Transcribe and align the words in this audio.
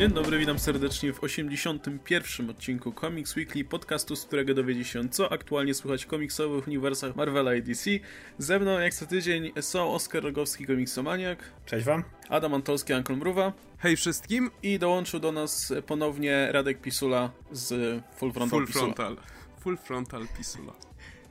Dzień 0.00 0.10
dobry, 0.10 0.38
witam 0.38 0.58
serdecznie 0.58 1.12
w 1.12 1.24
81. 1.24 2.50
odcinku 2.50 2.92
Comics 2.92 3.36
Weekly, 3.36 3.64
podcastu, 3.64 4.16
z 4.16 4.24
którego 4.24 4.54
dowiedzie 4.54 4.84
się, 4.84 5.08
co 5.08 5.32
aktualnie 5.32 5.74
słychać 5.74 6.04
w 6.04 6.06
komiksowych 6.06 6.66
uniwersach 6.66 7.16
Marvela 7.16 7.54
i 7.54 7.62
DC. 7.62 7.90
Ze 8.38 8.58
mną, 8.58 8.78
jak 8.78 8.94
co 8.94 9.06
tydzień, 9.06 9.52
są 9.60 9.94
Oskar 9.94 10.22
Rogowski, 10.22 10.66
komiksomaniak. 10.66 11.38
Cześć 11.66 11.86
wam. 11.86 12.04
Adam 12.28 12.54
Antolski, 12.54 12.92
Ankle 12.92 13.16
Mruwa. 13.16 13.52
Hej 13.78 13.96
wszystkim. 13.96 14.50
I 14.62 14.78
dołączył 14.78 15.20
do 15.20 15.32
nas 15.32 15.72
ponownie 15.86 16.48
Radek 16.52 16.80
Pisula 16.80 17.30
z 17.52 18.02
Full 18.16 18.32
Frontal 18.32 18.58
Full 18.58 18.66
Pisula. 18.66 18.84
Frontal. 18.84 19.16
Full 19.60 19.76
Frontal 19.76 20.26
Pisula. 20.38 20.72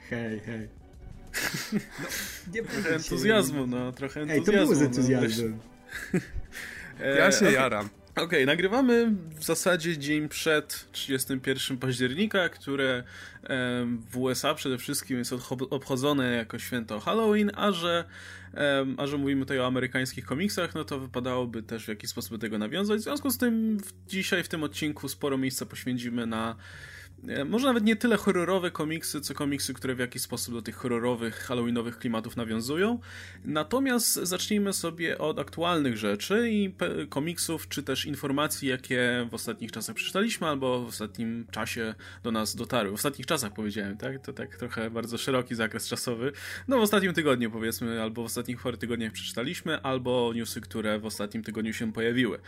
Hej, 0.10 0.40
hej. 0.40 0.68
No, 1.74 1.80
nie 2.54 2.64
trochę 2.64 2.96
entuzjazmu, 2.96 3.68
no, 3.68 3.92
trochę 3.92 4.22
entuzjazmu. 4.22 4.54
Ej, 4.54 4.60
to 4.60 4.66
było 4.66 4.76
z 4.76 4.82
entuzjazmem. 4.82 5.60
No, 7.00 7.06
ja 7.06 7.32
się 7.32 7.38
okay. 7.38 7.52
jaram. 7.52 7.90
Okay, 8.24 8.46
nagrywamy 8.46 9.16
w 9.36 9.44
zasadzie 9.44 9.98
dzień 9.98 10.30
przed 10.30 10.92
31 10.92 11.78
października, 11.78 12.50
które 12.50 13.04
w 14.12 14.18
USA 14.18 14.54
przede 14.54 14.78
wszystkim 14.78 15.18
jest 15.18 15.34
obchodzone 15.70 16.34
jako 16.34 16.60
święto 16.60 17.00
Halloween, 17.00 17.52
a 17.56 17.72
że, 17.72 18.04
a 18.98 19.08
że 19.08 19.18
mówimy 19.18 19.42
tutaj 19.42 19.60
o 19.60 19.66
amerykańskich 19.66 20.26
komiksach, 20.26 20.76
no 20.76 20.84
to 20.84 21.00
wypadałoby 21.00 21.64
też 21.64 21.86
w 21.86 21.88
jakiś 21.88 22.10
sposób 22.10 22.32
do 22.32 22.38
tego 22.38 22.58
nawiązać. 22.58 23.00
W 23.00 23.04
związku 23.04 23.30
z 23.30 23.38
tym 23.38 23.78
dzisiaj 24.08 24.44
w 24.44 24.48
tym 24.48 24.64
odcinku 24.64 25.10
sporo 25.10 25.38
miejsca 25.38 25.66
poświęcimy 25.66 26.26
na 26.26 26.56
może 27.46 27.68
nawet 27.68 27.84
nie 27.84 27.96
tyle 27.96 28.18
horrorowe 28.18 28.72
komiksy, 28.72 29.22
co 29.22 29.34
komiksy, 29.34 29.74
które 29.74 29.96
w 29.96 30.00
jakiś 30.00 30.22
sposób 30.22 30.54
do 30.54 30.62
tych 30.62 30.76
horrorowych, 30.76 31.36
halloweenowych 31.36 31.98
klimatów 31.98 32.38
nawiązują. 32.38 33.00
Natomiast 33.46 34.14
zacznijmy 34.14 34.74
sobie 34.74 35.18
od 35.18 35.40
aktualnych 35.40 35.98
rzeczy 35.98 36.50
i 36.52 36.74
komiksów, 37.10 37.68
czy 37.68 37.84
też 37.84 38.06
informacji, 38.06 38.70
jakie 38.70 39.28
w 39.32 39.34
ostatnich 39.34 39.72
czasach 39.72 39.96
przeczytaliśmy, 39.96 40.48
albo 40.48 40.82
w 40.86 40.88
ostatnim 40.88 41.48
czasie 41.52 41.96
do 42.24 42.32
nas 42.32 42.56
dotarły. 42.56 42.92
W 42.92 42.96
ostatnich 42.96 43.26
czasach 43.26 43.54
powiedziałem, 43.54 43.98
tak? 43.98 44.26
To 44.26 44.34
tak 44.34 44.56
trochę 44.56 44.90
bardzo 44.90 45.18
szeroki 45.18 45.56
zakres 45.56 45.88
czasowy. 45.88 46.32
No 46.68 46.78
w 46.78 46.82
ostatnim 46.82 47.14
tygodniu 47.14 47.52
powiedzmy, 47.52 48.02
albo 48.02 48.24
w 48.24 48.26
ostatnich 48.26 48.62
parę 48.62 48.78
tygodniach 48.78 49.12
przeczytaliśmy, 49.12 49.82
albo 49.82 50.32
newsy, 50.36 50.62
które 50.62 51.00
w 51.00 51.06
ostatnim 51.06 51.44
tygodniu 51.44 51.74
się 51.74 51.94
pojawiły. 51.94 52.40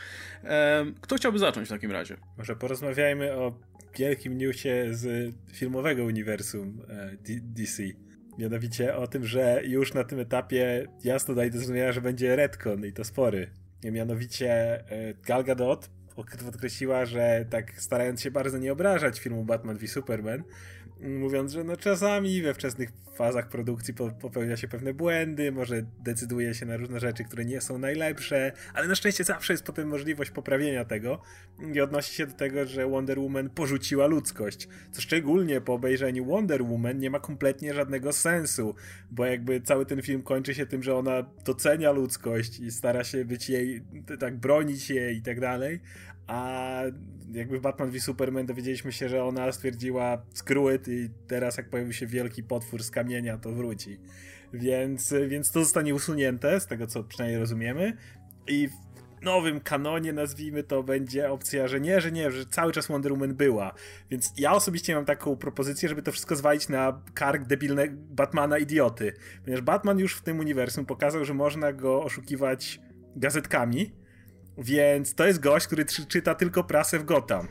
Kto 1.02 1.16
chciałby 1.16 1.40
zacząć 1.40 1.68
w 1.68 1.72
takim 1.72 1.92
razie? 1.92 2.18
Może 2.38 2.56
porozmawiajmy 2.56 3.34
o 3.34 3.54
wielkim 3.98 4.38
newsie 4.38 4.61
z 4.92 5.34
filmowego 5.54 6.04
uniwersum 6.04 6.82
e, 6.90 7.12
DC. 7.42 7.84
Mianowicie 8.38 8.96
o 8.96 9.08
tym, 9.08 9.26
że 9.26 9.62
już 9.66 9.94
na 9.94 10.04
tym 10.04 10.20
etapie 10.20 10.86
jasno 11.04 11.36
daje 11.36 11.50
do 11.50 11.58
zrozumienia, 11.58 11.92
że 11.92 12.02
będzie 12.02 12.36
retcon 12.36 12.86
i 12.86 12.94
to 12.94 13.04
spory. 13.04 13.48
Mianowicie 13.84 14.52
e, 14.90 15.14
Gal 15.14 15.44
Gadot 15.44 15.90
podkreśliła, 16.46 17.06
że 17.06 17.46
tak 17.50 17.82
starając 17.82 18.22
się 18.22 18.32
bardzo 18.32 18.58
nie 18.58 18.72
obrażać 18.72 19.20
filmu 19.20 19.46
Batman 19.46 19.78
v 19.78 19.88
Superman, 19.88 20.44
mówiąc, 21.02 21.52
że 21.52 21.64
no 21.64 21.78
czasami 21.78 22.42
we 22.42 22.54
wczesnych 22.54 22.90
fazach 23.16 23.50
produkcji 23.50 23.94
popełnia 24.22 24.58
się 24.58 24.68
pewne 24.68 24.94
błędy, 24.94 25.52
może 25.52 25.84
decyduje 26.00 26.54
się 26.54 26.66
na 26.66 26.78
różne 26.78 27.00
rzeczy, 27.00 27.24
które 27.24 27.46
nie 27.46 27.62
są 27.62 27.78
najlepsze, 27.78 28.52
ale 28.74 28.88
na 28.88 28.96
szczęście 28.96 29.24
zawsze 29.24 29.54
jest 29.54 29.64
potem 29.64 29.88
możliwość 29.88 30.32
poprawienia 30.32 30.86
tego 30.86 31.22
i 31.74 31.82
odnosi 31.82 32.14
się 32.14 32.28
do 32.28 32.34
tego, 32.34 32.66
że 32.66 32.88
Wonder 32.88 33.20
Woman 33.20 33.50
porzuciła 33.50 34.08
ludzkość, 34.08 34.68
co 34.92 35.02
szczególnie 35.02 35.62
po 35.62 35.74
obejrzeniu 35.74 36.26
Wonder 36.26 36.64
Woman 36.64 37.00
nie 37.00 37.10
ma 37.10 37.20
kompletnie 37.20 37.74
żadnego 37.74 38.14
sensu, 38.14 38.76
bo 39.12 39.26
jakby 39.26 39.62
cały 39.62 39.86
ten 39.86 40.02
film 40.02 40.24
kończy 40.24 40.56
się 40.56 40.66
tym, 40.66 40.84
że 40.84 40.96
ona 40.96 41.26
docenia 41.46 41.92
ludzkość 41.92 42.60
i 42.60 42.72
stara 42.72 43.04
się 43.04 43.26
być 43.26 43.50
jej, 43.50 43.84
tak 44.20 44.38
bronić 44.38 44.90
jej 44.90 45.18
i 45.18 45.22
tak 45.22 45.40
dalej, 45.40 45.80
a 46.32 46.82
jakby 47.34 47.60
w 47.60 47.62
Batman 47.62 47.92
v 47.92 48.00
Superman 48.00 48.46
dowiedzieliśmy 48.46 48.92
się, 48.92 49.10
że 49.10 49.24
ona 49.24 49.52
stwierdziła 49.52 50.22
it 50.76 50.88
i 50.88 51.10
teraz 51.28 51.58
jak 51.58 51.70
pojawi 51.70 51.94
się 51.94 52.08
wielki 52.08 52.44
potwór 52.44 52.84
z 52.84 52.92
kamienia, 52.92 53.38
to 53.38 53.52
wróci. 53.52 54.00
Więc, 54.54 55.14
więc 55.28 55.52
to 55.52 55.60
zostanie 55.60 55.96
usunięte, 55.96 56.60
z 56.60 56.68
tego 56.68 56.88
co 56.88 57.04
przynajmniej 57.04 57.40
rozumiemy. 57.40 57.98
I 58.48 58.68
w 58.68 59.24
nowym 59.24 59.62
kanonie, 59.62 60.14
nazwijmy 60.14 60.64
to, 60.64 60.84
będzie 60.84 61.32
opcja, 61.32 61.68
że 61.68 61.80
nie, 61.80 62.02
że 62.02 62.12
nie, 62.12 62.32
że 62.32 62.46
cały 62.46 62.72
czas 62.72 62.88
Wonder 62.88 63.12
Woman 63.12 63.36
była. 63.36 63.74
Więc 64.12 64.34
ja 64.38 64.54
osobiście 64.54 64.96
mam 64.96 65.06
taką 65.06 65.36
propozycję, 65.36 65.90
żeby 65.90 66.02
to 66.02 66.12
wszystko 66.12 66.36
zwalić 66.36 66.70
na 66.70 67.02
kark 67.14 67.44
debilnego 67.48 67.96
Batmana 67.98 68.58
idioty. 68.58 69.14
Ponieważ 69.44 69.62
Batman 69.62 70.00
już 70.00 70.16
w 70.16 70.22
tym 70.22 70.40
uniwersum 70.40 70.86
pokazał, 70.86 71.26
że 71.26 71.34
można 71.34 71.74
go 71.74 72.04
oszukiwać 72.04 72.80
gazetkami, 73.16 74.01
więc 74.58 75.16
to 75.16 75.26
jest 75.26 75.40
gość, 75.40 75.68
który 75.68 75.86
czyta 75.86 76.36
tylko 76.36 76.64
prasę 76.64 77.00
w 77.00 77.04
Gotham. 77.06 77.48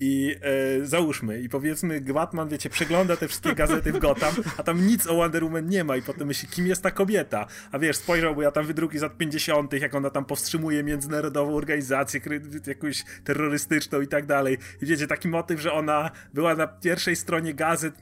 I 0.00 0.36
e, 0.80 0.86
załóżmy, 0.86 1.40
i 1.40 1.48
powiedzmy, 1.48 2.00
Batman, 2.00 2.48
wiecie, 2.48 2.70
przegląda 2.70 3.16
te 3.16 3.28
wszystkie 3.28 3.54
gazety 3.54 3.92
w 3.92 3.98
Gotham, 3.98 4.34
a 4.58 4.62
tam 4.62 4.86
nic 4.86 5.06
o 5.06 5.14
Wonder 5.14 5.44
Woman 5.44 5.66
nie 5.66 5.84
ma 5.84 5.96
i 5.96 6.02
potem 6.02 6.28
myśli, 6.28 6.48
kim 6.48 6.66
jest 6.66 6.82
ta 6.82 6.90
kobieta? 6.90 7.46
A 7.72 7.78
wiesz, 7.78 7.96
spojrzał, 7.96 8.34
bo 8.34 8.42
ja 8.42 8.50
tam 8.50 8.66
wydruki 8.66 8.98
z 8.98 9.02
lat 9.02 9.16
50., 9.16 9.72
jak 9.72 9.94
ona 9.94 10.10
tam 10.10 10.24
powstrzymuje 10.24 10.82
międzynarodową 10.82 11.54
organizację, 11.56 12.20
jakąś 12.66 13.04
terrorystyczną 13.24 14.00
i 14.00 14.08
tak 14.08 14.26
dalej. 14.26 14.58
I 14.82 14.86
wiecie, 14.86 15.06
taki 15.06 15.28
motyw, 15.28 15.60
że 15.60 15.72
ona 15.72 16.10
była 16.34 16.54
na 16.54 16.66
pierwszej 16.66 17.16
stronie 17.16 17.54
gazet 17.54 17.94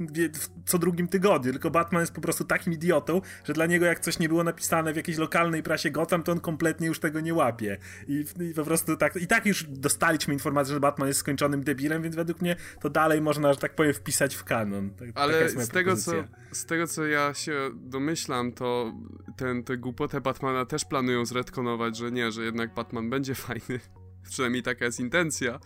co 0.67 0.79
drugim 0.79 1.09
tygodniu, 1.09 1.53
tylko 1.53 1.71
Batman 1.71 2.03
jest 2.03 2.13
po 2.13 2.21
prostu 2.21 2.45
takim 2.45 2.73
idiotą, 2.73 3.21
że 3.45 3.53
dla 3.53 3.67
niego 3.67 3.87
jak 3.87 4.01
coś 4.01 4.19
nie 4.19 4.29
było 4.29 4.45
napisane 4.45 4.93
w 4.93 4.97
jakiejś 4.97 5.19
lokalnej 5.19 5.63
prasie 5.63 5.91
Gotham, 5.91 6.23
to 6.23 6.33
on 6.33 6.41
kompletnie 6.41 6.87
już 6.87 7.01
tego 7.01 7.21
nie 7.21 7.35
łapie. 7.35 7.77
I, 8.09 8.25
i 8.51 8.55
po 8.55 8.65
prostu 8.65 8.97
tak, 8.97 9.17
i 9.17 9.27
tak 9.27 9.47
już 9.47 9.65
dostaliśmy 9.65 10.35
informację, 10.35 10.75
że 10.75 10.81
Batman 10.81 11.09
jest 11.09 11.21
skończonym 11.21 11.65
debilem, 11.65 11.88
więc 12.03 12.17
według 12.17 12.41
mnie 12.41 12.57
to 12.81 12.91
dalej 12.91 13.21
można, 13.21 13.53
że 13.53 13.59
tak 13.59 13.75
powiem, 13.75 13.95
wpisać 13.95 14.35
w 14.35 14.45
kanon. 14.45 14.91
Tak, 14.91 15.09
Ale 15.15 15.49
z 15.49 15.69
tego, 15.69 15.97
co, 15.97 16.13
z 16.53 16.67
tego, 16.67 16.87
co 16.87 17.07
ja 17.07 17.35
się 17.35 17.71
domyślam, 17.75 18.53
to 18.53 18.93
ten, 19.37 19.65
tę 19.65 19.77
głupotę 19.77 20.21
Batmana 20.21 20.67
też 20.67 20.85
planują 20.85 21.27
zretkonować, 21.27 21.97
że 21.97 22.13
nie, 22.13 22.33
że 22.33 22.45
jednak 22.45 22.75
Batman 22.75 23.11
będzie 23.11 23.35
fajny. 23.49 23.81
Przynajmniej 24.29 24.63
taka 24.63 24.85
jest 24.85 25.01
intencja. 25.01 25.59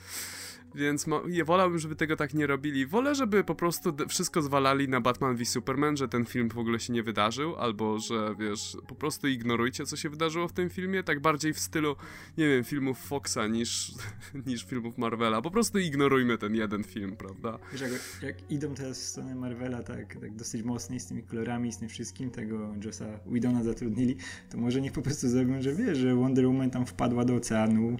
Więc 0.75 1.07
ja 1.29 1.45
wolałbym, 1.45 1.79
żeby 1.79 1.97
tego 1.97 2.17
tak 2.17 2.35
nie 2.35 2.47
robili. 2.47 2.87
Wolę, 2.87 3.15
żeby 3.15 3.45
po 3.45 3.55
prostu 3.55 3.93
wszystko 4.09 4.43
zwalali 4.43 4.89
na 4.89 5.01
Batman 5.01 5.37
v 5.37 5.45
Superman, 5.45 5.97
że 5.97 6.09
ten 6.09 6.25
film 6.25 6.49
w 6.49 6.59
ogóle 6.59 6.81
się 6.81 6.93
nie 6.93 7.03
wydarzył, 7.03 7.57
albo 7.57 7.99
że 7.99 8.35
wiesz, 8.39 8.77
po 8.89 8.95
prostu 8.95 9.29
ignorujcie, 9.29 9.87
co 9.87 9.97
się 9.97 10.11
wydarzyło 10.11 10.49
w 10.49 10.53
tym 10.53 10.71
filmie, 10.71 11.03
tak 11.03 11.21
bardziej 11.21 11.53
w 11.53 11.59
stylu, 11.59 11.97
nie 12.39 12.49
wiem, 12.49 12.65
filmów 12.65 12.99
Foxa 12.99 13.47
niż, 13.51 13.93
niż 14.47 14.65
filmów 14.65 14.99
Marvela. 14.99 15.43
Po 15.43 15.51
prostu 15.51 15.79
ignorujmy 15.79 16.39
ten 16.39 16.55
jeden 16.55 16.85
film, 16.85 17.17
prawda? 17.17 17.59
Wiesz, 17.73 17.81
jak, 17.81 17.93
jak 18.23 18.51
idą 18.51 18.75
teraz 18.75 19.01
w 19.01 19.05
stronę 19.05 19.35
Marvela 19.35 19.83
tak, 19.83 20.17
tak 20.17 20.37
dosyć 20.37 20.63
mocniej 20.63 21.01
z 21.01 21.07
tymi 21.07 21.23
kolorami, 21.23 21.73
z 21.73 21.79
tym 21.79 21.89
wszystkim, 21.89 22.31
tego 22.31 22.75
Jossa 22.85 23.07
Widona 23.27 23.65
zatrudnili, 23.65 24.17
to 24.51 24.59
może 24.59 24.81
niech 24.81 24.93
po 24.93 25.03
prostu 25.03 25.29
zrobią, 25.29 25.63
że 25.63 25.75
wiesz, 25.75 25.99
że 25.99 26.15
Wonder 26.15 26.47
Woman 26.47 26.71
tam 26.71 26.87
wpadła 26.87 27.25
do 27.25 27.35
oceanu, 27.35 27.97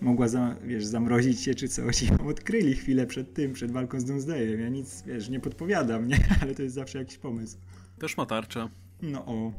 mogła, 0.00 0.28
za, 0.28 0.56
wiesz, 0.64 0.84
zamrozić 0.84 1.40
się 1.40 1.54
czy 1.54 1.68
coś 1.68 2.02
odkryli 2.24 2.74
chwilę 2.74 3.06
przed 3.06 3.34
tym, 3.34 3.52
przed 3.52 3.72
walką 3.72 4.00
z 4.00 4.04
Doomsdayem. 4.04 4.60
Ja 4.60 4.68
nic, 4.68 5.02
wiesz, 5.06 5.28
nie 5.28 5.40
podpowiadam, 5.40 6.08
nie? 6.08 6.18
Ale 6.42 6.54
to 6.54 6.62
jest 6.62 6.74
zawsze 6.74 6.98
jakiś 6.98 7.18
pomysł. 7.18 7.58
Też 7.98 8.16
ma 8.16 8.26
tarczę. 8.26 8.68
No 9.02 9.26
o. 9.26 9.52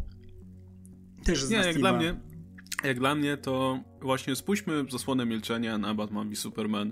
Też 1.23 1.44
z 1.44 1.50
Nie, 1.50 1.57
jak 1.57 1.78
dla 1.78 1.94
mnie, 1.94 2.16
jak 2.84 3.00
dla 3.00 3.16
mnie 3.16 3.38
to 3.38 3.79
właśnie 4.01 4.35
spójrzmy 4.35 4.85
zasłonę 4.90 5.25
milczenia 5.25 5.78
na 5.78 5.94
Batman 5.94 6.31
i 6.31 6.35
Superman 6.35 6.91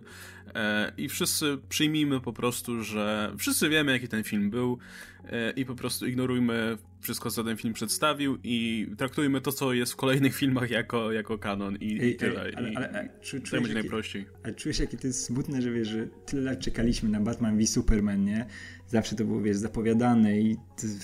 e, 0.56 0.92
i 0.98 1.10
wszyscy 1.10 1.58
przyjmijmy 1.70 2.22
po 2.22 2.34
prostu, 2.34 2.84
że 2.84 3.34
wszyscy 3.38 3.70
wiemy 3.70 3.92
jaki 3.92 4.08
ten 4.08 4.24
film 4.24 4.50
był 4.50 4.78
i 5.56 5.66
po 5.66 5.76
prostu 5.76 6.08
ignorujmy 6.08 6.78
wszystko, 7.06 7.32
co 7.32 7.44
ten 7.44 7.58
film 7.58 7.74
przedstawił 7.74 8.38
i 8.44 8.88
traktujmy 8.98 9.42
to, 9.42 9.52
co 9.52 9.74
jest 9.74 9.94
w 9.94 9.96
kolejnych 9.96 10.36
filmach 10.42 10.70
jako, 10.70 11.12
jako 11.12 11.38
kanon 11.38 11.76
i, 11.76 12.02
ej, 12.02 12.16
tyle. 12.16 12.46
Ej, 12.46 12.54
ale, 12.56 12.72
ale, 12.76 12.90
ale, 12.90 13.10
czu, 13.22 13.40
to 13.40 13.52
będzie 13.52 13.74
najprościej. 13.74 14.26
Ale 14.44 14.54
czujesz, 14.54 14.80
jakie 14.80 14.98
to 14.98 15.08
jest 15.08 15.24
smutne, 15.24 15.62
że 15.62 15.72
wiesz, 15.72 15.88
że 15.88 16.08
tyle 16.26 16.42
lat 16.42 16.60
czekaliśmy 16.60 17.10
na 17.10 17.20
Batman 17.20 17.58
v 17.58 17.68
Superman, 17.68 18.26
nie? 18.26 18.46
Zawsze 18.88 19.16
to 19.16 19.26
było, 19.26 19.42
wiesz, 19.42 19.58
zapowiadane 19.58 20.40
i 20.40 20.58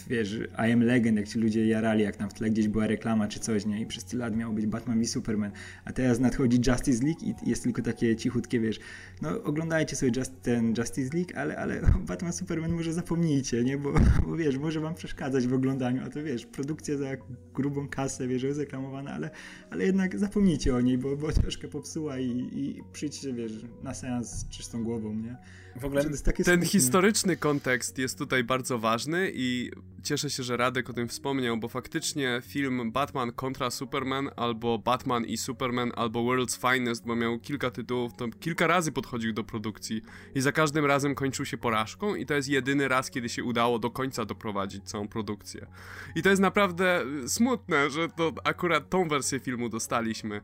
wiesz, 0.07 0.39
I 0.67 0.71
am 0.71 0.83
legend, 0.83 1.17
jak 1.17 1.27
ci 1.27 1.39
ludzie 1.39 1.67
jarali, 1.67 2.03
jak 2.03 2.15
tam 2.15 2.29
w 2.29 2.33
tle 2.33 2.49
gdzieś 2.49 2.67
była 2.67 2.87
reklama 2.87 3.27
czy 3.27 3.39
coś, 3.39 3.65
nie? 3.65 3.81
I 3.81 3.85
przez 3.85 4.05
tyle 4.05 4.25
lat 4.25 4.35
miał 4.35 4.53
być 4.53 4.65
Batman 4.65 5.01
v 5.01 5.07
Superman. 5.07 5.51
A 5.85 5.93
teraz 5.93 6.19
nadchodzi 6.19 6.59
Justice 6.67 7.05
League 7.05 7.19
i 7.25 7.49
jest 7.49 7.63
tylko 7.63 7.81
takie 7.81 8.15
cichutkie, 8.15 8.59
wiesz, 8.59 8.79
no 9.21 9.43
oglądajcie 9.43 9.95
sobie 9.95 10.11
just, 10.15 10.41
ten 10.41 10.73
Justice 10.77 11.17
League, 11.17 11.31
ale, 11.35 11.57
ale 11.57 11.81
Batman 12.07 12.33
Superman 12.33 12.71
może 12.71 12.93
zapomnijcie, 12.93 13.63
nie? 13.63 13.77
Bo, 13.77 13.93
bo 14.27 14.35
wiesz, 14.35 14.57
może 14.57 14.79
wam 14.79 14.95
przeszkadzać 14.95 15.47
w 15.47 15.53
oglądaniu 15.53 16.03
a 16.05 16.09
to 16.09 16.23
wiesz, 16.23 16.45
produkcja 16.45 16.97
za 16.97 17.05
grubą 17.53 17.87
kasę, 17.89 18.27
wiesz, 18.27 18.43
jest 18.43 18.59
reklamowana, 18.59 19.11
ale, 19.13 19.29
ale 19.69 19.85
jednak 19.85 20.19
zapomnijcie 20.19 20.75
o 20.75 20.81
niej, 20.81 20.97
bo, 20.97 21.17
bo 21.17 21.31
troszkę 21.41 21.67
popsuła 21.67 22.19
i, 22.19 22.29
i 22.53 22.83
przyjdźcie, 22.93 23.33
wiesz, 23.33 23.53
na 23.83 23.93
seans 23.93 24.29
z 24.29 24.49
czystą 24.49 24.83
głową, 24.83 25.15
nie? 25.15 25.37
W 25.75 25.85
ogóle 25.85 26.03
ten 26.03 26.17
smutne. 26.17 26.65
historyczny 26.65 27.37
kontekst 27.37 27.97
jest 27.97 28.17
tutaj 28.17 28.43
bardzo 28.43 28.79
ważny 28.79 29.31
i 29.33 29.71
cieszę 30.03 30.29
się, 30.29 30.43
że 30.43 30.57
Radek 30.57 30.89
o 30.89 30.93
tym 30.93 31.07
wspomniał, 31.07 31.57
bo 31.57 31.67
faktycznie 31.67 32.41
film 32.45 32.91
Batman 32.91 33.31
kontra 33.31 33.69
Superman 33.69 34.29
albo 34.35 34.77
Batman 34.77 35.25
i 35.25 35.37
Superman 35.37 35.91
albo 35.95 36.19
World's 36.19 36.71
Finest, 36.71 37.05
bo 37.05 37.15
miał 37.15 37.39
kilka 37.39 37.71
tytułów, 37.71 38.13
to 38.13 38.27
kilka 38.39 38.67
razy 38.67 38.91
podchodził 38.91 39.33
do 39.33 39.43
produkcji 39.43 40.01
i 40.35 40.41
za 40.41 40.51
każdym 40.51 40.85
razem 40.85 41.15
kończył 41.15 41.45
się 41.45 41.57
porażką 41.57 42.15
i 42.15 42.25
to 42.25 42.33
jest 42.33 42.49
jedyny 42.49 42.87
raz, 42.87 43.09
kiedy 43.09 43.29
się 43.29 43.43
udało 43.43 43.79
do 43.79 43.89
końca 43.89 44.25
doprowadzić 44.25 44.83
całą 44.83 45.07
produkcję. 45.07 45.67
I 46.15 46.21
to 46.21 46.29
jest 46.29 46.41
naprawdę 46.41 47.05
smutne, 47.27 47.89
że 47.89 48.09
to 48.09 48.33
akurat 48.43 48.89
tą 48.89 49.07
wersję 49.07 49.39
filmu 49.39 49.69
dostaliśmy 49.69 50.41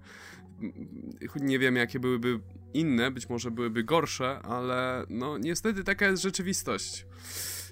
nie 1.35 1.59
wiem 1.59 1.75
jakie 1.75 1.99
byłyby 1.99 2.39
inne, 2.73 3.11
być 3.11 3.29
może 3.29 3.51
byłyby 3.51 3.83
gorsze, 3.83 4.39
ale 4.39 5.05
no 5.09 5.37
niestety 5.37 5.83
taka 5.83 6.07
jest 6.07 6.23
rzeczywistość. 6.23 7.05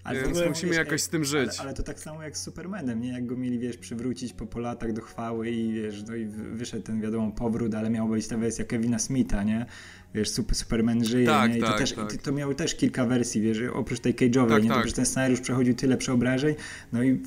Ale 0.05 0.21
Więc 0.21 0.37
musimy 0.47 0.71
wiesz, 0.71 0.77
jakoś 0.77 1.01
z 1.01 1.09
tym 1.09 1.23
żyć. 1.23 1.49
Ale, 1.49 1.59
ale, 1.59 1.73
to 1.73 1.83
tak 1.83 1.99
samo 1.99 2.23
jak 2.23 2.37
z 2.37 2.43
Supermanem, 2.43 3.01
nie? 3.01 3.09
Jak 3.09 3.25
go 3.25 3.37
mieli, 3.37 3.59
wiesz, 3.59 3.77
przywrócić 3.77 4.33
po, 4.33 4.45
po 4.45 4.59
latach 4.59 4.93
do 4.93 5.01
chwały 5.01 5.49
i 5.49 5.73
wiesz, 5.73 6.03
no 6.07 6.15
i 6.15 6.25
wyszedł 6.25 6.83
ten 6.83 7.01
wiadomo 7.01 7.31
powrót, 7.31 7.75
ale 7.75 7.89
miała 7.89 8.09
być 8.09 8.27
ta 8.27 8.37
wersja 8.37 8.65
Kevina 8.65 8.99
Smitha, 8.99 9.43
nie? 9.43 9.65
Wiesz, 10.13 10.29
super, 10.29 10.55
Superman 10.55 11.05
żyje, 11.05 11.27
tak, 11.27 11.51
nie? 11.51 11.57
I 11.57 11.61
tak, 11.61 11.71
to, 11.71 11.77
też, 11.77 11.93
tak. 11.93 12.13
to 12.13 12.31
miało 12.31 12.53
też 12.53 12.75
kilka 12.75 13.05
wersji, 13.05 13.41
wiesz, 13.41 13.57
oprócz 13.73 13.99
tej 13.99 14.15
cage'owej, 14.15 14.49
tak, 14.49 14.63
nie? 14.63 14.69
To, 14.69 14.75
tak. 14.75 14.91
ten 14.91 15.05
scenariusz 15.05 15.41
przechodził 15.41 15.75
tyle 15.75 15.97
przeobrażeń, 15.97 16.55
no 16.93 17.03
i 17.03 17.21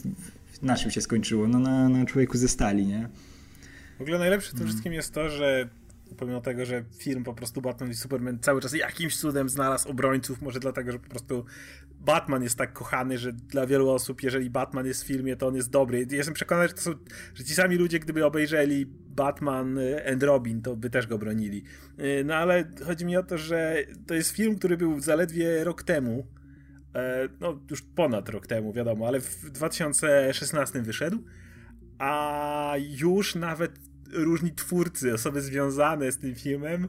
na 0.62 0.76
czym 0.76 0.90
się 0.90 1.00
skończyło? 1.00 1.48
No 1.48 1.58
na, 1.58 1.88
na 1.88 2.06
człowieku 2.06 2.38
ze 2.38 2.48
stali, 2.48 2.86
nie? 2.86 3.08
W 3.98 4.02
ogóle 4.02 4.18
najlepsze 4.18 4.48
w 4.48 4.52
tym 4.52 4.60
mm. 4.60 4.68
wszystkim 4.68 4.92
jest 4.92 5.14
to, 5.14 5.28
że 5.28 5.68
pomimo 6.16 6.40
tego, 6.40 6.64
że 6.64 6.84
film 6.98 7.24
po 7.24 7.34
prostu 7.34 7.60
Batman 7.60 7.90
i 7.90 7.94
Superman 7.94 8.38
cały 8.38 8.60
czas 8.60 8.72
jakimś 8.72 9.16
cudem 9.16 9.48
znalazł 9.48 9.88
obrońców, 9.88 10.42
może 10.42 10.60
dlatego, 10.60 10.92
że 10.92 10.98
po 10.98 11.08
prostu 11.08 11.44
Batman 12.00 12.42
jest 12.42 12.58
tak 12.58 12.72
kochany, 12.72 13.18
że 13.18 13.32
dla 13.32 13.66
wielu 13.66 13.90
osób, 13.90 14.22
jeżeli 14.22 14.50
Batman 14.50 14.86
jest 14.86 15.04
w 15.04 15.06
filmie, 15.06 15.36
to 15.36 15.46
on 15.46 15.54
jest 15.54 15.70
dobry. 15.70 16.06
Jestem 16.10 16.34
przekonany, 16.34 16.68
że, 16.68 16.74
to 16.74 16.80
są, 16.80 16.94
że 17.34 17.44
ci 17.44 17.54
sami 17.54 17.76
ludzie, 17.76 17.98
gdyby 17.98 18.24
obejrzeli 18.24 18.86
Batman 19.08 19.78
and 20.12 20.22
Robin, 20.22 20.62
to 20.62 20.76
by 20.76 20.90
też 20.90 21.06
go 21.06 21.18
bronili. 21.18 21.64
Y, 21.98 22.24
no 22.24 22.34
ale 22.34 22.64
chodzi 22.86 23.04
mi 23.04 23.16
o 23.16 23.22
to, 23.22 23.38
że 23.38 23.76
to 24.06 24.14
jest 24.14 24.30
film, 24.30 24.58
który 24.58 24.76
był 24.76 25.00
zaledwie 25.00 25.64
rok 25.64 25.82
temu, 25.82 26.26
e, 26.94 27.28
no 27.40 27.60
już 27.70 27.82
ponad 27.82 28.28
rok 28.28 28.46
temu, 28.46 28.72
wiadomo, 28.72 29.06
ale 29.08 29.20
w 29.20 29.50
2016 29.50 30.82
wyszedł, 30.82 31.24
a 31.98 32.74
już 32.78 33.34
nawet 33.34 33.87
różni 34.12 34.52
twórcy, 34.52 35.14
osoby 35.14 35.40
związane 35.40 36.12
z 36.12 36.18
tym 36.18 36.34
filmem 36.34 36.88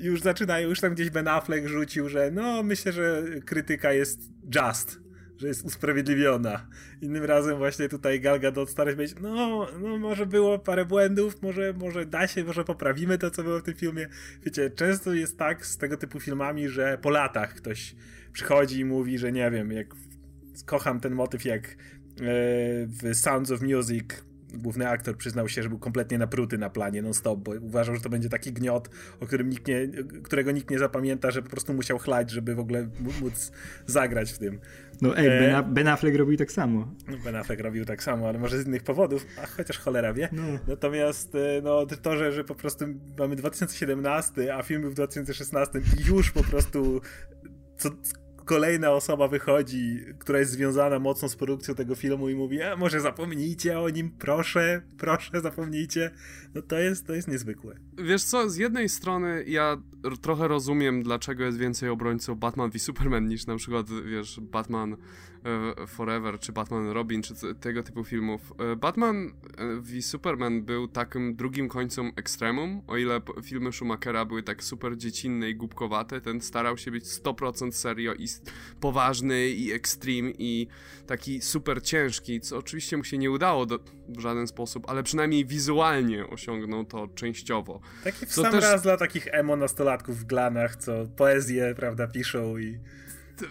już 0.00 0.20
zaczynają, 0.20 0.68
już 0.68 0.80
tam 0.80 0.94
gdzieś 0.94 1.10
Ben 1.10 1.28
Affleck 1.28 1.68
rzucił, 1.68 2.08
że 2.08 2.30
no 2.30 2.62
myślę, 2.62 2.92
że 2.92 3.22
krytyka 3.44 3.92
jest 3.92 4.20
just, 4.54 5.00
że 5.36 5.48
jest 5.48 5.64
usprawiedliwiona. 5.64 6.66
Innym 7.00 7.24
razem 7.24 7.58
właśnie 7.58 7.88
tutaj 7.88 8.20
Gal 8.20 8.40
Gadot 8.40 8.70
stara 8.70 8.90
się 8.90 8.96
powiedzieć, 8.96 9.16
no, 9.20 9.66
no 9.80 9.98
może 9.98 10.26
było 10.26 10.58
parę 10.58 10.84
błędów, 10.84 11.42
może, 11.42 11.72
może 11.72 12.06
da 12.06 12.26
się, 12.26 12.44
może 12.44 12.64
poprawimy 12.64 13.18
to, 13.18 13.30
co 13.30 13.42
było 13.42 13.58
w 13.58 13.62
tym 13.62 13.74
filmie. 13.74 14.08
Wiecie, 14.42 14.70
często 14.70 15.14
jest 15.14 15.38
tak 15.38 15.66
z 15.66 15.78
tego 15.78 15.96
typu 15.96 16.20
filmami, 16.20 16.68
że 16.68 16.98
po 17.02 17.10
latach 17.10 17.54
ktoś 17.54 17.96
przychodzi 18.32 18.80
i 18.80 18.84
mówi, 18.84 19.18
że 19.18 19.32
nie 19.32 19.50
wiem, 19.50 19.72
jak 19.72 19.86
kocham 20.66 21.00
ten 21.00 21.14
motyw 21.14 21.44
jak 21.44 21.64
e, 21.64 21.74
w 22.86 23.14
Sounds 23.14 23.50
of 23.50 23.62
Music 23.62 24.04
główny 24.58 24.88
aktor 24.88 25.16
przyznał 25.16 25.48
się, 25.48 25.62
że 25.62 25.68
był 25.68 25.78
kompletnie 25.78 26.18
napruty 26.18 26.58
na 26.58 26.70
planie 26.70 27.02
non-stop, 27.02 27.38
bo 27.38 27.52
uważał, 27.60 27.94
że 27.94 28.00
to 28.00 28.08
będzie 28.08 28.28
taki 28.28 28.52
gniot, 28.52 28.88
o 29.20 29.26
którym 29.26 29.48
nikt 29.48 29.68
nie, 29.68 29.88
którego 30.22 30.50
nikt 30.50 30.70
nie 30.70 30.78
zapamięta, 30.78 31.30
że 31.30 31.42
po 31.42 31.50
prostu 31.50 31.74
musiał 31.74 31.98
chlać, 31.98 32.30
żeby 32.30 32.54
w 32.54 32.58
ogóle 32.58 32.88
móc 33.20 33.52
zagrać 33.86 34.32
w 34.32 34.38
tym. 34.38 34.60
No 35.02 35.16
ej, 35.16 35.26
e, 35.26 35.62
ben 35.62 35.88
Affleck 35.88 36.16
robił 36.18 36.36
tak 36.36 36.52
samo. 36.52 36.94
No, 37.08 37.16
ben 37.24 37.36
Affleck 37.36 37.62
robił 37.62 37.84
tak 37.84 38.02
samo, 38.02 38.28
ale 38.28 38.38
może 38.38 38.62
z 38.62 38.66
innych 38.66 38.82
powodów, 38.82 39.26
a 39.42 39.46
chociaż 39.46 39.78
cholera 39.78 40.12
wie. 40.12 40.28
No. 40.32 40.42
Natomiast 40.68 41.34
e, 41.34 41.60
no, 41.62 41.86
to, 41.86 42.16
że, 42.16 42.32
że 42.32 42.44
po 42.44 42.54
prostu 42.54 42.84
mamy 43.18 43.36
2017, 43.36 44.54
a 44.54 44.62
film 44.62 44.82
był 44.82 44.90
w 44.90 44.94
2016 44.94 45.78
i 45.78 46.08
już 46.08 46.30
po 46.30 46.42
prostu 46.42 47.00
co, 47.76 47.90
kolejna 48.44 48.90
osoba 48.90 49.28
wychodzi, 49.28 50.00
która 50.18 50.38
jest 50.38 50.52
związana 50.52 50.98
mocno 50.98 51.28
z 51.28 51.36
produkcją 51.36 51.74
tego 51.74 51.94
filmu 51.94 52.28
i 52.28 52.34
mówi, 52.34 52.62
a 52.62 52.76
może 52.76 53.00
zapomnijcie 53.00 53.80
o 53.80 53.90
nim, 53.90 54.10
proszę, 54.18 54.82
proszę 54.98 55.40
zapomnijcie. 55.40 56.10
No 56.54 56.62
to 56.62 56.78
jest, 56.78 57.06
to 57.06 57.14
jest 57.14 57.28
niezwykłe. 57.28 57.76
Wiesz 57.98 58.24
co, 58.24 58.50
z 58.50 58.56
jednej 58.56 58.88
strony 58.88 59.44
ja 59.46 59.76
trochę 60.20 60.48
rozumiem, 60.48 61.02
dlaczego 61.02 61.44
jest 61.44 61.58
więcej 61.58 61.88
obrońców 61.88 62.38
Batman 62.38 62.70
v 62.70 62.78
Superman 62.78 63.26
niż 63.26 63.46
na 63.46 63.56
przykład, 63.56 63.86
wiesz, 64.04 64.40
Batman 64.40 64.96
Forever, 65.86 66.38
czy 66.38 66.52
Batman 66.52 66.90
Robin, 66.90 67.22
czy 67.22 67.34
tego 67.60 67.82
typu 67.82 68.04
filmów. 68.04 68.52
E, 68.58 68.76
Batman 68.76 69.26
e, 69.26 69.30
v 69.80 70.02
Superman 70.02 70.62
był 70.62 70.88
takim 70.88 71.36
drugim 71.36 71.68
końcem 71.68 72.12
ekstremum, 72.16 72.82
o 72.86 72.96
ile 72.96 73.20
filmy 73.42 73.72
Schumachera 73.72 74.24
były 74.24 74.42
tak 74.42 74.64
super 74.64 74.96
dziecinne 74.96 75.50
i 75.50 75.54
głupkowate, 75.54 76.20
ten 76.20 76.40
starał 76.40 76.78
się 76.78 76.90
być 76.90 77.04
100% 77.04 77.72
serio 77.72 78.14
i 78.14 78.26
poważny 78.80 79.48
i 79.48 79.72
extreme 79.72 80.30
i 80.38 80.68
taki 81.06 81.40
super 81.40 81.82
ciężki, 81.82 82.40
co 82.40 82.58
oczywiście 82.58 82.96
mu 82.96 83.04
się 83.04 83.18
nie 83.18 83.30
udało 83.30 83.66
do, 83.66 83.78
w 84.08 84.20
żaden 84.20 84.46
sposób, 84.46 84.84
ale 84.88 85.02
przynajmniej 85.02 85.46
wizualnie 85.46 86.26
osiągnął 86.26 86.84
to 86.84 87.08
częściowo. 87.08 87.80
Taki 88.04 88.26
w 88.26 88.32
sam 88.32 88.52
też... 88.52 88.64
raz 88.64 88.82
dla 88.82 88.96
takich 88.96 89.26
emo 89.26 89.56
nastolatków 89.56 90.18
w 90.18 90.24
glanach, 90.24 90.76
co 90.76 90.92
poezję, 91.16 91.74
prawda, 91.76 92.06
piszą 92.06 92.58
i 92.58 92.78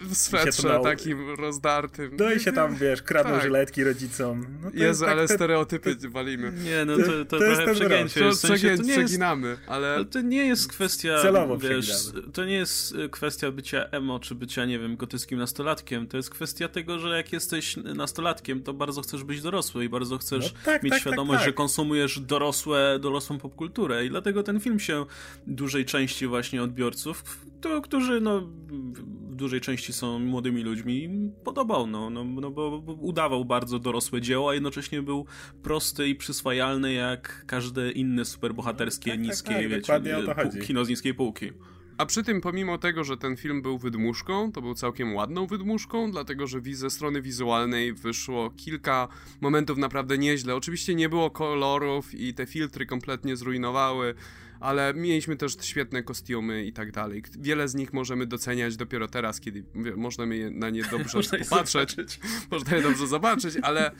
w 0.02 0.16
swetrze 0.16 0.80
takim 0.82 1.30
rozdartym. 1.30 2.16
No 2.18 2.32
i 2.32 2.40
się 2.40 2.52
tam, 2.52 2.76
wiesz, 2.76 3.02
kradną 3.02 3.32
tak. 3.32 3.42
żyletki 3.42 3.84
rodzicom. 3.84 4.46
No 4.62 4.70
Jezu, 4.74 5.04
tak, 5.04 5.12
ale 5.12 5.28
te... 5.28 5.34
stereotypy 5.34 5.96
to... 5.96 6.10
walimy. 6.10 6.52
Nie, 6.64 6.84
no 6.84 6.96
to, 6.96 7.02
to, 7.02 7.24
to 7.24 7.38
trochę 7.38 7.74
przegięcie. 7.74 8.30
W 8.30 8.34
sensie, 8.34 8.76
to 8.76 8.82
nie 8.82 8.92
przeginamy, 8.92 9.48
jest, 9.48 9.60
ale... 9.66 9.94
ale... 9.94 10.04
To 10.04 10.20
nie 10.20 10.46
jest 10.46 10.68
kwestia, 10.68 11.22
Celowo 11.22 11.58
wiesz, 11.58 11.90
to 12.32 12.44
nie 12.44 12.54
jest 12.54 12.94
kwestia 13.10 13.50
bycia 13.50 13.84
emo, 13.84 14.20
czy 14.20 14.34
bycia, 14.34 14.64
nie 14.64 14.78
wiem, 14.78 14.96
gotyckim 14.96 15.38
nastolatkiem. 15.38 16.06
To 16.06 16.16
jest 16.16 16.30
kwestia 16.30 16.68
tego, 16.68 16.98
że 16.98 17.16
jak 17.16 17.32
jesteś 17.32 17.76
nastolatkiem, 17.76 18.62
to 18.62 18.72
bardzo 18.72 19.02
chcesz 19.02 19.24
być 19.24 19.42
dorosły 19.42 19.84
i 19.84 19.88
bardzo 19.88 20.18
chcesz 20.18 20.52
no 20.52 20.58
tak, 20.64 20.82
mieć 20.82 20.90
tak, 20.90 21.00
tak 21.00 21.00
świadomość, 21.00 21.40
że 21.40 21.46
tak. 21.46 21.54
konsumujesz 21.54 22.20
dorosłe, 22.20 22.98
dorosłą 23.00 23.38
popkulturę 23.38 24.04
i 24.06 24.10
dlatego 24.10 24.42
ten 24.42 24.60
film 24.60 24.80
się 24.80 25.06
dużej 25.46 25.84
części 25.84 26.26
właśnie 26.26 26.62
odbiorców, 26.62 27.44
to, 27.64 27.82
którzy 27.82 28.20
no 28.20 28.40
w 28.40 29.34
dużej 29.34 29.60
części 29.60 29.92
są 29.92 30.18
młodymi 30.18 30.62
ludźmi, 30.62 31.08
podobał, 31.44 31.86
no, 31.86 32.10
no, 32.10 32.24
no 32.24 32.50
bo, 32.50 32.82
udawał 33.00 33.44
bardzo 33.44 33.78
dorosłe 33.78 34.20
dzieło, 34.20 34.50
a 34.50 34.54
jednocześnie 34.54 35.02
był 35.02 35.26
prosty 35.62 36.08
i 36.08 36.14
przyswajalny 36.14 36.92
jak 36.92 37.44
każde 37.46 37.92
inne 37.92 38.24
superbohaterskie, 38.24 39.10
tak, 39.10 39.20
niskie, 39.20 39.70
tak, 39.82 40.04
tak, 40.26 40.52
wiecie, 40.52 40.66
kino 40.66 40.84
z 40.84 40.88
niskiej 40.88 41.14
półki. 41.14 41.50
A 41.98 42.06
przy 42.06 42.22
tym, 42.22 42.40
pomimo 42.40 42.78
tego, 42.78 43.04
że 43.04 43.16
ten 43.16 43.36
film 43.36 43.62
był 43.62 43.78
wydmuszką, 43.78 44.52
to 44.52 44.62
był 44.62 44.74
całkiem 44.74 45.14
ładną 45.14 45.46
wydmuszką, 45.46 46.10
dlatego 46.10 46.46
że 46.46 46.60
ze 46.72 46.90
strony 46.90 47.22
wizualnej 47.22 47.92
wyszło 47.92 48.50
kilka 48.50 49.08
momentów 49.40 49.78
naprawdę 49.78 50.18
nieźle. 50.18 50.54
Oczywiście 50.54 50.94
nie 50.94 51.08
było 51.08 51.30
kolorów 51.30 52.14
i 52.14 52.34
te 52.34 52.46
filtry 52.46 52.86
kompletnie 52.86 53.36
zrujnowały 53.36 54.14
ale 54.60 54.94
mieliśmy 54.94 55.36
też 55.36 55.56
świetne 55.60 56.02
kostiumy 56.02 56.64
i 56.64 56.72
tak 56.72 56.92
dalej. 56.92 57.22
Wiele 57.38 57.68
z 57.68 57.74
nich 57.74 57.92
możemy 57.92 58.26
doceniać 58.26 58.76
dopiero 58.76 59.08
teraz, 59.08 59.40
kiedy 59.40 59.64
możemy 59.96 60.50
na 60.50 60.70
nie 60.70 60.82
dobrze 60.82 61.20
popatrzeć, 61.50 62.20
można 62.50 62.76
je 62.76 62.82
dobrze 62.82 63.06
zobaczyć, 63.06 63.56
ale 63.62 63.90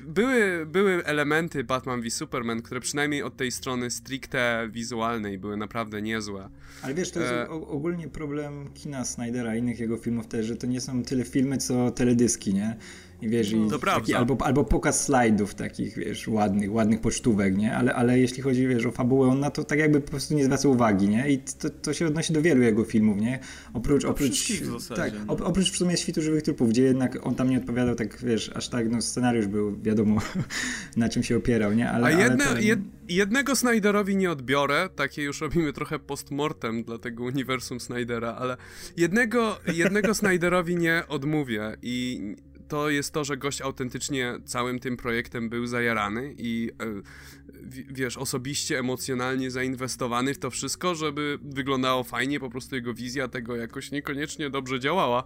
były, 0.00 0.66
były 0.66 1.04
elementy 1.04 1.64
Batman 1.64 2.02
v 2.02 2.10
Superman, 2.10 2.62
które 2.62 2.80
przynajmniej 2.80 3.22
od 3.22 3.36
tej 3.36 3.50
strony 3.50 3.90
stricte 3.90 4.68
wizualnej 4.72 5.38
były 5.38 5.56
naprawdę 5.56 6.02
niezłe. 6.02 6.50
Ale 6.82 6.94
wiesz, 6.94 7.10
to 7.10 7.20
jest 7.20 7.32
e... 7.32 7.48
ogólnie 7.48 8.08
problem 8.08 8.72
kina 8.74 9.04
Snydera 9.04 9.56
i 9.56 9.58
innych 9.58 9.80
jego 9.80 9.96
filmów 9.96 10.26
też, 10.26 10.46
że 10.46 10.56
to 10.56 10.66
nie 10.66 10.80
są 10.80 11.02
tyle 11.02 11.24
filmy, 11.24 11.58
co 11.58 11.90
teledyski, 11.90 12.54
nie? 12.54 12.76
I 13.22 13.28
wiesz, 13.28 13.52
i 13.52 13.66
to 13.70 13.78
taki, 13.78 14.14
albo, 14.14 14.36
albo 14.40 14.64
pokaz 14.64 15.04
slajdów 15.04 15.54
takich, 15.54 15.98
wiesz, 15.98 16.28
ładnych, 16.28 16.72
ładnych 16.72 17.00
pocztówek, 17.00 17.56
nie? 17.56 17.76
Ale, 17.76 17.94
ale 17.94 18.18
jeśli 18.18 18.42
chodzi, 18.42 18.68
wiesz, 18.68 18.86
o 18.86 18.90
fabułę, 18.90 19.28
on 19.28 19.40
na 19.40 19.50
to 19.50 19.64
tak 19.64 19.78
jakby 19.78 20.00
po 20.00 20.10
prostu 20.10 20.34
nie 20.34 20.44
zwraca 20.44 20.68
uwagi, 20.68 21.08
nie? 21.08 21.30
I 21.30 21.38
to, 21.38 21.70
to 21.70 21.94
się 21.94 22.06
odnosi 22.06 22.32
do 22.32 22.42
wielu 22.42 22.62
jego 22.62 22.84
filmów, 22.84 23.20
nie? 23.20 23.38
Oprócz, 23.74 24.04
oprócz, 24.04 24.52
tak, 24.96 25.12
no. 25.26 25.32
oprócz 25.32 25.70
w 25.70 25.76
sumie 25.76 25.96
Świtu 25.96 26.22
Żywych 26.22 26.42
Trupów, 26.42 26.68
gdzie 26.68 26.82
jednak 26.82 27.26
on 27.26 27.34
tam 27.34 27.50
nie 27.50 27.58
odpowiadał 27.58 27.94
tak, 27.94 28.18
wiesz, 28.22 28.50
aż 28.54 28.68
tak, 28.68 28.90
no 28.90 29.02
scenariusz 29.02 29.46
był, 29.46 29.82
wiadomo, 29.82 30.20
na 30.96 31.08
czym 31.08 31.22
się 31.22 31.36
opierał, 31.36 31.72
nie? 31.72 31.90
Ale, 31.90 32.06
A 32.06 32.10
jedne, 32.10 32.44
ale 32.44 32.62
jed, 32.62 32.80
jednego 33.08 33.56
Snyderowi 33.56 34.16
nie 34.16 34.30
odbiorę, 34.30 34.88
takie 34.96 35.22
już 35.22 35.40
robimy 35.40 35.72
trochę 35.72 35.98
postmortem 35.98 36.84
dla 36.84 36.98
tego 36.98 37.24
uniwersum 37.24 37.80
Snydera, 37.80 38.34
ale 38.34 38.56
jednego, 38.96 39.58
jednego 39.72 40.14
Snyderowi 40.14 40.76
nie 40.76 41.02
odmówię 41.08 41.76
i 41.82 42.20
to 42.68 42.90
jest 42.90 43.12
to, 43.12 43.24
że 43.24 43.36
gość 43.36 43.60
autentycznie 43.60 44.34
całym 44.44 44.78
tym 44.78 44.96
projektem 44.96 45.48
był 45.48 45.66
zajarany 45.66 46.34
i 46.38 46.70
wiesz, 47.90 48.16
osobiście, 48.16 48.78
emocjonalnie 48.78 49.50
zainwestowany 49.50 50.34
w 50.34 50.38
to 50.38 50.50
wszystko, 50.50 50.94
żeby 50.94 51.38
wyglądało 51.42 52.04
fajnie, 52.04 52.40
po 52.40 52.50
prostu 52.50 52.74
jego 52.74 52.94
wizja 52.94 53.28
tego 53.28 53.56
jakoś 53.56 53.90
niekoniecznie 53.90 54.50
dobrze 54.50 54.80
działała. 54.80 55.24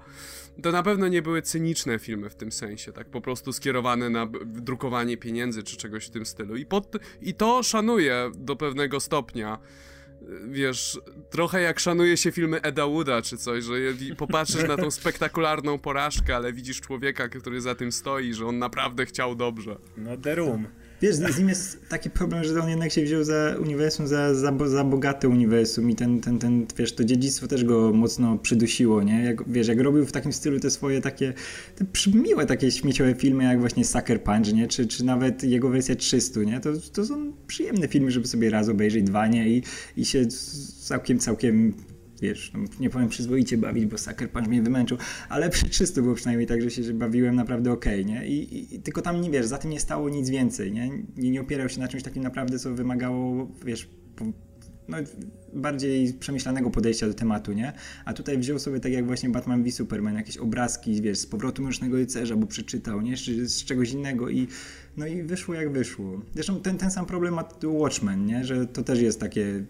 To 0.62 0.72
na 0.72 0.82
pewno 0.82 1.08
nie 1.08 1.22
były 1.22 1.42
cyniczne 1.42 1.98
filmy 1.98 2.30
w 2.30 2.34
tym 2.34 2.52
sensie, 2.52 2.92
tak 2.92 3.10
po 3.10 3.20
prostu 3.20 3.52
skierowane 3.52 4.10
na 4.10 4.28
drukowanie 4.44 5.16
pieniędzy 5.16 5.62
czy 5.62 5.76
czegoś 5.76 6.06
w 6.06 6.10
tym 6.10 6.26
stylu. 6.26 6.56
I, 6.56 6.66
pod, 6.66 6.96
i 7.22 7.34
to 7.34 7.62
szanuję 7.62 8.30
do 8.34 8.56
pewnego 8.56 9.00
stopnia 9.00 9.58
wiesz, 10.48 11.00
trochę 11.30 11.60
jak 11.60 11.80
szanuje 11.80 12.16
się 12.16 12.32
filmy 12.32 12.62
Eda 12.62 12.86
Wooda 12.86 13.22
czy 13.22 13.36
coś, 13.36 13.64
że 13.64 13.74
popatrzysz 14.16 14.68
na 14.68 14.76
tą 14.76 14.90
spektakularną 15.00 15.78
porażkę, 15.78 16.36
ale 16.36 16.52
widzisz 16.52 16.80
człowieka, 16.80 17.28
który 17.28 17.60
za 17.60 17.74
tym 17.74 17.92
stoi, 17.92 18.34
że 18.34 18.46
on 18.46 18.58
naprawdę 18.58 19.06
chciał 19.06 19.34
dobrze. 19.34 19.76
No 19.96 20.16
The 20.16 20.34
Room. 20.34 20.66
Wiesz, 21.02 21.16
z 21.16 21.38
nim 21.38 21.48
jest 21.48 21.88
taki 21.88 22.10
problem, 22.10 22.44
że 22.44 22.62
on 22.62 22.68
jednak 22.68 22.92
się 22.92 23.02
wziął 23.02 23.24
za 23.24 23.56
uniwersum, 23.60 24.06
za, 24.06 24.34
za, 24.34 24.52
za 24.68 24.84
bogate 24.84 25.28
uniwersum 25.28 25.90
i 25.90 25.94
ten, 25.94 26.20
ten, 26.20 26.38
ten, 26.38 26.66
wiesz, 26.76 26.92
to 26.92 27.04
dziedzictwo 27.04 27.46
też 27.46 27.64
go 27.64 27.92
mocno 27.92 28.38
przydusiło, 28.38 29.02
nie? 29.02 29.24
Jak, 29.24 29.48
wiesz, 29.48 29.68
jak 29.68 29.80
robił 29.80 30.06
w 30.06 30.12
takim 30.12 30.32
stylu 30.32 30.60
te 30.60 30.70
swoje 30.70 31.00
takie, 31.00 31.32
te 31.76 31.84
miłe 32.14 32.46
takie 32.46 32.70
śmieciowe 32.70 33.14
filmy, 33.14 33.44
jak 33.44 33.60
właśnie 33.60 33.84
Sucker 33.84 34.22
Punch, 34.22 34.52
nie? 34.52 34.68
Czy, 34.68 34.86
czy 34.86 35.04
nawet 35.04 35.44
jego 35.44 35.68
wersja 35.68 35.94
300, 35.94 36.40
nie? 36.40 36.60
To, 36.60 36.70
to 36.92 37.06
są 37.06 37.32
przyjemne 37.46 37.88
filmy, 37.88 38.10
żeby 38.10 38.26
sobie 38.26 38.50
raz 38.50 38.68
obejrzeć, 38.68 39.02
dwa, 39.04 39.26
nie? 39.26 39.48
I, 39.48 39.62
i 39.96 40.04
się 40.04 40.26
całkiem, 40.80 41.18
całkiem 41.18 41.74
wiesz, 42.22 42.52
no, 42.54 42.60
nie 42.80 42.90
powiem 42.90 43.08
przyzwoicie 43.08 43.58
bawić, 43.58 43.86
bo 43.86 43.98
Sucker 43.98 44.30
Punch 44.30 44.48
mnie 44.48 44.62
wymęczył, 44.62 44.98
ale 45.28 45.50
przy 45.54 45.68
300 45.68 46.02
było 46.02 46.14
przynajmniej 46.14 46.46
tak, 46.46 46.62
że 46.62 46.70
się 46.70 46.82
że 46.82 46.94
bawiłem 46.94 47.36
naprawdę 47.36 47.72
okej, 47.72 48.02
okay, 48.02 48.14
nie? 48.14 48.28
I, 48.28 48.74
I, 48.74 48.80
tylko 48.80 49.02
tam, 49.02 49.20
nie 49.20 49.30
wiesz, 49.30 49.46
za 49.46 49.58
tym 49.58 49.70
nie 49.70 49.80
stało 49.80 50.08
nic 50.08 50.30
więcej, 50.30 50.72
nie? 50.72 50.88
nie? 51.16 51.30
Nie 51.30 51.40
opierał 51.40 51.68
się 51.68 51.80
na 51.80 51.88
czymś 51.88 52.02
takim 52.02 52.22
naprawdę, 52.22 52.58
co 52.58 52.74
wymagało, 52.74 53.48
wiesz, 53.64 53.88
no, 54.88 54.96
bardziej 55.54 56.12
przemyślanego 56.14 56.70
podejścia 56.70 57.06
do 57.06 57.14
tematu, 57.14 57.52
nie? 57.52 57.72
A 58.04 58.12
tutaj 58.12 58.38
wziął 58.38 58.58
sobie 58.58 58.80
tak 58.80 58.92
jak 58.92 59.06
właśnie 59.06 59.30
Batman 59.30 59.62
v 59.62 59.70
Superman, 59.72 60.14
jakieś 60.14 60.36
obrazki, 60.36 61.02
wiesz, 61.02 61.18
z 61.18 61.26
powrotu 61.26 61.62
Mrocznego 61.62 61.96
Rycerza, 61.96 62.36
bo 62.36 62.46
przeczytał, 62.46 63.00
nie? 63.00 63.16
Czy 63.16 63.48
z 63.48 63.64
czegoś 63.64 63.90
innego 63.90 64.28
i 64.28 64.48
no 64.98 65.06
i 65.06 65.22
wyszło 65.22 65.54
jak 65.54 65.72
wyszło. 65.72 66.20
Zresztą 66.34 66.60
ten, 66.60 66.78
ten 66.78 66.90
sam 66.90 67.06
problem 67.06 67.34
ma 67.34 67.44
Watchmen, 67.62 68.26
nie? 68.26 68.44
że 68.44 68.66
to 68.66 68.82
też 68.82 69.00
jest 69.00 69.20
takie 69.20 69.64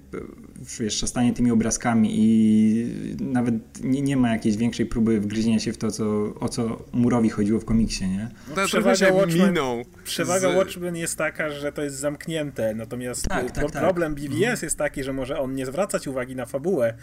wiesz, 0.80 0.94
szastanie 0.94 1.32
tymi 1.32 1.50
obrazkami 1.50 2.11
i 2.12 3.16
nawet 3.20 3.54
nie, 3.85 4.02
nie 4.02 4.16
ma 4.16 4.30
jakiejś 4.32 4.56
większej 4.56 4.87
próby 4.87 5.20
wgryzienia 5.20 5.58
się 5.58 5.73
w 5.73 5.78
to, 5.78 5.90
co, 5.90 6.35
o 6.40 6.49
co 6.49 6.82
Murowi 6.92 7.30
chodziło 7.30 7.61
w 7.61 7.64
komiksie. 7.64 8.08
Nie? 8.08 8.30
No, 8.56 8.66
przewaga 8.66 9.12
Watchmen, 9.12 9.54
przewaga 10.04 10.52
z... 10.52 10.56
Watchmen 10.56 10.97
jest 10.97 11.16
taka, 11.16 11.50
że 11.50 11.73
to 11.73 11.82
jest 11.82 11.97
zamknięte, 11.97 12.75
natomiast 12.75 13.28
tak, 13.28 13.50
tak, 13.50 13.70
tak. 13.70 13.82
problem 13.82 14.14
BVS 14.14 14.32
mhm. 14.32 14.58
jest 14.62 14.78
taki, 14.78 15.04
że 15.04 15.12
może 15.12 15.38
on 15.38 15.54
nie 15.54 15.66
zwracać 15.68 16.06
uwagi 16.06 16.37
na 16.37 16.46
fabułę, 16.46 16.94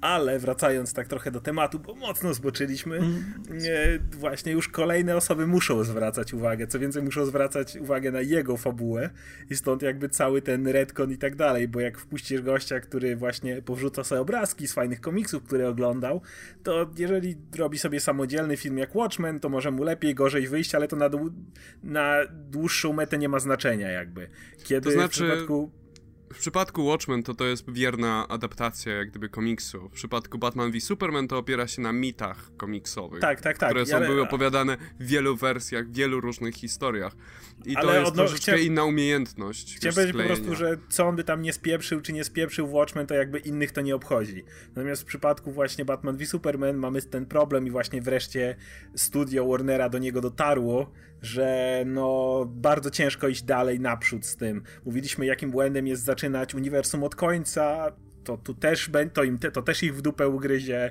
ale 0.00 0.38
wracając 0.38 0.92
tak 0.92 1.08
trochę 1.08 1.30
do 1.30 1.40
tematu, 1.40 1.78
bo 1.78 1.94
mocno 1.94 2.34
zboczyliśmy, 2.34 2.96
mhm. 2.96 4.08
właśnie 4.12 4.52
już 4.52 4.68
kolejne 4.68 5.16
osoby 5.16 5.46
muszą 5.46 5.84
zwracać 5.84 6.34
uwagę, 6.34 6.66
co 6.66 6.78
więcej 6.78 7.02
muszą 7.02 7.26
zwracać 7.26 7.76
uwagę 7.76 8.12
na 8.12 8.20
jego 8.20 8.56
fabułę 8.56 9.10
i 9.50 9.56
stąd 9.56 9.82
jakby 9.82 10.08
cały 10.08 10.42
ten 10.42 10.68
retcon 10.68 11.10
i 11.10 11.18
tak 11.18 11.36
dalej, 11.36 11.68
bo 11.68 11.80
jak 11.80 11.98
wpuścisz 11.98 12.42
gościa, 12.42 12.80
który 12.80 13.16
właśnie 13.16 13.62
powrzuca 13.62 14.04
sobie 14.04 14.20
obrazki 14.20 14.68
z 14.68 14.72
fajnych 14.72 15.00
komiksów, 15.00 15.42
które 15.42 15.68
oglądał, 15.68 16.20
to 16.62 16.90
jeżeli 16.98 17.36
robi 17.58 17.78
sobie 17.78 18.00
samodzielny 18.00 18.56
film 18.56 18.78
jak 18.78 18.94
Watchmen, 18.94 19.40
to 19.40 19.48
może 19.48 19.70
mu 19.70 19.82
lepiej, 19.82 20.14
gorzej 20.14 20.48
wyjść, 20.48 20.74
ale 20.74 20.88
to 20.88 20.96
na, 20.96 21.08
dłu 21.08 21.30
na 21.82 22.16
dłuższą 22.30 22.92
metę 22.92 23.18
nie 23.18 23.28
ma 23.28 23.38
znaczenia 23.38 23.90
jakby. 23.90 24.28
Kiedy 24.64 24.90
to 24.90 24.90
znaczy... 24.90 25.08
w 25.08 25.10
przypadku 25.10 25.83
w 26.34 26.38
przypadku 26.38 26.86
Watchmen 26.86 27.22
to 27.22 27.34
to 27.34 27.44
jest 27.44 27.70
wierna 27.70 28.28
adaptacja 28.28 28.92
jak 28.92 29.10
gdyby 29.10 29.28
komiksu. 29.28 29.88
W 29.88 29.92
przypadku 29.92 30.38
Batman 30.38 30.70
v 30.70 30.80
Superman 30.80 31.28
to 31.28 31.38
opiera 31.38 31.66
się 31.66 31.82
na 31.82 31.92
mitach 31.92 32.50
komiksowych. 32.56 33.20
Tak, 33.20 33.40
tak, 33.40 33.58
tak. 33.58 33.70
Które 33.70 33.86
są, 33.86 33.96
ale... 33.96 34.06
były 34.06 34.22
opowiadane 34.22 34.76
w 35.00 35.06
wielu 35.06 35.36
wersjach, 35.36 35.88
w 35.88 35.94
wielu 35.94 36.20
różnych 36.20 36.54
historiach. 36.54 37.16
I 37.64 37.76
ale 37.76 37.86
to 37.86 37.94
jest 37.94 38.08
odno... 38.08 38.22
troszeczkę 38.22 38.42
chciałem... 38.42 38.66
inna 38.66 38.84
umiejętność. 38.84 39.76
Chciałem 39.76 39.94
powiedzieć 39.94 40.16
po 40.16 40.22
prostu, 40.22 40.54
że 40.54 40.78
co 40.88 41.06
on 41.06 41.16
by 41.16 41.24
tam 41.24 41.42
nie 41.42 41.52
spieprzył, 41.52 42.00
czy 42.00 42.12
nie 42.12 42.24
spieprzył 42.24 42.72
Watchmen, 42.72 43.06
to 43.06 43.14
jakby 43.14 43.38
innych 43.38 43.72
to 43.72 43.80
nie 43.80 43.94
obchodzi. 43.94 44.44
Natomiast 44.68 45.02
w 45.02 45.04
przypadku 45.04 45.52
właśnie 45.52 45.84
Batman 45.84 46.16
v 46.16 46.26
Superman 46.26 46.76
mamy 46.76 47.02
ten 47.02 47.26
problem 47.26 47.66
i 47.66 47.70
właśnie 47.70 48.02
wreszcie 48.02 48.56
studio 48.96 49.46
Warnera 49.48 49.88
do 49.88 49.98
niego 49.98 50.20
dotarło, 50.20 50.92
że 51.24 51.82
no 51.86 52.44
bardzo 52.48 52.90
ciężko 52.90 53.28
iść 53.28 53.42
dalej 53.42 53.80
naprzód 53.80 54.26
z 54.26 54.36
tym. 54.36 54.62
Mówiliśmy, 54.84 55.26
jakim 55.26 55.50
błędem 55.50 55.86
jest 55.86 56.04
zaczynać 56.04 56.54
uniwersum 56.54 57.02
od 57.02 57.14
końca, 57.14 57.92
to 58.24 58.36
tu 58.36 58.54
też 58.54 58.90
to, 59.12 59.24
im, 59.24 59.38
to 59.38 59.62
też 59.62 59.82
ich 59.82 59.96
w 59.96 60.02
dupę 60.02 60.28
ugryzie, 60.28 60.90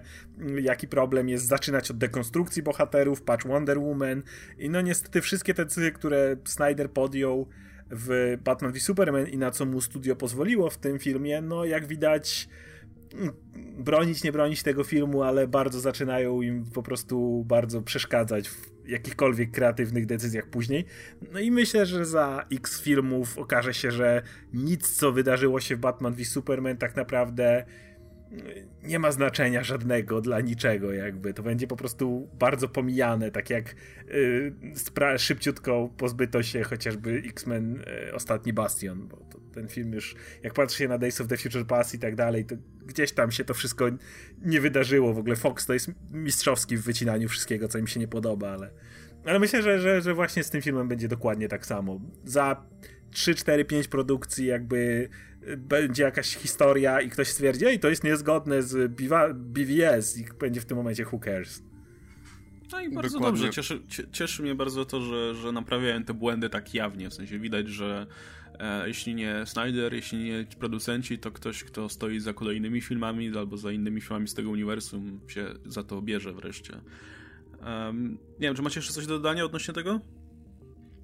jaki 0.61 0.87
problem 0.87 1.29
jest 1.29 1.47
zaczynać 1.47 1.91
od 1.91 1.97
dekonstrukcji 1.97 2.63
bohaterów, 2.63 3.21
patch 3.21 3.47
Wonder 3.47 3.79
Woman. 3.79 4.23
I 4.57 4.69
no 4.69 4.81
niestety 4.81 5.21
wszystkie 5.21 5.53
te 5.53 5.65
decyzje, 5.65 5.91
które 5.91 6.35
Snyder 6.45 6.91
podjął 6.91 7.47
w 7.91 8.37
Batman 8.43 8.71
v 8.71 8.79
Superman 8.79 9.27
i 9.27 9.37
na 9.37 9.51
co 9.51 9.65
mu 9.65 9.81
studio 9.81 10.15
pozwoliło 10.15 10.69
w 10.69 10.77
tym 10.77 10.99
filmie, 10.99 11.41
no 11.41 11.65
jak 11.65 11.87
widać 11.87 12.49
bronić, 13.77 14.23
nie 14.23 14.31
bronić 14.31 14.63
tego 14.63 14.83
filmu, 14.83 15.23
ale 15.23 15.47
bardzo 15.47 15.79
zaczynają 15.79 16.41
im 16.41 16.65
po 16.73 16.83
prostu 16.83 17.43
bardzo 17.47 17.81
przeszkadzać 17.81 18.49
w 18.49 18.72
jakichkolwiek 18.87 19.51
kreatywnych 19.51 20.05
decyzjach 20.05 20.47
później. 20.47 20.85
No 21.33 21.39
i 21.39 21.51
myślę, 21.51 21.85
że 21.85 22.05
za 22.05 22.45
X 22.51 22.81
filmów 22.81 23.37
okaże 23.37 23.73
się, 23.73 23.91
że 23.91 24.21
nic, 24.53 24.89
co 24.89 25.11
wydarzyło 25.11 25.59
się 25.59 25.75
w 25.75 25.79
Batman 25.79 26.13
v 26.13 26.25
Superman, 26.25 26.77
tak 26.77 26.95
naprawdę 26.95 27.65
nie 28.83 28.99
ma 28.99 29.11
znaczenia 29.11 29.63
żadnego 29.63 30.21
dla 30.21 30.41
niczego, 30.41 30.93
jakby. 30.93 31.33
To 31.33 31.43
będzie 31.43 31.67
po 31.67 31.75
prostu 31.75 32.29
bardzo 32.39 32.69
pomijane, 32.69 33.31
tak 33.31 33.49
jak 33.49 33.75
yy, 34.07 35.17
szybciutko 35.17 35.89
pozbyto 35.97 36.43
się 36.43 36.63
chociażby 36.63 37.23
X-Men 37.25 37.83
yy, 38.05 38.13
Ostatni 38.13 38.53
Bastion, 38.53 39.07
bo 39.07 39.17
to, 39.17 39.39
ten 39.53 39.67
film 39.67 39.93
już, 39.93 40.15
jak 40.43 40.53
patrzy 40.53 40.77
się 40.77 40.87
na 40.87 40.97
Days 40.97 41.21
of 41.21 41.27
the 41.27 41.37
Future 41.37 41.65
Past 41.65 41.93
i 41.93 41.99
tak 41.99 42.15
dalej, 42.15 42.45
to 42.45 42.55
gdzieś 42.85 43.11
tam 43.11 43.31
się 43.31 43.45
to 43.45 43.53
wszystko 43.53 43.85
nie 44.41 44.61
wydarzyło. 44.61 45.13
W 45.13 45.17
ogóle 45.17 45.35
Fox 45.35 45.65
to 45.65 45.73
jest 45.73 45.91
mistrzowski 46.11 46.77
w 46.77 46.83
wycinaniu 46.83 47.29
wszystkiego, 47.29 47.67
co 47.67 47.77
im 47.77 47.87
się 47.87 47.99
nie 47.99 48.07
podoba, 48.07 48.51
ale, 48.51 48.71
ale 49.25 49.39
myślę, 49.39 49.61
że, 49.61 49.79
że, 49.79 50.01
że 50.01 50.13
właśnie 50.13 50.43
z 50.43 50.49
tym 50.49 50.61
filmem 50.61 50.87
będzie 50.87 51.07
dokładnie 51.07 51.47
tak 51.47 51.65
samo. 51.65 52.01
Za 52.25 52.65
3, 53.11 53.35
4, 53.35 53.65
5 53.65 53.87
produkcji 53.87 54.45
jakby 54.45 55.09
będzie 55.57 56.03
jakaś 56.03 56.35
historia 56.35 57.01
i 57.01 57.09
ktoś 57.09 57.27
stwierdzi, 57.27 57.65
ej, 57.65 57.79
to 57.79 57.89
jest 57.89 58.03
niezgodne 58.03 58.63
z 58.63 58.91
BVS 59.35 60.17
i 60.17 60.25
będzie 60.39 60.61
w 60.61 60.65
tym 60.65 60.77
momencie 60.77 61.05
who 61.05 61.19
cares. 61.19 61.63
No 62.71 62.81
i 62.81 62.89
bardzo 62.89 63.17
Dokładnie. 63.17 63.41
dobrze. 63.45 63.53
Cieszy, 63.53 63.81
cieszy 64.11 64.43
mnie 64.43 64.55
bardzo 64.55 64.85
to, 64.85 65.01
że, 65.01 65.35
że 65.35 65.51
naprawiają 65.51 66.03
te 66.03 66.13
błędy 66.13 66.49
tak 66.49 66.73
jawnie. 66.73 67.09
W 67.09 67.13
sensie 67.13 67.39
widać, 67.39 67.69
że 67.69 68.07
e, 68.59 68.87
jeśli 68.87 69.15
nie 69.15 69.45
Snyder, 69.45 69.93
jeśli 69.93 70.23
nie 70.23 70.45
producenci, 70.59 71.19
to 71.19 71.31
ktoś, 71.31 71.63
kto 71.63 71.89
stoi 71.89 72.19
za 72.19 72.33
kolejnymi 72.33 72.81
filmami 72.81 73.37
albo 73.37 73.57
za 73.57 73.71
innymi 73.71 74.01
filmami 74.01 74.27
z 74.27 74.33
tego 74.33 74.49
uniwersum 74.49 75.19
się 75.27 75.47
za 75.65 75.83
to 75.83 76.01
bierze 76.01 76.33
wreszcie. 76.33 76.73
Um, 77.65 78.11
nie 78.11 78.47
wiem, 78.47 78.55
czy 78.55 78.61
macie 78.61 78.79
jeszcze 78.79 78.93
coś 78.93 79.07
do 79.07 79.13
dodania 79.13 79.45
odnośnie 79.45 79.73
tego? 79.73 79.99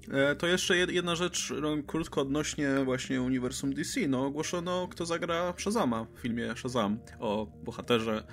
E, 0.08 0.34
to 0.34 0.46
jeszcze 0.46 0.76
jedna 0.76 1.16
rzecz, 1.16 1.52
no, 1.62 1.76
krótko 1.86 2.20
odnośnie 2.20 2.68
właśnie 2.84 3.22
uniwersum 3.22 3.74
DC. 3.74 4.00
No, 4.08 4.26
ogłoszono, 4.26 4.88
kto 4.90 5.06
zagra 5.06 5.54
Shazama 5.58 6.06
w 6.14 6.20
filmie 6.20 6.56
Shazam 6.56 6.98
o 7.18 7.46
bohaterze, 7.64 8.24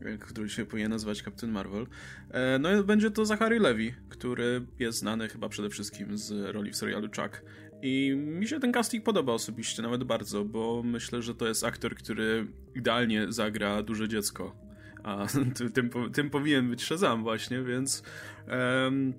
e, 0.00 0.18
który 0.18 0.48
się 0.48 0.66
powinien 0.66 0.90
nazywać 0.90 1.22
Captain 1.22 1.52
Marvel. 1.52 1.86
E, 2.30 2.58
no 2.58 2.80
i 2.80 2.84
będzie 2.84 3.10
to 3.10 3.26
Zachary 3.26 3.60
Levi, 3.60 3.94
który 4.08 4.66
jest 4.78 4.98
znany 4.98 5.28
chyba 5.28 5.48
przede 5.48 5.70
wszystkim 5.70 6.18
z 6.18 6.54
roli 6.54 6.70
w 6.70 6.76
serialu 6.76 7.08
Chuck. 7.08 7.42
I 7.82 8.14
mi 8.16 8.48
się 8.48 8.60
ten 8.60 8.72
casting 8.72 9.04
podoba 9.04 9.32
osobiście, 9.32 9.82
nawet 9.82 10.04
bardzo, 10.04 10.44
bo 10.44 10.82
myślę, 10.84 11.22
że 11.22 11.34
to 11.34 11.48
jest 11.48 11.64
aktor, 11.64 11.94
który 11.94 12.46
idealnie 12.74 13.32
zagra 13.32 13.82
duże 13.82 14.08
dziecko. 14.08 14.56
A 15.02 15.26
tym, 15.74 15.90
tym 16.12 16.30
powinien 16.30 16.70
być 16.70 16.84
Shazam 16.84 17.22
właśnie, 17.22 17.62
więc... 17.62 18.02
Um, 18.48 19.14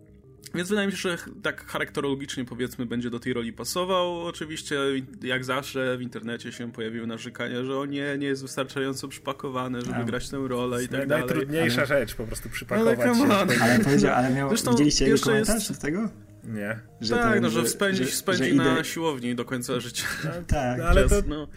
więc 0.56 0.70
wydaje 0.70 0.88
mi 0.88 0.94
się, 0.94 0.98
że 0.98 1.18
tak 1.42 1.66
charakterologicznie 1.66 2.46
powiedzmy 2.46 2.86
będzie 2.86 3.10
do 3.10 3.20
tej 3.20 3.34
roli 3.34 3.54
pasował. 3.54 4.26
Oczywiście 4.26 4.80
jak 5.22 5.46
zawsze 5.46 5.98
w 5.98 6.02
internecie 6.02 6.52
się 6.52 6.72
pojawiły 6.72 7.08
narzekania, 7.08 7.64
że 7.64 7.80
on 7.80 7.90
nie, 7.90 8.18
nie 8.18 8.28
jest 8.28 8.42
wystarczająco 8.42 9.08
przypakowany, 9.08 9.82
żeby 9.82 9.96
A, 9.96 10.04
grać 10.04 10.30
tę 10.30 10.48
rolę 10.48 10.84
i 10.84 10.88
tak 10.88 11.08
dalej. 11.08 11.26
Najtrudniejsza 11.26 11.78
ale... 11.78 11.88
rzecz, 11.88 12.16
po 12.16 12.24
prostu 12.24 12.50
przypakować 12.50 13.00
ale 13.00 13.16
się. 13.16 13.34
Ale 13.62 13.80
powiedział, 13.80 14.16
ale 14.16 14.34
miał, 14.34 14.50
Zresztą 14.50 14.72
widzieliście 14.72 15.06
jego 15.06 15.20
komentarz 15.20 15.70
jest... 15.70 15.76
z 15.76 15.80
tego? 15.80 16.10
Nie. 16.44 16.80
Że 17.02 17.16
tak, 17.16 17.34
ten, 17.34 17.44
no, 17.44 17.50
że 17.50 17.68
spędzi, 17.68 18.06
że, 18.06 18.12
spędzi 18.12 18.50
że 18.50 18.56
na 18.56 18.84
siłowni 18.84 19.36
do 19.36 19.46
końca 19.46 19.80
życia. 19.80 20.06
No, 20.24 20.32
tak. 20.48 20.78
No, 20.78 20.86
ale 20.86 21.10
to... 21.10 21.16
No. 21.28 21.48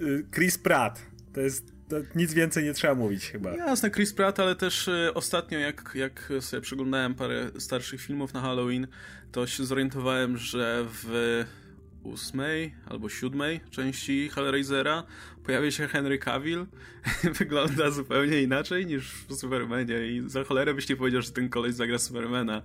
Y, 0.00 0.26
Chris 0.34 0.58
Pratt 0.58 1.02
to 1.32 1.40
jest 1.40 1.73
nic 2.14 2.34
więcej 2.34 2.64
nie 2.64 2.74
trzeba 2.74 2.94
mówić 2.94 3.30
chyba. 3.30 3.56
Jasne, 3.56 3.90
Chris 3.90 4.12
Pratt, 4.12 4.40
ale 4.40 4.56
też 4.56 4.88
e, 4.88 5.14
ostatnio 5.14 5.58
jak, 5.58 5.92
jak 5.94 6.32
sobie 6.40 6.60
przeglądałem 6.60 7.14
parę 7.14 7.50
starszych 7.58 8.00
filmów 8.00 8.34
na 8.34 8.40
Halloween, 8.40 8.86
to 9.32 9.46
się 9.46 9.64
zorientowałem, 9.64 10.36
że 10.36 10.86
w 10.88 11.44
ósmej 12.02 12.74
albo 12.86 13.08
siódmej 13.08 13.60
części 13.70 14.28
Hellraisera 14.28 15.02
pojawia 15.44 15.70
się 15.70 15.88
Henry 15.88 16.18
Cavill. 16.18 16.66
Wygląda 17.38 17.90
zupełnie 17.90 18.42
inaczej 18.42 18.86
niż 18.86 19.12
w 19.28 19.34
Supermanie 19.34 20.06
i 20.06 20.22
za 20.26 20.44
cholerę 20.44 20.74
byś 20.74 20.88
nie 20.88 20.96
powiedział, 20.96 21.22
że 21.22 21.30
ten 21.30 21.48
koleś 21.48 21.74
zagra 21.74 21.98
Supermana. 21.98 22.62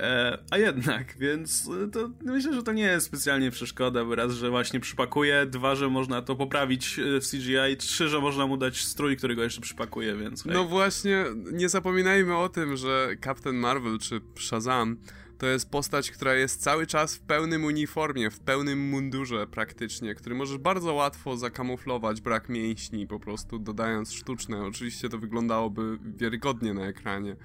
E, 0.00 0.38
a 0.50 0.58
jednak, 0.58 1.18
więc 1.18 1.70
to 1.92 2.10
myślę, 2.24 2.54
że 2.54 2.62
to 2.62 2.72
nie 2.72 2.82
jest 2.82 3.06
specjalnie 3.06 3.50
przeszkoda, 3.50 4.04
bo 4.04 4.14
raz, 4.14 4.32
że 4.32 4.50
właśnie 4.50 4.80
przypakuje, 4.80 5.46
dwa, 5.46 5.74
że 5.74 5.88
można 5.88 6.22
to 6.22 6.36
poprawić 6.36 6.98
e, 6.98 7.20
w 7.20 7.30
CGI, 7.30 7.76
trzy, 7.78 8.08
że 8.08 8.20
można 8.20 8.46
mu 8.46 8.56
dać 8.56 8.84
strój, 8.84 9.16
który 9.16 9.34
go 9.34 9.42
jeszcze 9.42 9.60
przypakuje, 9.60 10.16
więc 10.16 10.44
hej. 10.44 10.52
No 10.52 10.64
właśnie, 10.64 11.24
nie 11.52 11.68
zapominajmy 11.68 12.36
o 12.36 12.48
tym, 12.48 12.76
że 12.76 13.08
Captain 13.24 13.56
Marvel 13.56 13.98
czy 13.98 14.20
Shazam 14.38 14.96
to 15.42 15.46
jest 15.46 15.70
postać, 15.70 16.10
która 16.10 16.34
jest 16.34 16.62
cały 16.62 16.86
czas 16.86 17.16
w 17.16 17.20
pełnym 17.20 17.64
uniformie, 17.64 18.30
w 18.30 18.40
pełnym 18.40 18.88
mundurze 18.88 19.46
praktycznie, 19.46 20.14
który 20.14 20.34
możesz 20.34 20.58
bardzo 20.58 20.94
łatwo 20.94 21.36
zakamuflować 21.36 22.20
brak 22.20 22.48
mięśni, 22.48 23.06
po 23.06 23.20
prostu 23.20 23.58
dodając 23.58 24.12
sztuczne. 24.12 24.64
Oczywiście 24.64 25.08
to 25.08 25.18
wyglądałoby 25.18 25.98
wiarygodnie 26.16 26.74
na 26.74 26.86
ekranie. 26.86 27.36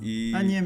I... 0.00 0.32
A 0.36 0.42
nie, 0.42 0.64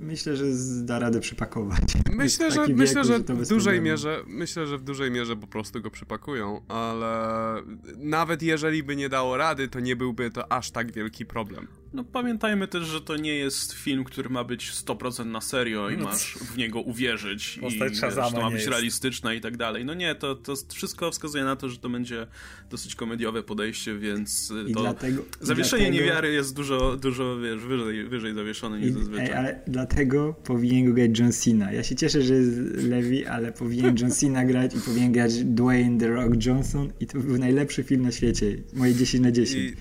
myślę, 0.00 0.36
że 0.36 0.44
da 0.84 0.98
radę 0.98 1.20
przypakować. 1.20 1.94
Myślę, 2.16 2.50
że, 2.50 2.60
wieku, 2.60 2.78
myślę, 2.78 3.04
że, 3.04 3.18
w 3.18 3.48
dużej 3.48 3.80
mierze, 3.80 4.22
myślę, 4.26 4.66
że 4.66 4.78
w 4.78 4.82
dużej 4.82 5.10
mierze 5.10 5.36
po 5.36 5.46
prostu 5.46 5.80
go 5.80 5.90
przypakują, 5.90 6.60
ale 6.68 7.62
nawet 7.96 8.42
jeżeli 8.42 8.82
by 8.82 8.96
nie 8.96 9.08
dało 9.08 9.36
rady, 9.36 9.68
to 9.68 9.80
nie 9.80 9.96
byłby 9.96 10.30
to 10.30 10.52
aż 10.52 10.70
tak 10.70 10.92
wielki 10.92 11.26
problem. 11.26 11.68
No 11.94 12.04
pamiętajmy 12.04 12.68
też, 12.68 12.84
że 12.86 13.00
to 13.00 13.16
nie 13.16 13.34
jest 13.34 13.72
film, 13.72 14.04
który 14.04 14.28
ma 14.28 14.44
być 14.44 14.72
100% 14.72 15.26
na 15.26 15.40
serio 15.40 15.90
i 15.90 15.96
no 15.96 16.04
masz 16.04 16.34
w 16.34 16.56
niego 16.56 16.80
uwierzyć 16.80 17.58
Postać 17.60 17.98
i 17.98 18.00
wiesz, 18.00 18.14
to 18.14 18.40
ma 18.40 18.50
być 18.50 18.66
realistyczna 18.66 19.34
i 19.34 19.40
tak 19.40 19.56
dalej. 19.56 19.84
No 19.84 19.94
nie, 19.94 20.14
to, 20.14 20.34
to 20.34 20.54
wszystko 20.74 21.10
wskazuje 21.10 21.44
na 21.44 21.56
to, 21.56 21.68
że 21.68 21.78
to 21.78 21.88
będzie 21.88 22.26
dosyć 22.70 22.94
komediowe 22.94 23.42
podejście, 23.42 23.98
więc 23.98 24.52
I 24.68 24.72
to 24.72 24.80
dlatego, 24.80 25.22
zawieszenie 25.40 25.82
dlatego... 25.82 26.04
niewiary 26.04 26.32
jest 26.32 26.56
dużo, 26.56 26.96
dużo 26.96 27.40
wiesz, 27.40 27.60
wyżej, 27.60 28.04
wyżej 28.04 28.34
zawieszone 28.34 28.80
niż 28.80 28.88
I, 28.88 28.92
zazwyczaj. 28.92 29.26
Ej, 29.26 29.32
ale 29.32 29.60
dlatego 29.66 30.34
powinien 30.44 30.86
go 30.86 30.92
grać 30.92 31.18
John 31.18 31.32
Cena. 31.32 31.72
Ja 31.72 31.82
się 31.82 31.96
cieszę, 31.96 32.22
że 32.22 32.34
jest 32.34 32.58
Levi, 32.76 33.26
ale 33.26 33.52
powinien 33.52 33.96
John 34.00 34.10
Cena 34.20 34.44
grać 34.44 34.74
i 34.74 34.80
powinien 34.80 35.12
grać 35.12 35.44
Dwayne 35.44 35.98
The 35.98 36.08
Rock 36.08 36.46
Johnson 36.46 36.92
i 37.00 37.06
to 37.06 37.18
był 37.18 37.38
najlepszy 37.38 37.82
film 37.82 38.02
na 38.02 38.12
świecie. 38.12 38.56
Moje 38.72 38.94
10 38.94 39.24
na 39.24 39.32
10. 39.32 39.72
I 39.72 39.76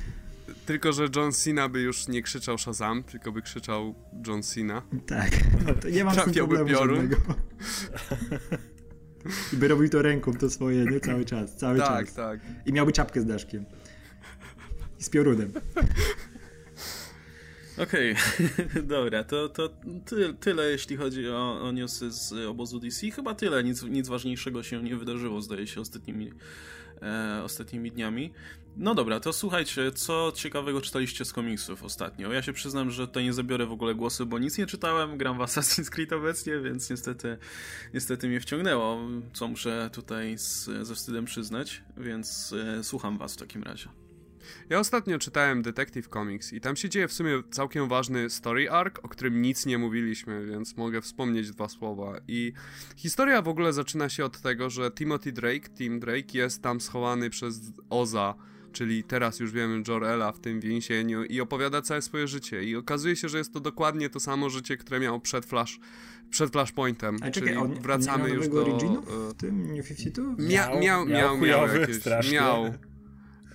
tylko, 0.65 0.93
że 0.93 1.08
John 1.15 1.32
Cena 1.32 1.70
by 1.70 1.82
już 1.82 2.08
nie 2.08 2.22
krzyczał 2.22 2.58
Shazam, 2.58 3.03
tylko 3.03 3.32
by 3.32 3.41
krzyczał 3.41 3.96
John 4.27 4.43
Cena. 4.43 4.82
Tak, 5.05 5.29
to 5.82 5.89
nie 5.89 6.03
mam 6.03 6.15
problemu 6.15 6.70
piorun. 6.70 7.10
I 9.53 9.58
by 9.58 9.67
robił 9.67 9.89
to 9.89 10.01
ręką, 10.01 10.34
to 10.34 10.50
swoje, 10.50 10.86
nie? 10.86 11.00
Cały 11.00 11.25
czas, 11.25 11.55
cały 11.55 11.77
tak, 11.77 12.05
czas. 12.05 12.15
Tak, 12.15 12.41
tak. 12.41 12.67
I 12.67 12.74
miałby 12.74 12.91
czapkę 12.91 13.22
z 13.22 13.25
daszkiem. 13.25 13.65
I 15.00 15.03
z 15.03 15.10
piorunem. 15.10 15.51
Okej, 17.77 18.15
okay. 18.15 18.84
dobra, 18.96 19.24
to, 19.24 19.50
to 19.50 19.70
ty, 20.05 20.34
tyle 20.39 20.72
jeśli 20.72 20.98
chodzi 20.98 21.29
o, 21.29 21.62
o 21.62 21.72
newsy 21.72 22.12
z 22.12 22.34
obozu 22.34 22.79
DC. 22.79 23.12
Chyba 23.12 23.36
tyle, 23.36 23.63
nic, 23.63 23.84
nic 23.84 24.08
ważniejszego 24.08 24.63
się 24.63 24.84
nie 24.84 24.96
wydarzyło, 24.96 25.41
zdaje 25.41 25.67
się, 25.67 25.82
ostatnimi, 25.82 26.32
e, 27.01 27.41
ostatnimi 27.43 27.91
dniami. 27.91 28.34
No 28.77 28.96
dobra, 28.96 29.20
to 29.20 29.34
słuchajcie, 29.34 29.92
co 29.92 30.32
ciekawego 30.36 30.82
czytaliście 30.82 31.25
z 31.25 31.34
komiksów 31.34 31.84
ostatnio? 31.84 32.34
Ja 32.34 32.42
się 32.42 32.53
przyznam, 32.53 32.92
że 32.92 33.08
tutaj 33.08 33.24
nie 33.24 33.34
zabiorę 33.34 33.65
w 33.65 33.72
ogóle 33.72 33.96
głosu, 33.96 34.25
bo 34.25 34.39
nic 34.39 34.58
nie 34.58 34.65
czytałem, 34.65 35.18
gram 35.18 35.38
w 35.38 35.42
Assassin's 35.42 35.89
Creed 35.89 36.13
obecnie, 36.13 36.60
więc 36.60 36.89
niestety, 36.89 37.38
niestety 37.94 38.27
mnie 38.27 38.39
wciągnęło, 38.39 39.00
co 39.34 39.48
muszę 39.48 39.89
tutaj 39.94 40.38
z, 40.38 40.70
ze 40.82 40.96
wstydem 40.96 41.25
przyznać, 41.25 41.84
więc 41.98 42.53
e, 42.53 42.84
słucham 42.84 43.18
was 43.18 43.34
w 43.34 43.38
takim 43.38 43.63
razie. 43.63 43.89
Ja 44.70 44.80
ostatnio 44.80 45.20
czytałem 45.20 45.62
Detective 45.62 46.08
Comics 46.08 46.53
i 46.53 46.62
tam 46.62 46.75
się 46.75 46.89
dzieje 46.89 47.08
w 47.08 47.13
sumie 47.13 47.44
całkiem 47.51 47.88
ważny 47.88 48.30
story 48.30 48.70
arc, 48.70 49.00
o 49.03 49.10
którym 49.10 49.42
nic 49.42 49.65
nie 49.65 49.77
mówiliśmy, 49.77 50.46
więc 50.46 50.77
mogę 50.77 51.01
wspomnieć 51.01 51.51
dwa 51.51 51.70
słowa. 51.70 52.20
I 52.27 52.53
historia 52.98 53.42
w 53.42 53.48
ogóle 53.48 53.74
zaczyna 53.74 54.10
się 54.10 54.25
od 54.25 54.42
tego, 54.42 54.70
że 54.70 54.92
Timothy 54.92 55.32
Drake, 55.32 55.70
Tim 55.77 56.00
Drake 56.00 56.38
jest 56.38 56.62
tam 56.62 56.82
schowany 56.82 57.30
przez 57.30 57.62
Oza, 57.90 58.36
czyli 58.74 59.03
teraz 59.03 59.40
już 59.40 59.51
wiemy 59.51 59.83
Jor-Ela 59.88 60.31
w 60.31 60.40
tym 60.40 60.59
więzieniu 60.59 61.24
i 61.24 61.42
opowiada 61.42 61.81
całe 61.81 62.01
swoje 62.01 62.27
życie. 62.27 62.64
I 62.64 62.75
okazuje 62.75 63.16
się, 63.16 63.29
że 63.29 63.38
jest 63.38 63.53
to 63.53 63.59
dokładnie 63.59 64.09
to 64.09 64.20
samo 64.20 64.50
życie, 64.50 64.77
które 64.77 65.00
miał 65.00 65.20
przed 65.22 65.46
Flash, 65.46 65.79
przed 66.29 66.51
Flashpointem. 66.51 67.16
A 67.16 67.31
czekaj, 67.31 67.31
czyli 67.31 67.55
on, 67.55 67.79
wracamy 67.81 68.24
on 68.24 68.29
już 68.29 68.48
do... 68.48 68.66
w 68.66 69.33
tym 69.33 69.75
New 69.75 69.88
52? 69.88 70.36
Miał, 70.38 70.79
miał, 70.79 71.05
miał, 71.05 71.05
miał, 71.05 71.38
miał 71.38 71.79
jakieś, 71.79 72.31
miał. 72.31 72.74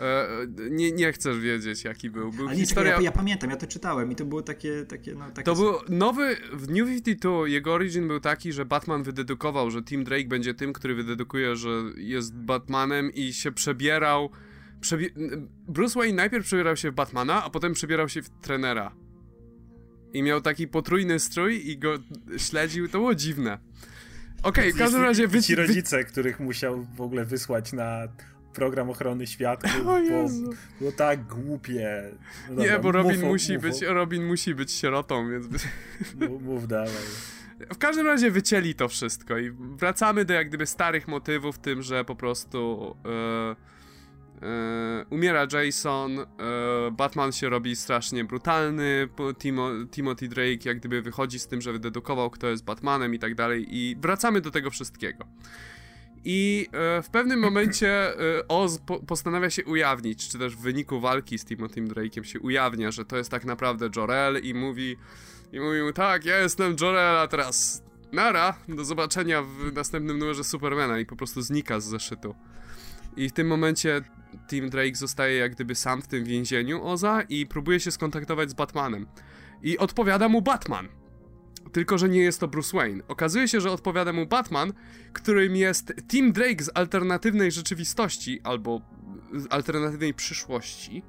E, 0.00 0.28
nie, 0.70 0.92
nie 0.92 1.12
chcesz 1.12 1.38
wiedzieć, 1.38 1.84
jaki 1.84 2.10
był. 2.10 2.32
był 2.32 2.46
Ale 2.46 2.56
nie, 2.56 2.60
historia... 2.60 2.92
ja, 2.92 3.00
ja, 3.00 3.12
pamiętam, 3.12 3.50
ja 3.50 3.56
to 3.56 3.66
czytałem 3.66 4.12
i 4.12 4.16
to 4.16 4.24
było 4.24 4.42
takie... 4.42 4.84
takie, 4.84 5.14
no, 5.14 5.30
takie 5.30 5.42
to 5.42 5.54
był 5.54 5.74
nowy... 5.88 6.36
W 6.52 6.68
New 6.68 6.88
52 6.88 7.48
jego 7.48 7.74
origin 7.74 8.08
był 8.08 8.20
taki, 8.20 8.52
że 8.52 8.64
Batman 8.64 9.02
wydedukował, 9.02 9.70
że 9.70 9.82
Tim 9.82 10.04
Drake 10.04 10.28
będzie 10.28 10.54
tym, 10.54 10.72
który 10.72 10.94
wydedukuje, 10.94 11.56
że 11.56 11.70
jest 11.96 12.34
Batmanem 12.34 13.12
i 13.14 13.32
się 13.32 13.52
przebierał... 13.52 14.30
Przebie... 14.80 15.10
Bruce 15.68 15.98
Wayne 15.98 16.16
najpierw 16.16 16.46
przebierał 16.46 16.76
się 16.76 16.90
w 16.90 16.94
Batmana, 16.94 17.44
a 17.44 17.50
potem 17.50 17.72
przebierał 17.72 18.08
się 18.08 18.22
w 18.22 18.30
trenera. 18.30 18.94
I 20.12 20.22
miał 20.22 20.40
taki 20.40 20.68
potrójny 20.68 21.18
strój 21.18 21.70
i 21.70 21.78
go 21.78 21.94
śledził, 22.36 22.88
to 22.88 22.98
było 22.98 23.14
dziwne. 23.14 23.58
Okej, 24.42 24.64
okay, 24.64 24.72
w 24.72 24.78
każdym 24.78 25.02
razie... 25.02 25.28
Wy... 25.28 25.42
Ci 25.42 25.54
rodzice, 25.54 26.04
których 26.04 26.40
musiał 26.40 26.86
w 26.96 27.00
ogóle 27.00 27.24
wysłać 27.24 27.72
na 27.72 28.08
program 28.54 28.90
ochrony 28.90 29.26
światów, 29.26 29.70
bo 29.84 29.98
było 30.78 30.92
tak 30.92 31.26
głupie. 31.26 32.02
No 32.48 32.56
dobra, 32.56 32.72
nie, 32.72 32.78
bo 32.78 32.92
Robin, 32.92 33.26
musi 33.26 33.58
być, 33.58 33.82
Robin 33.82 34.26
musi 34.26 34.54
być 34.54 34.72
sierotą, 34.72 35.30
więc... 35.30 35.46
Mów, 36.14 36.42
mów 36.42 36.68
dalej. 36.68 36.92
W 37.74 37.78
każdym 37.78 38.06
razie 38.06 38.30
wycięli 38.30 38.74
to 38.74 38.88
wszystko 38.88 39.38
i 39.38 39.50
wracamy 39.50 40.24
do 40.24 40.34
jak 40.34 40.48
gdyby 40.48 40.66
starych 40.66 41.08
motywów, 41.08 41.58
tym, 41.58 41.82
że 41.82 42.04
po 42.04 42.16
prostu 42.16 42.94
e, 43.04 43.56
umiera 45.10 45.46
Jason, 45.52 46.18
e, 46.18 46.24
Batman 46.92 47.32
się 47.32 47.48
robi 47.48 47.76
strasznie 47.76 48.24
brutalny, 48.24 49.08
Timo, 49.38 49.70
Timothy 49.90 50.28
Drake 50.28 50.58
jak 50.64 50.78
gdyby 50.78 51.02
wychodzi 51.02 51.38
z 51.38 51.46
tym, 51.46 51.60
że 51.60 51.72
wydedukował 51.72 52.30
kto 52.30 52.46
jest 52.46 52.64
Batmanem 52.64 53.14
i 53.14 53.18
tak 53.18 53.34
dalej 53.34 53.66
i 53.70 53.96
wracamy 54.00 54.40
do 54.40 54.50
tego 54.50 54.70
wszystkiego. 54.70 55.24
I 56.24 56.68
e, 56.72 57.02
w 57.02 57.10
pewnym 57.10 57.40
momencie 57.40 58.18
e, 58.38 58.48
Oz 58.48 58.78
po 58.78 59.00
postanawia 59.00 59.50
się 59.50 59.64
ujawnić, 59.64 60.28
czy 60.28 60.38
też 60.38 60.56
w 60.56 60.60
wyniku 60.60 61.00
walki 61.00 61.38
z 61.38 61.44
Timothy 61.44 61.82
Drake'em 61.82 62.22
się 62.22 62.40
ujawnia, 62.40 62.90
że 62.90 63.04
to 63.04 63.16
jest 63.16 63.30
tak 63.30 63.44
naprawdę 63.44 63.88
Jor-El 63.96 64.40
i 64.42 64.54
mówi, 64.54 64.96
i 65.52 65.60
mówi 65.60 65.82
mu, 65.82 65.92
tak, 65.92 66.24
ja 66.24 66.38
jestem 66.38 66.76
Jor-El, 66.80 67.18
a 67.18 67.28
teraz 67.28 67.82
nara, 68.12 68.54
do 68.68 68.84
zobaczenia 68.84 69.42
w 69.42 69.72
następnym 69.72 70.18
numerze 70.18 70.44
Supermana 70.44 70.98
i 70.98 71.06
po 71.06 71.16
prostu 71.16 71.42
znika 71.42 71.80
z 71.80 71.84
zeszytu. 71.84 72.34
I 73.16 73.28
w 73.28 73.32
tym 73.32 73.46
momencie 73.46 74.02
Tim 74.48 74.70
Drake 74.70 74.94
zostaje 74.94 75.36
jak 75.36 75.54
gdyby 75.54 75.74
sam 75.74 76.02
w 76.02 76.06
tym 76.06 76.24
więzieniu 76.24 76.84
Oza 76.84 77.22
i 77.22 77.46
próbuje 77.46 77.80
się 77.80 77.90
skontaktować 77.90 78.50
z 78.50 78.54
Batmanem. 78.54 79.06
I 79.62 79.78
odpowiada 79.78 80.28
mu 80.28 80.42
Batman. 80.42 80.88
Tylko, 81.72 81.98
że 81.98 82.08
nie 82.08 82.20
jest 82.20 82.40
to 82.40 82.48
Bruce 82.48 82.76
Wayne. 82.76 83.02
Okazuje 83.08 83.48
się, 83.48 83.60
że 83.60 83.70
odpowiada 83.70 84.12
mu 84.12 84.26
Batman, 84.26 84.72
którym 85.12 85.56
jest 85.56 85.94
Tim 86.08 86.32
Drake 86.32 86.64
z 86.64 86.70
alternatywnej 86.74 87.52
rzeczywistości 87.52 88.40
albo 88.44 88.80
z 89.34 89.46
alternatywnej 89.50 90.14
przyszłości 90.14 91.02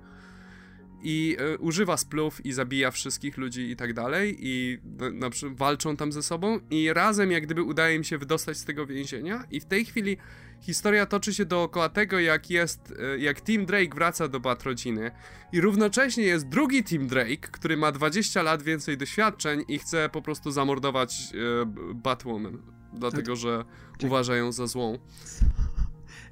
i 1.04 1.38
y, 1.54 1.58
używa 1.58 1.98
splów 1.98 2.46
i 2.46 2.52
zabija 2.52 2.92
wszystkich 2.92 3.38
ludzi 3.38 3.72
i 3.72 3.76
tak 3.76 3.94
dalej 3.94 4.38
i 4.40 4.78
na, 5.14 5.30
walczą 5.56 5.98
tam 5.98 6.12
ze 6.12 6.24
sobą 6.24 6.60
i 6.70 6.94
razem 6.94 7.32
jak 7.32 7.46
gdyby 7.46 7.64
udaje 7.64 7.96
im 7.96 8.04
się 8.04 8.18
wydostać 8.18 8.58
z 8.58 8.66
tego 8.66 8.86
więzienia 8.86 9.44
i 9.52 9.60
w 9.60 9.66
tej 9.66 9.86
chwili 9.86 10.18
historia 10.62 11.06
toczy 11.06 11.34
się 11.34 11.46
dookoła 11.46 11.90
tego 11.90 12.20
jak 12.20 12.50
jest, 12.50 12.92
y, 12.92 13.20
jak 13.20 13.42
Tim 13.42 13.66
Drake 13.66 13.96
wraca 13.96 14.28
do 14.28 14.40
Batrodziny 14.40 15.12
i 15.52 15.62
równocześnie 15.62 16.24
jest 16.24 16.48
drugi 16.48 16.84
Tim 16.84 17.08
Drake, 17.08 17.38
który 17.38 17.78
ma 17.78 17.92
20 17.92 18.44
lat 18.44 18.64
więcej 18.64 18.98
doświadczeń 18.98 19.64
i 19.68 19.80
chce 19.80 20.10
po 20.10 20.22
prostu 20.22 20.52
zamordować 20.52 21.34
y, 21.34 21.66
Batwoman, 21.96 22.58
dlatego 22.94 23.36
że 23.36 23.66
uważa 24.04 24.36
ją 24.36 24.52
za 24.52 24.68
złą. 24.68 25.00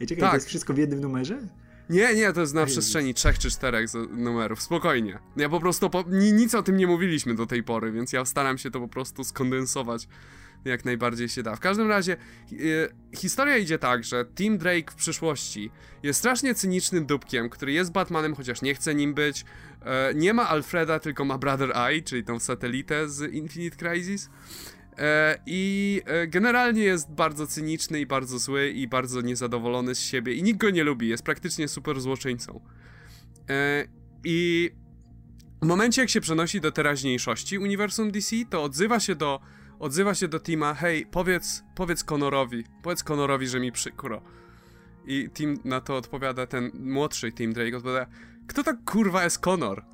Ej, 0.01 0.07
czekaj, 0.07 0.21
tak. 0.21 0.31
to 0.31 0.35
jest 0.35 0.47
wszystko 0.47 0.73
w 0.73 0.77
jednym 0.77 1.01
numerze? 1.01 1.47
Nie, 1.89 2.15
nie, 2.15 2.33
to 2.33 2.41
jest 2.41 2.53
na 2.53 2.65
przestrzeni 2.65 3.13
trzech 3.13 3.39
czy 3.39 3.51
czterech 3.51 3.89
numerów, 4.09 4.61
spokojnie. 4.61 5.19
Ja 5.37 5.49
po 5.49 5.59
prostu, 5.59 5.89
po, 5.89 6.03
nic 6.11 6.55
o 6.55 6.63
tym 6.63 6.77
nie 6.77 6.87
mówiliśmy 6.87 7.35
do 7.35 7.45
tej 7.45 7.63
pory, 7.63 7.91
więc 7.91 8.13
ja 8.13 8.25
staram 8.25 8.57
się 8.57 8.71
to 8.71 8.79
po 8.79 8.87
prostu 8.87 9.23
skondensować 9.23 10.07
jak 10.65 10.85
najbardziej 10.85 11.29
się 11.29 11.43
da. 11.43 11.55
W 11.55 11.59
każdym 11.59 11.89
razie 11.89 12.17
y, 12.51 12.89
historia 13.15 13.57
idzie 13.57 13.79
tak, 13.79 14.03
że 14.03 14.25
Tim 14.35 14.57
Drake 14.57 14.91
w 14.91 14.95
przyszłości 14.95 15.71
jest 16.03 16.19
strasznie 16.19 16.55
cynicznym 16.55 17.05
dupkiem, 17.05 17.49
który 17.49 17.71
jest 17.71 17.91
Batmanem, 17.91 18.35
chociaż 18.35 18.61
nie 18.61 18.75
chce 18.75 18.95
nim 18.95 19.13
być. 19.13 19.45
E, 19.85 20.13
nie 20.13 20.33
ma 20.33 20.49
Alfreda, 20.49 20.99
tylko 20.99 21.25
ma 21.25 21.37
Brother 21.37 21.77
Eye, 21.77 22.01
czyli 22.01 22.23
tą 22.23 22.39
satelitę 22.39 23.09
z 23.09 23.33
Infinite 23.33 23.77
Crisis. 23.77 24.29
E, 24.97 25.39
I 25.45 26.01
e, 26.05 26.27
generalnie 26.27 26.83
jest 26.83 27.11
bardzo 27.11 27.47
cyniczny 27.47 27.99
i 27.99 28.05
bardzo 28.05 28.39
zły 28.39 28.69
i 28.69 28.87
bardzo 28.87 29.21
niezadowolony 29.21 29.95
z 29.95 29.99
siebie 29.99 30.33
i 30.33 30.43
nikt 30.43 30.59
go 30.59 30.69
nie 30.69 30.83
lubi, 30.83 31.07
jest 31.07 31.23
praktycznie 31.23 31.67
super 31.67 32.01
złoczyńcą. 32.01 32.61
E, 33.49 33.87
I 34.23 34.71
w 35.61 35.65
momencie 35.65 36.01
jak 36.01 36.09
się 36.09 36.21
przenosi 36.21 36.61
do 36.61 36.71
teraźniejszości 36.71 37.57
uniwersum 37.57 38.11
DC, 38.11 38.35
to 38.49 38.63
odzywa 38.63 38.99
się 38.99 39.15
do 39.15 39.39
odzywa 39.79 40.15
się 40.15 40.27
do 40.27 40.39
Tima, 40.39 40.73
hej, 40.73 41.05
powiedz, 41.05 41.63
powiedz 41.75 42.03
Conorowi, 42.03 42.63
powiedz 42.83 43.03
Conorowi, 43.03 43.47
że 43.47 43.59
mi 43.59 43.71
przykro. 43.71 44.21
I 45.05 45.29
Tim 45.33 45.59
na 45.65 45.81
to 45.81 45.95
odpowiada, 45.95 46.47
ten 46.47 46.71
młodszy 46.73 47.31
Tim 47.31 47.53
Drake 47.53 47.77
odpowiada, 47.77 48.05
kto 48.47 48.63
tak 48.63 48.77
kurwa 48.85 49.23
jest 49.23 49.39
Conor? 49.39 49.85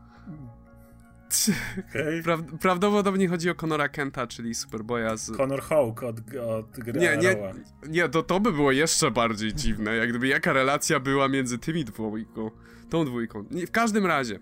Okay. 1.90 2.24
Pra 2.24 2.38
prawdopodobnie 2.62 3.28
chodzi 3.28 3.50
o 3.50 3.56
Conora 3.56 3.90
Kenta, 3.90 4.28
czyli 4.28 4.56
Superboya 4.56 5.18
z... 5.18 5.38
Conor 5.38 5.62
Hawk 5.62 6.04
od, 6.04 6.16
od 6.36 6.80
gry 6.80 7.00
Nie, 7.00 7.18
nie, 7.18 7.54
nie 7.90 8.10
to, 8.10 8.24
to 8.24 8.40
by 8.40 8.52
było 8.52 8.72
jeszcze 8.72 9.12
bardziej 9.12 9.54
dziwne, 9.54 9.96
jak 9.96 10.10
gdyby 10.10 10.28
jaka 10.28 10.54
relacja 10.54 11.00
była 11.00 11.28
między 11.28 11.58
tymi 11.58 11.86
dwójką, 11.86 12.52
tą 12.90 13.06
dwójką. 13.06 13.46
W 13.68 13.72
każdym 13.72 14.06
razie, 14.06 14.40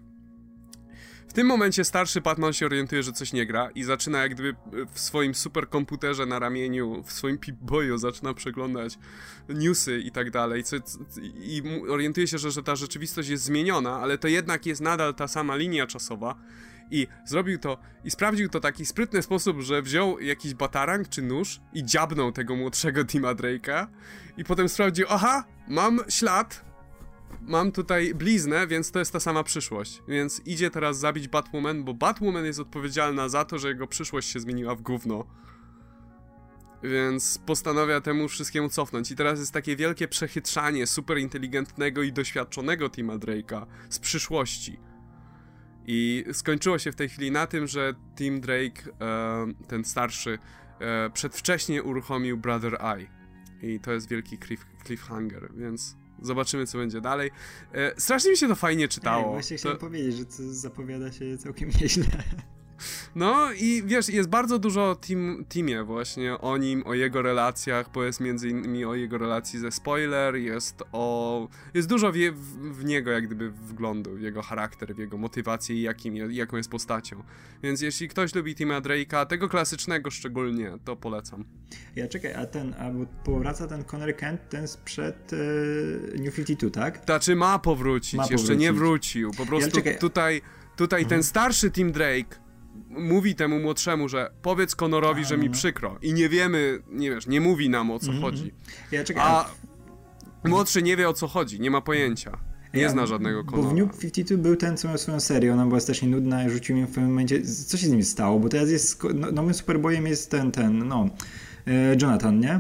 w 1.32 1.34
tym 1.34 1.48
momencie 1.48 1.84
starszy 1.84 2.22
Batman 2.22 2.54
się 2.54 2.66
orientuje, 2.66 3.04
że 3.04 3.12
coś 3.12 3.34
nie 3.34 3.46
gra 3.46 3.70
i 3.76 3.84
zaczyna 3.84 4.22
jak 4.22 4.34
gdyby 4.34 4.56
w 4.94 5.00
swoim 5.00 5.36
superkomputerze 5.36 6.26
na 6.26 6.40
ramieniu, 6.40 7.04
w 7.04 7.12
swoim 7.12 7.38
Pip-Boyu 7.38 7.98
zaczyna 7.98 8.34
przeglądać 8.34 8.98
newsy 9.50 10.00
i 10.00 10.12
tak 10.12 10.32
dalej 10.32 10.64
co, 10.64 10.76
i 11.22 11.64
orientuje 11.90 12.28
się, 12.28 12.38
że, 12.38 12.52
że 12.52 12.64
ta 12.64 12.76
rzeczywistość 12.76 13.30
jest 13.30 13.44
zmieniona, 13.44 14.00
ale 14.00 14.18
to 14.18 14.28
jednak 14.28 14.66
jest 14.66 14.82
nadal 14.82 15.16
ta 15.16 15.28
sama 15.28 15.56
linia 15.56 15.88
czasowa 15.88 16.36
i 16.92 17.08
zrobił 17.26 17.60
to, 17.60 17.78
i 18.04 18.12
sprawdził 18.12 18.50
to 18.50 18.60
taki 18.60 18.86
sprytny 18.86 19.22
sposób, 19.22 19.62
że 19.62 19.82
wziął 19.82 20.20
jakiś 20.20 20.54
batarang 20.54 21.10
czy 21.10 21.22
nóż 21.22 21.62
i 21.74 21.86
dziabnął 21.86 22.32
tego 22.32 22.56
młodszego 22.56 23.06
Tima 23.06 23.36
Drake'a 23.36 23.88
i 24.38 24.44
potem 24.44 24.70
sprawdził, 24.70 25.06
aha, 25.10 25.44
mam 25.68 26.00
ślad, 26.10 26.66
mam 27.42 27.72
tutaj 27.72 28.16
bliznę, 28.16 28.68
więc 28.68 28.92
to 28.92 29.00
jest 29.00 29.14
ta 29.14 29.20
sama 29.20 29.44
przyszłość. 29.44 30.02
Więc 30.08 30.42
idzie 30.46 30.72
teraz 30.72 31.00
zabić 31.00 31.28
Batwoman, 31.28 31.84
bo 31.84 31.94
Batwoman 31.94 32.46
jest 32.46 32.60
odpowiedzialna 32.60 33.30
za 33.30 33.46
to, 33.46 33.60
że 33.60 33.68
jego 33.68 33.88
przyszłość 33.88 34.30
się 34.30 34.40
zmieniła 34.40 34.76
w 34.76 34.82
gówno. 34.82 35.26
Więc 36.84 37.40
postanawia 37.46 38.02
temu 38.02 38.28
wszystkiemu 38.28 38.70
cofnąć. 38.70 39.12
I 39.12 39.16
teraz 39.16 39.40
jest 39.40 39.52
takie 39.52 39.76
wielkie 39.76 40.08
przechytrzanie 40.08 40.88
super 40.88 41.18
inteligentnego 41.18 42.04
i 42.04 42.14
doświadczonego 42.14 42.90
Tima 42.90 43.16
Drake'a 43.16 43.66
z 43.90 44.00
przyszłości. 44.00 44.80
I 45.88 46.26
skończyło 46.32 46.80
się 46.80 46.92
w 46.92 46.96
tej 46.96 47.10
chwili 47.10 47.32
na 47.32 47.48
tym, 47.48 47.68
że 47.68 47.94
Tim 48.16 48.42
Drake, 48.42 48.82
e, 49.02 49.48
ten 49.68 49.86
starszy, 49.86 50.40
e, 50.80 51.10
przedwcześnie 51.10 51.84
uruchomił 51.84 52.38
Brother 52.38 52.78
Eye. 52.82 53.08
I 53.62 53.80
to 53.80 53.92
jest 53.92 54.10
wielki 54.10 54.38
cliff, 54.38 54.66
cliffhanger, 54.86 55.52
więc 55.56 55.96
Zobaczymy, 56.22 56.68
co 56.68 56.78
będzie 56.78 57.02
dalej. 57.02 57.32
E, 57.74 58.02
strasznie 58.02 58.32
mi 58.32 58.38
się 58.38 58.48
to 58.48 58.56
fajnie 58.56 58.88
czytało. 58.88 59.26
Ej, 59.26 59.32
właśnie 59.32 59.58
chciałem 59.58 59.78
powiedzieć, 59.78 60.16
że 60.16 60.26
to 60.26 60.54
zapowiada 60.54 61.12
się 61.12 61.38
całkiem 61.38 61.70
nieźle. 61.82 62.06
No 63.16 63.52
i 63.54 63.84
wiesz, 63.86 64.10
jest 64.10 64.30
bardzo 64.30 64.60
dużo 64.60 64.90
o 64.90 64.96
team, 64.96 65.46
teamie 65.50 65.84
właśnie, 65.84 66.38
o 66.38 66.58
nim, 66.58 66.84
o 66.86 66.94
jego 66.94 67.22
relacjach, 67.22 67.92
bo 67.92 68.04
jest 68.04 68.20
między 68.20 68.50
innymi 68.50 68.86
o 68.86 68.96
jego 68.96 69.18
relacji 69.18 69.60
ze 69.60 69.72
Spoiler, 69.72 70.36
jest 70.36 70.84
o... 70.92 71.48
jest 71.74 71.88
dużo 71.88 72.12
w, 72.12 72.16
w, 72.16 72.78
w 72.78 72.86
niego 72.86 73.12
jak 73.12 73.26
gdyby 73.26 73.52
wglądu, 73.52 74.16
w 74.16 74.22
jego 74.22 74.42
charakter, 74.42 74.96
w 74.96 74.98
jego 74.98 75.18
motywację 75.18 75.76
i 75.76 75.82
jakim, 75.82 76.16
jaką 76.16 76.58
jest 76.58 76.70
postacią. 76.70 77.24
Więc 77.64 77.82
jeśli 77.82 78.08
ktoś 78.08 78.36
lubi 78.36 78.56
Tima 78.56 78.82
Drake'a, 78.82 79.26
tego 79.26 79.50
klasycznego 79.50 80.12
szczególnie, 80.12 80.72
to 80.86 80.96
polecam. 80.96 81.46
Ja 81.96 82.08
czekaj, 82.08 82.34
a 82.34 82.46
ten, 82.46 82.74
a 82.74 82.92
powraca 83.24 83.68
ten 83.68 83.84
Conor 83.84 84.16
Kent, 84.16 84.50
ten 84.50 84.68
sprzed 84.68 85.32
yy, 85.32 86.20
New 86.20 86.36
52, 86.36 86.82
tak? 86.82 87.06
Znaczy 87.06 87.36
ma 87.36 87.60
powrócić, 87.60 88.14
ma 88.14 88.24
jeszcze 88.24 88.36
powrócić. 88.36 88.62
nie 88.62 88.74
wrócił, 88.74 89.32
po 89.32 89.46
prostu 89.46 89.80
ja, 89.86 89.98
tutaj, 89.98 90.42
tutaj 90.76 91.02
mhm. 91.02 91.10
ten 91.10 91.24
starszy 91.24 91.72
Tim 91.72 91.92
Drake 91.92 92.41
mówi 92.98 93.36
temu 93.36 93.60
młodszemu, 93.60 94.10
że 94.10 94.32
powiedz 94.42 94.76
Conorowi, 94.76 95.26
że 95.26 95.38
mi 95.38 95.50
przykro. 95.50 95.98
I 96.02 96.14
nie 96.14 96.30
wiemy, 96.30 96.82
nie 96.90 97.10
wiesz, 97.10 97.28
nie 97.28 97.42
mówi 97.42 97.70
nam 97.70 97.92
o 97.92 98.00
co 98.00 98.08
mm 98.08 98.18
-hmm. 98.18 98.22
chodzi. 98.22 98.54
Ja 98.92 99.04
czekaj, 99.04 99.24
A 99.26 99.50
młodszy 100.44 100.82
nie 100.82 100.98
wie 100.98 101.10
o 101.10 101.14
co 101.14 101.28
chodzi, 101.28 101.60
nie 101.60 101.72
ma 101.72 101.82
pojęcia. 101.82 102.38
Nie 102.74 102.82
ja, 102.82 102.90
zna 102.90 103.06
żadnego 103.06 103.44
Conora. 103.44 103.64
Bo 103.64 103.70
w 103.70 103.74
New 103.74 104.00
52 104.00 104.44
był 104.44 104.56
ten, 104.56 104.78
co 104.78 104.88
miał 104.88 104.98
swoją 104.98 105.20
serię, 105.20 105.54
ona 105.54 105.66
była 105.66 105.80
strasznie 105.80 106.08
nudna, 106.08 106.50
rzucił 106.50 106.76
mi 106.76 106.84
w 106.84 106.88
pewnym 106.88 107.10
momencie, 107.10 107.42
co 107.42 107.78
się 107.78 107.88
z 107.88 107.92
nim 107.92 108.04
stało, 108.04 108.40
bo 108.40 108.50
teraz 108.50 108.70
jest, 108.70 109.04
no, 109.14 109.32
nowym 109.32 109.54
Superboyem 109.54 110.08
jest 110.08 110.32
ten, 110.32 110.52
ten, 110.52 110.88
no, 110.88 111.10
e, 111.68 111.96
Jonathan, 112.02 112.40
nie? 112.40 112.60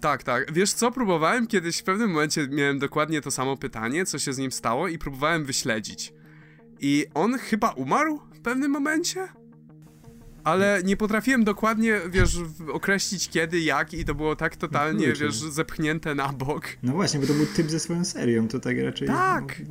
Tak, 0.00 0.22
tak. 0.22 0.52
Wiesz 0.52 0.72
co, 0.72 0.92
próbowałem 0.92 1.46
kiedyś, 1.46 1.78
w 1.78 1.82
pewnym 1.82 2.10
momencie 2.10 2.48
miałem 2.48 2.78
dokładnie 2.78 3.20
to 3.20 3.30
samo 3.30 3.56
pytanie, 3.56 4.06
co 4.06 4.18
się 4.18 4.32
z 4.32 4.38
nim 4.38 4.52
stało 4.52 4.88
i 4.88 4.98
próbowałem 4.98 5.44
wyśledzić. 5.44 6.12
I 6.80 7.06
on 7.14 7.38
chyba 7.38 7.70
umarł 7.70 8.20
w 8.32 8.40
pewnym 8.40 8.70
momencie? 8.70 9.28
Ale 10.44 10.80
nie 10.84 10.96
potrafiłem 10.96 11.44
dokładnie, 11.44 12.00
wiesz, 12.10 12.38
określić 12.72 13.28
kiedy, 13.28 13.60
jak 13.60 13.94
i 13.94 14.04
to 14.04 14.14
było 14.14 14.36
tak 14.36 14.56
totalnie, 14.56 15.08
no, 15.08 15.14
wiesz, 15.20 15.36
zepchnięte 15.36 16.14
na 16.14 16.28
bok. 16.32 16.64
No 16.82 16.92
właśnie, 16.92 17.20
bo 17.20 17.26
to 17.26 17.34
był 17.34 17.46
typ 17.46 17.70
ze 17.70 17.80
swoją 17.80 18.04
serią, 18.04 18.48
to 18.48 18.60
tak 18.60 18.78
raczej... 18.78 19.08
Tak, 19.08 19.62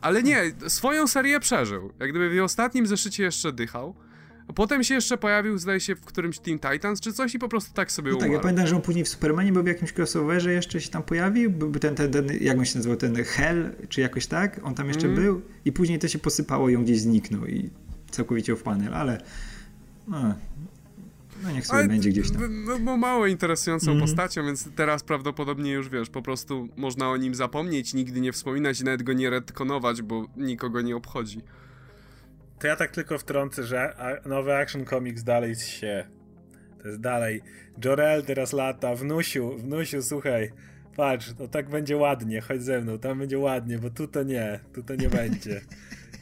ale 0.00 0.22
nie, 0.22 0.42
swoją 0.68 1.06
serię 1.06 1.40
przeżył. 1.40 1.92
Jak 1.98 2.10
gdyby 2.10 2.40
w 2.40 2.42
ostatnim 2.42 2.86
zeszycie 2.86 3.22
jeszcze 3.22 3.52
dychał. 3.52 3.94
A 4.48 4.52
potem 4.52 4.84
się 4.84 4.94
jeszcze 4.94 5.18
pojawił, 5.18 5.58
zdaje 5.58 5.80
się, 5.80 5.94
w 5.94 6.00
którymś 6.00 6.38
Teen 6.38 6.58
Titans 6.58 7.00
czy 7.00 7.12
coś 7.12 7.34
i 7.34 7.38
po 7.38 7.48
prostu 7.48 7.74
tak 7.74 7.92
sobie 7.92 8.10
no 8.10 8.16
umarł. 8.16 8.30
Tak, 8.30 8.36
ja 8.36 8.42
pamiętam, 8.42 8.66
że 8.66 8.76
on 8.76 8.82
później 8.82 9.04
w 9.04 9.08
Supermanie 9.08 9.52
był 9.52 9.62
w 9.62 9.66
jakimś 9.66 9.92
crossoverze 9.98 10.52
jeszcze 10.52 10.80
się 10.80 10.90
tam 10.90 11.02
pojawił, 11.02 11.50
był 11.50 11.72
ten, 11.72 11.94
ten, 11.94 12.12
ten 12.12 12.26
jak 12.40 12.58
on 12.58 12.64
się 12.64 12.78
nazywał, 12.78 12.96
ten 12.96 13.24
Hell, 13.24 13.70
czy 13.88 14.00
jakoś 14.00 14.26
tak, 14.26 14.60
on 14.62 14.74
tam 14.74 14.88
jeszcze 14.88 15.06
mm. 15.06 15.22
był 15.22 15.42
i 15.64 15.72
później 15.72 15.98
to 15.98 16.08
się 16.08 16.18
posypało 16.18 16.68
i 16.68 16.76
on 16.76 16.84
gdzieś 16.84 17.00
zniknął 17.00 17.46
i 17.46 17.70
całkowicie 18.10 18.56
w 18.56 18.62
panel, 18.62 18.94
ale 18.94 19.22
no, 20.08 20.34
no 21.42 21.50
niech 21.50 21.66
sobie 21.66 21.78
Ale 21.78 21.88
będzie 21.88 22.10
gdzieś 22.10 22.30
tam. 22.30 22.64
No, 22.64 22.78
bo 22.78 22.96
mało 22.96 23.26
interesującą 23.26 23.90
mm 23.90 24.00
postacią, 24.00 24.44
więc 24.44 24.68
teraz 24.76 25.02
prawdopodobnie 25.02 25.72
już 25.72 25.88
wiesz, 25.88 26.10
po 26.10 26.22
prostu 26.22 26.68
można 26.76 27.10
o 27.10 27.16
nim 27.16 27.34
zapomnieć, 27.34 27.94
nigdy 27.94 28.20
nie 28.20 28.32
wspominać 28.32 28.80
i 28.80 28.84
nawet 28.84 29.02
go 29.02 29.12
nie 29.12 29.30
retkonować, 29.30 30.02
bo 30.02 30.26
nikogo 30.36 30.80
nie 30.80 30.96
obchodzi. 30.96 31.40
To 32.58 32.66
ja 32.66 32.76
tak 32.76 32.90
tylko 32.90 33.18
wtrącę, 33.18 33.64
że 33.64 33.96
nowy 34.26 34.56
Action 34.56 34.84
Comics 34.84 35.22
dalej 35.22 35.54
się. 35.54 36.06
To 36.82 36.88
jest 36.88 37.00
dalej. 37.00 37.42
Jorel 37.84 38.24
teraz 38.24 38.52
lata, 38.52 38.94
wnusiu, 38.94 39.56
wnusiu, 39.56 40.02
słuchaj. 40.02 40.52
Patrz, 40.96 41.32
to 41.32 41.48
tak 41.48 41.70
będzie 41.70 41.96
ładnie, 41.96 42.40
chodź 42.40 42.62
ze 42.62 42.80
mną, 42.80 42.98
tam 42.98 43.18
będzie 43.18 43.38
ładnie, 43.38 43.78
bo 43.78 43.90
tu 43.90 44.08
to 44.08 44.22
nie, 44.22 44.60
tu 44.72 44.82
to 44.82 44.94
nie 44.94 45.08
będzie. 45.08 45.60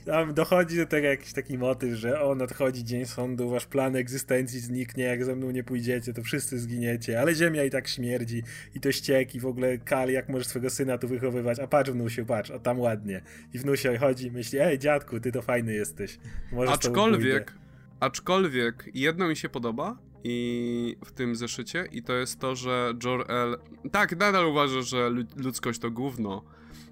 Tam 0.06 0.34
dochodzi 0.34 0.76
do 0.76 0.86
tego 0.86 1.06
jakiś 1.06 1.32
taki 1.32 1.58
motyw, 1.58 1.94
że 1.94 2.20
o, 2.20 2.34
nadchodzi 2.34 2.84
dzień 2.84 3.06
sądu, 3.06 3.50
wasz 3.50 3.66
plan 3.66 3.96
egzystencji 3.96 4.60
zniknie, 4.60 5.04
jak 5.04 5.24
ze 5.24 5.36
mną 5.36 5.50
nie 5.50 5.64
pójdziecie, 5.64 6.12
to 6.12 6.22
wszyscy 6.22 6.58
zginiecie, 6.58 7.20
ale 7.20 7.34
ziemia 7.34 7.64
i 7.64 7.70
tak 7.70 7.88
śmierdzi 7.88 8.42
i 8.74 8.80
to 8.80 8.92
ściek 8.92 9.34
i 9.34 9.40
w 9.40 9.46
ogóle 9.46 9.78
Kal, 9.78 10.10
jak 10.10 10.28
możesz 10.28 10.46
swojego 10.46 10.70
syna 10.70 10.98
tu 10.98 11.08
wychowywać, 11.08 11.58
a 11.58 11.66
patrz 11.66 11.90
wnusiu, 11.90 12.26
patrz, 12.26 12.50
o 12.50 12.58
tam 12.58 12.80
ładnie. 12.80 13.22
I 13.54 13.58
wnusia 13.58 13.98
chodzi 13.98 14.26
i 14.26 14.30
myśli, 14.30 14.58
ej 14.58 14.78
dziadku, 14.78 15.20
ty 15.20 15.32
to 15.32 15.42
fajny 15.42 15.74
jesteś. 15.74 16.18
Może 16.52 16.72
aczkolwiek, 16.72 17.54
aczkolwiek 18.00 18.90
jedno 18.94 19.28
mi 19.28 19.36
się 19.36 19.48
podoba, 19.48 19.98
i 20.24 20.96
w 21.04 21.12
tym 21.12 21.36
zeszycie 21.36 21.88
i 21.92 22.02
to 22.02 22.12
jest 22.12 22.40
to, 22.40 22.56
że 22.56 22.94
Jor-El 23.04 23.58
tak, 23.92 24.16
nadal 24.18 24.46
uważa, 24.46 24.82
że 24.82 25.10
ludzkość 25.36 25.78
to 25.78 25.90
gówno, 25.90 26.44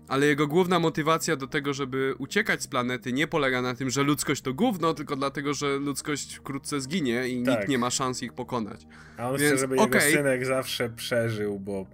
ale 0.08 0.26
jego 0.26 0.46
główna 0.46 0.78
motywacja 0.78 1.36
do 1.36 1.46
tego, 1.46 1.74
żeby 1.74 2.14
uciekać 2.18 2.62
z 2.62 2.66
planety 2.66 3.12
nie 3.12 3.26
polega 3.26 3.62
na 3.62 3.74
tym, 3.74 3.90
że 3.90 4.02
ludzkość 4.02 4.42
to 4.42 4.54
gówno, 4.54 4.94
tylko 4.94 5.16
dlatego, 5.16 5.54
że 5.54 5.76
ludzkość 5.76 6.34
wkrótce 6.34 6.80
zginie 6.80 7.28
i 7.28 7.42
tak. 7.42 7.54
nikt 7.54 7.68
nie 7.68 7.78
ma 7.78 7.90
szans 7.90 8.22
ich 8.22 8.32
pokonać. 8.32 8.86
A 9.16 9.30
on 9.30 9.36
Więc, 9.36 9.52
chce, 9.52 9.60
żeby 9.60 9.76
okay. 9.76 10.06
jego 10.06 10.18
synek 10.18 10.46
zawsze 10.46 10.90
przeżył, 10.90 11.60
bo 11.60 11.86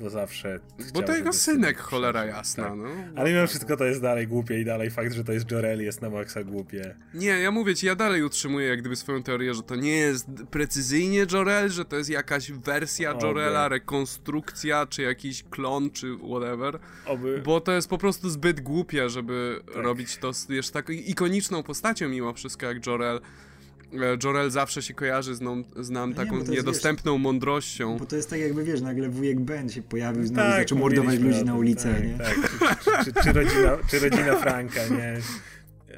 bo 0.00 0.10
zawsze. 0.10 0.60
Bo 0.94 1.02
to 1.02 1.16
jego 1.16 1.32
synek, 1.32 1.78
cholera 1.78 2.24
jasna, 2.24 2.64
tak. 2.64 2.76
no. 2.76 2.88
Ale 3.16 3.32
mimo 3.32 3.46
wszystko 3.46 3.76
to 3.76 3.84
jest 3.84 4.02
dalej 4.02 4.28
głupie 4.28 4.60
i 4.60 4.64
dalej 4.64 4.90
fakt, 4.90 5.12
że 5.12 5.24
to 5.24 5.32
jest 5.32 5.50
Jorel 5.50 5.82
jest 5.82 6.02
na 6.02 6.10
maksa 6.10 6.44
głupie. 6.44 6.94
Nie, 7.14 7.26
ja 7.26 7.50
mówię 7.50 7.74
ci, 7.74 7.86
ja 7.86 7.94
dalej 7.94 8.22
utrzymuję 8.22 8.68
jak 8.68 8.80
gdyby 8.80 8.96
swoją 8.96 9.22
teorię, 9.22 9.54
że 9.54 9.62
to 9.62 9.76
nie 9.76 9.96
jest 9.96 10.26
precyzyjnie 10.50 11.26
Jorel, 11.32 11.70
że 11.70 11.84
to 11.84 11.96
jest 11.96 12.10
jakaś 12.10 12.52
wersja. 12.52 13.14
Jorela, 13.22 13.68
rekonstrukcja, 13.68 14.86
czy 14.86 15.02
jakiś 15.02 15.42
klon, 15.42 15.90
czy 15.90 16.16
whatever. 16.16 16.78
Oby. 17.06 17.42
Bo 17.44 17.60
to 17.60 17.72
jest 17.72 17.88
po 17.88 17.98
prostu 17.98 18.30
zbyt 18.30 18.60
głupie, 18.60 19.08
żeby 19.10 19.60
tak. 19.66 19.76
robić 19.76 20.16
to 20.16 20.32
jeszcze 20.48 20.72
taką 20.72 20.92
ikoniczną 20.92 21.62
postacią 21.62 22.08
mimo 22.08 22.32
wszystko 22.32 22.66
jak 22.66 22.86
Jorel 22.86 23.20
Jorel 24.24 24.50
zawsze 24.50 24.82
się 24.82 24.94
kojarzy 24.94 25.34
z, 25.34 25.40
nam, 25.40 25.64
z 25.76 25.90
nam 25.90 26.10
No 26.10 26.22
nie, 26.22 26.24
taką 26.24 26.38
jest, 26.38 26.50
niedostępną 26.50 27.18
mądrością. 27.18 27.98
Bo 27.98 28.06
to 28.06 28.16
jest 28.16 28.30
tak 28.30 28.40
jakby, 28.40 28.64
wiesz, 28.64 28.80
nagle 28.80 29.08
wujek 29.08 29.40
Ben 29.40 29.68
się 29.68 29.82
pojawił 29.82 30.26
znowu, 30.26 30.48
Tak, 30.48 30.60
zaczął 30.60 30.78
mordować 30.78 31.18
ludzi 31.18 31.44
na 31.44 31.54
ulicę, 31.54 31.94
tak, 31.94 32.04
nie? 32.04 32.18
Tak, 32.18 32.34
czy, 33.04 33.04
czy, 33.04 33.12
czy, 33.12 33.22
czy, 33.22 33.32
rodzina, 33.32 33.78
czy 33.90 33.98
rodzina 33.98 34.36
Franka, 34.36 34.80
nie? 34.88 35.20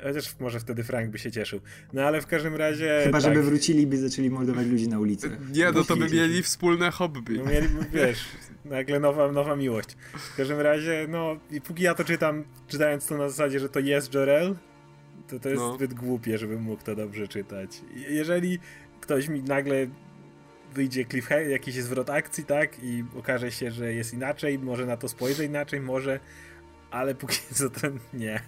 Chociaż 0.03 0.37
może 0.41 0.61
wtedy 0.61 0.85
Frank 0.85 1.11
by 1.11 1.19
się 1.19 1.31
cieszył. 1.31 1.61
No 1.93 2.03
ale 2.03 2.21
w 2.21 2.27
każdym 2.27 2.57
razie... 2.57 3.01
Chyba, 3.05 3.21
tak, 3.21 3.35
żeby 3.35 3.43
wrócili, 3.43 3.87
by 3.87 3.99
zaczęli 3.99 4.31
mordować 4.31 4.67
ludzi 4.67 4.89
na 4.89 4.99
ulicy. 4.99 5.31
Nie, 5.53 5.73
no 5.73 5.85
to 5.85 5.97
by 5.97 6.09
mieli 6.09 6.43
wspólne 6.43 6.91
hobby. 6.91 7.39
No 7.39 7.45
mieliby, 7.45 7.87
wiesz, 7.93 8.25
nagle 8.65 9.01
nowa, 9.01 9.33
nowa 9.33 9.57
miłość. 9.57 9.89
W 10.15 10.37
każdym 10.37 10.61
razie, 10.61 11.07
no, 11.09 11.37
i 11.51 11.61
póki 11.61 11.83
ja 11.83 11.95
to 11.95 12.05
czytam, 12.05 12.45
czytając 12.69 13.07
to 13.07 13.17
na 13.17 13.29
zasadzie, 13.29 13.61
że 13.61 13.69
to 13.69 13.81
jest 13.81 14.15
Jorel, 14.15 14.57
to 15.29 15.41
to 15.41 15.49
jest 15.49 15.61
No. 15.63 15.75
zbyt 15.75 15.95
głupie, 15.95 16.39
żebym 16.39 16.63
mógł 16.63 16.83
to 16.83 16.95
dobrze 16.95 17.29
czytać. 17.29 17.81
Jeżeli 18.09 18.59
ktoś 19.01 19.29
mi 19.29 19.43
nagle 19.43 19.87
wyjdzie 20.75 21.05
cliffhanger, 21.05 21.49
jakiś 21.51 21.75
zwrot 21.75 22.11
akcji, 22.11 22.45
tak, 22.45 22.71
i 22.83 23.05
okaże 23.19 23.53
się, 23.53 23.71
że 23.71 23.93
jest 23.93 24.15
inaczej, 24.15 24.59
może 24.59 24.87
na 24.87 24.97
to 24.97 25.09
spojrzę 25.09 25.45
inaczej, 25.45 25.81
może, 25.81 26.21
ale 26.91 27.15
póki 27.15 27.39
co 27.55 27.71
to 27.71 27.87
nie. 28.15 28.41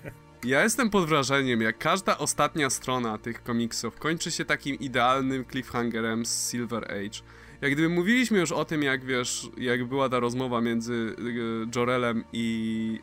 Ja 0.44 0.62
jestem 0.62 0.90
pod 0.90 1.08
wrażeniem, 1.08 1.60
jak 1.60 1.78
każda 1.78 2.18
ostatnia 2.18 2.70
strona 2.70 3.18
tych 3.18 3.42
komiksów 3.42 3.98
kończy 3.98 4.30
się 4.30 4.44
takim 4.44 4.76
idealnym 4.78 5.44
cliffhangerem 5.44 6.26
z 6.26 6.50
Silver 6.50 6.84
Age. 6.92 7.20
Jak 7.60 7.72
gdyby 7.72 7.88
mówiliśmy 7.88 8.38
już 8.38 8.52
o 8.52 8.64
tym, 8.64 8.82
jak 8.82 9.04
wiesz, 9.04 9.50
jak 9.56 9.84
była 9.84 10.08
ta 10.08 10.20
rozmowa 10.20 10.60
między 10.60 10.92
y, 10.92 11.76
Jorelem 11.76 12.24
i 12.32 13.00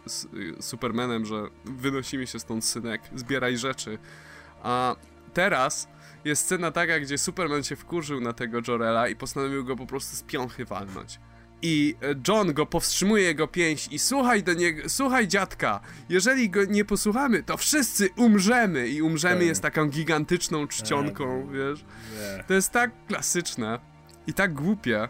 y, 0.59 0.61
Supermanem, 0.63 1.25
że 1.25 1.43
wynosimy 1.65 2.27
się 2.27 2.39
stąd, 2.39 2.65
synek, 2.65 3.01
zbieraj 3.15 3.57
rzeczy. 3.57 3.97
A 4.63 4.95
teraz 5.33 5.87
jest 6.25 6.45
scena 6.45 6.71
taka, 6.71 6.99
gdzie 6.99 7.17
Superman 7.17 7.63
się 7.63 7.75
wkurzył 7.75 8.21
na 8.21 8.33
tego 8.33 8.59
Jorela 8.67 9.07
i 9.07 9.15
postanowił 9.15 9.65
go 9.65 9.75
po 9.75 9.85
prostu 9.85 10.15
z 10.15 10.23
piąchy 10.23 10.65
walnąć. 10.65 11.19
I 11.61 11.95
e, 12.01 12.15
John 12.27 12.53
go 12.53 12.65
powstrzymuje 12.65 13.23
jego 13.23 13.47
pięść 13.47 13.87
i 13.91 13.99
słuchaj 13.99 14.43
do 14.43 14.53
niego, 14.53 14.89
słuchaj 14.89 15.27
dziadka, 15.27 15.79
jeżeli 16.09 16.49
go 16.49 16.65
nie 16.65 16.85
posłuchamy, 16.85 17.43
to 17.43 17.57
wszyscy 17.57 18.09
umrzemy 18.17 18.87
i 18.87 19.01
umrzemy 19.01 19.37
Tak. 19.39 19.47
jest 19.47 19.61
taką 19.61 19.89
gigantyczną 19.89 20.67
czcionką, 20.67 21.41
Tak. 21.41 21.51
wiesz. 21.55 21.85
To 22.47 22.53
jest 22.53 22.71
tak 22.71 22.91
klasyczne 23.07 23.79
i 24.27 24.33
tak 24.33 24.53
głupie, 24.53 25.07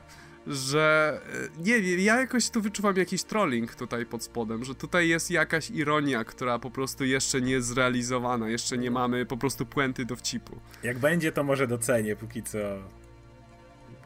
że 0.48 1.20
e, 1.58 1.64
nie 1.64 1.82
wiem, 1.82 2.00
ja 2.00 2.20
jakoś 2.20 2.50
tu 2.50 2.62
wyczuwam 2.62 2.96
jakiś 2.96 3.24
trolling 3.24 3.76
tutaj 3.76 4.06
pod 4.06 4.24
spodem, 4.24 4.64
że 4.64 4.76
tutaj 4.76 5.08
jest 5.08 5.32
jakaś 5.32 5.72
ironia, 5.72 6.24
która 6.24 6.60
po 6.60 6.72
prostu 6.72 7.06
jeszcze 7.06 7.42
nie 7.42 7.52
jest 7.52 7.68
zrealizowana, 7.68 8.50
jeszcze 8.50 8.78
nie 8.78 8.92
mamy 8.92 9.26
po 9.26 9.38
prostu 9.38 9.66
puenty 9.66 10.06
dowcipu. 10.06 10.60
Jak 10.84 11.00
będzie, 11.00 11.32
to 11.32 11.44
może 11.44 11.68
docenię, 11.68 12.16
póki 12.16 12.44
co... 12.44 12.58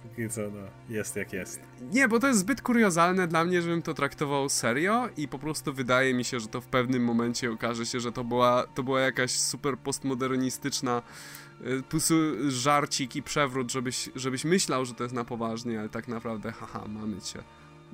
Póki 0.04 0.30
co, 0.30 0.42
no, 0.42 0.96
jest 0.96 1.16
jak 1.16 1.34
jest. 1.34 1.60
Nie, 1.92 2.08
bo 2.08 2.20
to 2.20 2.28
jest 2.28 2.40
zbyt 2.40 2.62
kuriozalne 2.62 3.28
dla 3.28 3.46
mnie, 3.46 3.62
żebym 3.62 3.82
to 3.82 3.94
traktował 3.94 4.50
serio 4.50 5.10
i 5.18 5.28
po 5.28 5.40
prostu 5.40 5.74
wydaje 5.74 6.14
mi 6.14 6.24
się, 6.24 6.40
że 6.40 6.48
to 6.48 6.62
w 6.62 6.66
pewnym 6.66 7.04
momencie 7.04 7.52
okaże 7.52 7.86
się, 7.86 8.00
że 8.00 8.12
to 8.12 8.24
była, 8.24 8.68
to 8.76 8.84
była 8.84 9.02
jakaś 9.02 9.32
super 9.32 9.78
postmodernistyczna 9.78 11.02
żarcik 12.48 13.16
i 13.16 13.24
przewrót, 13.24 13.72
żebyś, 13.72 14.10
żebyś 14.16 14.46
myślał, 14.46 14.86
że 14.86 14.94
to 14.94 15.04
jest 15.04 15.16
na 15.16 15.26
poważnie, 15.26 15.80
ale 15.80 15.90
tak 15.90 16.08
naprawdę 16.08 16.52
haha, 16.52 16.86
mamy 16.88 17.22
cię. 17.22 17.40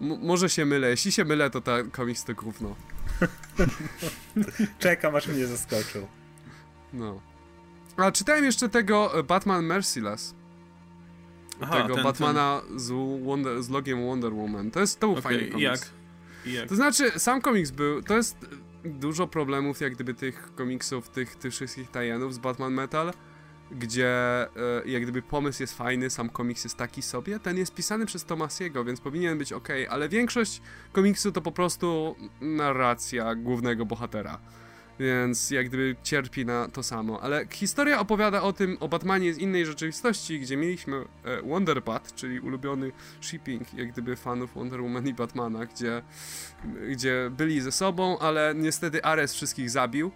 M- 0.02 0.20
może 0.22 0.50
się 0.50 0.66
mylę, 0.66 0.90
jeśli 0.90 1.12
się 1.12 1.26
mylę, 1.26 1.50
to 1.50 1.62
ta 1.62 1.84
komiks 1.84 2.24
to 2.24 2.34
gówno. 2.34 2.76
Czekam, 4.80 5.16
aż 5.16 5.28
mnie 5.28 5.48
zaskoczył. 5.48 6.08
No. 6.94 7.22
A 7.98 8.12
czytałem 8.12 8.46
jeszcze 8.46 8.70
tego 8.70 9.20
e, 9.20 9.24
Batman 9.24 9.66
Merciless. 9.66 10.36
Aha, 11.62 11.82
tego 11.82 11.96
ten- 11.96 12.04
Batmana 12.04 12.62
Z, 12.76 12.92
Wonder, 13.26 13.64
z 13.64 13.70
logiem 13.70 14.06
Wonder 14.06 14.34
Woman. 14.34 14.72
To, 14.72 14.80
jest, 14.80 15.00
to 15.00 15.08
był 15.08 15.14
ten- 15.16 15.24
fajny 15.24 15.48
komiks. 15.48 15.62
jak? 15.64 15.80
I 16.46 16.54
jak? 16.54 16.70
To 16.70 16.76
znaczy, 16.76 17.20
sam 17.20 17.42
komiks 17.42 17.72
był, 17.72 18.02
to 18.04 18.16
jest 18.18 18.38
dużo 18.86 19.28
problemów 19.28 19.82
jak 19.82 19.94
gdyby 19.96 20.14
tych 20.14 20.56
komiksów, 20.56 21.10
tych, 21.10 21.36
tych 21.36 21.52
wszystkich 21.54 21.92
tajenów 21.92 22.34
z 22.34 22.38
Batman 22.38 22.74
Metal, 22.74 23.14
gdzie 23.72 24.08
e, 24.08 24.48
jak 24.86 25.04
gdyby 25.04 25.22
pomysł 25.22 25.64
jest 25.64 25.78
fajny, 25.78 26.10
sam 26.10 26.30
komiks 26.30 26.64
jest 26.64 26.78
taki 26.78 27.02
sobie, 27.02 27.40
ten 27.40 27.58
jest 27.58 27.74
pisany 27.74 28.06
przez 28.06 28.26
Tomasiego, 28.26 28.86
więc 28.86 29.02
powinien 29.02 29.38
być 29.38 29.54
ok, 29.54 29.70
ale 29.90 30.10
większość 30.10 30.62
komiksu 30.92 31.32
to 31.32 31.42
po 31.42 31.52
prostu 31.52 32.16
narracja 32.42 33.36
głównego 33.36 33.86
bohatera. 33.86 34.40
Więc 35.00 35.52
jak 35.52 35.68
gdyby 35.68 35.96
cierpi 36.04 36.46
na 36.46 36.68
to 36.68 36.84
samo. 36.84 37.22
Ale 37.22 37.46
historia 37.52 38.00
opowiada 38.00 38.42
o 38.42 38.54
tym, 38.54 38.78
o 38.80 38.88
Batmanie 38.88 39.34
z 39.34 39.38
innej 39.38 39.66
rzeczywistości, 39.66 40.40
gdzie 40.40 40.58
mieliśmy 40.58 41.06
e, 41.24 41.42
Wonderbat, 41.42 42.16
czyli 42.16 42.40
ulubiony 42.40 42.92
shipping 43.22 43.74
jak 43.74 43.92
gdyby 43.92 44.16
fanów 44.16 44.54
Wonder 44.56 44.82
Woman 44.82 45.08
i 45.08 45.14
Batmana, 45.14 45.66
gdzie, 45.66 46.02
gdzie 46.92 47.32
byli 47.38 47.62
ze 47.62 47.72
sobą, 47.72 48.20
ale 48.20 48.54
niestety 48.58 49.04
Ares 49.04 49.34
wszystkich 49.34 49.70
zabił. 49.70 50.12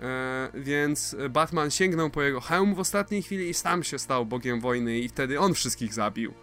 E, 0.00 0.50
więc 0.54 1.16
Batman 1.30 1.70
sięgnął 1.70 2.10
po 2.10 2.22
jego 2.22 2.40
hełm 2.40 2.74
w 2.74 2.78
ostatniej 2.78 3.22
chwili 3.22 3.48
i 3.48 3.54
sam 3.54 3.82
się 3.82 3.98
stał 3.98 4.26
bogiem 4.26 4.60
wojny 4.60 4.98
i 4.98 5.08
wtedy 5.08 5.40
on 5.40 5.54
wszystkich 5.54 5.94
zabił. 5.94 6.34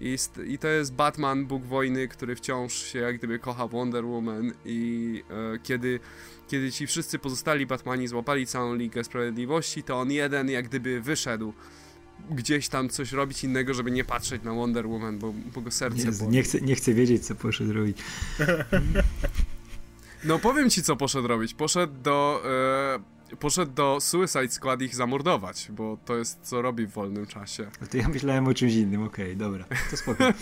I, 0.00 0.18
st- 0.18 0.46
I 0.46 0.58
to 0.58 0.68
jest 0.68 0.94
Batman, 0.94 1.46
Bóg 1.46 1.64
wojny, 1.64 2.08
który 2.08 2.36
wciąż 2.36 2.72
się 2.74 2.98
jak 2.98 3.18
gdyby 3.18 3.38
kocha 3.38 3.66
Wonder 3.68 4.04
Woman 4.04 4.52
i 4.64 5.22
e, 5.54 5.58
kiedy, 5.58 6.00
kiedy 6.48 6.72
ci 6.72 6.86
wszyscy 6.86 7.18
pozostali 7.18 7.66
Batmani 7.66 8.08
złapali 8.08 8.46
całą 8.46 8.74
Ligę 8.74 9.04
Sprawiedliwości, 9.04 9.82
to 9.82 10.00
on 10.00 10.10
jeden 10.10 10.50
jak 10.50 10.68
gdyby 10.68 11.00
wyszedł 11.00 11.52
gdzieś 12.30 12.68
tam 12.68 12.88
coś 12.88 13.12
robić 13.12 13.44
innego, 13.44 13.74
żeby 13.74 13.90
nie 13.90 14.04
patrzeć 14.04 14.42
na 14.42 14.52
Wonder 14.52 14.86
Woman, 14.86 15.18
bo, 15.18 15.34
bo 15.54 15.60
go 15.60 15.70
serce 15.70 16.06
Jezu, 16.06 16.24
boli. 16.24 16.36
nie, 16.36 16.42
chcę, 16.42 16.60
nie 16.60 16.74
chcę 16.74 16.94
wiedzieć, 16.94 17.26
co 17.26 17.34
poszedł 17.34 17.72
robić. 17.72 17.98
No 20.24 20.38
powiem 20.38 20.70
ci, 20.70 20.82
co 20.82 20.96
poszedł 20.96 21.28
robić. 21.28 21.54
Poszedł 21.54 21.94
do... 22.02 22.42
E, 23.30 23.36
poszedł 23.36 23.72
do 23.72 23.98
Suicide 24.00 24.48
Squad 24.48 24.82
ich 24.82 24.94
zamordować, 24.94 25.68
bo 25.70 25.98
to 26.04 26.16
jest 26.16 26.38
co 26.42 26.62
robi 26.62 26.86
w 26.86 26.90
wolnym 26.90 27.26
czasie. 27.26 27.70
No 27.80 27.86
to 27.86 27.96
ja 27.96 28.08
myślałem 28.08 28.48
o 28.48 28.54
czymś 28.54 28.74
innym, 28.74 29.02
okej, 29.02 29.36
dobra, 29.36 29.64
to 29.90 29.96
spoko. 29.96 30.24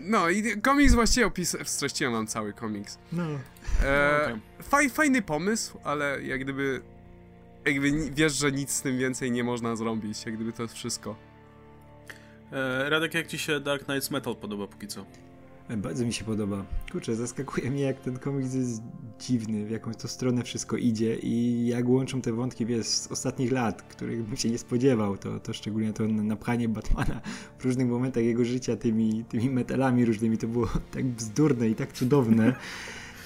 No 0.00 0.28
i 0.30 0.60
komiks 0.60 0.94
właściwie 0.94 1.26
opis... 1.26 1.56
Streściłem 1.64 2.12
wam 2.12 2.26
cały 2.26 2.52
komiks. 2.52 2.98
No, 3.12 3.22
E, 3.84 4.20
Okej. 4.24 4.40
faj, 4.62 4.90
fajny 4.90 5.22
pomysł, 5.22 5.78
ale 5.84 6.22
jak 6.22 6.40
gdyby... 6.40 6.82
Jakby 7.66 7.92
ni- 7.92 8.10
wiesz, 8.10 8.32
że 8.38 8.52
nic 8.52 8.70
z 8.70 8.82
tym 8.82 8.98
więcej 8.98 9.30
nie 9.30 9.44
można 9.44 9.76
zrobić, 9.76 10.24
jak 10.26 10.34
gdyby 10.34 10.52
to 10.52 10.62
jest 10.62 10.74
wszystko. 10.74 11.16
E, 12.52 12.90
Radek, 12.90 13.14
jak 13.14 13.26
ci 13.26 13.38
się 13.38 13.60
Dark 13.60 13.84
Knights 13.84 14.10
Metal 14.10 14.36
podoba 14.36 14.66
póki 14.66 14.86
co? 14.88 15.04
Bardzo 15.76 16.06
mi 16.06 16.12
się 16.12 16.24
podoba. 16.24 16.64
Kurczę, 16.92 17.16
zaskakuje 17.16 17.70
mnie, 17.70 17.82
jak 17.82 18.00
ten 18.00 18.18
komiks 18.18 18.54
jest 18.54 18.82
dziwny, 19.20 19.66
w 19.66 19.70
jakąś 19.70 19.96
to 19.96 20.08
stronę 20.08 20.42
wszystko 20.42 20.76
idzie 20.76 21.16
i 21.16 21.66
jak 21.66 21.88
łączą 21.88 22.20
te 22.20 22.32
wątki, 22.32 22.66
wiesz, 22.66 22.86
z 22.86 23.12
ostatnich 23.12 23.52
lat, 23.52 23.82
których 23.82 24.22
bym 24.22 24.36
się 24.36 24.50
nie 24.50 24.58
spodziewał, 24.58 25.16
to, 25.16 25.40
to 25.40 25.52
szczególnie 25.52 25.92
to 25.92 26.08
napchanie 26.08 26.68
Batmana 26.68 27.20
w 27.58 27.64
różnych 27.64 27.88
momentach 27.88 28.24
jego 28.24 28.44
życia 28.44 28.76
tymi, 28.76 29.24
tymi 29.24 29.50
metalami 29.50 30.04
różnymi, 30.04 30.38
to 30.38 30.48
było 30.48 30.68
tak 30.90 31.06
bzdurne 31.06 31.68
i 31.68 31.74
tak 31.74 31.92
cudowne. 31.92 32.54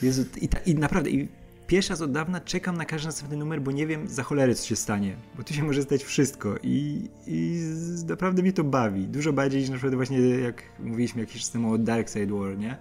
Jezu, 0.02 0.24
i, 0.40 0.48
ta, 0.48 0.58
i 0.58 0.74
naprawdę, 0.74 1.10
i 1.10 1.28
pierwszy 1.66 1.90
raz 1.90 2.00
od 2.02 2.12
dawna 2.12 2.40
czekam 2.40 2.76
na 2.76 2.84
każdy 2.84 3.08
następny 3.08 3.36
numer, 3.36 3.62
bo 3.62 3.72
nie 3.72 3.86
wiem 3.86 4.08
za 4.08 4.22
cholerę, 4.22 4.54
co 4.54 4.66
się 4.66 4.76
stanie. 4.76 5.16
Bo 5.36 5.44
tu 5.44 5.54
się 5.54 5.62
może 5.62 5.82
stać 5.82 6.04
wszystko 6.04 6.54
i, 6.62 7.08
i 7.26 7.60
naprawdę 8.08 8.42
mnie 8.42 8.52
to 8.52 8.64
bawi. 8.64 9.08
Dużo 9.08 9.32
bardziej 9.32 9.60
niż 9.60 9.70
na 9.70 9.76
przykład 9.76 9.94
właśnie, 9.94 10.18
jak 10.20 10.62
mówiliśmy 10.78 11.20
jakiś 11.20 11.42
czas 11.42 11.50
temu 11.50 11.72
o 11.72 11.78
Dark 11.78 12.08
Side 12.08 12.34
War, 12.34 12.58
nie? 12.58 12.78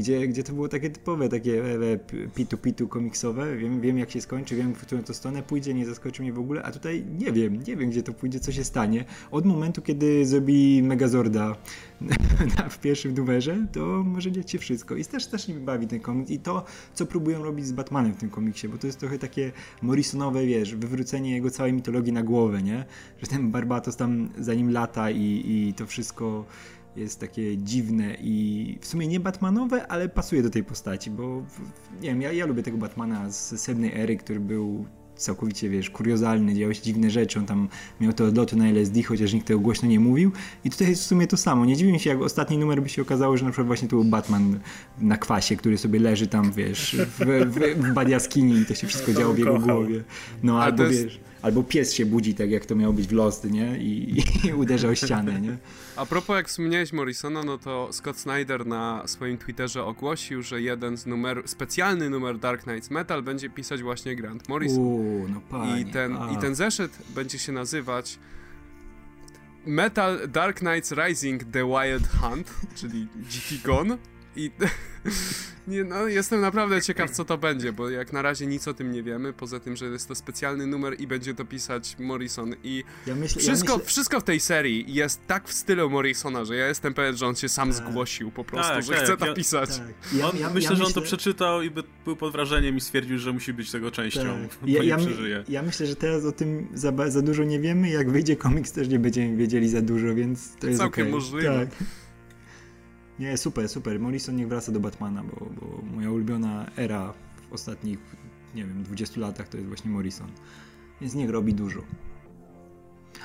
Gdzie, 0.00 0.28
gdzie 0.28 0.44
to 0.44 0.52
było 0.52 0.68
takie 0.68 0.90
typowe, 0.90 1.28
takie 1.28 1.64
e, 1.64 1.92
e, 1.92 1.98
pitu-pitu 2.34 2.88
komiksowe. 2.88 3.56
Wiem, 3.56 3.80
wiem, 3.80 3.98
jak 3.98 4.10
się 4.10 4.20
skończy, 4.20 4.56
wiem, 4.56 4.74
w 4.74 4.78
którą 4.78 5.02
to 5.02 5.14
stronę 5.14 5.42
pójdzie, 5.42 5.74
nie 5.74 5.86
zaskoczy 5.86 6.22
mnie 6.22 6.32
w 6.32 6.38
ogóle, 6.38 6.62
a 6.62 6.72
tutaj 6.72 7.04
nie 7.18 7.32
wiem, 7.32 7.62
nie 7.62 7.76
wiem, 7.76 7.90
gdzie 7.90 8.02
to 8.02 8.12
pójdzie, 8.12 8.40
co 8.40 8.52
się 8.52 8.64
stanie. 8.64 9.04
Od 9.30 9.44
momentu, 9.44 9.82
kiedy 9.82 10.26
zrobi 10.26 10.82
Megazorda 10.82 11.56
w 12.70 12.78
pierwszym 12.78 13.14
numerze, 13.14 13.66
to 13.72 13.80
może 14.04 14.32
dziać 14.32 14.50
się 14.50 14.58
wszystko. 14.58 14.96
I 14.96 15.04
też, 15.04 15.26
też 15.26 15.48
mnie 15.48 15.60
bawi 15.60 15.86
ten 15.86 16.00
komiks 16.00 16.30
i 16.30 16.38
to, 16.38 16.64
co 16.94 17.06
próbują 17.06 17.42
robić 17.42 17.66
z 17.66 17.72
Batmanem 17.72 18.14
w 18.14 18.16
tym 18.16 18.30
komiksie, 18.30 18.68
bo 18.68 18.78
to 18.78 18.86
jest 18.86 19.00
trochę 19.00 19.18
takie 19.18 19.52
Morrisonowe, 19.82 20.46
wiesz, 20.46 20.74
wywrócenie 20.74 21.34
jego 21.34 21.50
całej 21.50 21.72
mitologii 21.72 22.12
na 22.12 22.22
głowę, 22.22 22.62
nie? 22.62 22.84
Że 23.20 23.26
ten 23.26 23.50
Barbatos 23.50 23.96
tam 23.96 24.28
za 24.38 24.54
nim 24.54 24.72
lata 24.72 25.10
i, 25.10 25.42
i 25.46 25.74
to 25.74 25.86
wszystko 25.86 26.44
jest 26.96 27.20
takie 27.20 27.56
dziwne 27.56 28.16
i 28.20 28.78
w 28.80 28.86
sumie 28.86 29.06
nie 29.08 29.20
Batmanowe, 29.20 29.86
ale 29.86 30.08
pasuje 30.08 30.42
do 30.42 30.50
tej 30.50 30.64
postaci, 30.64 31.10
bo 31.10 31.42
nie 32.02 32.08
wiem, 32.08 32.22
ja, 32.22 32.32
ja 32.32 32.46
lubię 32.46 32.62
tego 32.62 32.78
Batmana 32.78 33.30
z 33.30 33.60
srebrnej 33.60 33.94
ery, 33.94 34.16
który 34.16 34.40
był 34.40 34.84
całkowicie, 35.16 35.68
wiesz, 35.68 35.90
kuriozalny, 35.90 36.54
działy 36.54 36.74
się 36.74 36.82
dziwne 36.82 37.10
rzeczy, 37.10 37.38
on 37.38 37.46
tam 37.46 37.68
miał 38.00 38.12
te 38.12 38.24
odloty 38.24 38.56
na 38.56 38.68
LSD, 38.68 39.02
chociaż 39.02 39.32
nikt 39.32 39.46
tego 39.46 39.60
głośno 39.60 39.88
nie 39.88 40.00
mówił 40.00 40.32
i 40.64 40.70
tutaj 40.70 40.88
jest 40.88 41.02
w 41.02 41.06
sumie 41.06 41.26
to 41.26 41.36
samo. 41.36 41.64
Nie 41.64 41.76
dziwię 41.76 41.98
się, 41.98 42.10
jak 42.10 42.20
ostatni 42.20 42.58
numer 42.58 42.82
by 42.82 42.88
się 42.88 43.02
okazało, 43.02 43.36
że 43.36 43.44
na 43.44 43.50
przykład 43.50 43.66
właśnie 43.66 43.88
to 43.88 43.96
był 43.96 44.04
Batman 44.04 44.60
na 44.98 45.16
kwasie, 45.16 45.56
który 45.56 45.78
sobie 45.78 46.00
leży 46.00 46.26
tam, 46.26 46.52
wiesz, 46.52 46.96
w, 47.18 47.18
w, 47.46 47.84
w 47.88 47.92
bad 47.92 48.08
jaskini 48.08 48.54
i 48.58 48.66
to 48.66 48.74
się 48.74 48.86
wszystko 48.86 49.12
działo 49.12 49.34
w 49.34 49.38
jego 49.38 49.58
głowie. 49.58 50.04
No 50.42 50.56
Ale 50.56 50.64
albo 50.64 50.82
jest- 50.82 51.04
wiesz... 51.04 51.20
Albo 51.42 51.62
pies 51.62 51.92
się 51.92 52.06
budzi, 52.06 52.34
tak 52.34 52.50
jak 52.50 52.66
to 52.66 52.76
miało 52.76 52.92
być 52.92 53.06
w 53.06 53.12
Lost, 53.12 53.50
nie? 53.50 53.78
I, 53.78 54.22
i 54.48 54.52
uderza 54.52 54.88
o 54.88 54.94
ścianę, 54.94 55.40
nie? 55.40 55.56
A 55.96 56.06
propos, 56.06 56.36
jak 56.36 56.48
wspomniałeś 56.48 56.92
Morrisona, 56.92 57.42
no 57.42 57.58
to 57.58 57.88
Scott 57.92 58.18
Snyder 58.18 58.66
na 58.66 59.02
swoim 59.06 59.38
Twitterze 59.38 59.84
ogłosił, 59.84 60.42
że 60.42 60.62
jeden 60.62 60.96
z 60.96 61.06
numerów, 61.06 61.50
specjalny 61.50 62.10
numer 62.10 62.38
Dark 62.38 62.62
Knights 62.62 62.90
Metal 62.90 63.22
będzie 63.22 63.50
pisać 63.50 63.82
właśnie 63.82 64.16
Grant 64.16 64.48
Morrison. 64.48 64.78
Uuu, 64.78 65.28
no 65.28 65.40
panie. 65.40 65.80
I 65.80 65.84
ten, 65.84 66.16
a. 66.16 66.32
I 66.32 66.36
ten 66.36 66.54
zeszyt 66.54 66.98
będzie 67.14 67.38
się 67.38 67.52
nazywać 67.52 68.18
Metal 69.66 70.28
Dark 70.28 70.58
Knights 70.58 70.92
Rising 70.92 71.44
The 71.44 71.66
Wild 71.66 72.08
Hunt, 72.08 72.50
czyli 72.74 73.06
Dziki 73.28 73.58
Gon. 73.64 73.96
I 74.40 74.50
nie, 75.68 75.84
no, 75.84 76.06
jestem 76.06 76.40
naprawdę 76.40 76.82
ciekaw, 76.82 77.10
co 77.10 77.24
to 77.24 77.38
będzie, 77.38 77.72
bo 77.72 77.90
jak 77.90 78.12
na 78.12 78.22
razie 78.22 78.46
nic 78.46 78.68
o 78.68 78.74
tym 78.74 78.92
nie 78.92 79.02
wiemy, 79.02 79.32
poza 79.32 79.60
tym, 79.60 79.76
że 79.76 79.86
jest 79.86 80.08
to 80.08 80.14
specjalny 80.14 80.66
numer 80.66 81.00
i 81.00 81.06
będzie 81.06 81.34
to 81.34 81.44
pisać 81.44 81.96
Morrison. 81.98 82.54
I 82.64 82.84
Ja 83.06 83.14
myślę, 83.14 83.42
wszystko, 83.42 83.72
ja 83.72 83.76
myślę, 83.78 83.88
wszystko 83.88 84.20
w 84.20 84.24
tej 84.24 84.40
serii 84.40 84.94
jest 84.94 85.20
tak 85.26 85.48
w 85.48 85.52
stylu 85.52 85.90
Morrisona, 85.90 86.44
że 86.44 86.56
ja 86.56 86.66
jestem 86.68 86.94
pewien, 86.94 87.16
że 87.16 87.26
on 87.26 87.34
się 87.36 87.48
sam 87.48 87.68
Tak. 87.72 87.76
zgłosił 87.76 88.30
po 88.30 88.44
prostu, 88.44 88.72
Tak, 88.72 88.82
że 88.82 88.92
tak, 88.92 89.02
chce 89.02 89.10
ja- 89.12 89.16
to 89.16 89.34
pisać. 89.34 89.78
tak. 89.78 89.86
Ja, 90.12 90.30
ja, 90.40 90.50
myślę, 90.50 90.70
ja 90.70 90.76
że 90.76 90.84
on 90.84 90.92
to 90.92 91.00
przeczytał 91.02 91.62
i 91.62 91.70
by, 91.70 91.82
był 92.04 92.16
pod 92.16 92.32
wrażeniem 92.32 92.76
i 92.76 92.80
stwierdził, 92.80 93.18
że 93.18 93.32
musi 93.32 93.52
być 93.52 93.70
tego 93.70 93.90
częścią, 93.90 94.20
Tak. 94.20 94.58
bo 94.62 94.68
Ja, 94.68 94.82
nie 94.82 94.88
ja, 94.88 94.96
przeżyje. 94.96 95.44
ja 95.48 95.62
myślę, 95.62 95.86
że 95.86 95.96
teraz 95.96 96.24
o 96.24 96.32
tym 96.32 96.68
za, 96.74 96.92
za 97.10 97.22
dużo 97.22 97.44
nie 97.44 97.60
wiemy. 97.60 97.90
Jak 97.90 98.10
wyjdzie 98.10 98.36
komiks, 98.36 98.72
też 98.72 98.88
nie 98.88 98.98
będziemy 98.98 99.36
wiedzieli 99.36 99.68
za 99.68 99.82
dużo, 99.82 100.14
więc 100.14 100.56
to 100.56 100.66
jest 100.66 100.78
Całkiem 100.78 101.02
okej. 101.02 101.12
możliwe. 101.14 101.66
Tak. 101.70 101.88
Nie, 103.20 103.36
super, 103.36 103.68
super. 103.68 104.00
Morrison 104.00 104.36
niech 104.36 104.48
wraca 104.48 104.72
do 104.72 104.80
Batmana, 104.80 105.22
bo, 105.24 105.46
bo 105.60 105.82
moja 105.94 106.10
ulubiona 106.10 106.66
era 106.76 107.12
w 107.50 107.52
ostatnich, 107.52 107.98
nie 108.54 108.64
wiem, 108.64 108.82
20 108.82 109.20
latach 109.20 109.48
to 109.48 109.56
jest 109.56 109.68
właśnie 109.68 109.90
Morrison. 109.90 110.28
Więc 111.00 111.14
niech 111.14 111.30
robi 111.30 111.54
dużo. 111.54 111.80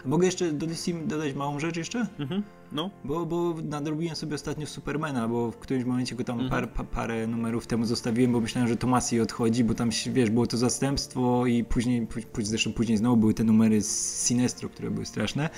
A 0.05 0.07
mogę 0.07 0.25
jeszcze 0.25 0.51
do 0.51 0.67
DC 0.67 0.91
dodać 0.93 1.33
małą 1.35 1.59
rzecz 1.59 1.77
jeszcze? 1.77 2.07
Mhm. 2.19 2.43
No, 2.71 2.89
Bo, 3.03 3.25
bo 3.25 3.55
nadrobiłem 3.63 4.15
sobie 4.15 4.35
ostatnio 4.35 4.67
Supermana, 4.67 5.27
bo 5.27 5.51
w 5.51 5.57
którymś 5.57 5.85
momencie 5.85 6.15
go 6.15 6.23
tam 6.23 6.39
Mhm. 6.39 6.49
par, 6.49 6.73
pa, 6.73 6.83
parę 6.83 7.27
numerów 7.27 7.67
temu 7.67 7.85
zostawiłem, 7.85 8.31
bo 8.31 8.41
myślałem, 8.41 8.67
że 8.69 8.75
Tomasi 8.77 9.21
odchodzi, 9.21 9.63
bo 9.63 9.73
tam, 9.73 9.89
wiesz, 10.11 10.29
było 10.29 10.47
to 10.47 10.57
zastępstwo 10.57 11.45
i 11.45 11.63
później, 11.63 12.07
pó- 12.07 12.25
pó- 12.33 12.43
zresztą 12.45 12.73
później 12.73 12.97
znowu 12.97 13.17
były 13.17 13.33
te 13.33 13.43
numery 13.43 13.81
z 13.81 14.23
Sinestro, 14.27 14.69
które 14.69 14.91
były 14.91 15.05
straszne, 15.05 15.49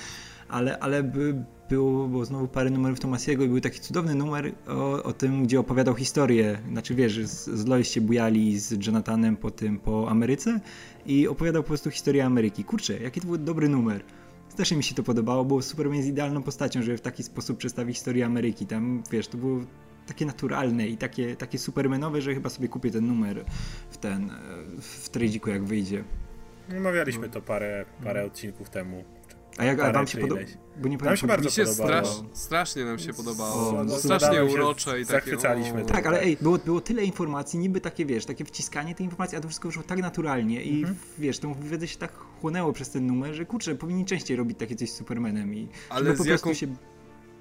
ale, 0.48 0.78
ale 0.78 1.02
by, 1.02 1.44
było, 1.68 2.08
było 2.08 2.24
znowu 2.24 2.48
parę 2.48 2.70
numerów 2.70 3.00
Tomasiego 3.00 3.44
i 3.44 3.48
był 3.48 3.60
taki 3.60 3.80
cudowny 3.80 4.14
numer 4.14 4.52
o, 4.68 5.02
o 5.02 5.12
tym, 5.12 5.42
gdzie 5.42 5.60
opowiadał 5.60 5.94
historię, 5.94 6.58
znaczy 6.72 6.94
wiesz, 6.94 7.26
z, 7.26 7.44
z 7.44 7.66
Lois 7.66 7.90
się 7.90 8.00
bujali 8.00 8.58
z 8.58 8.86
Jonathanem 8.86 9.36
po 9.36 9.50
tym, 9.50 9.78
po 9.78 10.10
Ameryce 10.10 10.60
i 11.06 11.28
opowiadał 11.28 11.62
po 11.62 11.68
prostu 11.68 11.90
historię 11.90 12.24
Ameryki. 12.24 12.64
Kurczę, 12.64 12.98
jaki 12.98 13.20
to 13.20 13.26
był 13.26 13.38
dobry 13.38 13.68
numer. 13.68 14.02
Strasznie 14.48 14.76
mi 14.76 14.84
się 14.84 14.94
to 14.94 15.02
podobało, 15.02 15.44
bo 15.44 15.62
Superman 15.62 15.96
jest 15.96 16.08
idealną 16.08 16.42
postacią, 16.42 16.82
żeby 16.82 16.98
w 16.98 17.00
taki 17.00 17.22
sposób 17.22 17.58
przedstawić 17.58 17.96
historię 17.96 18.26
Ameryki. 18.26 18.66
Tam, 18.66 19.02
wiesz, 19.10 19.28
to 19.28 19.38
było 19.38 19.60
takie 20.06 20.26
naturalne 20.26 20.88
i 20.88 20.96
takie, 20.96 21.36
takie 21.36 21.58
supermenowe, 21.58 22.22
że 22.22 22.34
chyba 22.34 22.48
sobie 22.48 22.68
kupię 22.68 22.90
ten 22.90 23.06
numer 23.06 23.44
w 23.90 23.96
ten, 23.96 24.30
w 24.80 25.08
tradziku 25.08 25.50
jak 25.50 25.64
wyjdzie. 25.64 26.04
Omawialiśmy 26.76 27.28
to 27.28 27.42
parę, 27.42 27.84
parę 28.04 28.24
odcinków 28.24 28.70
temu. 28.70 29.04
A 29.58 29.64
jak 29.64 29.80
a 29.80 29.92
wam 29.92 30.06
się 30.06 30.18
podoba? 30.18 30.40
Bo 30.82 30.88
nie 30.88 30.96
Nam 30.96 31.16
się 31.16 31.26
pamiętam, 31.26 31.28
bardzo 31.28 31.44
Mi 31.48 31.52
się 31.52 31.64
podobało. 31.64 32.04
strasz, 32.06 32.24
strasznie 32.32 32.84
nam 32.84 32.98
się 32.98 33.12
podobało. 33.14 33.80
O, 33.80 33.98
strasznie 33.98 34.44
urocze 34.44 35.00
i 35.00 35.06
takie... 35.06 35.12
zachwycaliśmy 35.30 35.82
o. 35.82 35.86
Tak, 35.86 36.06
ale 36.06 36.20
ej, 36.22 36.36
było, 36.40 36.58
było 36.58 36.80
tyle 36.80 37.04
informacji, 37.04 37.58
niby 37.58 37.80
takie, 37.80 38.06
wiesz, 38.06 38.24
takie 38.26 38.44
wciskanie 38.44 38.94
tej 38.94 39.04
informacji, 39.04 39.38
a 39.38 39.40
to 39.40 39.48
wszystko 39.48 39.68
wyszło 39.68 39.82
tak 39.82 39.98
naturalnie 39.98 40.62
i 40.62 40.78
Mhm. 40.78 40.96
wiesz, 41.18 41.38
tą 41.38 41.54
wiedzę 41.54 41.88
się 41.88 41.98
tak 41.98 42.12
chłonęło 42.40 42.72
przez 42.72 42.90
ten 42.90 43.06
numer, 43.06 43.34
że 43.34 43.44
kurczę, 43.46 43.74
powinni 43.74 44.04
częściej 44.04 44.36
robić 44.36 44.58
takie 44.58 44.76
coś 44.76 44.90
z 44.90 44.94
Supermanem 44.96 45.54
i 45.54 45.68
Ale 45.90 46.10
po 46.14 46.22
z 46.22 46.26
prostu 46.26 46.48
jaką- 46.48 46.54
się 46.54 46.66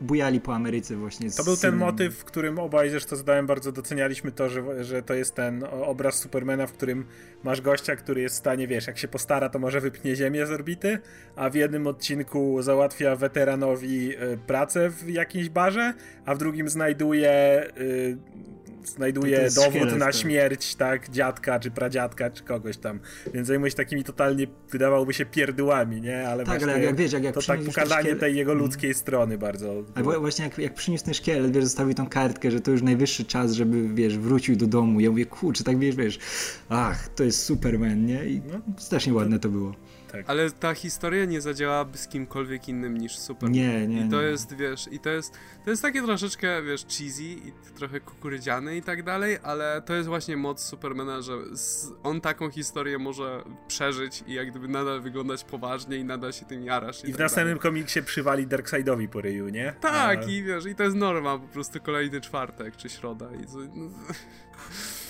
bujali 0.01 0.41
po 0.41 0.55
Ameryce 0.55 0.95
właśnie. 0.95 1.31
To 1.31 1.43
był 1.43 1.57
ten 1.57 1.75
motyw, 1.75 2.15
w 2.15 2.23
którym 2.23 2.59
obaj 2.59 2.89
zresztą 2.89 3.15
zadałem 3.15 3.47
bardzo 3.47 3.71
docenialiśmy 3.71 4.31
to, 4.31 4.49
że, 4.49 4.83
że 4.83 5.03
to 5.03 5.13
jest 5.13 5.35
ten 5.35 5.63
obraz 5.63 6.19
Supermana, 6.19 6.67
w 6.67 6.71
którym 6.71 7.05
masz 7.43 7.61
gościa, 7.61 7.95
który 7.95 8.21
jest 8.21 8.35
w 8.35 8.39
stanie, 8.39 8.67
wiesz, 8.67 8.87
jak 8.87 8.97
się 8.97 9.07
postara, 9.07 9.49
to 9.49 9.59
może 9.59 9.81
wypnie 9.81 10.15
ziemię 10.15 10.45
z 10.45 10.51
orbity, 10.51 10.99
a 11.35 11.49
w 11.49 11.55
jednym 11.55 11.87
odcinku 11.87 12.61
załatwia 12.61 13.15
weteranowi 13.15 14.11
y, 14.11 14.37
pracę 14.47 14.89
w 14.89 15.09
jakiejś 15.09 15.49
barze, 15.49 15.93
a 16.25 16.35
w 16.35 16.37
drugim 16.37 16.69
znajduje 16.69 17.63
To- 18.87 18.91
to 18.93 18.97
znajduje 18.97 19.31
jest 19.41 19.55
dowód 19.55 19.97
na 19.97 20.11
śmierć, 20.11 20.75
tak, 20.75 21.09
dziadka, 21.09 21.59
czy 21.59 21.71
pradziadka, 21.71 22.29
czy 22.29 22.43
kogoś 22.43 22.77
tam. 22.77 22.99
Więc 23.33 23.47
zajmuje 23.47 23.71
się 23.71 23.77
takimi 23.77 24.03
totalnie, 24.03 24.47
wydawałoby 24.71 25.13
się, 25.13 25.25
pierdółami, 25.25 26.01
nie? 26.01 26.27
Ale 26.29 26.43
Tak, 26.45 26.59
właśnie 26.59 26.73
ale 26.73 26.83
jak 26.83 26.95
wiesz, 26.95 27.11
jak, 27.13 27.23
jak 27.23 27.35
to 27.35 27.41
tak 27.41 27.59
pokazanie 27.61 28.09
szkielet- 28.15 28.19
tej 28.19 28.35
jego 28.35 28.53
ludzkiej 28.53 28.93
strony 28.93 29.37
bardzo. 29.37 29.83
Ale 29.95 30.05
wła- 30.05 30.19
właśnie 30.19 30.45
jak, 30.45 30.57
jak 30.57 30.73
przyniósł 30.73 31.05
ten 31.05 31.13
szkielet, 31.13 31.51
wiesz, 31.51 31.63
zostawił 31.63 31.93
tą 31.93 32.07
kartkę, 32.09 32.51
że 32.51 32.61
to 32.61 32.71
już 32.71 32.81
najwyższy 32.81 33.25
czas, 33.25 33.51
żeby, 33.51 33.89
wiesz, 33.93 34.17
wrócił 34.17 34.55
do 34.55 34.67
domu. 34.67 34.99
Ja 34.99 35.09
mówię, 35.09 35.25
kurczę, 35.25 35.63
tak 35.63 35.79
wiesz, 35.79 35.95
wiesz, 35.95 36.19
ach, 36.69 37.07
to 37.09 37.23
jest 37.23 37.43
Superman, 37.43 38.05
nie? 38.05 38.25
I 38.25 38.41
No. 38.51 38.59
strasznie 38.77 39.13
ładne 39.13 39.39
to 39.39 39.49
było. 39.49 39.73
Ale 40.27 40.51
ta 40.51 40.73
historia 40.73 41.25
nie 41.25 41.41
zadziałaby 41.41 41.97
z 41.97 42.07
kimkolwiek 42.07 42.69
innym 42.69 42.97
niż 42.97 43.17
Superman. 43.17 43.51
Nie, 43.53 43.87
nie, 43.87 44.05
I 44.05 44.09
to 44.09 44.21
nie. 44.21 44.27
jest, 44.27 44.55
wiesz, 44.55 44.89
i 44.91 44.99
to 44.99 45.09
jest, 45.09 45.33
to 45.63 45.69
jest 45.69 45.81
takie 45.81 46.01
troszeczkę, 46.01 46.63
wiesz, 46.63 46.85
cheesy 46.85 47.23
i 47.23 47.51
trochę 47.77 47.99
kukurydziane 47.99 48.77
i 48.77 48.81
tak 48.81 49.03
dalej, 49.03 49.37
ale 49.43 49.81
to 49.85 49.93
jest 49.95 50.07
właśnie 50.09 50.37
moc 50.37 50.63
Supermana, 50.63 51.21
że 51.21 51.33
z, 51.57 51.91
on 52.03 52.21
taką 52.21 52.49
historię 52.49 52.97
może 52.97 53.43
przeżyć 53.67 54.23
i 54.27 54.33
jak 54.33 54.49
gdyby 54.51 54.67
nadal 54.67 55.01
wyglądać 55.01 55.43
poważnie 55.43 55.97
i 55.97 56.03
nadal 56.03 56.33
się 56.33 56.45
tym 56.45 56.63
jarasz. 56.63 57.03
I, 57.03 57.09
I 57.09 57.13
w 57.13 57.15
tak 57.15 57.19
następnym 57.19 57.57
dalej. 57.57 57.61
komiksie 57.71 58.01
przywali 58.03 58.47
Darkseidowi 58.47 59.07
po 59.07 59.21
ryju, 59.21 59.49
nie? 59.49 59.73
Tak, 59.81 60.19
A- 60.19 60.23
i 60.23 60.43
wiesz, 60.43 60.65
i 60.65 60.75
to 60.75 60.83
jest 60.83 60.95
norma, 60.95 61.39
po 61.39 61.47
prostu 61.47 61.79
kolejny 61.79 62.21
czwartek 62.21 62.75
czy 62.75 62.89
środa 62.89 63.29
i 63.43 63.45
co... 63.45 63.57
No, 63.57 63.89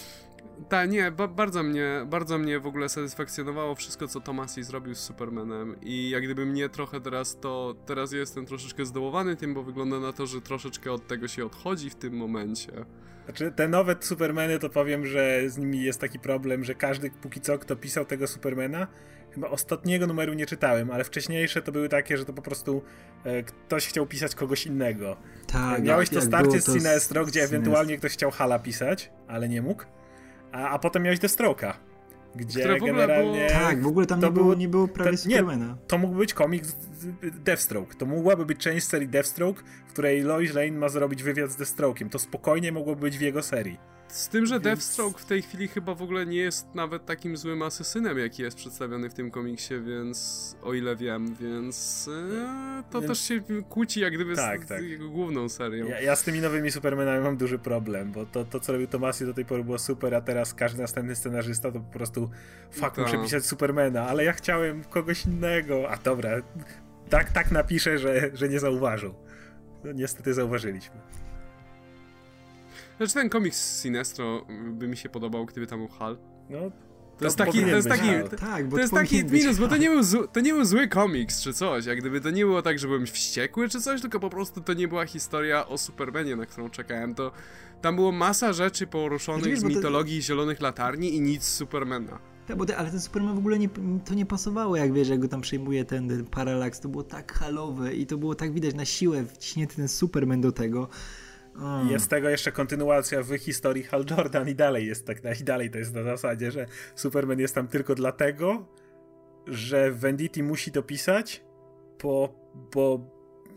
tak, 0.70 0.90
nie, 0.90 1.12
ba 1.12 1.28
bardzo 1.28 1.64
mnie, 1.64 2.06
bardzo 2.10 2.38
mnie 2.38 2.60
w 2.60 2.68
ogóle 2.68 2.90
satysfakcjonowało 2.90 3.76
wszystko, 3.76 4.08
co 4.08 4.22
Tomasi 4.22 4.64
zrobił 4.64 4.96
z 4.96 5.00
Supermanem 5.00 5.76
i 5.82 6.10
jak 6.10 6.24
gdyby 6.24 6.46
mnie 6.46 6.70
trochę 6.70 7.02
teraz 7.02 7.40
to, 7.40 7.76
teraz 7.86 8.12
jestem 8.12 8.46
troszeczkę 8.46 8.86
zdołowany 8.86 9.36
tym, 9.36 9.54
bo 9.54 9.64
wygląda 9.64 10.00
na 10.00 10.14
to, 10.14 10.26
że 10.28 10.42
troszeczkę 10.42 10.92
od 10.92 11.08
tego 11.08 11.28
się 11.28 11.46
odchodzi 11.46 11.90
w 11.90 11.96
tym 11.96 12.14
momencie. 12.14 12.72
Znaczy, 13.26 13.52
te 13.52 13.68
nowe 13.68 13.96
Supermany, 14.00 14.60
to 14.60 14.70
powiem, 14.70 15.06
że 15.06 15.50
z 15.50 15.58
nimi 15.58 15.82
jest 15.84 16.02
taki 16.02 16.20
problem, 16.20 16.64
że 16.64 16.76
każdy 16.76 17.12
póki 17.22 17.42
co, 17.42 17.60
kto 17.60 17.76
pisał 17.76 18.06
tego 18.06 18.28
Supermana, 18.28 18.88
chyba 19.32 19.50
ostatniego 19.50 20.08
numeru 20.08 20.34
nie 20.34 20.46
czytałem, 20.46 20.92
ale 20.92 21.04
wcześniejsze 21.04 21.62
to 21.62 21.72
były 21.72 21.90
takie, 21.90 22.18
że 22.18 22.26
to 22.26 22.34
po 22.34 22.42
prostu 22.42 22.84
e, 23.24 23.44
ktoś 23.44 23.88
chciał 23.88 24.06
pisać 24.06 24.36
kogoś 24.36 24.66
innego. 24.66 25.18
Tak, 25.48 25.84
Miałeś 25.84 26.10
to 26.10 26.22
starcie 26.22 26.62
z 26.62 26.66
Sinestro, 26.66 27.26
gdzie 27.26 27.34
Sinestro. 27.34 27.58
ewentualnie 27.58 27.98
ktoś 27.98 28.14
chciał 28.14 28.32
Hala 28.32 28.60
pisać, 28.60 29.12
ale 29.28 29.50
nie 29.50 29.62
mógł. 29.62 29.84
A, 30.58 30.70
a 30.70 30.80
potem 30.80 31.04
miałeś 31.04 31.20
Deathstroke'a, 31.20 31.74
gdzie 32.36 32.60
Które 32.60 32.80
generalnie... 32.80 33.48
Tak, 33.50 33.82
w 33.84 33.88
ogóle 33.88 34.06
tam 34.06 34.22
to 34.22 34.28
nie 34.28 34.34
było, 34.34 34.46
było- 34.46 34.56
nie 34.58 34.68
było 34.68 34.88
prawie 34.88 35.18
to- 35.18 35.30
nie, 35.30 35.44
to 35.88 35.98
mógł 35.98 36.16
być 36.16 36.34
komiks 36.34 36.76
Deathstroke. 37.22 37.96
To 37.96 38.06
mogłaby 38.06 38.46
być 38.46 38.58
część 38.58 38.88
serii 38.88 39.08
Deathstroke, 39.08 39.64
w 39.88 39.92
której 39.94 40.22
Lois 40.22 40.54
Lane 40.54 40.72
ma 40.72 40.90
zrobić 40.90 41.24
wywiad 41.24 41.52
z 41.52 41.58
Deathstroke'iem. 41.58 42.10
To 42.10 42.20
spokojnie 42.20 42.72
mogłoby 42.72 43.02
być 43.02 43.18
w 43.18 43.22
jego 43.22 43.44
serii. 43.44 43.78
Z 44.08 44.28
tym, 44.30 44.46
że 44.46 44.56
Więc- 44.56 44.64
Deathstroke 44.64 45.20
w 45.22 45.26
tej 45.26 45.42
chwili 45.42 45.68
chyba 45.68 45.96
w 45.96 46.02
ogóle 46.02 46.26
nie 46.26 46.38
jest 46.38 46.76
nawet 46.76 47.06
takim 47.06 47.38
złym 47.38 47.62
asesynem, 47.62 48.18
jaki 48.18 48.42
jest 48.44 48.58
przedstawiony 48.58 49.10
w 49.10 49.14
tym 49.14 49.32
komiksie, 49.32 49.74
więc 49.82 50.56
o 50.64 50.74
ile 50.74 50.96
wiem, 50.96 51.36
więc 51.36 52.10
e, 52.80 52.84
to 52.92 53.02
Więc- 53.02 53.12
też 53.12 53.20
się 53.28 53.42
kłóci 53.70 54.00
jak 54.00 54.14
gdyby 54.14 54.36
Tak, 54.36 54.64
z, 54.66 54.68
tak. 54.68 54.82
z 54.82 54.86
jego 54.86 55.10
główną 55.10 55.50
serią. 55.50 55.88
Ja, 55.88 56.02
ja 56.02 56.16
z 56.16 56.24
tymi 56.24 56.40
nowymi 56.40 56.72
Supermanami 56.72 57.24
mam 57.24 57.38
duży 57.38 57.60
problem, 57.60 58.12
bo 58.12 58.26
to, 58.26 58.46
to 58.46 58.60
co 58.60 58.72
robił 58.74 58.88
Tomasi 58.88 59.26
do 59.26 59.34
tej 59.34 59.46
pory 59.46 59.64
było 59.64 59.80
super, 59.80 60.16
a 60.16 60.22
teraz 60.22 60.54
każdy 60.54 60.82
następny 60.82 61.16
scenarzysta 61.16 61.72
to 61.72 61.80
po 61.80 61.94
prostu 61.94 62.30
fuck, 62.72 62.82
Tak. 62.96 62.98
muszę 62.98 63.18
pisać 63.24 63.46
Supermana, 63.46 64.08
ale 64.08 64.24
ja 64.24 64.34
chciałem 64.34 64.84
kogoś 64.84 65.26
innego. 65.26 65.90
A 65.92 65.98
dobra, 65.98 66.30
tak, 67.10 67.32
tak 67.32 67.52
napiszę, 67.52 67.98
że, 68.00 68.30
że 68.34 68.50
nie 68.50 68.60
zauważył. 68.60 69.14
No, 69.84 69.92
niestety 69.92 70.34
zauważyliśmy. 70.34 70.96
Znaczy 72.98 73.14
ten 73.14 73.30
komiks 73.30 73.58
z 73.62 73.82
Sinestro 73.82 74.46
by 74.72 74.88
mi 74.88 74.98
się 74.98 75.10
podobał, 75.10 75.46
gdyby 75.46 75.68
tam 75.68 75.80
był 75.80 75.88
Hal. 75.88 76.18
No, 76.50 76.58
To 77.18 77.26
jest 77.26 77.38
taki, 77.38 77.62
to 77.62 77.68
jest 77.68 77.88
taki, 77.90 78.08
to, 78.30 78.36
Tak, 78.38 78.70
bo 78.70 78.76
to 78.76 78.82
jest 78.82 78.94
taki 78.94 79.24
minus, 79.26 79.58
bo 79.58 79.68
to 79.68 79.78
nie, 79.78 79.90
był 79.90 80.04
zły, 80.04 80.28
to 80.34 80.40
nie 80.40 80.54
był 80.54 80.66
zły 80.66 80.88
komiks 80.88 81.42
czy 81.42 81.54
coś, 81.54 81.86
jak 81.86 82.00
gdyby 82.00 82.22
to 82.22 82.30
nie 82.30 82.46
było 82.46 82.62
tak, 82.62 82.80
że 82.80 82.88
byłem 82.88 83.06
wściekły 83.06 83.70
czy 83.70 83.82
coś, 83.82 84.02
tylko 84.02 84.20
po 84.20 84.30
prostu 84.30 84.62
to 84.62 84.74
nie 84.74 84.88
była 84.88 85.06
historia 85.06 85.68
o 85.68 85.78
Supermanie, 85.78 86.36
na 86.36 86.46
którą 86.46 86.70
czekałem, 86.70 87.16
to 87.16 87.32
tam 87.82 87.96
było 87.96 88.12
masa 88.12 88.54
rzeczy 88.54 88.88
poruszonych 88.88 89.44
Znaczy, 89.44 89.58
z 89.60 89.64
bo 89.64 89.70
to- 89.70 89.76
mitologii 89.76 90.22
Zielonych 90.22 90.62
Latarni 90.62 91.16
i 91.16 91.22
nic 91.22 91.44
z 91.44 91.54
Supermana. 91.54 92.20
Tak, 92.48 92.58
bo 92.58 92.66
te, 92.66 92.78
ale 92.78 92.92
ten 92.92 93.00
Superman 93.02 93.36
w 93.36 93.40
ogóle 93.40 93.60
nie, 93.60 93.70
to 94.06 94.14
nie 94.14 94.26
pasowało, 94.26 94.76
jak 94.76 94.94
wiesz, 94.94 95.08
jak 95.10 95.20
go 95.20 95.28
tam 95.28 95.42
przejmuje 95.42 95.86
ten, 95.86 96.10
ten 96.10 96.26
paralaks, 96.26 96.80
to 96.80 96.90
było 96.90 97.04
tak 97.04 97.34
halowe 97.34 97.94
i 97.94 98.06
to 98.06 98.18
było 98.18 98.36
tak 98.36 98.54
widać 98.54 98.76
na 98.76 98.86
siłę 98.86 99.26
wciśnięty 99.26 99.76
ten 99.76 99.88
Superman 99.88 100.42
do 100.42 100.52
tego. 100.52 100.88
O. 101.62 101.84
Jest 101.92 102.10
tego 102.10 102.30
jeszcze 102.30 102.52
kontynuacja 102.52 103.24
w 103.24 103.38
historii 103.38 103.84
Hal 103.84 104.06
Jordan 104.12 104.50
i 104.50 104.56
dalej 104.56 104.88
jest 104.88 105.06
tak, 105.06 105.40
i 105.42 105.44
dalej 105.44 105.70
to 105.70 105.78
jest 105.78 105.94
na 105.94 106.04
zasadzie, 106.04 106.52
że 106.52 106.66
Superman 106.96 107.40
jest 107.40 107.56
tam 107.56 107.68
tylko 107.68 107.96
dlatego, 107.96 108.66
że 109.48 109.92
Venditti 109.92 110.44
musi 110.44 110.72
to 110.72 110.84
pisać, 110.84 111.44
bo, 112.04 112.34
bo 112.74 113.00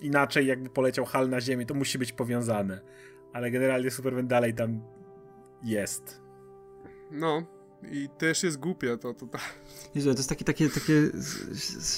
inaczej 0.00 0.46
jakby 0.46 0.70
poleciał 0.70 1.04
Hal 1.04 1.28
na 1.28 1.40
ziemię, 1.40 1.66
to 1.66 1.74
musi 1.74 1.98
być 1.98 2.12
powiązane. 2.12 2.80
Ale 3.32 3.50
generalnie 3.50 3.90
Superman 3.90 4.28
dalej 4.28 4.54
tam 4.54 4.82
jest. 5.62 6.20
No, 7.10 7.46
i 7.92 8.08
też 8.18 8.42
jest 8.42 8.58
głupie 8.58 8.98
to 8.98 9.14
tutaj. 9.14 9.40
Jezu, 9.94 10.12
to 10.12 10.16
jest 10.18 10.28
takie, 10.28 10.44
takie, 10.44 10.68
takie 10.68 11.10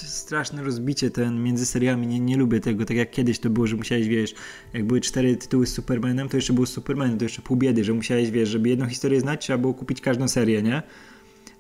straszne 0.07 0.63
rozbicie 0.63 1.11
ten 1.11 1.43
między 1.43 1.67
seriami. 1.67 2.07
Nie, 2.07 2.21
nie 2.21 2.37
lubię 2.37 2.61
tego, 2.61 2.85
tak 2.85 2.97
jak 2.97 3.11
kiedyś 3.11 3.39
to 3.39 3.51
było, 3.51 3.67
że 3.67 3.77
musiałeś, 3.77 4.09
wiesz, 4.09 4.35
jak 4.73 4.85
były 4.85 5.01
cztery 5.01 5.37
tytuły 5.37 5.67
z 5.67 5.73
Supermanem, 5.73 6.29
to 6.29 6.37
jeszcze 6.37 6.53
było 6.53 6.67
Superman, 6.67 7.19
to 7.19 7.25
jeszcze 7.25 7.43
pół 7.43 7.57
biedy, 7.57 7.85
że 7.85 7.93
musiałeś, 7.93 8.31
wiesz, 8.31 8.49
żeby 8.49 8.69
jedną 8.69 8.87
historię 8.87 9.21
znać, 9.21 9.41
trzeba 9.41 9.59
było 9.59 9.75
kupić 9.75 10.01
każdą 10.01 10.29
serię, 10.29 10.63
nie? 10.63 10.83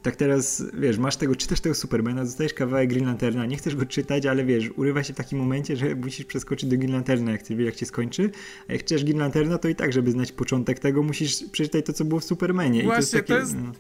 tak 0.03 0.17
teraz, 0.17 0.65
wiesz, 0.75 0.99
masz 0.99 1.17
tego, 1.17 1.37
czytasz 1.37 1.61
tego 1.61 1.75
Supermana, 1.75 2.25
dostajesz 2.25 2.55
kawałek 2.55 2.89
Green 2.89 3.07
Lanterna, 3.07 3.47
nie 3.47 3.57
chcesz 3.57 3.77
go 3.77 3.87
czytać, 3.87 4.27
ale 4.27 4.45
wiesz, 4.45 4.71
urywa 4.77 5.03
się 5.03 5.13
w 5.13 5.17
takim 5.17 5.39
momencie, 5.39 5.77
że 5.77 5.95
musisz 5.95 6.27
przeskoczyć 6.27 6.71
do 6.71 6.77
Green 6.77 6.93
Lanterna, 6.93 7.33
jak 7.33 7.41
chcesz 7.41 7.59
jak 7.59 7.77
się 7.77 7.87
skończy, 7.87 8.31
a 8.69 8.73
jak 8.73 8.83
chcesz 8.83 9.05
Green 9.05 9.19
Lanterna, 9.19 9.59
to 9.59 9.69
i 9.69 9.75
tak, 9.75 9.93
żeby 9.93 10.11
znać 10.11 10.33
początek 10.33 10.79
tego, 10.79 11.03
musisz 11.03 11.45
przeczytać 11.53 11.87
to, 11.87 11.93
co 11.93 12.05
było 12.05 12.21
w 12.21 12.25
Supermanie. 12.25 12.83
Właśnie, 12.83 12.89
I 12.93 12.93
to 12.93 13.01
jest, 13.01 13.13
takie, 13.13 13.35
to 13.35 13.39
jest... 13.39 13.55
No. 13.55 13.73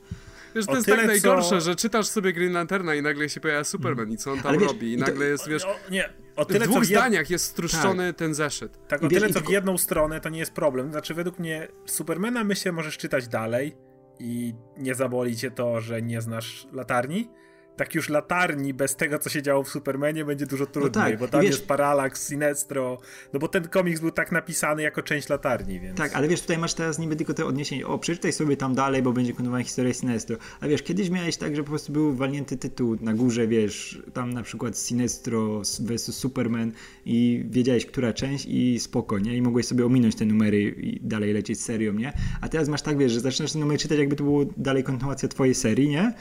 Wiesz, 0.54 0.66
to 0.66 0.74
jest 0.74 0.86
tak 0.86 1.06
najgorsze, 1.06 1.48
co... 1.48 1.60
że 1.60 1.76
czytasz 1.76 2.06
sobie 2.06 2.32
Green 2.32 2.52
Lanterna 2.52 2.94
i 2.94 3.02
nagle 3.02 3.28
się 3.28 3.40
pojawia 3.40 3.64
Superman 3.64 4.12
i 4.12 4.16
co 4.16 4.32
on 4.32 4.40
tam 4.40 4.58
wiesz, 4.58 4.68
robi 4.68 4.92
i 4.92 4.96
nagle 4.96 5.14
to... 5.14 5.22
jest, 5.24 5.48
wiesz... 5.48 5.64
O, 5.64 5.76
nie, 5.90 6.08
o 6.36 6.44
tyle, 6.44 6.66
w 6.66 6.68
dwóch 6.68 6.84
zdaniach 6.84 7.30
jest 7.30 7.44
struszczony 7.44 8.08
tak. 8.08 8.16
ten 8.16 8.34
zeszyt. 8.34 8.88
Tak, 8.88 9.02
o 9.02 9.08
tyle, 9.08 9.30
co 9.30 9.40
w 9.40 9.50
jedną 9.50 9.78
stronę 9.78 10.20
to 10.20 10.28
nie 10.28 10.38
jest 10.38 10.52
problem. 10.52 10.90
Znaczy, 10.90 11.14
według 11.14 11.38
mnie 11.38 11.68
Supermana 11.86 12.44
myślę 12.44 12.72
możesz 12.72 12.98
czytać 12.98 13.28
dalej, 13.28 13.76
i 14.18 14.54
nie 14.76 14.94
zaboli 14.94 15.36
cię 15.36 15.50
to, 15.50 15.80
że 15.80 16.02
nie 16.02 16.20
znasz 16.20 16.66
latarni, 16.72 17.30
tak 17.76 17.94
już 17.94 18.08
latarni 18.08 18.74
bez 18.74 18.96
tego, 18.96 19.18
co 19.18 19.30
się 19.30 19.42
działo 19.42 19.62
w 19.62 19.68
Supermanie, 19.68 20.24
będzie 20.24 20.46
dużo 20.46 20.66
trudniej, 20.66 21.04
no 21.04 21.10
tak, 21.10 21.18
bo 21.18 21.28
tam 21.28 21.40
wiesz, 21.40 21.50
jest 21.50 21.66
Parallax, 21.66 22.28
Sinestro, 22.28 22.98
no 23.32 23.40
bo 23.40 23.48
ten 23.48 23.68
komiks 23.68 24.00
był 24.00 24.10
tak 24.10 24.32
napisany 24.32 24.82
jako 24.82 25.02
część 25.02 25.28
latarni, 25.28 25.80
więc... 25.80 25.98
Tak, 25.98 26.12
ale 26.14 26.28
wiesz, 26.28 26.40
tutaj 26.40 26.58
masz 26.58 26.74
teraz 26.74 26.98
niby 26.98 27.16
tylko 27.16 27.34
te 27.34 27.46
odniesienie, 27.46 27.86
o, 27.86 27.98
przeczytaj 27.98 28.32
sobie 28.32 28.56
tam 28.56 28.74
dalej, 28.74 29.02
bo 29.02 29.12
będzie 29.12 29.32
kontynuowana 29.32 29.64
historia 29.64 29.94
Sinestro, 29.94 30.36
a 30.60 30.68
wiesz, 30.68 30.82
kiedyś 30.82 31.10
miałeś 31.10 31.36
tak, 31.36 31.56
że 31.56 31.62
po 31.62 31.68
prostu 31.68 31.92
był 31.92 32.14
walnięty 32.14 32.56
tytuł 32.56 32.96
na 33.00 33.14
górze, 33.14 33.46
wiesz, 33.46 34.02
tam 34.12 34.32
na 34.32 34.42
przykład 34.42 34.78
Sinestro 34.78 35.62
vs 35.80 36.14
Superman 36.14 36.72
i 37.06 37.44
wiedziałeś, 37.50 37.86
która 37.86 38.12
część 38.12 38.46
i 38.46 38.80
spoko, 38.80 39.18
nie? 39.18 39.36
I 39.36 39.42
mogłeś 39.42 39.66
sobie 39.66 39.86
ominąć 39.86 40.14
te 40.14 40.24
numery 40.24 40.62
i 40.62 41.00
dalej 41.00 41.32
lecieć 41.32 41.60
serią, 41.60 41.92
nie? 41.92 42.12
A 42.40 42.48
teraz 42.48 42.68
masz 42.68 42.82
tak, 42.82 42.98
wiesz, 42.98 43.12
że 43.12 43.20
zaczynasz 43.20 43.52
ten 43.52 43.60
numer 43.60 43.78
czytać, 43.78 43.98
jakby 43.98 44.16
to 44.16 44.24
było 44.24 44.44
dalej 44.56 44.84
kontynuacja 44.84 45.28
twojej 45.28 45.54
serii, 45.54 45.88
nie? 45.88 46.14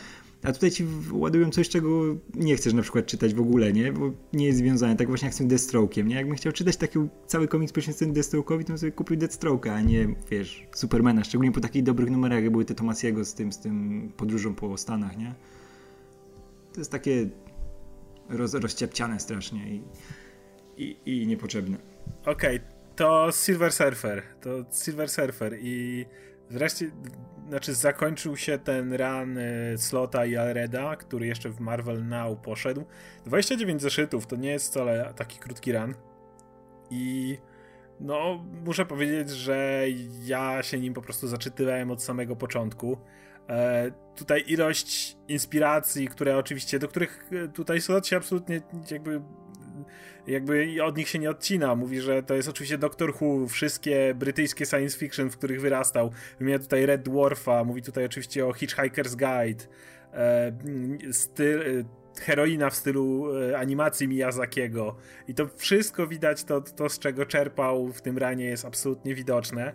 A 0.43 0.51
tutaj 0.51 0.71
ci 0.71 0.85
ładują 1.11 1.49
coś, 1.49 1.69
czego 1.69 2.17
nie 2.35 2.55
chcesz 2.55 2.73
na 2.73 2.81
przykład 2.81 3.05
czytać 3.05 3.33
w 3.33 3.39
ogóle, 3.39 3.73
nie? 3.73 3.93
Bo 3.93 4.11
nie 4.33 4.45
jest 4.45 4.57
związane, 4.57 4.95
tak 4.95 5.07
właśnie 5.07 5.25
jak 5.25 5.35
z 5.35 5.37
tym 5.37 5.47
Deathstroke'iem, 5.47 6.05
nie? 6.05 6.15
Jakbym 6.15 6.35
chciał 6.35 6.53
czytać 6.53 6.77
taki 6.77 6.99
cały 7.27 7.47
komiks 7.47 7.73
poświęcony 7.73 8.13
Deathstroke'owi, 8.13 8.61
to 8.61 8.67
bym 8.67 8.77
sobie 8.77 8.91
kupił 8.91 9.17
Deathstroke'a, 9.17 9.69
a 9.69 9.81
nie, 9.81 10.07
wiesz, 10.31 10.67
Supermana, 10.75 11.23
szczególnie 11.23 11.51
po 11.51 11.59
takich 11.59 11.83
dobrych 11.83 12.09
numerach, 12.09 12.43
jak 12.43 12.51
były 12.51 12.65
te 12.65 12.75
Tomasiego 12.75 13.25
z 13.25 13.33
tym, 13.33 13.51
z 13.51 13.59
tym 13.59 14.11
podróżą 14.17 14.55
po 14.55 14.77
Stanach, 14.77 15.17
nie? 15.17 15.35
To 16.73 16.79
jest 16.79 16.91
takie 16.91 17.29
roz, 18.29 18.53
rozciapciane 18.53 19.19
strasznie 19.19 19.67
i, 19.67 19.83
i, 20.77 20.97
i 21.05 21.27
niepotrzebne. 21.27 21.77
Okej, 22.25 22.55
okay, 22.55 22.67
to 22.95 23.29
Silver 23.31 23.71
Surfer, 23.71 24.23
to 24.41 24.65
Silver 24.83 25.09
Surfer 25.09 25.57
i 25.61 26.05
wreszcie 26.49 26.91
znaczy 27.51 27.73
zakończył 27.73 28.37
się 28.37 28.57
ten 28.57 28.93
run 28.93 29.37
y, 29.37 29.75
Slota 29.77 30.25
i 30.25 30.35
Alreda, 30.35 30.95
który 30.95 31.27
jeszcze 31.27 31.49
w 31.49 31.59
Marvel 31.59 32.07
Now 32.07 32.39
poszedł. 32.39 32.85
29 33.25 33.81
zeszytów 33.81 34.27
to 34.27 34.35
nie 34.35 34.49
jest 34.49 34.67
wcale 34.71 35.13
taki 35.15 35.39
krótki 35.39 35.73
run. 35.73 35.95
I 36.89 37.37
no, 37.99 38.45
muszę 38.65 38.85
powiedzieć, 38.85 39.29
że 39.29 39.85
ja 40.23 40.63
się 40.63 40.79
nim 40.79 40.93
po 40.93 41.01
prostu 41.01 41.27
zaczytywałem 41.27 41.91
od 41.91 42.03
samego 42.03 42.35
początku. 42.35 42.97
E, 43.49 43.91
tutaj 44.15 44.43
ilość 44.47 45.17
inspiracji, 45.27 46.07
które 46.07 46.37
oczywiście, 46.37 46.79
do 46.79 46.87
których 46.87 47.29
e, 47.31 47.47
tutaj 47.47 47.81
Slot 47.81 48.07
się 48.07 48.17
absolutnie 48.17 48.61
jakby 48.91 49.21
jakby 50.27 50.83
od 50.83 50.97
nich 50.97 51.09
się 51.09 51.19
nie 51.19 51.29
odcina. 51.29 51.75
Mówi, 51.75 52.01
że 52.01 52.23
to 52.23 52.35
jest 52.35 52.49
oczywiście 52.49 52.77
Doctor 52.77 53.13
Who, 53.21 53.47
wszystkie 53.47 54.15
brytyjskie 54.15 54.65
science 54.65 54.97
fiction, 54.97 55.29
w 55.29 55.37
których 55.37 55.61
wyrastał. 55.61 56.11
Wymienia 56.39 56.59
tutaj 56.59 56.85
Red 56.85 57.03
Dwarfa, 57.03 57.63
mówi 57.63 57.81
tutaj 57.81 58.05
oczywiście 58.05 58.45
o 58.45 58.51
Hitchhiker's 58.51 59.15
Guide, 59.15 59.63
e, 60.13 60.51
styl, 61.13 61.61
e, 61.61 61.65
heroina 62.21 62.69
w 62.69 62.75
stylu 62.75 63.35
e, 63.37 63.57
animacji 63.57 64.07
Miyazakiego. 64.07 64.95
I 65.27 65.33
to 65.33 65.47
wszystko 65.47 66.07
widać, 66.07 66.43
to, 66.43 66.61
to 66.61 66.89
z 66.89 66.99
czego 66.99 67.25
czerpał 67.25 67.87
w 67.87 68.01
tym 68.01 68.17
ranie 68.17 68.45
jest 68.45 68.65
absolutnie 68.65 69.15
widoczne. 69.15 69.73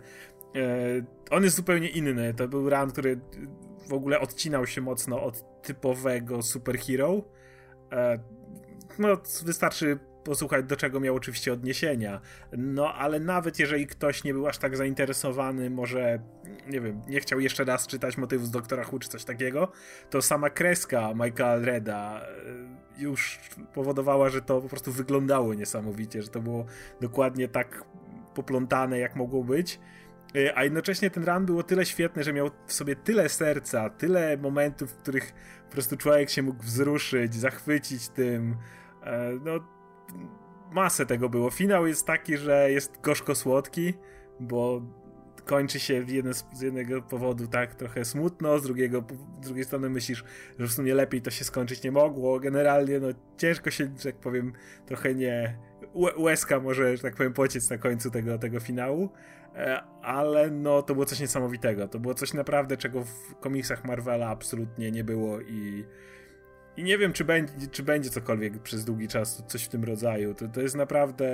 E, 0.55 1.05
on 1.29 1.43
jest 1.43 1.55
zupełnie 1.55 1.89
inny. 1.89 2.33
To 2.33 2.47
był 2.47 2.69
ran, 2.69 2.91
który 2.91 3.19
w 3.87 3.93
ogóle 3.93 4.19
odcinał 4.19 4.67
się 4.67 4.81
mocno 4.81 5.23
od 5.23 5.61
typowego 5.61 6.41
superhero. 6.41 7.23
No, 8.99 9.17
wystarczy 9.45 9.99
posłuchać, 10.27 10.65
do 10.65 10.75
czego 10.75 10.99
miał 10.99 11.15
oczywiście 11.15 11.53
odniesienia. 11.53 12.21
No, 12.57 12.93
ale 12.93 13.19
nawet 13.19 13.59
jeżeli 13.59 13.87
ktoś 13.87 14.23
nie 14.23 14.33
był 14.33 14.47
aż 14.47 14.57
tak 14.57 14.77
zainteresowany, 14.77 15.69
może, 15.69 16.19
nie 16.67 16.81
wiem, 16.81 17.01
nie 17.07 17.19
chciał 17.19 17.39
jeszcze 17.39 17.63
raz 17.63 17.87
czytać 17.87 18.17
motywów 18.17 18.47
z 18.47 18.51
Doktora 18.51 18.85
Who 18.91 18.99
czy 18.99 19.09
coś 19.09 19.23
takiego, 19.23 19.71
to 20.09 20.21
sama 20.21 20.49
kreska 20.49 21.13
Michaela 21.13 21.65
Reda 21.65 22.21
e, 22.21 23.01
już 23.01 23.39
powodowała, 23.73 24.29
że 24.29 24.41
to 24.41 24.61
po 24.61 24.69
prostu 24.69 24.91
wyglądało 24.91 25.53
niesamowicie, 25.53 26.21
że 26.21 26.27
to 26.27 26.41
było 26.41 26.65
dokładnie 27.01 27.47
tak 27.47 27.83
poplątane, 28.33 28.99
jak 28.99 29.15
mogło 29.15 29.43
być. 29.43 29.79
E, 30.35 30.57
a 30.57 30.63
jednocześnie 30.63 31.09
ten 31.09 31.23
run 31.23 31.45
był 31.45 31.59
o 31.59 31.63
tyle 31.63 31.85
świetny, 31.85 32.23
że 32.23 32.33
miał 32.33 32.49
w 32.67 32.73
sobie 32.73 32.95
tyle 32.95 33.29
serca, 33.29 33.89
tyle 33.89 34.37
momentów, 34.37 34.91
w 34.91 34.97
których 34.97 35.33
po 35.65 35.71
prostu 35.71 35.97
człowiek 35.97 36.29
się 36.29 36.43
mógł 36.43 36.63
wzruszyć, 36.63 37.35
zachwycić 37.35 38.09
tym. 38.09 38.55
E, 39.03 39.31
no, 39.45 39.76
masę 40.71 41.05
tego 41.05 41.29
było. 41.29 41.49
Finał 41.49 41.87
jest 41.87 42.05
taki, 42.05 42.37
że 42.37 42.71
jest 42.71 43.01
gorzko-słodki, 43.01 43.93
bo 44.39 44.81
kończy 45.45 45.79
się 45.79 46.05
z 46.53 46.61
jednego 46.61 47.01
powodu 47.01 47.47
tak 47.47 47.75
trochę 47.75 48.05
smutno, 48.05 48.59
z 48.59 48.63
drugiego 48.63 49.03
z 49.41 49.45
drugiej 49.45 49.65
strony 49.65 49.89
myślisz, 49.89 50.23
że 50.59 50.67
w 50.67 50.71
sumie 50.71 50.93
lepiej 50.93 51.21
to 51.21 51.31
się 51.31 51.45
skończyć 51.45 51.83
nie 51.83 51.91
mogło. 51.91 52.39
Generalnie 52.39 52.99
no 52.99 53.07
ciężko 53.37 53.71
się, 53.71 53.89
że 53.97 54.11
tak 54.11 54.21
powiem, 54.21 54.53
trochę 54.85 55.15
nie 55.15 55.57
łezka 56.17 56.59
może, 56.59 56.97
że 56.97 57.03
tak 57.03 57.15
powiem, 57.15 57.33
pociec 57.33 57.69
na 57.69 57.77
końcu 57.77 58.11
tego, 58.11 58.37
tego 58.37 58.59
finału, 58.59 59.09
e, 59.55 59.83
ale 60.01 60.51
no 60.51 60.81
to 60.81 60.93
było 60.93 61.05
coś 61.05 61.19
niesamowitego. 61.19 61.87
To 61.87 61.99
było 61.99 62.13
coś 62.13 62.33
naprawdę, 62.33 62.77
czego 62.77 63.03
w 63.03 63.35
komiksach 63.39 63.85
Marvela 63.85 64.27
absolutnie 64.27 64.91
nie 64.91 65.03
było 65.03 65.41
i 65.41 65.85
i 66.77 66.83
nie 66.83 66.97
wiem, 66.97 67.13
czy 67.13 67.25
będzie, 67.25 67.67
czy 67.71 67.83
będzie 67.83 68.09
cokolwiek 68.09 68.59
przez 68.59 68.85
długi 68.85 69.07
czas, 69.07 69.43
coś 69.47 69.63
w 69.63 69.69
tym 69.69 69.83
rodzaju. 69.83 70.33
To, 70.33 70.47
to 70.47 70.61
jest 70.61 70.75
naprawdę 70.75 71.27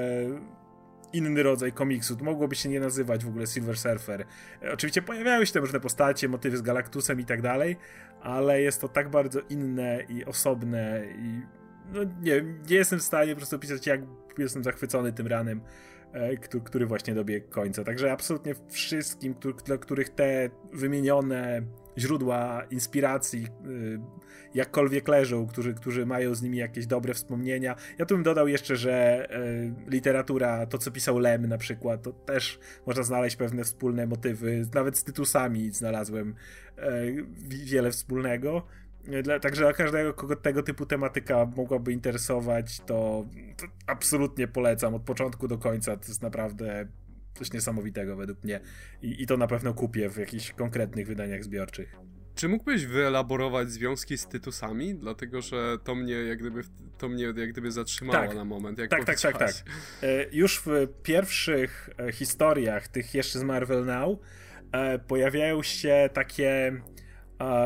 inny 1.13 1.43
rodzaj 1.43 1.71
komiksu. 1.71 2.15
To 2.15 2.25
mogłoby 2.25 2.55
się 2.55 2.69
nie 2.69 2.79
nazywać 2.79 3.25
w 3.25 3.27
ogóle 3.27 3.47
Silver 3.47 3.77
Surfer. 3.77 4.25
Oczywiście 4.73 5.01
pojawiały 5.01 5.45
się 5.45 5.53
tam 5.53 5.63
różne 5.63 5.79
postacie, 5.79 6.29
motywy 6.29 6.57
z 6.57 6.61
Galactusem 6.61 7.19
i 7.19 7.25
tak 7.25 7.41
dalej, 7.41 7.77
ale 8.21 8.61
jest 8.61 8.81
to 8.81 8.87
tak 8.87 9.09
bardzo 9.09 9.39
inne 9.49 10.03
i 10.09 10.25
osobne 10.25 11.03
i 11.17 11.41
no 11.93 11.99
nie, 12.21 12.41
nie 12.69 12.75
jestem 12.75 12.99
w 12.99 13.03
stanie 13.03 13.31
po 13.31 13.37
prostu 13.37 13.55
opisać, 13.55 13.87
jak 13.87 14.01
jestem 14.37 14.63
zachwycony 14.63 15.13
tym 15.13 15.27
ranem, 15.27 15.61
e, 16.13 16.37
który 16.37 16.85
właśnie 16.85 17.15
dobiegł 17.15 17.49
końca. 17.49 17.83
Także 17.83 18.11
absolutnie 18.11 18.55
wszystkim, 18.69 19.35
dla 19.65 19.77
których 19.77 20.09
te 20.09 20.49
wymienione 20.73 21.61
źródła 21.97 22.63
inspiracji 22.71 23.47
y, 23.65 23.99
jakkolwiek 24.53 25.07
leżą, 25.07 25.47
którzy, 25.47 25.73
którzy 25.73 26.05
mają 26.05 26.35
z 26.35 26.41
nimi 26.41 26.57
jakieś 26.57 26.85
dobre 26.85 27.13
wspomnienia. 27.13 27.75
Ja 27.97 28.05
tu 28.05 28.15
bym 28.15 28.23
dodał 28.23 28.47
jeszcze, 28.47 28.75
że 28.75 29.27
y, 29.37 29.73
literatura, 29.87 30.65
to 30.65 30.77
co 30.77 30.91
pisał 30.91 31.19
Lem 31.19 31.47
na 31.47 31.57
przykład, 31.57 32.01
to 32.01 32.11
też 32.11 32.59
można 32.85 33.03
znaleźć 33.03 33.35
pewne 33.35 33.63
wspólne 33.63 34.07
motywy, 34.07 34.65
nawet 34.73 34.97
z 34.97 35.03
Tytusami 35.03 35.71
znalazłem 35.71 36.35
y, 36.79 37.25
wiele 37.65 37.91
wspólnego. 37.91 38.67
Dla, 39.23 39.39
także 39.39 39.61
dla 39.61 39.73
każdego, 39.73 40.13
kogo 40.13 40.35
tego 40.35 40.63
typu 40.63 40.85
tematyka 40.85 41.45
mogłaby 41.55 41.91
interesować, 41.91 42.79
to, 42.79 43.25
to 43.57 43.65
absolutnie 43.87 44.47
polecam 44.47 44.95
od 44.95 45.01
początku 45.01 45.47
do 45.47 45.57
końca. 45.57 45.97
To 45.97 46.07
jest 46.07 46.21
naprawdę 46.21 46.87
coś 47.33 47.53
niesamowitego 47.53 48.15
według 48.15 48.43
mnie. 48.43 48.59
I, 49.01 49.23
I 49.23 49.27
to 49.27 49.37
na 49.37 49.47
pewno 49.47 49.73
kupię 49.73 50.09
w 50.09 50.17
jakichś 50.17 50.51
konkretnych 50.51 51.07
wydaniach 51.07 51.43
zbiorczych. 51.43 51.95
Czy 52.35 52.49
mógłbyś 52.49 52.85
wyelaborować 52.85 53.71
związki 53.71 54.17
z 54.17 54.27
Tytusami? 54.27 54.95
Dlatego, 54.95 55.41
że 55.41 55.77
to 55.83 55.95
mnie 55.95 56.13
jak 56.13 56.39
gdyby, 56.39 56.61
to 56.97 57.09
mnie 57.09 57.23
jak 57.23 57.51
gdyby 57.51 57.71
zatrzymało 57.71 58.27
tak, 58.27 58.35
na 58.35 58.45
moment. 58.45 58.77
Tak, 58.89 59.05
tak, 59.05 59.19
tak, 59.19 59.37
tak. 59.37 59.51
E, 60.03 60.25
już 60.31 60.61
w 60.65 60.87
pierwszych 61.03 61.89
e, 61.99 62.11
historiach, 62.11 62.87
tych 62.87 63.13
jeszcze 63.13 63.39
z 63.39 63.43
Marvel 63.43 63.85
Now, 63.85 64.19
e, 64.71 64.99
pojawiają 64.99 65.63
się 65.63 66.09
takie 66.13 66.81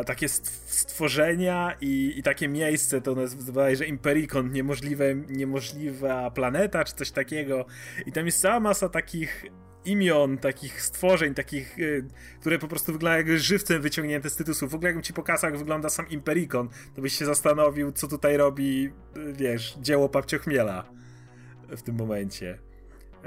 takie 0.06 0.30
stworzenia 0.30 1.76
i, 1.82 2.14
i 2.18 2.24
takie 2.24 2.48
miejsce, 2.48 3.02
to 3.02 3.16
nazywa 3.16 3.76
że 3.76 3.86
Impericon, 3.86 4.52
niemożliwe, 4.52 5.16
niemożliwa 5.16 6.32
planeta, 6.32 6.84
czy 6.84 6.96
coś 6.96 7.12
takiego. 7.12 7.66
I 8.06 8.12
tam 8.12 8.26
jest 8.26 8.42
cała 8.42 8.60
masa 8.60 8.90
takich 8.90 9.46
imion, 9.86 10.38
takich 10.38 10.82
stworzeń, 10.82 11.34
takich, 11.34 11.80
y, 11.80 12.08
które 12.40 12.60
po 12.60 12.68
prostu 12.68 12.94
wyglądają 12.94 13.28
jak 13.28 13.40
żywcem 13.40 13.82
wyciągnięte 13.82 14.30
z 14.30 14.36
tytułu. 14.36 14.70
W 14.70 14.76
ogóle 14.76 14.90
jakbym 14.90 15.04
ci 15.04 15.14
pokazał, 15.14 15.50
jak 15.50 15.60
wygląda 15.60 15.90
sam 15.90 16.10
Impericon, 16.10 16.70
to 16.96 17.02
byś 17.02 17.14
się 17.14 17.26
zastanowił, 17.26 17.92
co 17.92 18.08
tutaj 18.08 18.38
robi, 18.38 18.86
y, 19.18 19.34
wiesz, 19.34 19.78
dzieło 19.82 20.10
Papciochmiela 20.10 20.86
w 21.70 21.82
tym 21.82 21.96
momencie. 21.96 22.67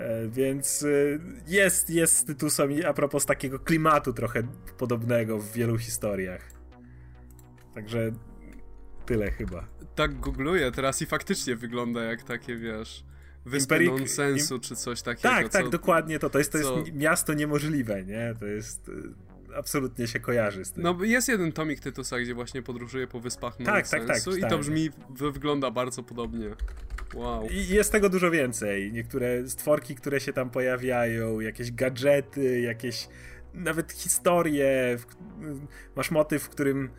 E, 0.01 0.29
więc 0.29 0.83
y, 0.83 1.21
jest, 1.47 1.91
jest 1.91 2.17
z 2.17 2.25
Tytusem 2.25 2.71
a 2.89 2.93
propos 2.93 3.27
takiego 3.27 3.59
klimatu 3.59 4.13
trochę 4.13 4.43
podobnego 4.79 5.39
w 5.39 5.53
wielu 5.53 5.79
historiach. 5.79 6.53
Także 7.75 8.13
tyle 9.07 9.31
chyba. 9.31 9.69
Tak 9.95 10.21
googluję 10.21 10.73
teraz 10.73 11.03
i 11.03 11.07
faktycznie 11.07 11.57
wygląda 11.57 12.03
jak 12.03 12.23
takie, 12.23 12.57
wiesz, 12.57 13.05
wyspy 13.45 13.81
nonsensu 13.81 14.55
Im... 14.55 14.61
czy 14.61 14.77
coś 14.77 15.03
takiego. 15.03 15.29
Tak, 15.29 15.43
tak 15.43 15.53
co... 15.53 15.59
tak, 15.59 15.69
dokładnie 15.69 16.19
to. 16.19 16.31
To 16.31 16.39
jest, 16.39 16.53
to 16.53 16.59
jest 16.59 16.71
co... 16.71 16.85
miasto 16.93 17.35
niemożliwe, 17.35 18.05
nie? 18.05 18.35
To 18.39 18.47
jest 18.47 18.91
absolutnie 19.57 20.07
się 20.07 20.21
kojarzy 20.21 20.65
z 20.65 20.73
tym. 20.73 20.83
No 20.83 21.05
jest 21.05 21.29
jeden 21.29 21.53
tomik 21.53 21.81
Tytusa, 21.81 22.21
gdzie 22.21 22.35
właśnie 22.35 22.63
podróżuje 22.63 23.07
po 23.07 23.21
wyspach 23.21 23.57
tak, 23.57 23.89
tak, 23.89 24.07
tak, 24.07 24.23
tak, 24.25 24.37
i 24.39 24.41
to 24.51 24.59
brzmi, 24.59 24.91
wygląda 25.11 25.71
bardzo 25.71 26.03
podobnie. 26.03 26.51
Wow. 27.15 27.49
I 27.51 27.69
jest 27.69 27.93
tego 27.93 28.09
dużo 28.09 28.31
więcej. 28.31 28.93
Niektóre 28.93 29.49
stworki, 29.49 29.95
które 29.95 30.21
się 30.21 30.33
tam 30.33 30.51
pojawiają, 30.51 31.41
jakieś 31.41 31.73
gadżety, 31.73 32.61
jakieś 32.61 33.09
nawet 33.55 33.93
historie. 33.93 34.97
Masz 35.97 36.11
motyw, 36.11 36.43
w 36.43 36.49
którym 36.49 36.91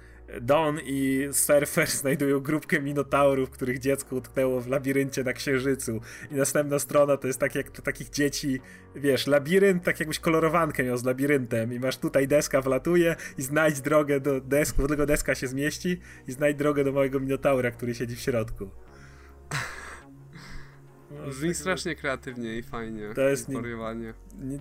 Don 0.41 0.79
i 0.83 1.29
Surfer 1.31 1.87
znajdują 2.01 2.39
grupkę 2.39 2.81
minotaurów, 2.81 3.49
których 3.49 3.79
dziecko 3.79 4.15
utknęło 4.15 4.61
w 4.61 4.67
labiryncie 4.67 5.23
na 5.23 5.33
Księżycu. 5.33 6.01
I 6.31 6.35
następna 6.35 6.79
strona 6.79 7.17
to 7.17 7.27
jest 7.27 7.39
tak 7.39 7.55
jak 7.55 7.71
to 7.71 7.81
takich 7.81 8.09
dzieci, 8.09 8.61
wiesz, 8.95 9.27
labirynt, 9.27 9.83
tak 9.83 9.99
jakbyś 9.99 10.19
kolorowankę 10.19 10.83
miał 10.83 10.97
z 10.97 11.03
labiryntem 11.03 11.73
i 11.73 11.79
masz 11.79 11.97
tutaj 11.97 12.27
deska 12.27 12.61
wlatuje 12.61 13.15
i 13.37 13.41
znajdź 13.41 13.81
drogę 13.81 14.19
do 14.19 14.41
desku, 14.41 14.87
tylko 14.87 15.05
deska 15.05 15.35
się 15.35 15.47
zmieści 15.47 15.99
i 16.27 16.31
znajdź 16.31 16.57
drogę 16.57 16.83
do 16.83 16.91
małego 16.91 17.19
minotaura, 17.19 17.71
który 17.71 17.95
siedzi 17.95 18.15
w 18.15 18.19
środku. 18.19 18.69
No, 21.19 21.27
Brzmi 21.27 21.53
strasznie 21.53 21.95
kreatywnie 21.95 22.57
i 22.57 22.63
fajnie. 22.63 23.13
To 23.15 23.21
jest 23.21 23.49
nie, 23.49 23.55
nie, 24.39 24.59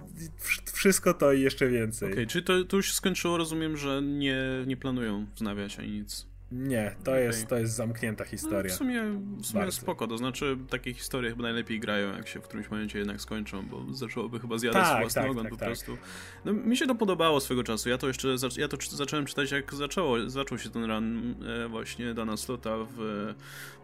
wszystko 0.72 1.14
to 1.14 1.32
i 1.32 1.40
jeszcze 1.40 1.68
więcej. 1.68 2.08
Okej, 2.08 2.24
okay, 2.24 2.26
czy 2.26 2.42
to, 2.42 2.64
to 2.64 2.76
już 2.76 2.86
się 2.86 2.92
skończyło? 2.92 3.36
Rozumiem, 3.36 3.76
że 3.76 4.02
nie, 4.02 4.42
nie 4.66 4.76
planują 4.76 5.26
wznawiać 5.34 5.78
ani 5.78 5.90
nic. 5.90 6.26
Nie, 6.52 6.94
to, 7.04 7.10
okay. 7.10 7.22
jest, 7.22 7.46
to 7.46 7.58
jest 7.58 7.74
zamknięta 7.74 8.24
historia. 8.24 8.62
No, 8.68 8.74
w 8.74 8.78
sumie, 8.78 9.02
w 9.42 9.46
sumie 9.46 9.72
spoko, 9.72 10.06
to 10.06 10.18
znaczy 10.18 10.56
takie 10.70 10.94
historie 10.94 11.30
chyba 11.30 11.42
najlepiej 11.42 11.80
grają, 11.80 12.16
jak 12.16 12.28
się 12.28 12.40
w 12.40 12.42
którymś 12.42 12.70
momencie 12.70 12.98
jednak 12.98 13.20
skończą, 13.20 13.62
bo 13.66 13.94
zaczęłoby 13.94 14.40
chyba 14.40 14.58
zjadać 14.58 14.82
tak, 14.82 15.00
własny 15.00 15.22
tak, 15.22 15.30
ogon 15.30 15.42
tak, 15.42 15.52
po 15.52 15.56
tak. 15.58 15.68
prostu. 15.68 15.96
No, 16.44 16.52
mi 16.52 16.76
się 16.76 16.86
to 16.86 16.94
podobało 16.94 17.40
swego 17.40 17.64
czasu, 17.64 17.88
ja 17.88 17.98
to 17.98 18.06
jeszcze 18.06 18.28
ja 18.56 18.68
to 18.68 18.76
zacząłem 18.90 19.26
czytać 19.26 19.50
jak 19.50 19.74
zaczęło, 19.74 20.30
zaczął 20.30 20.58
się 20.58 20.70
ten 20.70 20.84
run 20.84 21.34
e, 21.64 21.68
właśnie 21.68 22.14
Dana 22.14 22.36
Slota 22.36 22.76
w 22.96 23.34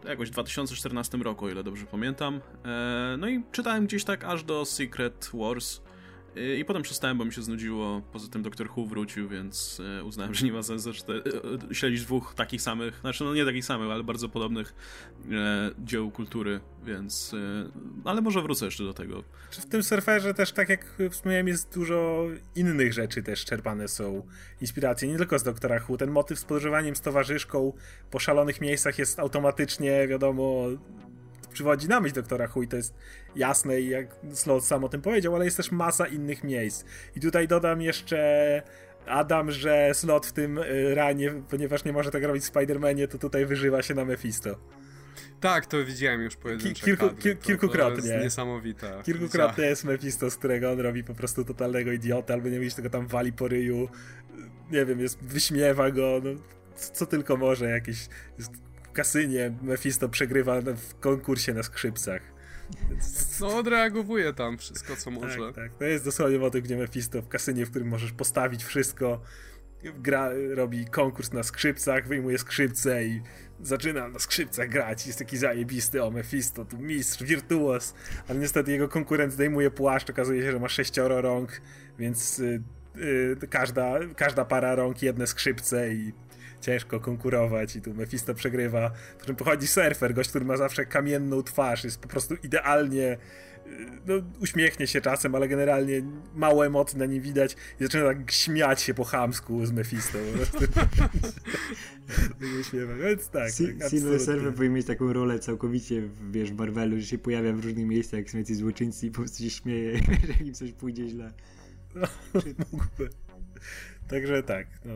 e, 0.05 0.09
jakoś 0.09 0.29
2014 0.29 1.17
roku, 1.17 1.45
o 1.45 1.49
ile 1.49 1.63
dobrze 1.63 1.85
pamiętam. 1.85 2.41
E, 2.65 3.15
no 3.19 3.27
i 3.27 3.43
czytałem 3.51 3.85
gdzieś 3.87 4.03
tak 4.03 4.23
aż 4.23 4.43
do 4.43 4.65
Secret 4.65 5.29
Wars, 5.33 5.81
i 6.57 6.65
potem 6.65 6.81
przestałem, 6.81 7.17
bo 7.17 7.25
mi 7.25 7.33
się 7.33 7.41
znudziło. 7.41 8.01
Poza 8.11 8.27
tym 8.27 8.41
Doktor 8.41 8.69
Who 8.75 8.85
wrócił, 8.85 9.29
więc 9.29 9.81
e, 9.99 10.03
uznałem, 10.03 10.33
że 10.33 10.45
nie 10.45 10.53
ma 10.53 10.63
sensu 10.63 10.89
e, 10.89 11.13
e, 11.71 11.75
śledzić 11.75 12.01
dwóch 12.01 12.33
takich 12.35 12.61
samych, 12.61 12.99
znaczy 12.99 13.23
no 13.23 13.33
nie 13.33 13.45
takich 13.45 13.65
samych, 13.65 13.91
ale 13.91 14.03
bardzo 14.03 14.29
podobnych 14.29 14.75
dzieł 15.79 16.11
kultury, 16.11 16.59
więc... 16.85 17.35
Ale 18.05 18.21
może 18.21 18.41
wrócę 18.41 18.65
jeszcze 18.65 18.83
do 18.83 18.93
tego. 18.93 19.23
W 19.51 19.65
tym 19.65 19.83
surferze 19.83 20.33
też, 20.33 20.51
tak 20.51 20.69
jak 20.69 20.85
wspomniałem, 21.11 21.47
jest 21.47 21.73
dużo 21.73 22.25
innych 22.55 22.93
rzeczy 22.93 23.23
też 23.23 23.45
czerpane 23.45 23.87
są 23.87 24.27
inspiracje, 24.61 25.07
nie 25.07 25.17
tylko 25.17 25.39
z 25.39 25.43
Doktora 25.43 25.79
Who. 25.89 25.97
Ten 25.97 26.11
motyw 26.11 26.39
z 26.39 26.43
podróżowaniem 26.43 26.95
z 26.95 27.01
towarzyszką 27.01 27.73
po 28.11 28.19
szalonych 28.19 28.61
miejscach 28.61 28.99
jest 28.99 29.19
automatycznie, 29.19 30.07
wiadomo, 30.07 30.67
przywodzi 31.57 31.87
na 31.87 31.99
myśl 31.99 32.15
doktora 32.15 32.47
Hui, 32.47 32.67
to 32.67 32.75
jest 32.75 32.93
jasne 33.35 33.81
i 33.81 33.89
jak 33.89 34.15
Slot 34.33 34.65
sam 34.65 34.83
o 34.83 34.89
tym 34.89 35.01
powiedział, 35.01 35.35
ale 35.35 35.45
jest 35.45 35.57
też 35.57 35.71
masa 35.71 36.07
innych 36.07 36.43
miejsc. 36.43 36.85
I 37.15 37.19
tutaj 37.19 37.47
dodam 37.47 37.81
jeszcze 37.81 38.61
Adam, 39.07 39.51
że 39.51 39.89
Slot 39.93 40.25
w 40.25 40.31
tym 40.31 40.57
y, 40.57 40.95
ranie, 40.95 41.31
ponieważ 41.49 41.85
nie 41.85 41.93
może 41.93 42.11
tak 42.11 42.23
robić 42.23 42.43
w 42.43 42.51
Spider-Manie, 42.51 43.07
to 43.07 43.17
tutaj 43.17 43.45
wyżywa 43.45 43.81
się 43.81 43.93
na 43.93 44.05
Mephisto. 44.05 44.57
Tak, 45.39 45.65
to 45.65 45.85
widziałem 45.85 46.21
już 46.21 46.35
pojedyncze 46.35 46.85
Kilku, 46.85 47.09
kadry. 47.09 47.35
To, 47.35 47.41
kilkukrotnie. 47.41 48.01
To 48.01 48.07
jest 48.07 48.23
niesamowite. 48.23 49.01
Kilkukrotnie 49.03 49.65
jest 49.65 49.83
Mephisto, 49.83 50.29
z 50.29 50.35
którego 50.35 50.71
on 50.71 50.79
robi 50.79 51.03
po 51.03 51.13
prostu 51.13 51.45
totalnego 51.45 51.91
idiota, 51.91 52.33
albo 52.33 52.49
nie 52.49 52.59
widzisz, 52.59 52.73
tego 52.73 52.89
tam 52.89 53.07
wali 53.07 53.33
po 53.33 53.47
ryju. 53.47 53.89
Nie 54.71 54.85
wiem, 54.85 54.99
jest, 54.99 55.23
wyśmiewa 55.23 55.91
go, 55.91 56.21
no, 56.23 56.29
co 56.75 57.05
tylko 57.05 57.37
może, 57.37 57.69
jakieś 57.69 58.07
jest 58.37 58.66
kasynie 58.97 59.53
Mephisto 59.61 60.09
przegrywa 60.09 60.61
w 60.61 60.99
konkursie 60.99 61.53
na 61.53 61.63
skrzypcach. 61.63 62.21
No, 63.39 63.57
odreagowuje 63.57 64.33
tam 64.33 64.57
wszystko, 64.57 64.95
co 64.95 65.11
może. 65.11 65.37
Tak, 65.37 65.55
tak. 65.55 65.77
To 65.79 65.85
jest 65.85 66.05
dosłownie 66.05 66.39
motyw, 66.39 66.63
gdzie 66.63 66.77
Mephisto 66.77 67.21
w 67.21 67.27
kasynie, 67.27 67.65
w 67.65 67.69
którym 67.69 67.87
możesz 67.87 68.11
postawić 68.11 68.63
wszystko, 68.63 69.21
gra, 69.83 70.29
robi 70.55 70.85
konkurs 70.85 71.33
na 71.33 71.43
skrzypcach, 71.43 72.07
wyjmuje 72.07 72.37
skrzypce 72.37 73.05
i 73.05 73.21
zaczyna 73.61 74.07
na 74.07 74.19
skrzypcach 74.19 74.69
grać. 74.69 75.07
Jest 75.07 75.19
taki 75.19 75.37
zajebisty, 75.37 76.03
o 76.03 76.11
Mephisto, 76.11 76.65
tu 76.65 76.77
mistrz, 76.77 77.23
wirtuos, 77.23 77.93
ale 78.27 78.39
niestety 78.39 78.71
jego 78.71 78.87
konkurent 78.87 79.33
zdejmuje 79.33 79.71
płaszcz, 79.71 80.09
okazuje 80.09 80.41
się, 80.41 80.51
że 80.51 80.59
ma 80.59 80.69
sześcioro 80.69 81.21
rąk, 81.21 81.61
więc 81.99 82.39
y, 82.39 82.61
y, 83.43 83.47
każda, 83.49 83.99
każda 84.15 84.45
para 84.45 84.75
rąk 84.75 85.01
jedne 85.01 85.27
skrzypce 85.27 85.93
i 85.93 86.13
ciężko 86.61 86.99
konkurować 86.99 87.75
i 87.75 87.81
tu 87.81 87.93
Mephisto 87.93 88.33
przegrywa, 88.33 88.91
po 89.19 89.25
czym 89.25 89.35
pochodzi 89.35 89.67
surfer, 89.67 90.13
gość, 90.13 90.29
który 90.29 90.45
ma 90.45 90.57
zawsze 90.57 90.85
kamienną 90.85 91.43
twarz, 91.43 91.83
jest 91.83 91.99
po 91.99 92.07
prostu 92.07 92.35
idealnie 92.43 93.17
y, 93.67 93.69
no, 94.05 94.13
uśmiechnie 94.39 94.87
się 94.87 95.01
czasem, 95.01 95.35
ale 95.35 95.47
generalnie 95.47 96.01
mało 96.35 96.65
emocji 96.65 96.97
na 96.97 97.05
nim 97.05 97.21
widać 97.21 97.55
i 97.79 97.83
zaczyna 97.83 98.05
tak 98.05 98.31
śmiać 98.31 98.81
się 98.81 98.93
po 98.93 99.03
chamsku 99.03 99.65
z 99.65 99.71
Mephisto. 99.71 100.17
Więc 103.01 103.29
tak. 103.29 103.51
tak 103.79 103.89
Silver 103.89 104.19
Surfer 104.19 104.53
powinien 104.53 104.73
mieć 104.73 104.87
taką 104.87 105.13
rolę 105.13 105.39
całkowicie, 105.39 106.09
wiesz, 106.31 106.51
w 106.51 106.55
Marvelu, 106.55 106.99
że 106.99 107.05
się 107.05 107.17
pojawia 107.17 107.53
w 107.53 107.65
różnych 107.65 107.85
miejscach, 107.85 108.19
jak 108.19 108.29
są 108.29 108.37
jacyś 108.37 108.57
złoczyńcy 108.57 109.07
i 109.07 109.11
po 109.11 109.17
prostu 109.17 109.43
się 109.43 109.49
śmieje, 109.49 109.97
że 110.27 110.43
im 110.43 110.53
coś 110.53 110.71
pójdzie 110.71 111.09
źle. 111.09 111.33
No, 111.95 112.07
mógłby. 112.71 113.09
Także 114.07 114.43
tak, 114.43 114.67
no, 114.85 114.93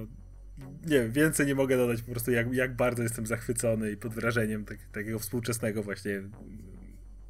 nie 0.86 1.00
wiem, 1.00 1.12
więcej 1.12 1.48
nie 1.48 1.56
mogę 1.56 1.78
dodać 1.78 2.02
po 2.02 2.12
prostu 2.12 2.32
jak, 2.32 2.54
jak 2.54 2.76
bardzo 2.76 3.04
jestem 3.04 3.26
zachwycony 3.26 3.92
i 3.92 3.98
pod 3.98 4.14
wrażeniem 4.14 4.66
tak, 4.66 4.78
takiego 4.92 5.20
współczesnego 5.20 5.84
właśnie 5.84 6.22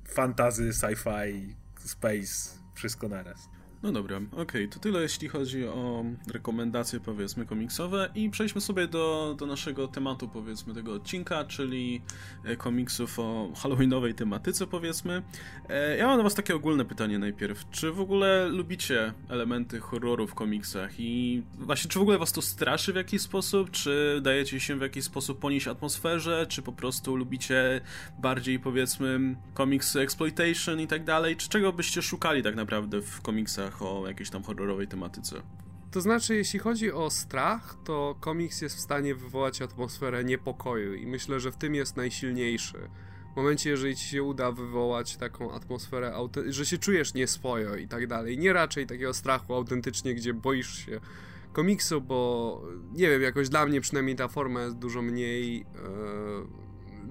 fantazy, 0.08 0.70
sci-fi, 0.70 1.56
space, 1.80 2.60
wszystko 2.76 3.10
naraz. 3.10 3.51
No 3.84 3.92
dobra, 3.92 4.18
okej, 4.18 4.42
okay, 4.42 4.68
to 4.68 4.80
tyle 4.80 5.02
jeśli 5.02 5.28
chodzi 5.28 5.68
o 5.68 6.06
rekomendacje 6.34 7.00
powiedzmy 7.00 7.46
komiksowe. 7.46 8.10
I 8.16 8.30
przejdźmy 8.30 8.62
sobie 8.62 8.88
do, 8.88 9.36
do 9.40 9.46
naszego 9.46 9.88
tematu 9.88 10.28
powiedzmy 10.28 10.74
tego 10.74 10.94
odcinka, 10.94 11.46
czyli 11.46 12.02
e, 12.46 12.56
komiksów 12.56 13.20
o 13.20 13.52
halloweenowej 13.56 14.14
tematyce 14.14 14.68
powiedzmy. 14.68 15.22
E, 15.70 15.98
ja 15.98 16.08
mam 16.08 16.18
do 16.18 16.24
was 16.24 16.36
takie 16.36 16.56
ogólne 16.56 16.86
pytanie 16.86 17.20
najpierw. 17.20 17.70
Czy 17.70 17.92
w 17.92 18.00
ogóle 18.00 18.48
lubicie 18.48 19.14
elementy 19.30 19.80
horroru 19.80 20.28
w 20.28 20.34
komiksach? 20.34 20.92
I 21.00 21.44
właśnie 21.60 21.90
czy 21.90 22.00
w 22.00 22.02
ogóle 22.02 22.18
was 22.18 22.32
to 22.32 22.42
straszy 22.42 22.94
w 22.94 22.96
jakiś 22.96 23.22
sposób, 23.22 23.72
czy 23.72 24.20
dajecie 24.24 24.60
się 24.60 24.76
w 24.76 24.82
jakiś 24.82 25.04
sposób 25.04 25.40
ponieść 25.40 25.68
atmosferze, 25.68 26.46
czy 26.50 26.62
po 26.62 26.72
prostu 26.72 27.16
lubicie 27.16 27.82
bardziej 28.20 28.60
powiedzmy 28.60 29.36
komiksy 29.54 30.00
exploitation 30.00 30.80
i 30.80 30.88
tak 30.88 31.04
dalej, 31.04 31.36
czy 31.36 31.50
czego 31.50 31.74
byście 31.74 32.02
szukali 32.02 32.44
tak 32.44 32.56
naprawdę 32.56 33.02
w 33.02 33.22
komiksach 33.22 33.70
o 33.80 34.07
jakiejś 34.07 34.30
tam 34.30 34.43
horrorowej 34.43 34.88
tematyce. 34.88 35.41
To 35.91 36.01
znaczy, 36.01 36.36
jeśli 36.36 36.59
chodzi 36.59 36.91
o 36.91 37.09
strach, 37.09 37.78
to 37.84 38.15
komiks 38.19 38.61
jest 38.61 38.76
w 38.76 38.80
stanie 38.80 39.15
wywołać 39.15 39.61
atmosferę 39.61 40.24
niepokoju 40.24 40.93
i 40.93 41.07
myślę, 41.07 41.39
że 41.39 41.51
w 41.51 41.57
tym 41.57 41.76
jest 41.76 41.97
najsilniejszy. 41.97 42.89
W 43.34 43.36
momencie, 43.36 43.69
jeżeli 43.69 43.95
ci 43.95 44.05
się 44.05 44.24
uda 44.24 44.51
wywołać 44.51 45.17
taką 45.17 45.51
atmosferę, 45.51 46.13
że 46.49 46.65
się 46.65 46.78
czujesz 46.78 47.13
nieswojo 47.13 47.76
i 47.76 47.88
tak 47.88 48.07
dalej, 48.07 48.38
nie 48.38 48.53
raczej 48.53 48.88
takiego 48.88 49.13
strachu 49.13 49.53
autentycznie, 49.53 50.15
gdzie 50.15 50.34
boisz 50.34 50.86
się 50.86 50.99
komiksu, 51.53 52.01
bo 52.01 52.61
nie 52.91 53.09
wiem, 53.09 53.22
jakoś 53.22 53.49
dla 53.49 53.65
mnie 53.65 53.82
przynajmniej 53.82 54.15
ta 54.15 54.28
forma 54.28 54.61
jest 54.61 54.78
dużo 54.78 55.01
mniej, 55.01 55.61
e, 55.61 55.65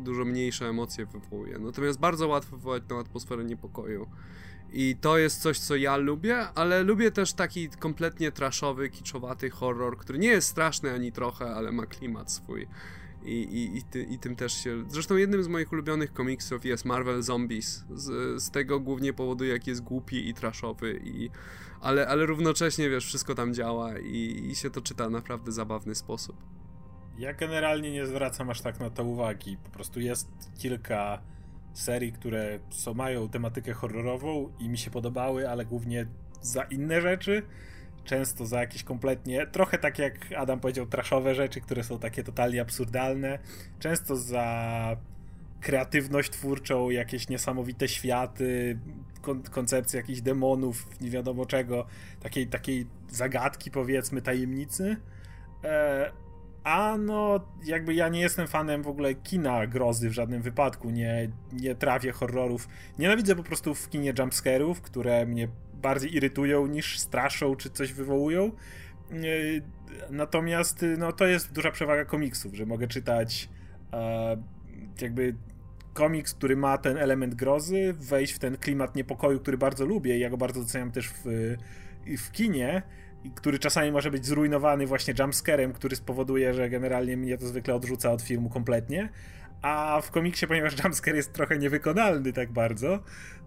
dużo 0.00 0.24
mniejsze 0.24 0.68
emocje 0.68 1.06
wywołuje. 1.06 1.58
Natomiast 1.58 2.00
bardzo 2.00 2.28
łatwo 2.28 2.56
wywołać 2.56 2.82
tą 2.88 2.98
atmosferę 2.98 3.44
niepokoju. 3.44 4.06
I 4.72 4.96
to 5.00 5.18
jest 5.18 5.42
coś, 5.42 5.58
co 5.58 5.76
ja 5.76 5.96
lubię, 5.96 6.48
ale 6.54 6.82
lubię 6.82 7.10
też 7.10 7.32
taki 7.32 7.68
kompletnie 7.68 8.32
trashowy, 8.32 8.90
kiczowaty 8.90 9.50
horror, 9.50 9.98
który 9.98 10.18
nie 10.18 10.28
jest 10.28 10.48
straszny 10.48 10.92
ani 10.92 11.12
trochę, 11.12 11.54
ale 11.54 11.72
ma 11.72 11.86
klimat 11.86 12.32
swój. 12.32 12.66
I, 13.24 13.32
i, 13.32 13.78
i, 13.78 13.82
ty, 13.82 14.02
i 14.02 14.18
tym 14.18 14.36
też 14.36 14.52
się. 14.52 14.84
Zresztą 14.88 15.16
jednym 15.16 15.42
z 15.42 15.48
moich 15.48 15.72
ulubionych 15.72 16.12
komiksów 16.12 16.64
jest 16.64 16.84
Marvel 16.84 17.22
Zombies. 17.22 17.84
Z, 17.94 18.42
z 18.42 18.50
tego 18.50 18.80
głównie 18.80 19.12
powodu, 19.12 19.44
jak 19.44 19.66
jest 19.66 19.80
głupi 19.82 20.28
i 20.28 20.34
trashowy, 20.34 21.00
i, 21.04 21.30
ale, 21.80 22.08
ale 22.08 22.26
równocześnie 22.26 22.90
wiesz, 22.90 23.06
wszystko 23.06 23.34
tam 23.34 23.54
działa 23.54 23.98
i, 23.98 24.46
i 24.50 24.54
się 24.54 24.70
to 24.70 24.80
czyta 24.80 25.10
naprawdę 25.10 25.52
zabawny 25.52 25.94
sposób. 25.94 26.36
Ja 27.20 27.32
generalnie 27.32 27.90
nie 27.90 28.06
zwracam 28.06 28.50
aż 28.50 28.60
tak 28.60 28.80
na 28.80 28.90
to 28.90 29.04
uwagi. 29.04 29.56
Po 29.64 29.70
prostu 29.70 30.00
jest 30.00 30.28
kilka 30.58 31.22
serii, 31.72 32.12
które 32.12 32.58
są, 32.70 32.94
mają 32.94 33.28
tematykę 33.28 33.72
horrorową 33.72 34.52
i 34.58 34.68
mi 34.68 34.78
się 34.78 34.90
podobały, 34.90 35.50
ale 35.50 35.64
głównie 35.64 36.06
za 36.40 36.62
inne 36.62 37.00
rzeczy. 37.00 37.42
Często 38.04 38.46
za 38.46 38.60
jakieś 38.60 38.84
kompletnie, 38.84 39.46
trochę 39.46 39.78
tak 39.78 39.98
jak 39.98 40.32
Adam 40.36 40.60
powiedział, 40.60 40.86
traszowe 40.86 41.34
rzeczy, 41.34 41.60
które 41.60 41.84
są 41.84 41.98
takie 41.98 42.24
totalnie 42.24 42.60
absurdalne. 42.60 43.38
Często 43.78 44.16
za 44.16 44.96
kreatywność 45.60 46.30
twórczą, 46.30 46.90
jakieś 46.90 47.28
niesamowite 47.28 47.88
światy, 47.88 48.78
kon 49.22 49.42
koncepcje 49.42 50.00
jakichś 50.00 50.20
demonów, 50.20 51.00
nie 51.00 51.10
wiadomo 51.10 51.46
czego, 51.46 51.86
takiej, 52.20 52.46
takiej 52.46 52.86
zagadki, 53.08 53.70
powiedzmy, 53.70 54.22
tajemnicy. 54.22 54.96
E 55.64 56.29
a 56.64 56.96
no, 56.98 57.40
jakby 57.64 57.94
ja 57.94 58.08
nie 58.08 58.20
jestem 58.20 58.46
fanem 58.46 58.82
w 58.82 58.88
ogóle 58.88 59.14
kina 59.14 59.66
grozy 59.66 60.10
w 60.10 60.12
żadnym 60.12 60.42
wypadku, 60.42 60.90
nie, 60.90 61.30
nie 61.52 61.74
trawię 61.74 62.12
horrorów. 62.12 62.68
Nienawidzę 62.98 63.36
po 63.36 63.42
prostu 63.42 63.74
w 63.74 63.88
kinie 63.88 64.12
jumpscarów, 64.18 64.80
które 64.80 65.26
mnie 65.26 65.48
bardziej 65.74 66.14
irytują 66.14 66.66
niż 66.66 66.98
straszą 66.98 67.56
czy 67.56 67.70
coś 67.70 67.92
wywołują. 67.92 68.52
Natomiast 70.10 70.84
no, 70.98 71.12
to 71.12 71.26
jest 71.26 71.52
duża 71.52 71.70
przewaga 71.70 72.04
komiksów, 72.04 72.54
że 72.54 72.66
mogę 72.66 72.88
czytać 72.88 73.48
e, 73.92 74.36
jakby 75.00 75.34
komiks, 75.92 76.34
który 76.34 76.56
ma 76.56 76.78
ten 76.78 76.96
element 76.96 77.34
grozy, 77.34 77.94
wejść 77.98 78.32
w 78.32 78.38
ten 78.38 78.56
klimat 78.56 78.96
niepokoju, 78.96 79.40
który 79.40 79.58
bardzo 79.58 79.86
lubię 79.86 80.16
i 80.16 80.20
ja 80.20 80.30
go 80.30 80.36
bardzo 80.36 80.60
doceniam 80.60 80.90
też 80.90 81.08
w, 81.08 81.56
w 82.18 82.32
kinie 82.32 82.82
który 83.34 83.58
czasami 83.58 83.92
może 83.92 84.10
być 84.10 84.26
zrujnowany 84.26 84.86
właśnie 84.86 85.14
jumpscarem, 85.18 85.72
który 85.72 85.96
spowoduje, 85.96 86.54
że 86.54 86.70
generalnie 86.70 87.16
mnie 87.16 87.38
to 87.38 87.46
zwykle 87.46 87.74
odrzuca 87.74 88.10
od 88.10 88.22
filmu 88.22 88.48
kompletnie. 88.48 89.08
A 89.62 90.00
w 90.02 90.10
komiksie, 90.10 90.46
ponieważ 90.46 90.84
jumpscare 90.84 91.16
jest 91.16 91.32
trochę 91.32 91.58
niewykonalny 91.58 92.32
tak 92.32 92.52
bardzo, 92.52 92.98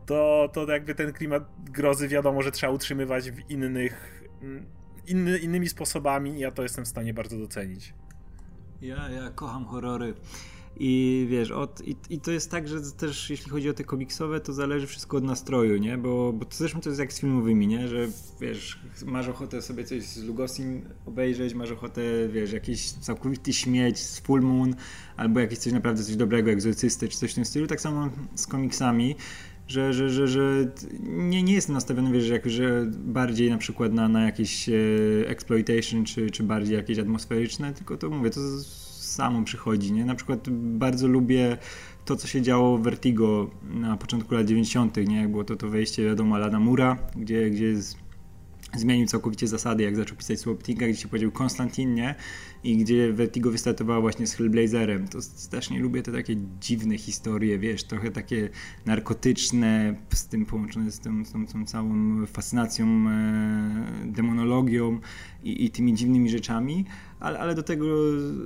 to, 0.06 0.50
to 0.54 0.72
jakby 0.72 0.96
ten 0.96 1.14
klimat 1.14 1.44
grozy 1.72 2.08
wiadomo, 2.08 2.42
że 2.42 2.52
trzeba 2.52 2.74
utrzymywać 2.74 3.32
w 3.32 3.52
innych, 3.52 4.24
mm, 4.42 4.66
inny, 5.08 5.38
innymi 5.38 5.70
sposobami 5.70 6.32
i 6.32 6.40
ja 6.40 6.52
to 6.52 6.64
jestem 6.64 6.86
w 6.86 6.88
stanie 6.88 7.14
bardzo 7.14 7.38
docenić. 7.38 7.94
Ja, 8.82 9.10
ja 9.10 9.30
kocham 9.30 9.66
horrory. 9.66 10.14
I 10.78 11.26
wiesz, 11.30 11.52
od, 11.52 11.88
i, 11.88 11.96
i 12.10 12.20
to 12.20 12.32
jest 12.32 12.52
tak, 12.52 12.68
że 12.68 12.82
też 12.82 13.30
jeśli 13.30 13.52
chodzi 13.52 13.70
o 13.70 13.74
te 13.74 13.84
komiksowe, 13.84 14.40
to 14.40 14.54
zależy 14.54 14.88
wszystko 14.88 15.18
od 15.18 15.24
nastroju, 15.24 15.78
nie? 15.78 15.98
Bo, 15.98 16.34
bo 16.34 16.46
to 16.46 16.56
zresztą 16.58 16.82
to 16.82 16.90
jest 16.90 17.00
jak 17.00 17.14
z 17.14 17.20
filmowymi, 17.20 17.68
nie? 17.68 17.88
Że 17.88 18.08
wiesz, 18.42 18.80
masz 19.06 19.28
ochotę 19.28 19.62
sobie 19.62 19.84
coś 19.84 20.04
z 20.04 20.24
Lugosim 20.24 20.82
obejrzeć, 21.06 21.54
masz 21.54 21.72
ochotę, 21.72 22.02
wiesz, 22.30 22.52
jakiś 22.52 22.92
całkowity 22.92 23.54
śmieć 23.54 24.00
z 24.00 24.20
Full 24.20 24.42
Moon, 24.42 24.76
albo 25.18 25.40
jakieś 25.40 25.60
coś 25.60 25.74
naprawdę 25.74 26.04
coś 26.04 26.16
dobrego, 26.16 26.52
egzorcysty, 26.52 27.10
czy 27.10 27.18
coś 27.18 27.32
w 27.32 27.36
tym 27.36 27.46
stylu. 27.46 27.68
Tak 27.68 27.82
samo 27.82 28.10
z 28.36 28.48
komiksami 28.48 29.16
że, 29.68 29.94
że, 29.94 30.10
że, 30.10 30.28
że 30.28 30.72
nie, 31.04 31.44
nie 31.44 31.54
jestem 31.54 31.74
nastawiony, 31.74 32.12
wiesz, 32.12 32.30
jak, 32.30 32.50
że 32.50 32.86
bardziej 32.92 33.50
na 33.50 33.58
przykład 33.58 33.94
na, 33.94 34.08
na 34.08 34.26
jakieś 34.26 34.70
e, 34.70 34.74
exploitation, 35.28 36.06
czy, 36.06 36.30
czy 36.30 36.44
bardziej 36.44 36.76
jakieś 36.76 37.00
atmosferyczne, 37.00 37.74
tylko 37.74 37.98
to 37.98 38.10
mówię, 38.10 38.30
to 38.30 38.40
samo 39.14 39.44
przychodzi, 39.44 39.94
nie? 39.94 40.06
Na 40.06 40.16
przykład 40.16 40.50
bardzo 40.50 41.08
lubię 41.08 41.58
to, 42.06 42.16
co 42.16 42.28
się 42.28 42.42
działo 42.42 42.78
w 42.78 42.82
Vertigo 42.84 43.50
na 43.64 43.98
początku 43.98 44.36
lat 44.36 44.46
90., 44.46 44.98
nie? 44.98 45.18
Jak 45.22 45.32
było 45.32 45.44
to, 45.44 45.56
to 45.56 45.70
wejście, 45.70 46.06
wiadomo, 46.06 46.36
Alana 46.36 46.60
Mura, 46.60 46.98
gdzie, 47.16 47.50
gdzie 47.50 47.74
zmienił 48.76 49.08
całkowicie 49.08 49.48
zasady, 49.48 49.84
jak 49.84 49.96
zaczął 49.96 50.18
pisać 50.18 50.40
Swaptinga, 50.40 50.88
gdzie 50.88 50.98
się 50.98 51.08
powiedział 51.08 51.32
Konstantin, 51.32 51.94
nie? 51.94 52.16
I 52.64 52.78
gdzie 52.78 53.14
Vertigo 53.14 53.52
wystartowała 53.52 54.02
właśnie 54.02 54.28
z 54.28 54.34
Hellblazerem. 54.34 55.08
To 55.08 55.20
też 55.52 55.70
nie 55.70 55.80
lubię 55.80 56.04
te 56.04 56.12
takie 56.12 56.36
dziwne 56.62 56.98
historie, 56.98 57.60
wiesz, 57.60 57.84
trochę 57.84 58.12
takie 58.12 58.50
narkotyczne, 58.86 59.96
z 60.14 60.28
tym 60.28 60.46
połączone 60.46 60.92
z 60.92 61.00
tą, 61.00 61.26
z 61.26 61.32
tą, 61.32 61.48
tą 61.48 61.66
całą 61.66 62.26
fascynacją, 62.26 62.86
e, 63.10 64.06
demonologią 64.06 65.00
i, 65.44 65.66
i 65.66 65.70
tymi 65.70 65.94
dziwnymi 65.94 66.30
rzeczami 66.30 66.86
ale, 67.24 67.40
ale 67.40 67.56
do 67.56 67.64
tego 67.64 67.86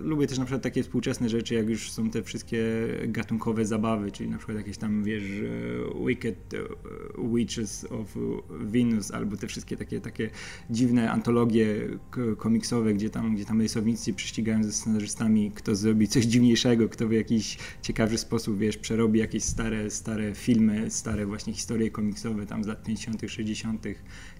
lubię 0.03 0.27
też 0.27 0.37
na 0.37 0.45
przykład 0.45 0.63
takie 0.63 0.83
współczesne 0.83 1.29
rzeczy, 1.29 1.55
jak 1.55 1.69
już 1.69 1.91
są 1.91 2.09
te 2.09 2.23
wszystkie 2.23 2.63
gatunkowe 3.07 3.65
zabawy, 3.65 4.11
czyli 4.11 4.29
na 4.29 4.37
przykład 4.37 4.57
jakieś 4.57 4.77
tam, 4.77 5.03
wiesz, 5.03 5.23
e, 5.23 6.05
Wicked 6.07 6.53
e, 6.53 6.57
Witches 7.33 7.85
of 7.89 8.17
Venus, 8.49 9.11
albo 9.11 9.37
te 9.37 9.47
wszystkie 9.47 9.77
takie, 9.77 10.01
takie 10.01 10.29
dziwne 10.69 11.11
antologie 11.11 11.87
komiksowe, 12.37 12.93
gdzie 12.93 13.09
tam, 13.09 13.35
gdzie 13.35 13.45
tam 13.45 13.61
rysownicy 13.61 14.06
prześcigają 14.13 14.63
ze 14.63 14.73
scenarzystami, 14.73 15.51
kto 15.55 15.75
zrobi 15.75 16.07
coś 16.07 16.25
dziwniejszego, 16.25 16.89
kto 16.89 17.07
w 17.07 17.11
jakiś 17.11 17.57
ciekawy 17.81 18.17
sposób, 18.17 18.57
wiesz, 18.57 18.77
przerobi 18.77 19.19
jakieś 19.19 19.43
stare, 19.43 19.91
stare 19.91 20.35
filmy, 20.35 20.91
stare 20.91 21.25
właśnie 21.25 21.53
historie 21.53 21.91
komiksowe 21.91 22.45
tam 22.45 22.63
z 22.63 22.67
lat 22.67 22.83
50., 22.83 23.21
60., 23.27 23.85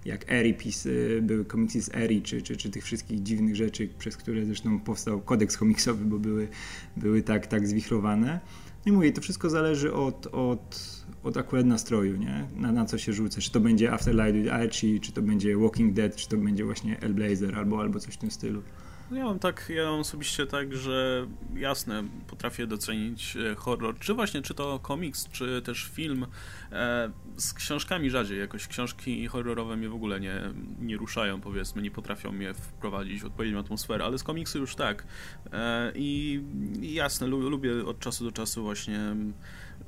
jak 0.04 0.24
Eri 0.32 0.54
pis, 0.54 0.88
były 1.22 1.44
komiksy 1.44 1.82
z 1.82 1.94
Eri, 1.94 2.22
czy, 2.22 2.42
czy, 2.42 2.56
czy 2.56 2.70
tych 2.70 2.84
wszystkich 2.84 3.22
dziwnych 3.22 3.56
rzeczy, 3.56 3.88
przez 3.98 4.16
które 4.16 4.46
zresztą 4.46 4.80
powstał 4.80 5.20
kodeks 5.20 5.56
komiksowy, 5.56 6.04
bo 6.04 6.18
były, 6.18 6.48
były 6.96 7.22
tak, 7.22 7.46
tak 7.46 7.68
zwichrowane. 7.68 8.40
No 8.86 8.92
i 8.92 8.96
mówię, 8.96 9.12
to 9.12 9.20
wszystko 9.20 9.50
zależy 9.50 9.92
od, 9.92 10.26
od, 10.26 10.80
od 11.22 11.36
akurat 11.36 11.66
nastroju, 11.66 12.16
nie? 12.16 12.48
Na, 12.56 12.72
na 12.72 12.84
co 12.84 12.98
się 12.98 13.12
rzucę. 13.12 13.40
Czy 13.40 13.50
to 13.50 13.60
będzie 13.60 13.92
Afterlife 13.92 14.32
with 14.32 14.52
Archie, 14.52 15.00
czy 15.00 15.12
to 15.12 15.22
będzie 15.22 15.56
Walking 15.56 15.94
Dead, 15.94 16.16
czy 16.16 16.28
to 16.28 16.36
będzie 16.36 16.64
właśnie 16.64 16.94
Hellblazer 16.94 17.58
albo, 17.58 17.80
albo 17.80 18.00
coś 18.00 18.14
w 18.14 18.18
tym 18.18 18.30
stylu. 18.30 18.62
Ja 19.10 19.24
mam 19.24 19.38
tak, 19.38 19.72
ja 19.74 19.90
mam 19.90 20.00
osobiście 20.00 20.46
tak, 20.46 20.76
że 20.76 21.26
jasne, 21.54 22.04
potrafię 22.26 22.66
docenić 22.66 23.36
e, 23.36 23.54
horror, 23.54 23.98
czy 23.98 24.14
właśnie, 24.14 24.42
czy 24.42 24.54
to 24.54 24.78
komiks, 24.78 25.28
czy 25.28 25.62
też 25.62 25.90
film. 25.94 26.26
E, 26.72 27.10
z 27.36 27.52
książkami 27.52 28.10
rzadziej, 28.10 28.38
jakoś 28.38 28.66
książki 28.66 29.26
horrorowe 29.26 29.76
mnie 29.76 29.88
w 29.88 29.94
ogóle 29.94 30.20
nie, 30.20 30.40
nie 30.80 30.96
ruszają, 30.96 31.40
powiedzmy, 31.40 31.82
nie 31.82 31.90
potrafią 31.90 32.32
mnie 32.32 32.54
wprowadzić 32.54 33.22
w 33.22 33.26
odpowiednią 33.26 33.58
atmosferę, 33.58 34.04
ale 34.04 34.18
z 34.18 34.22
komiksu 34.22 34.58
już 34.58 34.74
tak. 34.74 35.04
E, 35.52 35.92
I 35.94 36.40
jasne, 36.80 37.26
lubię 37.26 37.86
od 37.86 37.98
czasu 37.98 38.24
do 38.24 38.32
czasu 38.32 38.62
właśnie 38.62 39.00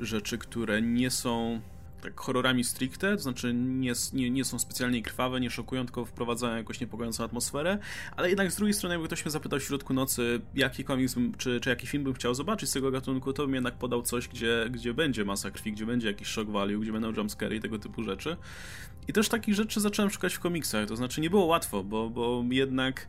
rzeczy, 0.01 0.39
które 0.39 0.83
nie 0.83 1.11
są 1.11 1.61
tak 2.01 2.21
horrorami 2.21 2.65
stricte, 2.65 3.17
to 3.17 3.23
znaczy 3.23 3.55
nie, 3.55 3.93
nie, 4.13 4.31
nie 4.31 4.45
są 4.45 4.59
specjalnie 4.59 5.03
krwawe, 5.03 5.41
nie 5.41 5.51
szokują, 5.51 5.85
tylko 5.85 6.05
wprowadzają 6.05 6.57
jakąś 6.57 6.81
niepokojącą 6.81 7.25
atmosferę, 7.25 7.79
ale 8.17 8.29
jednak 8.29 8.53
z 8.53 8.57
drugiej 8.57 8.75
strony, 8.75 8.95
jakby 8.95 9.07
ktoś 9.09 9.25
mnie 9.25 9.33
zapytał 9.33 9.59
w 9.59 9.63
środku 9.63 9.95
nocy, 9.95 10.41
jaki 10.55 10.85
komiks 10.85 11.15
czy, 11.39 11.61
czy 11.61 11.71
jaki 11.71 11.87
film 11.87 12.05
bym 12.05 12.15
chciał 12.15 12.35
zobaczyć 12.35 12.69
z 12.69 12.73
tego 12.73 12.91
gatunku, 12.91 13.33
to 13.33 13.43
bym 13.47 13.55
jednak 13.55 13.75
podał 13.75 14.03
coś, 14.03 14.29
gdzie, 14.29 14.67
gdzie 14.71 14.95
będzie 14.95 15.25
masa 15.25 15.51
krwi, 15.51 15.73
gdzie 15.73 15.87
będzie 15.87 16.09
jakiś 16.09 16.29
shock 16.29 16.51
value, 16.51 16.81
gdzie 16.81 16.93
będą 16.93 17.13
jumpscary 17.13 17.57
i 17.57 17.61
tego 17.61 17.79
typu 17.79 18.03
rzeczy. 18.03 18.37
I 19.09 19.13
też 19.13 19.29
takich 19.29 19.55
rzeczy 19.55 19.81
zacząłem 19.81 20.11
szukać 20.11 20.35
w 20.35 20.41
komiksach, 20.41 20.89
to 20.89 20.97
znaczy 20.97 21.21
nie 21.21 21.31
było 21.31 21.45
łatwo, 21.45 21.85
bo, 21.85 22.11
bo 22.11 22.45
jednak 22.51 23.07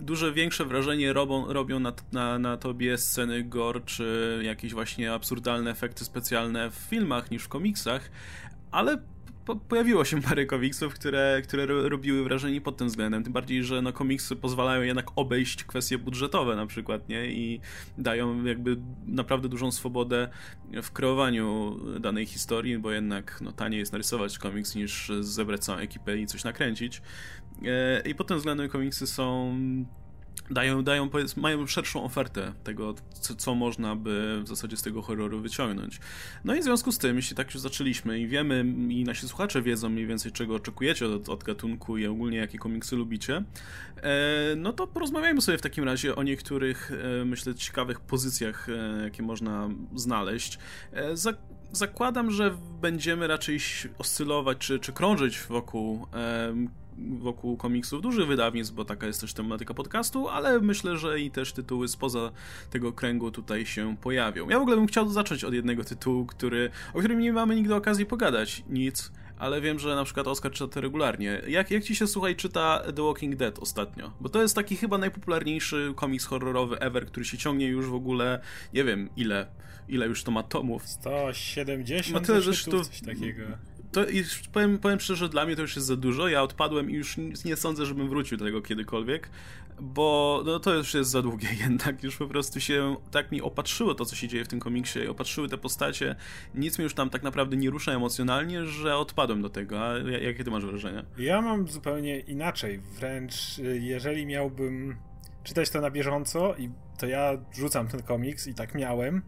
dużo 0.00 0.32
większe 0.32 0.64
wrażenie 0.64 1.12
robią, 1.12 1.52
robią 1.52 1.80
na, 1.80 1.92
na, 2.12 2.38
na 2.38 2.56
tobie 2.56 2.98
sceny 2.98 3.44
gore, 3.44 3.80
czy 3.80 4.40
jakieś 4.42 4.74
właśnie 4.74 5.12
absurdalne 5.12 5.70
efekty 5.70 6.04
specjalne 6.04 6.70
w 6.70 6.74
filmach 6.74 7.30
niż 7.30 7.42
w 7.42 7.48
komiksach, 7.48 8.10
ale 8.70 8.98
po, 9.44 9.56
pojawiło 9.56 10.04
się 10.04 10.22
parę 10.22 10.46
komiksów, 10.46 10.94
które, 10.94 11.42
które 11.44 11.66
robiły 11.66 12.24
wrażenie 12.24 12.60
pod 12.60 12.76
tym 12.76 12.88
względem. 12.88 13.24
Tym 13.24 13.32
bardziej, 13.32 13.64
że 13.64 13.82
no, 13.82 13.92
komiksy 13.92 14.36
pozwalają 14.36 14.82
jednak 14.82 15.06
obejść 15.16 15.64
kwestie 15.64 15.98
budżetowe 15.98 16.56
na 16.56 16.66
przykład, 16.66 17.08
nie? 17.08 17.26
I 17.26 17.60
dają 17.98 18.44
jakby 18.44 18.76
naprawdę 19.06 19.48
dużą 19.48 19.72
swobodę 19.72 20.28
w 20.82 20.90
kreowaniu 20.90 21.78
danej 22.00 22.26
historii, 22.26 22.78
bo 22.78 22.90
jednak 22.90 23.38
no, 23.40 23.52
taniej 23.52 23.80
jest 23.80 23.92
narysować 23.92 24.38
komiks 24.38 24.74
niż 24.74 25.12
zebrać 25.20 25.64
całą 25.64 25.78
ekipę 25.78 26.18
i 26.18 26.26
coś 26.26 26.44
nakręcić. 26.44 27.02
E, 27.62 28.00
I 28.08 28.14
pod 28.14 28.26
tym 28.26 28.38
względem 28.38 28.68
komiksy 28.68 29.06
są 29.06 29.54
dają, 30.50 30.84
dają 30.84 31.10
mają 31.36 31.66
szerszą 31.66 32.04
ofertę 32.04 32.52
tego, 32.64 32.94
co, 33.20 33.34
co, 33.34 33.54
można 33.54 33.96
by 33.96 34.40
w 34.44 34.48
zasadzie 34.48 34.76
z 34.76 34.82
tego 34.82 35.02
horroru 35.02 35.40
wyciągnąć. 35.40 36.00
No 36.44 36.54
i 36.54 36.60
w 36.60 36.64
związku 36.64 36.92
z 36.92 36.98
tym, 36.98 37.16
jeśli 37.16 37.36
tak 37.36 37.54
już 37.54 37.62
zaczęliśmy 37.62 38.20
i 38.20 38.28
wiemy, 38.28 38.64
i 38.88 39.04
nasi 39.04 39.28
słuchacze 39.28 39.62
wiedzą 39.62 39.88
mniej 39.88 40.06
więcej, 40.06 40.32
czego 40.32 40.54
oczekujecie 40.54 41.06
od, 41.06 41.28
od 41.28 41.44
gatunku 41.44 41.98
i 41.98 42.06
ogólnie 42.06 42.38
jakie 42.38 42.58
komiksy 42.58 42.96
lubicie, 42.96 43.42
e, 43.96 44.56
no 44.56 44.72
to 44.72 44.86
porozmawiajmy 44.86 45.40
sobie 45.40 45.58
w 45.58 45.62
takim 45.62 45.84
razie 45.84 46.16
o 46.16 46.22
niektórych, 46.22 46.92
e, 47.20 47.24
myślę, 47.24 47.54
ciekawych 47.54 48.00
pozycjach, 48.00 48.68
e, 48.68 49.02
jakie 49.04 49.22
można 49.22 49.68
znaleźć. 49.94 50.58
E, 50.92 51.16
za, 51.16 51.32
zakładam, 51.72 52.30
że 52.30 52.56
będziemy 52.80 53.26
raczej 53.26 53.58
oscylować 53.98 54.58
czy, 54.58 54.78
czy 54.78 54.92
krążyć 54.92 55.38
wokół 55.38 56.06
wokół 56.98 57.56
komiksów 57.56 58.02
dużych 58.02 58.26
wydawnictw, 58.26 58.74
bo 58.74 58.84
taka 58.84 59.06
jest 59.06 59.20
też 59.20 59.34
tematyka 59.34 59.74
podcastu, 59.74 60.28
ale 60.28 60.60
myślę, 60.60 60.96
że 60.96 61.20
i 61.20 61.30
też 61.30 61.52
tytuły 61.52 61.88
spoza 61.88 62.32
tego 62.70 62.92
kręgu 62.92 63.30
tutaj 63.30 63.66
się 63.66 63.96
pojawią. 63.96 64.48
Ja 64.48 64.58
w 64.58 64.62
ogóle 64.62 64.76
bym 64.76 64.86
chciał 64.86 65.08
zacząć 65.08 65.44
od 65.44 65.54
jednego 65.54 65.84
tytułu, 65.84 66.26
który, 66.26 66.70
o 66.94 66.98
którym 66.98 67.18
nie 67.18 67.32
mamy 67.32 67.54
nigdy 67.54 67.74
okazji 67.74 68.06
pogadać. 68.06 68.64
Nic 68.68 69.12
ale 69.38 69.60
wiem, 69.60 69.78
że 69.78 69.94
na 69.94 70.04
przykład 70.04 70.26
Oskar 70.26 70.52
czyta 70.52 70.68
to 70.68 70.80
regularnie. 70.80 71.42
Jak, 71.48 71.70
jak 71.70 71.84
ci 71.84 71.96
się, 71.96 72.06
słuchaj, 72.06 72.36
czyta 72.36 72.82
The 72.96 73.02
Walking 73.02 73.36
Dead 73.36 73.58
ostatnio? 73.58 74.12
Bo 74.20 74.28
to 74.28 74.42
jest 74.42 74.54
taki 74.54 74.76
chyba 74.76 74.98
najpopularniejszy 74.98 75.92
komiks 75.96 76.24
horrorowy 76.24 76.80
ever, 76.80 77.06
który 77.06 77.24
się 77.24 77.38
ciągnie 77.38 77.66
już 77.66 77.86
w 77.86 77.94
ogóle, 77.94 78.40
nie 78.74 78.84
wiem 78.84 79.08
ile, 79.16 79.46
ile 79.88 80.06
już 80.06 80.24
to 80.24 80.30
ma 80.30 80.42
tomów. 80.42 80.88
170 80.88 82.10
ma 82.10 82.20
tyle 82.20 82.40
zeszytów, 82.40 82.88
coś 82.88 83.00
takiego 83.00 83.42
to 83.94 84.04
powiem, 84.52 84.78
powiem 84.78 85.00
szczerze, 85.00 85.28
dla 85.28 85.46
mnie 85.46 85.56
to 85.56 85.62
już 85.62 85.76
jest 85.76 85.88
za 85.88 85.96
dużo. 85.96 86.28
Ja 86.28 86.42
odpadłem 86.42 86.90
i 86.90 86.94
już 86.94 87.16
nie 87.44 87.56
sądzę, 87.56 87.86
żebym 87.86 88.08
wrócił 88.08 88.38
do 88.38 88.44
tego 88.44 88.62
kiedykolwiek, 88.62 89.30
bo 89.80 90.42
no, 90.46 90.60
to 90.60 90.74
już 90.74 90.94
jest 90.94 91.10
za 91.10 91.22
długie 91.22 91.48
jednak. 91.64 92.02
Już 92.02 92.16
po 92.16 92.26
prostu 92.26 92.60
się 92.60 92.96
tak 93.10 93.32
mi 93.32 93.42
opatrzyło 93.42 93.94
to, 93.94 94.04
co 94.04 94.16
się 94.16 94.28
dzieje 94.28 94.44
w 94.44 94.48
tym 94.48 94.60
komiksie, 94.60 95.08
opatrzyły 95.08 95.48
te 95.48 95.58
postacie. 95.58 96.16
Nic 96.54 96.78
mi 96.78 96.82
już 96.82 96.94
tam 96.94 97.10
tak 97.10 97.22
naprawdę 97.22 97.56
nie 97.56 97.70
rusza 97.70 97.92
emocjonalnie, 97.92 98.66
że 98.66 98.96
odpadłem 98.96 99.42
do 99.42 99.50
tego. 99.50 99.80
A 99.80 99.98
jakie 99.98 100.44
ty 100.44 100.50
masz 100.50 100.64
wrażenie? 100.64 101.04
Ja 101.18 101.42
mam 101.42 101.68
zupełnie 101.68 102.20
inaczej. 102.20 102.78
Wręcz 102.78 103.58
jeżeli 103.80 104.26
miałbym 104.26 104.96
czytać 105.44 105.70
to 105.70 105.80
na 105.80 105.90
bieżąco, 105.90 106.56
i 106.56 106.70
to 106.98 107.06
ja 107.06 107.32
rzucam 107.52 107.88
ten 107.88 108.02
komiks 108.02 108.46
i 108.46 108.54
tak 108.54 108.74
miałem. 108.74 109.22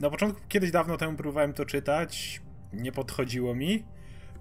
na 0.00 0.10
początku, 0.10 0.40
kiedyś 0.48 0.70
dawno 0.70 0.96
temu 0.96 1.16
próbowałem 1.16 1.52
to 1.52 1.64
czytać 1.64 2.40
nie 2.72 2.92
podchodziło 2.92 3.54
mi. 3.54 3.84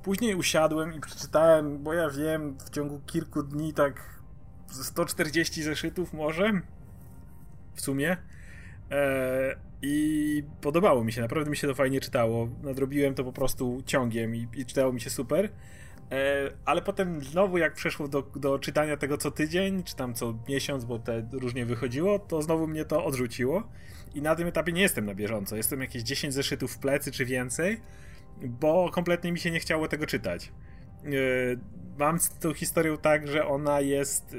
Później 0.03 0.36
usiadłem 0.36 0.93
i 0.93 0.99
przeczytałem, 0.99 1.84
bo 1.84 1.93
ja 1.93 2.09
wiem, 2.09 2.57
w 2.65 2.69
ciągu 2.69 3.01
kilku 3.05 3.43
dni 3.43 3.73
tak 3.73 4.19
140 4.71 5.63
zeszytów 5.63 6.13
może 6.13 6.51
w 7.75 7.82
sumie. 7.82 8.17
Eee, 8.91 9.55
I 9.82 10.43
podobało 10.61 11.03
mi 11.03 11.13
się, 11.13 11.21
naprawdę 11.21 11.49
mi 11.49 11.57
się 11.57 11.67
to 11.67 11.75
fajnie 11.75 12.01
czytało. 12.01 12.49
Nadrobiłem 12.63 13.15
to 13.15 13.23
po 13.23 13.34
prostu 13.34 13.84
ciągiem 13.86 14.36
i, 14.36 14.47
i 14.53 14.65
czytało 14.65 14.93
mi 14.93 15.01
się 15.01 15.09
super. 15.09 15.49
Eee, 16.11 16.51
ale 16.65 16.82
potem 16.82 17.23
znowu 17.23 17.57
jak 17.57 17.73
przeszło 17.73 18.07
do, 18.07 18.21
do 18.21 18.59
czytania 18.59 18.97
tego 18.97 19.17
co 19.17 19.32
tydzień, 19.32 19.84
czy 19.84 19.95
tam 19.95 20.13
co 20.13 20.39
miesiąc, 20.49 20.86
bo 20.86 20.99
te 20.99 21.30
różnie 21.32 21.65
wychodziło, 21.65 22.19
to 22.19 22.41
znowu 22.41 22.67
mnie 22.67 22.86
to 22.86 23.05
odrzuciło. 23.05 23.63
I 24.15 24.21
na 24.21 24.36
tym 24.36 24.47
etapie 24.47 24.71
nie 24.71 24.82
jestem 24.82 25.05
na 25.05 25.15
bieżąco. 25.15 25.55
Jestem 25.55 25.82
jakieś 25.82 26.03
10 26.03 26.34
zeszytów 26.34 26.71
w 26.73 26.80
plecy 26.80 27.11
czy 27.11 27.25
więcej 27.25 27.82
bo 28.41 28.89
kompletnie 28.91 29.32
mi 29.32 29.39
się 29.39 29.51
nie 29.51 29.59
chciało 29.59 29.88
tego 29.88 30.05
czytać. 30.05 30.51
E, 31.05 31.09
mam 31.99 32.19
z 32.19 32.30
tą 32.30 32.53
historią 32.53 32.97
tak, 32.97 33.27
że 33.27 33.47
ona 33.47 33.82
jest 33.82 34.34
e, 34.34 34.38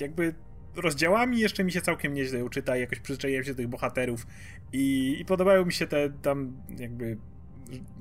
jakby 0.00 0.34
rozdziałami 0.76 1.40
jeszcze 1.40 1.64
mi 1.64 1.72
się 1.72 1.80
całkiem 1.80 2.14
nieźle 2.14 2.38
ją 2.38 2.48
czyta, 2.48 2.76
jakoś 2.76 3.00
przyzwyczaiłem 3.00 3.44
się 3.44 3.50
do 3.50 3.56
tych 3.56 3.68
bohaterów 3.68 4.26
i, 4.72 5.16
i 5.20 5.24
podobają 5.24 5.64
mi 5.64 5.72
się 5.72 5.86
te 5.86 6.10
tam 6.10 6.56
jakby 6.78 7.16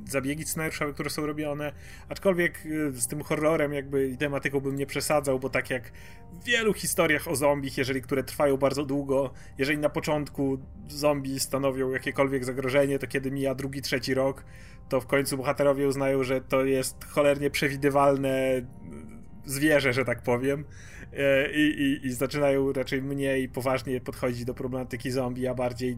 zabiegi 0.06 0.46
scenariuszowe, 0.46 0.94
które 0.94 1.10
są 1.10 1.26
robione, 1.26 1.74
aczkolwiek 2.10 2.66
y, 2.66 2.92
z 2.92 3.08
tym 3.08 3.22
horrorem 3.22 3.74
jakby 3.74 4.08
i 4.08 4.18
tematyką 4.18 4.60
bym 4.60 4.76
nie 4.76 4.86
przesadzał, 4.86 5.40
bo 5.40 5.50
tak 5.50 5.70
jak 5.70 5.92
w 6.32 6.44
wielu 6.44 6.74
historiach 6.74 7.28
o 7.28 7.36
zombich, 7.36 7.78
jeżeli 7.78 8.02
które 8.02 8.24
trwają 8.24 8.58
bardzo 8.58 8.86
długo, 8.86 9.34
jeżeli 9.58 9.78
na 9.78 9.90
początku 9.90 10.58
zombie 10.88 11.40
stanowią 11.40 11.92
jakiekolwiek 11.92 12.46
zagrożenie, 12.46 13.00
to 13.00 13.08
kiedy 13.08 13.32
mija 13.32 13.56
drugi, 13.56 13.82
trzeci 13.82 14.14
rok, 14.14 14.46
to 14.90 15.02
w 15.02 15.08
końcu 15.08 15.38
bohaterowie 15.38 15.88
uznają, 15.88 16.24
że 16.24 16.42
to 16.42 16.66
jest 16.66 17.06
cholernie 17.06 17.50
przewidywalne 17.50 18.62
zwierzę, 19.46 19.94
że 19.94 20.06
tak 20.06 20.22
powiem. 20.22 20.66
E, 21.18 21.52
I, 21.52 21.82
i, 21.82 22.08
I, 22.08 22.12
zaczynają 22.12 22.74
raczej 22.74 23.02
mniej 23.02 23.50
poważnie 23.50 24.02
podchodzić 24.02 24.46
do 24.46 24.54
problematyki 24.54 25.12
zombie, 25.12 25.48
a 25.48 25.56
bardziej 25.56 25.98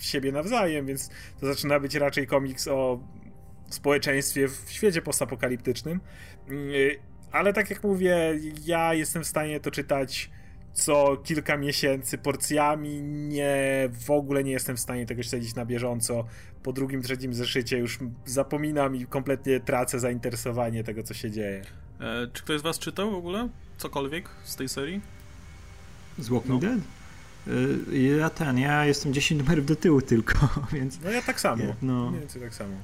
siebie 0.00 0.32
nawzajem, 0.32 0.86
więc 0.86 1.10
to 1.40 1.46
zaczyna 1.46 1.80
być 1.80 1.94
raczej 1.94 2.26
komiks 2.26 2.68
o 2.68 3.00
społeczeństwie 3.70 4.48
w 4.48 4.64
świecie 4.68 5.02
postapokaliptycznym. 5.02 6.00
E, 6.48 6.52
ale 7.32 7.52
tak 7.52 7.70
jak 7.70 7.84
mówię, 7.84 8.38
ja 8.64 8.94
jestem 8.94 9.24
w 9.24 9.26
stanie 9.26 9.60
to 9.60 9.70
czytać 9.70 10.30
co 10.72 11.16
kilka 11.16 11.56
miesięcy 11.56 12.18
porcjami. 12.18 13.02
Nie, 13.02 13.88
w 14.06 14.10
ogóle 14.10 14.44
nie 14.44 14.52
jestem 14.52 14.76
w 14.76 14.80
stanie 14.80 15.06
tego 15.06 15.22
śledzić 15.22 15.54
na 15.54 15.64
bieżąco. 15.64 16.24
Po 16.62 16.72
drugim, 16.72 17.02
trzecim 17.02 17.34
zeszycie 17.34 17.78
już 17.78 17.98
zapominam 18.24 18.96
i 18.96 19.06
kompletnie 19.06 19.60
tracę 19.60 20.00
zainteresowanie 20.00 20.84
tego, 20.84 21.02
co 21.02 21.14
się 21.14 21.30
dzieje. 21.30 21.62
E, 22.00 22.26
czy 22.32 22.42
ktoś 22.42 22.60
z 22.60 22.62
was 22.62 22.78
czytał 22.78 23.10
w 23.10 23.14
ogóle 23.14 23.48
cokolwiek 23.82 24.28
z 24.44 24.56
tej 24.56 24.68
serii? 24.68 25.00
Z 26.18 26.28
Walking 26.28 26.62
no. 26.62 26.68
Dead? 26.68 26.80
E, 27.90 27.96
ja 28.18 28.30
ten, 28.30 28.58
ja 28.58 28.84
jestem 28.84 29.12
10 29.14 29.42
numerów 29.42 29.66
do 29.66 29.76
tyłu 29.76 30.02
tylko, 30.02 30.48
więc... 30.72 31.00
No 31.04 31.10
ja 31.10 31.22
tak 31.22 31.40
samo, 31.40 31.64
no. 31.82 32.10
mniej 32.10 32.20
więcej 32.20 32.42
tak 32.42 32.54
samo. 32.54 32.74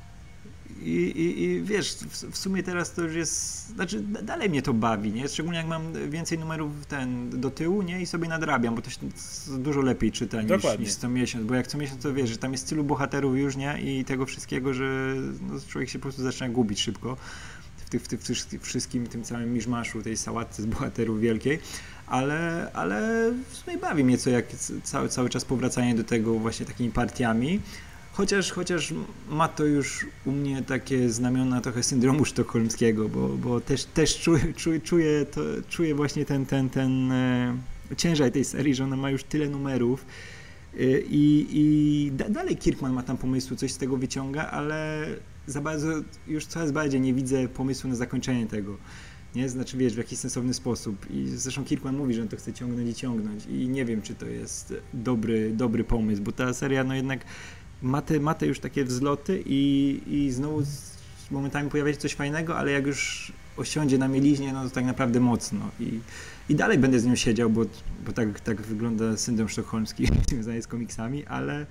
I, 0.82 0.90
i, 0.90 1.42
i 1.42 1.62
wiesz, 1.62 1.94
w, 1.94 2.30
w, 2.30 2.38
sumie 2.38 2.62
teraz 2.62 2.92
to 2.92 3.02
już 3.02 3.14
jest, 3.14 3.68
znaczy 3.68 4.00
dalej 4.02 4.50
mnie 4.50 4.62
to 4.62 4.74
bawi, 4.74 5.12
nie? 5.12 5.28
Szczególnie 5.28 5.58
jak 5.58 5.66
mam 5.66 6.10
więcej 6.10 6.38
numerów 6.38 6.86
ten 6.86 7.40
do 7.40 7.50
tyłu, 7.50 7.82
nie? 7.82 8.02
I 8.02 8.06
sobie 8.06 8.28
nadrabiam, 8.28 8.74
bo 8.74 8.82
to 8.82 8.90
się 8.90 8.98
dużo 9.58 9.80
lepiej 9.80 10.12
czyta 10.12 10.42
niż, 10.42 10.78
niż 10.78 10.94
co 10.94 11.08
miesiąc, 11.08 11.44
bo 11.44 11.54
jak 11.54 11.66
co 11.66 11.78
miesiąc 11.78 12.02
to 12.02 12.14
wiesz, 12.14 12.30
że 12.30 12.36
tam 12.36 12.52
jest 12.52 12.68
tylu 12.68 12.84
bohaterów 12.84 13.36
już, 13.36 13.56
nie? 13.56 13.80
I 13.80 14.04
tego 14.04 14.26
wszystkiego, 14.26 14.74
że 14.74 15.14
no, 15.48 15.60
człowiek 15.68 15.90
się 15.90 15.98
po 15.98 16.02
prostu 16.02 16.22
zaczyna 16.22 16.48
gubić 16.48 16.80
szybko 16.80 17.16
w, 17.90 18.08
tych 18.08 18.62
wszystkim 18.62 19.06
tym 19.06 19.24
całym 19.24 19.52
miszmaszu, 19.52 20.02
tej 20.02 20.16
sałatce 20.16 20.62
z 20.62 20.66
bohaterów 20.66 21.20
wielkiej, 21.20 21.58
ale, 22.06 22.70
ale 22.72 23.30
w 23.50 23.56
sumie 23.56 23.78
bawi 23.78 24.04
mnie 24.04 24.18
co 24.18 24.30
jak 24.30 24.46
cały, 24.82 25.08
cały 25.08 25.30
czas 25.30 25.44
powracanie 25.44 25.94
do 25.94 26.04
tego 26.04 26.34
właśnie 26.34 26.66
takimi 26.66 26.90
partiami, 26.90 27.60
Chociaż, 28.18 28.52
chociaż 28.52 28.94
ma 29.28 29.48
to 29.48 29.64
już 29.64 30.06
u 30.26 30.32
mnie 30.32 30.62
takie 30.62 31.10
znamiona 31.10 31.60
trochę 31.60 31.82
syndromu 31.82 32.24
sztokholmskiego, 32.24 33.08
bo, 33.08 33.28
bo 33.28 33.60
też, 33.60 33.84
też 33.84 34.20
czuję, 34.20 34.52
czuję, 34.56 34.80
czuję, 34.80 35.26
to, 35.26 35.40
czuję 35.68 35.94
właśnie 35.94 36.24
ten, 36.24 36.46
ten, 36.46 36.70
ten 36.70 37.12
e, 37.12 37.56
ciężar 37.96 38.30
tej 38.30 38.44
serii, 38.44 38.74
że 38.74 38.84
ona 38.84 38.96
ma 38.96 39.10
już 39.10 39.24
tyle 39.24 39.48
numerów 39.48 40.04
e, 40.74 41.00
i, 41.00 41.46
i 41.50 42.12
da, 42.12 42.28
dalej 42.28 42.56
Kirkman 42.56 42.92
ma 42.92 43.02
tam 43.02 43.16
pomysły, 43.16 43.56
coś 43.56 43.72
z 43.72 43.78
tego 43.78 43.96
wyciąga, 43.96 44.50
ale 44.50 45.06
za 45.48 45.60
bardzo, 45.60 45.88
już 46.26 46.46
coraz 46.46 46.72
bardziej 46.72 47.00
nie 47.00 47.14
widzę 47.14 47.48
pomysłu 47.48 47.90
na 47.90 47.96
zakończenie 47.96 48.46
tego. 48.46 48.76
Nie? 49.34 49.48
Znaczy, 49.48 49.76
wiesz, 49.76 49.94
w 49.94 49.98
jakiś 49.98 50.18
sensowny 50.18 50.54
sposób. 50.54 51.10
I 51.10 51.28
zresztą 51.28 51.64
Kirkman 51.64 51.96
mówi, 51.96 52.14
że 52.14 52.22
on 52.22 52.28
to 52.28 52.36
chce 52.36 52.52
ciągnąć 52.52 52.90
i 52.90 52.94
ciągnąć. 52.94 53.46
I 53.46 53.68
nie 53.68 53.84
wiem, 53.84 54.02
czy 54.02 54.14
to 54.14 54.26
jest 54.26 54.74
dobry, 54.94 55.52
dobry 55.52 55.84
pomysł, 55.84 56.22
bo 56.22 56.32
ta 56.32 56.54
seria, 56.54 56.84
no 56.84 56.94
jednak 56.94 57.24
ma 57.82 58.02
te, 58.02 58.20
ma 58.20 58.34
te 58.34 58.46
już 58.46 58.60
takie 58.60 58.84
wzloty 58.84 59.42
i, 59.46 60.00
i 60.06 60.30
znowu 60.30 60.62
momentami 61.30 61.70
pojawia 61.70 61.92
się 61.92 61.98
coś 61.98 62.14
fajnego, 62.14 62.58
ale 62.58 62.70
jak 62.70 62.86
już 62.86 63.32
osiądzie 63.56 63.98
na 63.98 64.08
mieliźnie, 64.08 64.52
no 64.52 64.64
to 64.64 64.70
tak 64.70 64.84
naprawdę 64.84 65.20
mocno. 65.20 65.70
I, 65.80 66.00
i 66.48 66.54
dalej 66.54 66.78
będę 66.78 67.00
z 67.00 67.06
nią 67.06 67.16
siedział, 67.16 67.50
bo, 67.50 67.64
bo 68.06 68.12
tak, 68.12 68.40
tak 68.40 68.62
wygląda 68.62 69.16
syndrom 69.16 69.48
sztokholmski 69.48 70.06
związany 70.28 70.62
z 70.62 70.66
komiksami, 70.66 71.26
ale, 71.26 71.66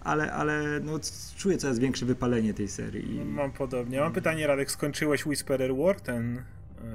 ale, 0.00 0.32
ale 0.32 0.80
no, 0.80 0.98
czuję 1.36 1.58
coraz 1.58 1.78
większe 1.78 2.06
wypalenie 2.06 2.54
tej 2.54 2.68
serii. 2.68 3.24
Mam 3.24 3.52
podobnie. 3.52 4.00
Mam 4.00 4.12
pytanie, 4.12 4.46
Radek, 4.46 4.70
skończyłeś 4.70 5.26
Whisperer 5.26 5.76
War, 5.76 6.00
ten 6.00 6.42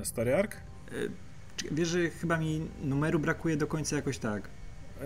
e, 0.02 0.06
story 0.06 0.36
arc? 0.36 0.56
E, 0.56 0.60
wiesz, 1.72 1.88
że 1.88 2.10
chyba 2.10 2.38
mi 2.38 2.68
numeru 2.84 3.20
brakuje 3.20 3.58
do 3.58 3.68
końca 3.68 3.96
jakoś 3.96 4.18
tak. 4.18 4.50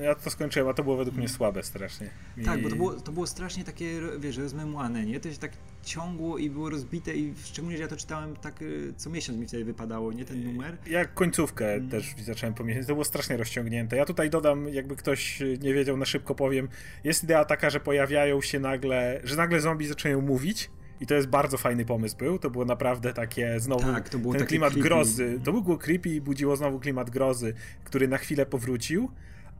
Ja 0.01 0.15
to 0.15 0.29
skończyłem, 0.29 0.69
a 0.69 0.73
to 0.73 0.83
było 0.83 0.97
według 0.97 1.15
mnie 1.15 1.25
mm. 1.25 1.35
słabe 1.35 1.63
strasznie. 1.63 2.09
I... 2.37 2.43
Tak, 2.43 2.61
bo 2.61 2.69
to 2.69 2.75
było, 2.75 2.93
to 2.93 3.11
było 3.11 3.27
strasznie 3.27 3.63
takie, 3.63 4.01
wiesz, 4.19 4.37
rozmemłane, 4.37 5.05
nie? 5.05 5.19
To 5.19 5.31
się 5.31 5.37
tak 5.37 5.51
ciągło 5.83 6.37
i 6.37 6.49
było 6.49 6.69
rozbite 6.69 7.15
i 7.15 7.33
szczególnie, 7.43 7.77
że 7.77 7.83
ja 7.83 7.89
to 7.89 7.95
czytałem 7.95 8.35
tak 8.35 8.61
y, 8.61 8.93
co 8.97 9.09
miesiąc 9.09 9.39
mi 9.39 9.47
wtedy 9.47 9.65
wypadało, 9.65 10.13
nie? 10.13 10.25
Ten 10.25 10.43
numer. 10.43 10.77
Jak 10.87 11.13
końcówkę 11.13 11.73
mm. 11.73 11.89
też 11.89 12.15
zacząłem 12.23 12.53
pomieścić, 12.53 12.87
to 12.87 12.93
było 12.93 13.05
strasznie 13.05 13.37
rozciągnięte. 13.37 13.95
Ja 13.95 14.05
tutaj 14.05 14.29
dodam, 14.29 14.69
jakby 14.69 14.95
ktoś 14.95 15.39
nie 15.61 15.73
wiedział, 15.73 15.97
na 15.97 16.05
szybko 16.05 16.35
powiem, 16.35 16.67
jest 17.03 17.23
idea 17.23 17.45
taka, 17.45 17.69
że 17.69 17.79
pojawiają 17.79 18.41
się 18.41 18.59
nagle, 18.59 19.21
że 19.23 19.35
nagle 19.35 19.59
zombie 19.59 19.87
zaczynają 19.87 20.21
mówić, 20.21 20.69
i 21.01 21.05
to 21.05 21.15
jest 21.15 21.27
bardzo 21.27 21.57
fajny 21.57 21.85
pomysł 21.85 22.17
był. 22.17 22.39
To 22.39 22.49
było 22.49 22.65
naprawdę 22.65 23.13
takie 23.13 23.59
znowu 23.59 23.93
tak, 23.93 24.09
ten 24.09 24.45
klimat 24.45 24.73
creepy. 24.73 24.89
grozy. 24.89 25.39
To 25.43 25.51
było 25.53 25.77
creepy 25.77 26.09
i 26.09 26.21
budziło 26.21 26.55
znowu 26.55 26.79
klimat 26.79 27.09
grozy, 27.09 27.53
który 27.83 28.07
na 28.07 28.17
chwilę 28.17 28.45
powrócił. 28.45 29.11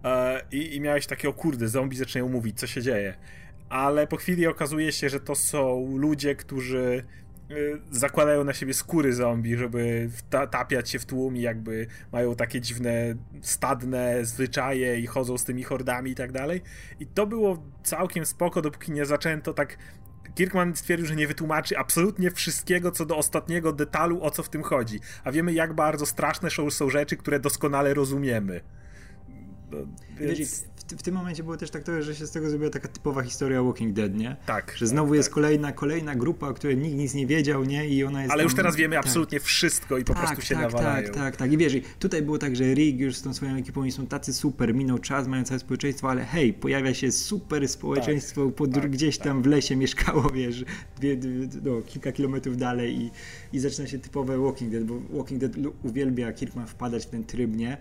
E, 0.04 0.42
i, 0.52 0.76
i 0.76 0.82
miałeś 0.82 1.08
takie, 1.08 1.30
o 1.30 1.34
kurde, 1.34 1.68
zombie 1.68 1.98
zaczynają 1.98 2.30
mówić, 2.30 2.60
co 2.60 2.68
się 2.68 2.82
dzieje. 2.82 3.14
Ale 3.70 4.08
po 4.08 4.18
chwili 4.18 4.48
okazuje 4.48 4.92
się, 4.92 5.10
że 5.10 5.20
to 5.20 5.36
są 5.36 5.98
ludzie, 5.98 6.36
którzy 6.36 7.04
y, 7.52 7.82
zakładają 7.92 8.44
na 8.44 8.54
siebie 8.54 8.74
skóry 8.74 9.14
zombie, 9.14 9.58
żeby 9.58 10.10
tapiać 10.52 10.90
się 10.90 11.00
w 11.00 11.06
tłum 11.06 11.38
i 11.38 11.42
jakby 11.42 11.88
mają 12.12 12.36
takie 12.36 12.62
dziwne 12.62 13.16
stadne 13.42 14.26
zwyczaje 14.26 15.00
i 15.00 15.08
chodzą 15.08 15.38
z 15.38 15.44
tymi 15.44 15.64
hordami 15.64 16.12
i 16.12 16.16
tak 16.16 16.32
dalej. 16.32 16.62
I 17.00 17.08
to 17.08 17.28
było 17.28 17.64
całkiem 17.84 18.26
spoko, 18.26 18.62
dopóki 18.62 18.92
nie 18.92 19.06
zaczęto 19.06 19.54
tak 19.54 19.78
Kirkman 20.36 20.76
stwierdził, 20.76 21.08
że 21.08 21.16
nie 21.16 21.28
wytłumaczy 21.28 21.78
absolutnie 21.78 22.32
wszystkiego 22.32 22.92
co 22.92 23.06
do 23.06 23.18
ostatniego 23.18 23.74
detalu, 23.74 24.24
o 24.24 24.32
co 24.32 24.44
w 24.44 24.50
tym 24.50 24.64
chodzi. 24.64 25.00
A 25.24 25.32
wiemy, 25.32 25.54
jak 25.54 25.74
bardzo 25.74 26.06
straszne 26.06 26.50
są 26.70 26.90
rzeczy, 26.90 27.18
które 27.18 27.40
doskonale 27.40 27.94
rozumiemy. 27.94 28.62
Więc 30.20 30.66
w 30.98 31.04
tym 31.04 31.16
momencie 31.16 31.44
było 31.44 31.58
też 31.58 31.72
tak 31.72 31.84
to, 31.84 32.02
że 32.02 32.16
się 32.16 32.28
z 32.28 32.32
tego 32.32 32.50
zrobiła 32.50 32.70
taka 32.70 32.88
typowa 32.88 33.24
historia 33.24 33.64
Walking 33.64 33.94
Dead, 33.94 34.16
nie? 34.16 34.36
Tak. 34.46 34.74
Że 34.78 34.88
znowu 34.88 35.10
tak, 35.10 35.18
jest 35.18 35.30
tak. 35.30 35.34
kolejna, 35.34 35.72
kolejna 35.72 36.16
grupa, 36.16 36.48
o 36.48 36.54
której 36.54 36.78
nikt 36.78 36.96
nic 36.96 37.14
nie 37.14 37.28
wiedział, 37.28 37.64
nie? 37.64 37.88
I 37.88 38.04
ona 38.04 38.22
jest 38.22 38.32
Ale 38.32 38.40
tam... 38.40 38.44
już 38.44 38.56
teraz 38.56 38.76
wiemy 38.76 38.96
tak. 38.96 39.06
absolutnie 39.06 39.40
wszystko 39.40 39.98
i 39.98 40.04
po 40.04 40.14
tak, 40.14 40.26
prostu 40.26 40.46
się 40.46 40.56
tak, 40.56 40.64
nawalają. 40.64 41.06
Tak, 41.06 41.16
tak, 41.16 41.36
tak. 41.36 41.52
I 41.52 41.58
wiesz, 41.58 41.74
tutaj 42.00 42.22
było 42.22 42.38
tak, 42.38 42.56
że 42.56 42.74
Rick 42.74 43.00
już 43.00 43.16
z 43.16 43.22
tą 43.22 43.34
swoją 43.34 43.56
ekipą 43.56 43.84
i 43.84 43.92
są 43.92 44.08
tacy 44.08 44.34
super, 44.34 44.74
minął 44.76 45.00
czas, 45.00 45.28
mają 45.28 45.44
całe 45.44 45.60
społeczeństwo, 45.60 46.10
ale 46.10 46.26
hej, 46.26 46.54
pojawia 46.54 46.94
się 46.94 47.12
super 47.12 47.68
społeczeństwo 47.68 48.52
tak, 48.52 48.74
tak, 48.74 48.92
gdzieś 48.92 49.18
tak. 49.18 49.28
tam 49.28 49.44
w 49.44 49.46
lesie 49.46 49.76
mieszkało, 49.76 50.30
wiesz, 50.36 50.66
dwie, 50.98 51.18
no, 51.64 51.82
kilka 51.82 52.12
kilometrów 52.12 52.58
dalej 52.58 53.02
i, 53.02 53.12
i 53.54 53.60
zaczyna 53.60 53.88
się 53.88 54.00
typowe 54.00 54.38
Walking 54.38 54.72
Dead, 54.72 54.84
bo 54.84 55.00
Walking 55.18 55.42
Dead 55.42 55.54
uwielbia 55.84 56.34
Kirkman 56.34 56.68
wpadać 56.68 57.06
w 57.06 57.10
ten 57.10 57.24
tryb, 57.24 57.56
nie? 57.56 57.78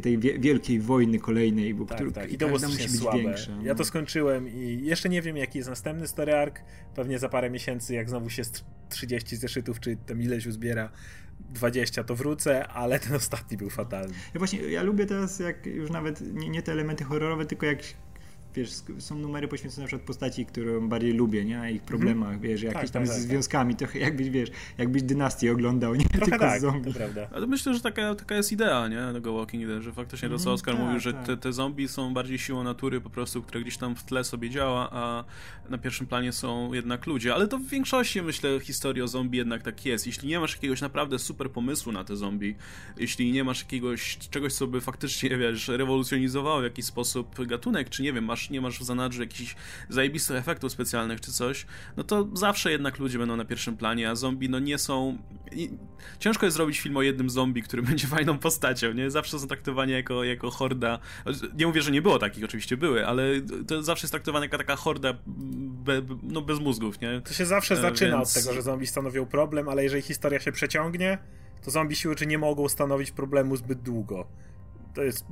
Tej, 0.00 0.18
tej 0.18 0.40
wielkiej 0.40 0.80
wojny 0.80 1.18
kolejnej, 1.18 1.74
bo 1.74 1.84
tak, 1.84 1.96
który, 1.96 2.12
tak. 2.12 2.32
I 2.32 2.38
to 2.38 2.46
było 2.46 2.58
musi 2.58 2.82
być 2.82 2.98
słabe. 2.98 3.18
większa. 3.18 3.52
Ja 3.62 3.74
to 3.74 3.78
no. 3.78 3.84
skończyłem 3.84 4.48
i 4.48 4.80
jeszcze 4.82 5.08
nie 5.08 5.22
wiem, 5.22 5.36
jaki 5.36 5.58
jest 5.58 5.70
następny 5.70 6.06
story 6.06 6.34
arc. 6.34 6.54
Pewnie 6.94 7.18
za 7.18 7.28
parę 7.28 7.50
miesięcy, 7.50 7.94
jak 7.94 8.08
znowu 8.08 8.30
się 8.30 8.42
30 8.88 9.36
zeszytów, 9.36 9.80
czy 9.80 9.96
tam 10.06 10.22
ileś 10.22 10.46
uzbiera, 10.46 10.90
20 11.40 12.04
to 12.04 12.14
wrócę, 12.14 12.68
ale 12.68 12.98
ten 12.98 13.14
ostatni 13.14 13.56
był 13.56 13.70
fatalny. 13.70 14.14
Ja 14.34 14.38
właśnie, 14.38 14.58
ja 14.58 14.82
lubię 14.82 15.06
teraz, 15.06 15.38
jak 15.38 15.66
już 15.66 15.90
nawet 15.90 16.34
nie, 16.34 16.48
nie 16.48 16.62
te 16.62 16.72
elementy 16.72 17.04
horrorowe, 17.04 17.46
tylko 17.46 17.66
jak 17.66 17.78
wiesz, 18.56 18.70
są 18.98 19.18
numery 19.18 19.48
poświęcone 19.48 19.82
na 19.82 19.86
przykład 19.86 20.06
postaci, 20.06 20.46
którą 20.46 20.88
bardziej 20.88 21.12
lubię, 21.12 21.44
nie? 21.44 21.58
Na 21.58 21.70
ich 21.70 21.82
problemach, 21.82 22.28
mm. 22.28 22.40
wiesz, 22.40 22.62
jakieś 22.62 22.82
tak, 22.82 22.90
tam 22.90 23.02
tak, 23.02 23.12
tak, 23.12 23.22
związkami, 23.22 23.76
trochę 23.76 23.98
jakbyś, 24.08 24.30
wiesz, 24.30 24.50
jakbyś 24.78 25.02
dynastię 25.02 25.52
oglądał, 25.52 25.94
nie? 25.94 26.04
Trochę 26.04 26.24
Tylko 26.24 26.38
tak, 26.38 26.60
zombie. 26.60 26.92
to 26.92 26.98
prawda. 26.98 27.28
Ale 27.32 27.46
myślę, 27.46 27.74
że 27.74 27.80
taka, 27.80 28.14
taka 28.14 28.34
jest 28.36 28.52
idea, 28.52 28.88
nie? 28.88 29.12
Tego 29.12 29.34
Walking 29.34 29.66
Dead, 29.66 29.82
że 29.82 29.92
faktycznie 29.92 30.28
to, 30.28 30.38
co 30.38 30.52
Oskar 30.52 30.74
mm, 30.74 30.86
mówił, 30.86 31.00
że 31.00 31.14
te, 31.14 31.36
te 31.36 31.52
zombie 31.52 31.88
są 31.88 32.14
bardziej 32.14 32.38
siłą 32.38 32.64
natury 32.64 33.00
po 33.00 33.10
prostu, 33.10 33.42
które 33.42 33.60
gdzieś 33.60 33.76
tam 33.76 33.96
w 33.96 34.04
tle 34.04 34.24
sobie 34.24 34.50
działa, 34.50 34.88
a 34.92 35.24
na 35.68 35.78
pierwszym 35.78 36.06
planie 36.06 36.32
są 36.32 36.72
jednak 36.72 37.06
ludzie. 37.06 37.34
Ale 37.34 37.48
to 37.48 37.58
w 37.58 37.66
większości, 37.66 38.22
myślę, 38.22 38.60
historii 38.60 39.02
o 39.02 39.08
zombie 39.08 39.38
jednak 39.38 39.62
tak 39.62 39.86
jest. 39.86 40.06
Jeśli 40.06 40.28
nie 40.28 40.40
masz 40.40 40.52
jakiegoś 40.52 40.80
naprawdę 40.80 41.18
super 41.18 41.50
pomysłu 41.50 41.92
na 41.92 42.04
te 42.04 42.16
zombie, 42.16 42.54
jeśli 42.96 43.32
nie 43.32 43.44
masz 43.44 43.62
jakiegoś 43.62 44.18
czegoś, 44.30 44.52
co 44.52 44.66
by 44.66 44.80
faktycznie, 44.80 45.38
wiesz, 45.38 45.68
rewolucjonizowało 45.68 46.60
w 46.60 46.64
jakiś 46.64 46.84
sposób 46.84 47.46
gatunek, 47.46 47.90
czy 47.90 48.02
nie 48.02 48.12
wiem, 48.12 48.24
masz, 48.24 48.45
nie 48.50 48.60
masz 48.60 48.78
w 48.78 48.82
zanadrzu 48.82 49.20
jakichś 49.20 49.56
zajebistych 49.88 50.36
efektów 50.36 50.72
specjalnych 50.72 51.20
czy 51.20 51.32
coś, 51.32 51.66
no 51.96 52.04
to 52.04 52.28
zawsze 52.32 52.70
jednak 52.70 52.98
ludzie 52.98 53.18
będą 53.18 53.36
na 53.36 53.44
pierwszym 53.44 53.76
planie, 53.76 54.10
a 54.10 54.14
zombie 54.14 54.48
no 54.48 54.58
nie 54.58 54.78
są... 54.78 55.18
Ciężko 56.18 56.46
jest 56.46 56.56
zrobić 56.56 56.80
film 56.80 56.96
o 56.96 57.02
jednym 57.02 57.30
zombie, 57.30 57.62
który 57.62 57.82
będzie 57.88 58.06
fajną 58.06 58.38
postacią, 58.38 58.92
nie? 58.92 59.10
Zawsze 59.10 59.38
są 59.38 59.46
traktowani 59.46 59.92
jako, 59.92 60.24
jako 60.24 60.50
horda. 60.50 60.98
Nie 61.54 61.66
mówię, 61.66 61.82
że 61.82 61.90
nie 61.90 62.02
było 62.02 62.18
takich, 62.18 62.44
oczywiście 62.44 62.76
były, 62.76 63.06
ale 63.06 63.22
to 63.66 63.82
zawsze 63.82 64.04
jest 64.04 64.12
traktowane 64.12 64.46
jako 64.46 64.58
taka 64.58 64.76
horda 64.76 65.14
be, 65.84 66.02
no 66.22 66.42
bez 66.42 66.60
mózgów, 66.60 67.00
nie? 67.00 67.20
To 67.20 67.34
się 67.34 67.46
zawsze 67.46 67.76
zaczyna 67.76 68.16
Więc... 68.16 68.36
od 68.36 68.42
tego, 68.42 68.54
że 68.54 68.62
zombie 68.62 68.86
stanowią 68.86 69.26
problem, 69.26 69.68
ale 69.68 69.84
jeżeli 69.84 70.02
historia 70.02 70.40
się 70.40 70.52
przeciągnie, 70.52 71.18
to 71.64 71.70
zombie 71.70 71.96
siły 71.96 72.16
czy 72.16 72.26
nie 72.26 72.38
mogą 72.38 72.68
stanowić 72.68 73.10
problemu 73.10 73.56
zbyt 73.56 73.82
długo. 73.82 74.26
To 74.94 75.02
jest 75.02 75.24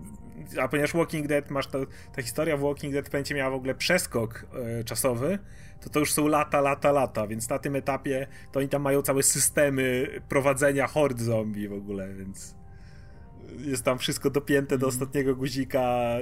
a 0.60 0.68
ponieważ 0.68 0.94
Walking 0.94 1.26
Dead 1.26 1.50
masz 1.50 1.66
to, 1.66 1.78
ta 2.14 2.22
historia 2.22 2.56
w 2.56 2.60
Walking 2.60 2.92
Dead 2.92 3.10
będzie 3.10 3.34
miała 3.34 3.50
w 3.50 3.54
ogóle 3.54 3.74
przeskok 3.74 4.46
e, 4.80 4.84
czasowy, 4.84 5.38
to 5.80 5.90
to 5.90 6.00
już 6.00 6.12
są 6.12 6.26
lata, 6.26 6.60
lata, 6.60 6.92
lata, 6.92 7.26
więc 7.26 7.48
na 7.48 7.58
tym 7.58 7.76
etapie 7.76 8.26
to 8.52 8.60
oni 8.60 8.68
tam 8.68 8.82
mają 8.82 9.02
całe 9.02 9.22
systemy 9.22 10.06
prowadzenia 10.28 10.86
hord 10.86 11.20
zombie 11.20 11.68
w 11.68 11.72
ogóle, 11.72 12.14
więc 12.14 12.54
jest 13.58 13.82
tam 13.82 13.98
wszystko 13.98 14.30
dopięte 14.30 14.78
do 14.78 14.86
mhm. 14.86 14.88
ostatniego 14.88 15.36
guzika, 15.36 16.16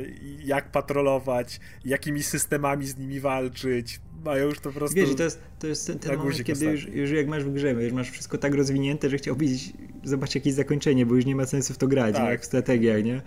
jak 0.44 0.70
patrolować, 0.70 1.60
jakimi 1.84 2.22
systemami 2.22 2.86
z 2.86 2.96
nimi 2.96 3.20
walczyć. 3.20 4.00
Mają 4.24 4.44
już 4.44 4.60
to 4.60 4.62
po 4.62 4.78
prostu. 4.78 4.96
Wiesz, 4.96 5.14
to 5.14 5.22
jest, 5.22 5.40
to 5.58 5.66
jest 5.66 5.86
ten, 5.86 5.98
ten 5.98 6.16
moment, 6.16 6.44
kiedy 6.44 6.66
już, 6.66 6.86
już, 6.86 7.10
jak 7.10 7.28
masz 7.28 7.44
w 7.44 7.52
grze, 7.52 7.72
już 7.72 7.92
masz 7.92 8.10
wszystko 8.10 8.38
tak 8.38 8.54
rozwinięte, 8.54 9.10
że 9.10 9.16
chciałbyś 9.16 9.72
zobaczyć 10.04 10.34
jakieś 10.34 10.54
zakończenie, 10.54 11.06
bo 11.06 11.14
już 11.14 11.24
nie 11.24 11.36
ma 11.36 11.46
sensu 11.46 11.74
w 11.74 11.78
to 11.78 11.88
grać, 11.88 12.14
tak. 12.14 12.30
jak 12.30 12.40
w 12.40 12.44
strategiach, 12.44 13.04
nie? 13.04 13.22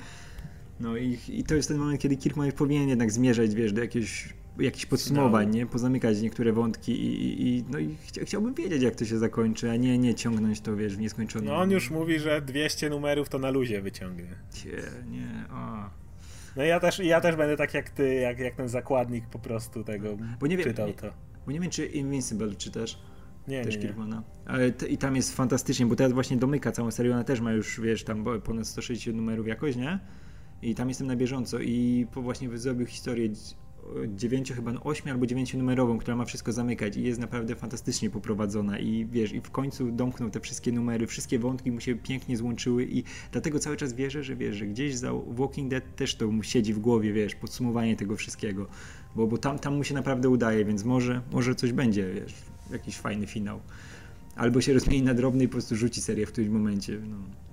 No 0.79 0.97
i, 0.97 1.17
i 1.29 1.43
to 1.43 1.55
jest 1.55 1.67
ten 1.67 1.77
moment, 1.77 2.01
kiedy 2.01 2.17
Kirkman 2.17 2.51
powinien 2.51 2.89
jednak 2.89 3.11
zmierzać, 3.11 3.55
wiesz, 3.55 3.73
do 3.73 3.81
jakiegoś 3.81 4.33
jakichś 4.59 4.85
podsumowań, 4.85 5.51
nie? 5.55 5.65
Pozamykać 5.65 6.21
niektóre 6.21 6.53
wątki 6.53 6.91
i, 6.91 7.47
i 7.47 7.63
no 7.69 7.79
i 7.79 7.95
chcia, 8.07 8.21
chciałbym 8.25 8.53
wiedzieć, 8.53 8.83
jak 8.83 8.95
to 8.95 9.05
się 9.05 9.17
zakończy, 9.17 9.71
a 9.71 9.75
nie, 9.75 9.97
nie 9.97 10.15
ciągnąć 10.15 10.61
to, 10.61 10.75
wiesz, 10.75 10.95
w 10.95 10.99
nieskończoność. 10.99 11.49
No 11.51 11.57
on 11.57 11.71
już 11.71 11.91
mówi, 11.91 12.19
że 12.19 12.41
200 12.41 12.89
numerów 12.89 13.29
to 13.29 13.39
na 13.39 13.49
luzie 13.49 13.81
wyciągnie. 13.81 14.35
Cie, 14.51 14.81
nie, 15.11 15.45
a. 15.49 15.89
No 16.55 16.63
ja 16.63 16.79
też, 16.79 16.99
ja 16.99 17.21
też 17.21 17.35
będę 17.35 17.57
tak 17.57 17.73
jak 17.73 17.89
ty, 17.89 18.13
jak, 18.13 18.39
jak 18.39 18.55
ten 18.55 18.69
zakładnik 18.69 19.25
po 19.27 19.39
prostu 19.39 19.83
tego 19.83 20.17
bo 20.39 20.47
nie 20.47 20.57
wiem, 20.57 20.67
czytał 20.67 20.93
to. 20.93 21.13
Bo 21.45 21.51
nie 21.51 21.59
wiem, 21.59 21.69
czy 21.69 21.85
Invincible 21.85 22.55
czytasz. 22.55 22.99
Nie, 23.47 23.63
też 23.63 23.75
nie, 23.75 23.81
Kirkmana. 23.81 24.23
Ale 24.45 24.71
t- 24.71 24.87
I 24.87 24.97
tam 24.97 25.15
jest 25.15 25.35
fantastycznie, 25.35 25.85
bo 25.85 25.95
teraz 25.95 26.13
właśnie 26.13 26.37
domyka 26.37 26.71
całą 26.71 26.91
serię, 26.91 27.13
ona 27.13 27.23
też 27.23 27.41
ma 27.41 27.51
już, 27.51 27.81
wiesz, 27.81 28.03
tam 28.03 28.25
ponad 28.43 28.67
160 28.67 29.17
numerów 29.17 29.47
jakoś, 29.47 29.75
nie? 29.75 29.99
I 30.61 30.75
tam 30.75 30.89
jestem 30.89 31.07
na 31.07 31.15
bieżąco 31.15 31.59
i 31.59 32.07
właśnie 32.13 32.57
zrobił 32.57 32.85
historię 32.85 33.29
dziewięciu, 34.07 34.53
chyba 34.53 34.73
no, 34.73 34.83
ośmiu 34.83 35.11
albo 35.11 35.25
dziewięciu 35.25 35.57
numerową, 35.57 35.97
która 35.97 36.17
ma 36.17 36.25
wszystko 36.25 36.51
zamykać 36.51 36.97
i 36.97 37.03
jest 37.03 37.19
naprawdę 37.19 37.55
fantastycznie 37.55 38.09
poprowadzona 38.09 38.79
i 38.79 39.05
wiesz, 39.05 39.33
i 39.33 39.41
w 39.41 39.51
końcu 39.51 39.91
domknął 39.91 40.29
te 40.29 40.39
wszystkie 40.39 40.71
numery, 40.71 41.07
wszystkie 41.07 41.39
wątki 41.39 41.71
mu 41.71 41.79
się 41.79 41.95
pięknie 41.95 42.37
złączyły 42.37 42.85
i 42.85 43.03
dlatego 43.31 43.59
cały 43.59 43.77
czas 43.77 43.93
wierzę, 43.93 44.23
że 44.23 44.35
wiesz, 44.35 44.55
że 44.55 44.65
gdzieś 44.65 44.95
za 44.95 45.11
Walking 45.27 45.69
Dead 45.69 45.95
też 45.95 46.15
to 46.15 46.27
mu 46.27 46.43
siedzi 46.43 46.73
w 46.73 46.79
głowie, 46.79 47.13
wiesz, 47.13 47.35
podsumowanie 47.35 47.95
tego 47.95 48.15
wszystkiego, 48.15 48.67
bo, 49.15 49.27
bo 49.27 49.37
tam, 49.37 49.59
tam 49.59 49.75
mu 49.75 49.83
się 49.83 49.93
naprawdę 49.93 50.29
udaje, 50.29 50.65
więc 50.65 50.83
może, 50.83 51.21
może 51.31 51.55
coś 51.55 51.71
będzie, 51.71 52.13
wiesz, 52.13 52.33
jakiś 52.71 52.97
fajny 52.97 53.27
finał. 53.27 53.59
Albo 54.35 54.61
się 54.61 54.73
rozmieni 54.79 55.03
na 55.03 55.13
drobny 55.13 55.43
i 55.43 55.47
po 55.47 55.51
prostu 55.51 55.75
rzuci 55.75 56.01
serię 56.01 56.25
w 56.25 56.31
którymś 56.31 56.53
momencie, 56.53 56.99
no. 57.09 57.44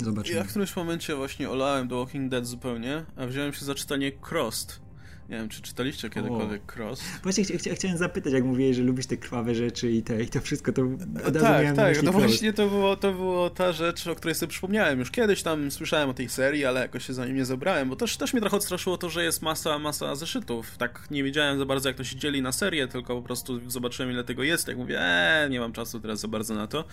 Zobaczymy. 0.00 0.36
Ja 0.36 0.44
w 0.44 0.48
którymś 0.48 0.76
momencie 0.76 1.16
właśnie 1.16 1.50
olałem 1.50 1.88
do 1.88 1.98
Walking 1.98 2.30
Dead 2.30 2.46
zupełnie, 2.46 3.04
a 3.16 3.26
wziąłem 3.26 3.52
się 3.52 3.64
za 3.64 3.74
czytanie 3.74 4.12
Crossed 4.30 4.83
nie 5.28 5.36
wiem, 5.36 5.48
czy 5.48 5.62
czytaliście 5.62 6.10
kiedykolwiek 6.10 6.72
o. 6.72 6.76
Cross? 6.76 7.02
Właśnie 7.22 7.44
ch 7.44 7.48
ch 7.48 7.74
chciałem 7.74 7.98
zapytać, 7.98 8.32
jak 8.32 8.44
mówiłeś, 8.44 8.76
że 8.76 8.82
lubisz 8.82 9.06
te 9.06 9.16
krwawe 9.16 9.54
rzeczy 9.54 9.90
i, 9.90 10.02
te, 10.02 10.22
i 10.22 10.28
to 10.28 10.40
wszystko, 10.40 10.72
to 10.72 10.82
od 11.26 11.36
razu 11.36 11.40
Tak, 11.40 11.76
tak, 11.76 12.02
no 12.02 12.12
właśnie 12.12 12.52
to 12.52 12.68
było, 12.68 12.96
to 12.96 13.12
było 13.12 13.50
ta 13.50 13.72
rzecz, 13.72 14.06
o 14.06 14.14
której 14.14 14.34
sobie 14.34 14.50
przypomniałem. 14.50 14.98
Już 14.98 15.10
kiedyś 15.10 15.42
tam 15.42 15.70
słyszałem 15.70 16.10
o 16.10 16.14
tej 16.14 16.28
serii, 16.28 16.64
ale 16.64 16.80
jakoś 16.80 17.06
się 17.06 17.12
za 17.12 17.26
nim 17.26 17.36
nie 17.36 17.44
zabrałem, 17.44 17.88
bo 17.88 17.96
też, 17.96 18.16
też 18.16 18.32
mnie 18.32 18.40
trochę 18.40 18.56
odstraszyło 18.56 18.98
to, 18.98 19.10
że 19.10 19.24
jest 19.24 19.42
masa, 19.42 19.78
masa 19.78 20.14
zeszytów. 20.14 20.76
Tak 20.78 21.06
nie 21.10 21.24
wiedziałem 21.24 21.58
za 21.58 21.66
bardzo, 21.66 21.88
jak 21.88 21.96
to 21.96 22.04
się 22.04 22.16
dzieli 22.16 22.42
na 22.42 22.52
serię, 22.52 22.88
tylko 22.88 23.16
po 23.16 23.22
prostu 23.22 23.70
zobaczyłem, 23.70 24.12
ile 24.12 24.24
tego 24.24 24.42
jest. 24.42 24.68
Jak 24.68 24.76
mówię, 24.76 25.00
eee, 25.00 25.50
nie 25.50 25.60
mam 25.60 25.72
czasu 25.72 26.00
teraz 26.00 26.20
za 26.20 26.28
bardzo 26.28 26.54
na 26.54 26.66
to. 26.66 26.84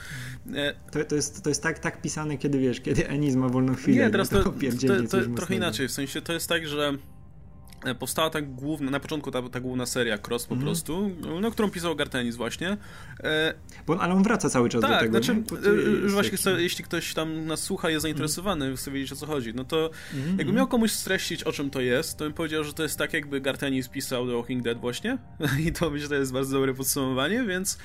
E... 0.56 0.74
To, 0.92 1.06
to, 1.06 1.16
jest, 1.16 1.44
to 1.44 1.50
jest 1.50 1.64
tak, 1.64 1.80
tak 1.80 2.02
pisane, 2.02 2.38
kiedy 2.38 2.60
wiesz, 2.60 2.82
kiedy 2.82 3.08
Eniz 3.08 3.36
ma 3.36 3.50
wolną 3.50 3.76
chwilę. 3.76 4.06
Nie, 4.06 4.10
teraz 4.10 4.30
to, 4.30 4.44
to, 4.44 4.52
to, 5.10 5.18
to 5.18 5.36
trochę 5.36 5.56
inaczej, 5.56 5.88
w 5.88 5.92
sensie 5.92 6.22
to 6.22 6.34
jest 6.34 6.50
tak, 6.50 6.68
że 6.68 6.98
powstała 8.00 8.30
ta 8.30 8.42
główna, 8.42 8.92
na 8.92 9.00
początku 9.00 9.32
ta, 9.32 9.50
ta 9.50 9.60
główna 9.60 9.86
seria 9.86 10.18
Cross 10.18 10.46
po 10.46 10.54
mm. 10.54 10.66
prostu, 10.66 11.12
no, 11.42 11.52
którą 11.52 11.70
pisał 11.70 11.96
Gartenis 11.96 12.36
właśnie. 12.36 12.78
E, 13.24 13.54
Bo, 13.88 14.02
ale 14.02 14.14
on 14.14 14.24
wraca 14.24 14.50
cały 14.50 14.70
czas 14.70 14.82
tak, 14.82 14.92
do 14.92 15.00
tego. 15.00 15.24
Znaczy, 15.24 15.44
e, 16.06 16.08
właśnie 16.08 16.38
chce, 16.38 16.62
jeśli 16.62 16.84
ktoś 16.84 17.14
tam 17.14 17.46
nas 17.46 17.64
słucha 17.64 17.90
jest 17.90 18.02
zainteresowany, 18.02 18.66
mm. 18.66 18.78
chce 18.78 18.92
wiedzieć 18.92 19.12
o 19.12 19.16
co 19.16 19.26
chodzi, 19.26 19.54
no 19.54 19.64
to 19.64 19.78
mm. 20.14 20.28
jakby 20.28 20.42
mhm. 20.42 20.56
miał 20.56 20.68
komuś 20.68 20.92
streścić 20.92 21.44
o 21.44 21.52
czym 21.52 21.70
to 21.70 21.82
jest, 21.82 22.18
to 22.18 22.24
bym 22.24 22.34
powiedział, 22.34 22.64
że 22.64 22.74
to 22.74 22.84
jest 22.84 22.98
tak 22.98 23.14
jakby 23.14 23.42
Gartenis 23.42 23.88
pisał 23.88 24.28
The 24.28 24.34
Walking 24.34 24.64
Dead 24.64 24.80
właśnie 24.80 25.18
i 25.68 25.72
to 25.72 25.90
myślę, 25.90 26.04
że 26.04 26.10
to 26.10 26.16
jest 26.16 26.34
bardzo 26.34 26.54
dobre 26.54 26.74
podsumowanie, 26.74 27.44
więc 27.44 27.78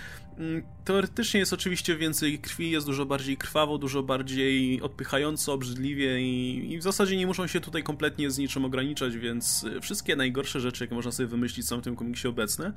teoretycznie 0.85 1.41
jest 1.41 1.53
oczywiście 1.53 1.97
więcej 1.97 2.39
krwi, 2.39 2.71
jest 2.71 2.87
dużo 2.87 3.07
bardziej 3.07 3.37
krwawo, 3.37 3.79
dużo 3.79 4.03
bardziej 4.03 4.83
odpychająco, 4.83 5.53
obrzydliwie 5.53 6.21
i, 6.21 6.73
i, 6.73 6.79
w 6.79 6.83
zasadzie 6.83 7.17
nie 7.17 7.27
muszą 7.27 7.47
się 7.47 7.61
tutaj 7.61 7.83
kompletnie 7.83 8.31
z 8.31 8.39
niczym 8.39 8.65
ograniczać, 8.65 9.17
więc 9.17 9.67
wszystkie 9.83 10.17
najgorsze 10.17 10.61
rzeczy, 10.61 10.85
jakie 10.85 10.95
można 10.95 11.13
sobie 11.13 11.27
wymyślić 11.27 11.69
są 11.69 11.81
w 11.81 11.83
tym 11.83 11.97
komiksie 11.97 12.29
obecne, 12.29 12.73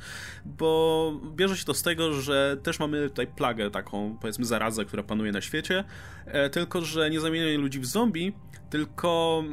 bo 0.46 1.22
bierze 1.36 1.58
się 1.58 1.66
to 1.66 1.74
z 1.74 1.82
tego, 1.82 2.14
że 2.14 2.58
też 2.64 2.80
mamy 2.80 3.10
tutaj 3.10 3.28
plagę 3.28 3.72
taką, 3.72 4.18
powiedzmy 4.22 4.46
zarazę, 4.46 4.86
która 4.86 5.04
panuje 5.04 5.32
na 5.32 5.42
świecie, 5.42 5.84
e, 6.26 6.50
tylko 6.50 6.82
że 6.82 7.10
nie 7.10 7.20
zamieniają 7.20 7.60
ludzi 7.60 7.80
w 7.80 7.86
zombie, 7.86 8.34
tylko 8.70 9.44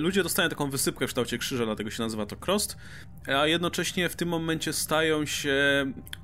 ludzie 0.00 0.22
dostają 0.22 0.48
taką 0.48 0.70
wysypkę 0.70 1.06
w 1.06 1.08
kształcie 1.08 1.38
krzyża, 1.38 1.64
dlatego 1.64 1.90
się 1.90 2.02
nazywa 2.02 2.26
to 2.26 2.36
Crost, 2.36 2.76
a 3.26 3.46
jednocześnie 3.46 4.08
w 4.08 4.16
tym 4.16 4.28
momencie 4.28 4.72
stają 4.72 5.26
się 5.26 5.56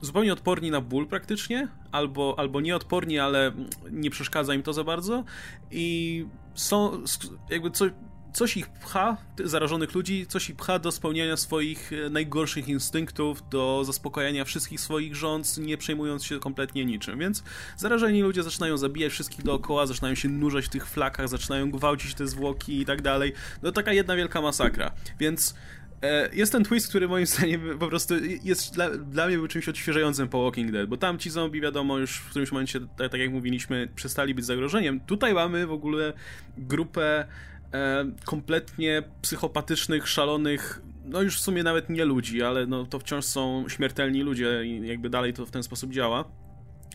zupełnie 0.01 0.33
odporni 0.33 0.71
na 0.71 0.81
ból 0.81 1.07
praktycznie, 1.07 1.69
albo, 1.93 2.35
albo 2.39 2.61
nieodporni, 2.61 3.19
ale 3.19 3.53
nie 3.91 4.11
przeszkadza 4.11 4.55
im 4.55 4.63
to 4.63 4.73
za 4.73 4.85
bardzo. 4.85 5.25
I 5.71 6.27
są 6.55 7.03
jakby 7.51 7.71
co, 7.71 7.85
coś 8.33 8.57
ich 8.57 8.69
pcha, 8.69 9.17
zarażonych 9.45 9.95
ludzi, 9.95 10.27
coś 10.27 10.51
ich 10.51 10.57
pcha 10.57 10.79
do 10.79 10.93
spełniania 10.93 11.37
swoich 11.37 11.93
e, 11.93 12.11
najgorszych 12.11 12.69
instynktów, 12.69 13.49
do 13.51 13.83
zaspokojenia 13.85 14.45
wszystkich 14.45 14.81
swoich 14.81 15.17
rząd, 15.17 15.59
nie 15.59 15.79
przejmując 15.79 16.25
się 16.25 16.41
kompletnie 16.41 16.85
niczym. 16.85 17.19
Więc 17.19 17.43
zarażeni 17.77 18.23
ludzie 18.23 18.43
zaczynają 18.43 18.77
zabijać 18.77 19.13
wszystkich 19.13 19.45
dookoła, 19.45 19.87
zaczynają 19.87 20.15
się 20.15 20.29
nurzać 20.29 20.65
w 20.65 20.69
tych 20.69 20.87
flakach, 20.87 21.29
zaczynają 21.29 21.71
gwałcić 21.71 22.15
te 22.15 22.27
zwłoki 22.27 22.81
i 22.81 22.85
tak 22.85 23.03
dalej. 23.03 23.33
No 23.63 23.73
taka 23.73 23.93
jedna 23.93 24.17
wielka 24.17 24.41
masakra. 24.41 24.91
Więc 25.21 25.55
e, 26.03 26.35
jest 26.35 26.53
ten 26.53 26.65
twist, 26.65 26.89
który 26.89 27.09
moim 27.09 27.27
zdaniem 27.37 27.79
po 27.79 27.89
prostu 27.89 28.15
jest 28.43 28.75
dla, 28.75 28.91
dla, 28.91 29.27
mnie 29.27 29.37
był 29.37 29.49
czymś 29.49 29.69
odświeżającym 29.69 30.29
po 30.29 30.45
Walking 30.45 30.73
Dead, 30.73 30.89
bo 30.89 30.97
tam 30.97 31.19
ci 31.19 31.31
zombie 31.31 31.61
wiadomo 31.61 31.99
już 31.99 32.17
w 32.19 32.31
którymś 32.31 32.53
momencie, 32.53 32.81
tak, 32.81 33.11
tak 33.11 33.21
jak 33.21 33.31
mówiliśmy, 33.31 33.89
przestali 33.95 34.35
być 34.35 34.45
zagrożeniem. 34.45 35.01
Tutaj 35.01 35.35
mamy 35.35 35.67
w 35.67 35.73
ogóle 35.73 36.13
grupę 36.59 37.27
e, 37.75 38.05
kompletnie 38.25 39.03
psychopatycznych, 39.23 40.09
szalonych, 40.09 40.83
no 41.05 41.23
już 41.23 41.39
w 41.39 41.41
sumie 41.41 41.63
nawet 41.63 41.91
nie 41.91 42.05
ludzi, 42.05 42.43
ale 42.43 42.67
no 42.67 42.87
to 42.87 42.99
wciąż 42.99 43.25
są 43.25 43.65
śmiertelni 43.69 44.23
ludzie 44.23 44.65
i 44.65 44.87
jakby 44.87 45.11
dalej 45.11 45.33
to 45.33 45.47
w 45.47 45.51
ten 45.51 45.63
sposób 45.63 45.93
działa. 45.93 46.25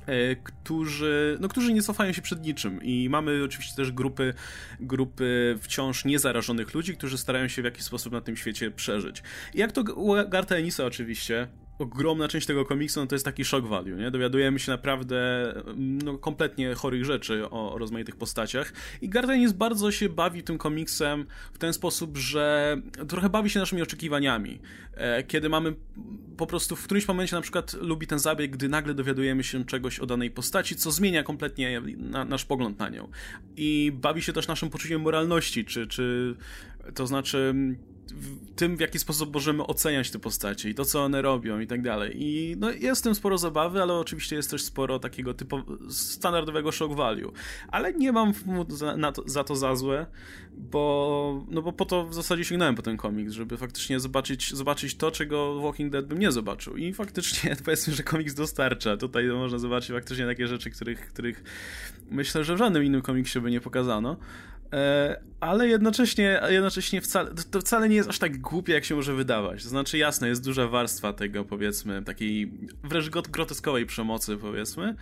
E, 0.06 0.36
którzy, 0.36 1.38
no, 1.42 1.48
którzy 1.48 1.74
nie 1.74 1.82
cofają 1.82 2.14
się 2.14 2.22
przed 2.22 2.42
niczym 2.42 2.84
i 2.84 3.10
mamy 3.10 3.44
oczywiście 3.44 3.76
też 3.76 3.92
grupy, 3.92 4.34
grupy 4.80 5.58
wciąż 5.62 6.06
niezarażonych 6.06 6.74
ludzi, 6.74 6.98
którzy 6.98 7.18
starają 7.18 7.48
się 7.48 7.62
w 7.62 7.66
jakiś 7.66 7.84
sposób 7.84 8.14
na 8.14 8.22
tym 8.22 8.38
świecie 8.38 8.72
przeżyć. 8.72 9.24
I 9.54 9.60
jak 9.60 9.72
to 9.72 9.82
u 9.82 10.14
Garta 10.30 10.56
Enisa 10.56 10.86
oczywiście, 10.86 11.48
ogromna 11.80 12.28
część 12.28 12.48
tego 12.48 12.66
komiksu 12.66 13.00
no 13.00 13.08
to 13.08 13.16
jest 13.16 13.26
taki 13.26 13.46
shock 13.46 13.68
value, 13.68 13.96
nie? 13.96 14.12
Dowiadujemy 14.12 14.60
się 14.60 14.72
naprawdę 14.72 15.54
no, 15.76 16.18
kompletnie 16.18 16.74
chorych 16.74 17.06
rzeczy 17.06 17.50
o, 17.50 17.78
rozmaitych 17.78 18.16
postaciach 18.16 18.74
i 19.02 19.10
Gardenis 19.10 19.52
bardzo 19.52 19.92
się 19.92 20.10
bawi 20.10 20.44
tym 20.44 20.58
komiksem 20.58 21.26
w 21.54 21.58
ten 21.58 21.74
sposób, 21.74 22.18
że 22.18 22.78
trochę 23.08 23.30
bawi 23.30 23.50
się 23.50 23.60
naszymi 23.60 23.82
oczekiwaniami. 23.82 24.60
E, 24.94 25.24
kiedy 25.24 25.50
mamy 25.50 25.76
po 26.38 26.48
prostu 26.48 26.76
w 26.76 26.84
którymś 26.84 27.08
momencie 27.08 27.36
na 27.36 27.42
przykład 27.42 27.74
lubi 27.74 28.08
ten 28.08 28.20
zabieg, 28.20 28.52
gdy 28.52 28.70
nagle 28.70 28.94
dowiadujemy 28.94 29.44
się 29.44 29.66
czegoś 29.66 30.00
o 30.00 30.06
danej 30.06 30.32
postaci, 30.32 30.76
co 30.76 30.92
zmienia 30.92 31.24
kompletnie 31.24 31.82
na, 31.98 32.26
nasz 32.26 32.46
pogląd 32.46 32.80
na 32.80 32.90
nią. 32.90 33.08
I 33.58 33.92
bawi 33.96 34.22
się 34.22 34.34
też 34.34 34.48
naszym 34.48 34.70
poczuciem 34.70 35.02
moralności, 35.02 35.66
czy, 35.66 35.88
czy 35.88 36.36
to 36.96 37.08
znaczy 37.08 37.56
tym, 38.56 38.78
w 38.78 38.80
jaki 38.80 39.00
sposób 39.00 39.34
możemy 39.34 39.68
oceniać 39.68 40.12
te 40.12 40.20
postacie 40.20 40.70
i 40.70 40.76
to, 40.76 40.86
co 40.86 41.04
one 41.04 41.22
robią 41.22 41.60
i 41.60 41.68
tak 41.68 41.82
dalej. 41.82 42.14
I 42.16 42.56
no, 42.60 42.72
jest 42.72 43.02
w 43.02 43.04
tym 43.04 43.16
sporo 43.16 43.38
zabawy, 43.38 43.82
ale 43.82 43.94
oczywiście 43.94 44.36
jest 44.36 44.52
też 44.52 44.64
sporo 44.64 45.00
takiego 45.00 45.34
typu 45.34 45.62
standardowego 45.90 46.72
shock 46.72 46.96
value. 46.96 47.32
Ale 47.68 47.94
nie 47.94 48.12
mam 48.12 48.34
za, 48.68 49.12
to, 49.12 49.24
za 49.26 49.44
to 49.44 49.56
za 49.56 49.76
złe, 49.76 50.06
bo, 50.58 51.46
no 51.50 51.62
bo 51.62 51.74
po 51.74 51.86
to 51.86 52.08
w 52.08 52.14
zasadzie 52.14 52.46
sięgnąłem 52.46 52.76
po 52.76 52.82
ten 52.82 52.98
komiks, 52.98 53.34
żeby 53.34 53.58
faktycznie 53.58 54.00
zobaczyć, 54.00 54.54
zobaczyć 54.54 54.96
to, 54.96 55.12
czego 55.12 55.62
Walking 55.62 55.92
Dead 55.92 56.06
bym 56.06 56.20
nie 56.20 56.32
zobaczył. 56.32 56.78
I 56.78 56.94
faktycznie 56.94 57.56
powiedzmy, 57.66 57.94
że 57.94 58.04
komiks 58.04 58.34
dostarcza. 58.34 58.98
Tutaj 58.98 59.28
można 59.28 59.58
zobaczyć 59.58 59.92
faktycznie 59.92 60.26
takie 60.26 60.48
rzeczy, 60.48 60.70
których, 60.70 61.08
których 61.08 61.44
myślę, 62.12 62.44
że 62.44 62.56
w 62.56 62.58
żadnym 62.58 62.84
innym 62.84 63.02
komiksie 63.02 63.40
by 63.40 63.52
nie 63.52 63.62
pokazano. 63.62 64.18
E, 64.74 65.22
ale 65.40 65.68
jednocześnie, 65.68 66.42
jednocześnie 66.50 67.02
wcale, 67.02 67.32
to 67.52 67.60
wcale 67.60 67.90
nie 67.90 67.96
jest 67.96 68.10
aż 68.10 68.20
tak 68.20 68.42
głupie, 68.42 68.74
jak 68.74 68.86
się 68.86 68.96
może 68.96 69.14
wydawać. 69.14 69.64
To 69.64 69.70
znaczy, 69.70 69.98
jasne, 69.98 70.28
jest 70.28 70.46
duża 70.46 70.68
warstwa 70.68 71.14
tego, 71.14 71.46
powiedzmy, 71.46 72.04
takiej 72.04 72.52
wręcz 72.84 73.10
groteskowej 73.10 73.86
przemocy, 73.86 74.38
powiedzmy, 74.38 74.96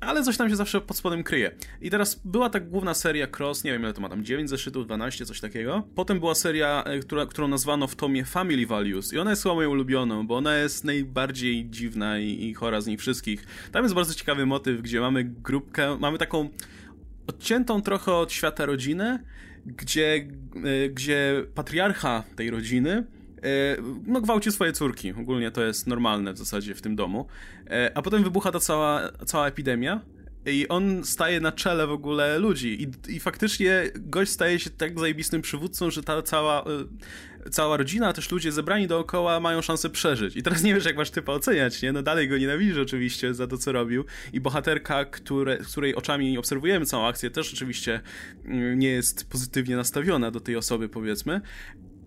ale 0.00 0.22
coś 0.22 0.36
tam 0.36 0.50
się 0.50 0.56
zawsze 0.56 0.80
pod 0.80 0.96
spodem 0.96 1.22
kryje. 1.22 1.50
I 1.80 1.90
teraz 1.90 2.20
była 2.24 2.50
ta 2.50 2.60
główna 2.60 2.94
seria 2.94 3.26
Cross, 3.26 3.64
nie 3.64 3.72
wiem 3.72 3.82
ile 3.82 3.92
to 3.92 4.00
ma 4.00 4.08
tam, 4.08 4.24
9 4.24 4.50
zeszytów, 4.50 4.86
12, 4.86 5.26
coś 5.26 5.40
takiego. 5.40 5.82
Potem 5.94 6.20
była 6.20 6.34
seria, 6.34 6.84
e, 6.84 6.98
która, 6.98 7.26
którą 7.26 7.48
nazwano 7.48 7.86
w 7.86 7.96
tomie 7.96 8.24
Family 8.24 8.66
Values 8.66 9.12
i 9.12 9.18
ona 9.18 9.30
jest 9.30 9.42
chyba 9.42 9.54
moją 9.54 9.70
ulubioną, 9.70 10.26
bo 10.26 10.36
ona 10.36 10.56
jest 10.56 10.84
najbardziej 10.84 11.70
dziwna 11.70 12.18
i, 12.18 12.44
i 12.44 12.54
chora 12.54 12.80
z 12.80 12.86
nich 12.86 13.00
wszystkich. 13.00 13.46
Tam 13.72 13.82
jest 13.82 13.94
bardzo 13.94 14.14
ciekawy 14.14 14.46
motyw, 14.46 14.82
gdzie 14.82 15.00
mamy 15.00 15.24
grupkę, 15.24 15.96
mamy 16.00 16.18
taką 16.18 16.48
odciętą 17.30 17.82
trochę 17.82 18.14
od 18.14 18.32
świata 18.32 18.66
rodziny, 18.66 19.18
gdzie, 19.66 20.28
e, 20.64 20.88
gdzie 20.88 21.44
patriarcha 21.54 22.24
tej 22.36 22.50
rodziny 22.50 22.90
e, 22.90 23.76
no, 24.06 24.20
gwałci 24.20 24.52
swoje 24.52 24.72
córki. 24.72 25.12
Ogólnie 25.12 25.50
to 25.50 25.64
jest 25.64 25.86
normalne 25.86 26.32
w 26.32 26.38
zasadzie 26.38 26.74
w 26.74 26.82
tym 26.82 26.96
domu. 26.96 27.26
E, 27.70 27.90
a 27.94 28.02
potem 28.02 28.24
wybucha 28.24 28.52
ta 28.52 28.60
cała, 28.60 29.08
cała 29.26 29.46
epidemia 29.46 30.00
i 30.46 30.68
on 30.68 31.04
staje 31.04 31.40
na 31.40 31.52
czele 31.52 31.86
w 31.86 31.90
ogóle 31.90 32.38
ludzi. 32.38 32.82
I, 32.82 33.14
I 33.14 33.20
faktycznie 33.20 33.82
gość 33.94 34.30
staje 34.30 34.58
się 34.58 34.70
tak 34.70 35.00
zajebistym 35.00 35.42
przywódcą, 35.42 35.90
że 35.90 36.02
ta 36.02 36.22
cała, 36.22 36.64
cała 37.50 37.76
rodzina, 37.76 38.12
też 38.12 38.30
ludzie 38.30 38.52
zebrani 38.52 38.86
dookoła 38.86 39.40
mają 39.40 39.62
szansę 39.62 39.90
przeżyć. 39.90 40.36
I 40.36 40.42
teraz 40.42 40.62
nie 40.62 40.74
wiesz, 40.74 40.84
jak 40.84 40.96
masz 40.96 41.10
typa 41.10 41.32
oceniać, 41.32 41.82
nie? 41.82 41.92
No 41.92 42.02
dalej 42.02 42.28
go 42.28 42.38
nienawidzisz 42.38 42.78
oczywiście 42.78 43.34
za 43.34 43.46
to, 43.46 43.58
co 43.58 43.72
robił. 43.72 44.04
I 44.32 44.40
bohaterka, 44.40 45.04
które, 45.04 45.58
której 45.58 45.94
oczami 45.94 46.38
obserwujemy 46.38 46.86
całą 46.86 47.06
akcję, 47.06 47.30
też 47.30 47.52
oczywiście 47.52 48.00
y, 48.44 48.74
nie 48.76 48.88
jest 48.88 49.30
pozytywnie 49.30 49.76
nastawiona 49.76 50.30
do 50.30 50.40
tej 50.40 50.56
osoby, 50.56 50.88
powiedzmy 50.88 51.40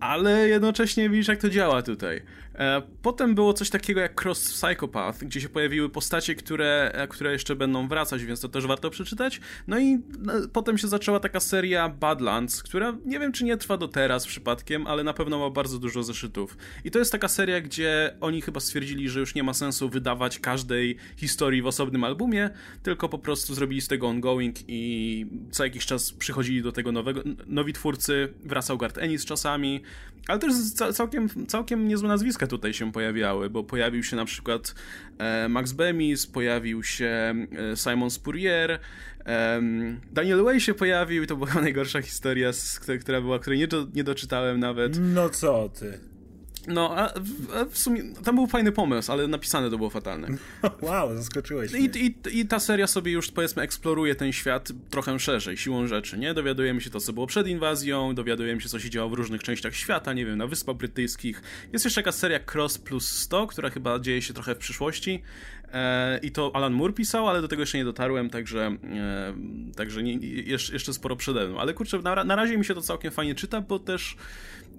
ale 0.00 0.48
jednocześnie 0.48 1.10
widzisz, 1.10 1.28
jak 1.28 1.40
to 1.40 1.50
działa 1.50 1.82
tutaj. 1.82 2.22
E, 2.58 2.82
potem 3.02 3.34
było 3.34 3.52
coś 3.52 3.70
takiego 3.70 4.00
jak 4.00 4.24
Cross 4.24 4.52
Psychopath, 4.52 5.18
gdzie 5.18 5.40
się 5.40 5.48
pojawiły 5.48 5.88
postacie, 5.88 6.34
które, 6.34 6.90
e, 6.94 7.08
które 7.08 7.32
jeszcze 7.32 7.56
będą 7.56 7.88
wracać, 7.88 8.24
więc 8.24 8.40
to 8.40 8.48
też 8.48 8.66
warto 8.66 8.90
przeczytać. 8.90 9.40
No 9.66 9.78
i 9.78 9.98
no, 10.18 10.32
potem 10.52 10.78
się 10.78 10.88
zaczęła 10.88 11.20
taka 11.20 11.40
seria 11.40 11.88
Badlands, 11.88 12.62
która 12.62 12.96
nie 13.06 13.18
wiem, 13.18 13.32
czy 13.32 13.44
nie 13.44 13.56
trwa 13.56 13.76
do 13.76 13.88
teraz 13.88 14.26
przypadkiem, 14.26 14.86
ale 14.86 15.04
na 15.04 15.12
pewno 15.12 15.38
ma 15.38 15.50
bardzo 15.50 15.78
dużo 15.78 16.02
zeszytów. 16.02 16.56
I 16.84 16.90
to 16.90 16.98
jest 16.98 17.12
taka 17.12 17.28
seria, 17.28 17.60
gdzie 17.60 18.16
oni 18.20 18.42
chyba 18.42 18.60
stwierdzili, 18.60 19.08
że 19.08 19.20
już 19.20 19.34
nie 19.34 19.42
ma 19.42 19.54
sensu 19.54 19.88
wydawać 19.88 20.38
każdej 20.38 20.96
historii 21.16 21.62
w 21.62 21.66
osobnym 21.66 22.04
albumie, 22.04 22.50
tylko 22.82 23.08
po 23.08 23.18
prostu 23.18 23.54
zrobili 23.54 23.80
z 23.80 23.88
tego 23.88 24.08
ongoing 24.08 24.56
i 24.68 25.26
co 25.50 25.64
jakiś 25.64 25.86
czas 25.86 26.12
przychodzili 26.12 26.62
do 26.62 26.72
tego 26.72 26.92
nowego, 26.92 27.22
nowi 27.46 27.72
twórcy, 27.72 28.34
wracał 28.44 28.78
Gart 28.78 28.98
Ennis 28.98 29.24
czasami, 29.24 29.82
ale 30.28 30.38
też 30.38 30.52
całkiem, 30.92 31.28
całkiem 31.46 31.88
niezłe 31.88 32.08
nazwiska 32.08 32.43
tutaj 32.46 32.74
się 32.74 32.92
pojawiały, 32.92 33.50
bo 33.50 33.64
pojawił 33.64 34.02
się 34.02 34.16
na 34.16 34.24
przykład 34.24 34.74
e, 35.18 35.48
Max 35.48 35.72
Bemis, 35.72 36.26
pojawił 36.26 36.82
się 36.82 37.34
e, 37.72 37.76
Simon 37.76 38.10
Spurrier, 38.10 38.78
Daniel 40.12 40.44
Way 40.44 40.60
się 40.60 40.74
pojawił 40.74 41.22
i 41.22 41.26
to 41.26 41.36
była 41.36 41.54
najgorsza 41.62 42.02
historia, 42.02 42.50
która 43.00 43.20
była, 43.20 43.38
której 43.38 43.58
nie, 43.58 43.66
do, 43.66 43.86
nie 43.94 44.04
doczytałem 44.04 44.60
nawet. 44.60 44.98
No 45.00 45.28
co 45.28 45.68
ty? 45.68 45.98
No, 46.66 46.96
a 46.96 47.08
w, 47.08 47.54
a 47.54 47.64
w, 47.64 47.78
sumie 47.78 48.02
tam 48.24 48.34
był 48.34 48.46
fajny 48.46 48.72
pomysł, 48.72 49.12
ale 49.12 49.28
napisane 49.28 49.70
to 49.70 49.76
było 49.76 49.90
fatalne. 49.90 50.28
Wow, 50.82 51.16
zaskoczyłeś 51.16 51.72
mnie. 51.72 51.80
I, 51.80 52.06
i, 52.06 52.38
I 52.40 52.46
ta 52.46 52.60
seria 52.60 52.86
sobie 52.86 53.12
już 53.12 53.30
powiedzmy 53.30 53.62
eksploruje 53.62 54.14
ten 54.14 54.32
świat 54.32 54.72
trochę 54.90 55.18
szerzej, 55.18 55.56
siłą 55.56 55.86
rzeczy, 55.86 56.18
nie? 56.18 56.34
Dowiadujemy 56.34 56.80
się 56.80 56.90
to, 56.90 57.00
co 57.00 57.12
było 57.12 57.26
przed 57.26 57.48
inwazją, 57.48 58.14
dowiadujemy 58.14 58.60
się, 58.60 58.68
co 58.68 58.80
się 58.80 58.90
działo 58.90 59.10
w 59.10 59.12
różnych 59.12 59.42
częściach 59.42 59.74
świata, 59.74 60.12
nie 60.12 60.26
wiem, 60.26 60.38
na 60.38 60.46
Wyspach 60.46 60.76
Brytyjskich. 60.76 61.42
Jest 61.72 61.84
jeszcze 61.84 62.00
taka 62.00 62.12
seria 62.12 62.40
Cross 62.54 62.78
plus 62.78 63.10
100, 63.10 63.46
która 63.46 63.70
chyba 63.70 63.98
dzieje 63.98 64.22
się 64.22 64.34
trochę 64.34 64.54
w 64.54 64.58
przyszłości. 64.58 65.22
E, 65.74 66.18
I 66.22 66.30
to 66.30 66.50
Alan 66.54 66.72
Moore 66.72 66.92
pisał, 66.92 67.28
ale 67.28 67.42
do 67.42 67.48
tego 67.48 67.62
jeszcze 67.62 67.78
nie 67.78 67.84
dotarłem, 67.84 68.30
także, 68.30 68.76
e, 68.94 69.34
także 69.76 70.02
nie, 70.02 70.14
jeszcze, 70.46 70.94
sporo 70.94 71.16
przede 71.16 71.48
mną. 71.48 71.60
Ale 71.60 71.74
kurczę, 71.74 71.98
na, 71.98 72.36
razie 72.36 72.58
mi 72.58 72.64
się 72.64 72.74
to 72.74 72.80
całkiem 72.80 73.12
fajnie 73.12 73.34
czyta, 73.34 73.60
bo 73.60 73.78
też 73.78 74.16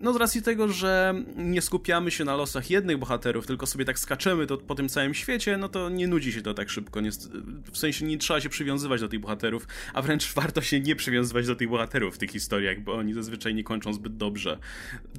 no 0.02 0.14
z 0.14 0.16
racji 0.16 0.42
tego, 0.42 0.68
że 0.68 1.14
nie 1.36 1.62
skupiamy 1.62 2.12
się 2.12 2.26
na 2.26 2.36
losach 2.36 2.70
jednych 2.70 2.98
bohaterów, 2.98 3.48
tylko 3.48 3.66
sobie 3.66 3.86
tak 3.86 4.00
skaczemy 4.00 4.48
to, 4.48 4.58
po 4.58 4.76
tym 4.76 4.90
całym 4.90 5.14
świecie, 5.14 5.58
no 5.58 5.70
to 5.70 5.90
nie 5.90 6.08
nudzi 6.08 6.32
się 6.32 6.42
to 6.42 6.54
tak 6.54 6.70
szybko. 6.70 7.02
Nie, 7.02 7.10
w 7.72 7.78
sensie 7.78 8.06
nie 8.06 8.18
trzeba 8.18 8.42
się 8.42 8.50
przywiązywać 8.50 9.02
do 9.02 9.08
tych 9.08 9.20
bohaterów, 9.20 9.68
a 9.94 10.02
wręcz 10.02 10.34
warto 10.34 10.62
się 10.62 10.80
nie 10.80 10.96
przywiązywać 10.96 11.48
do 11.48 11.56
tych 11.56 11.70
bohaterów 11.70 12.16
w 12.16 12.18
tych 12.18 12.32
historiach, 12.32 12.80
bo 12.80 12.94
oni 12.94 13.14
zazwyczaj 13.14 13.56
nie 13.56 13.64
kończą 13.64 13.94
zbyt 13.94 14.18
dobrze. 14.18 14.58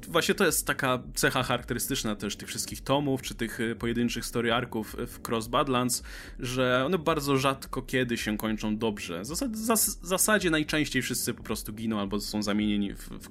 Właśnie 0.07 0.35
to 0.35 0.45
jest 0.45 0.67
taka 0.67 1.03
cecha 1.15 1.43
charakterystyczna 1.43 2.15
też 2.15 2.35
tych 2.35 2.47
wszystkich 2.47 2.81
tomów, 2.81 3.21
czy 3.21 3.35
tych 3.35 3.59
y, 3.59 3.75
pojedynczych 3.75 4.25
story 4.25 4.53
arków 4.53 4.95
w 5.07 5.27
Cross 5.27 5.47
Badlands, 5.67 6.03
że 6.39 6.83
one 6.85 6.97
bardzo 6.97 7.37
rzadko 7.37 7.81
kiedy 7.81 8.17
się 8.17 8.37
kończą 8.37 8.77
dobrze. 8.77 9.21
W 10.01 10.05
zasadzie 10.07 10.49
najczęściej 10.49 11.01
wszyscy 11.01 11.33
po 11.33 11.43
prostu 11.43 11.73
giną 11.73 11.99
albo 11.99 12.19
są 12.19 12.43
zamienieni 12.43 12.93
w, 12.93 13.09
w 13.09 13.29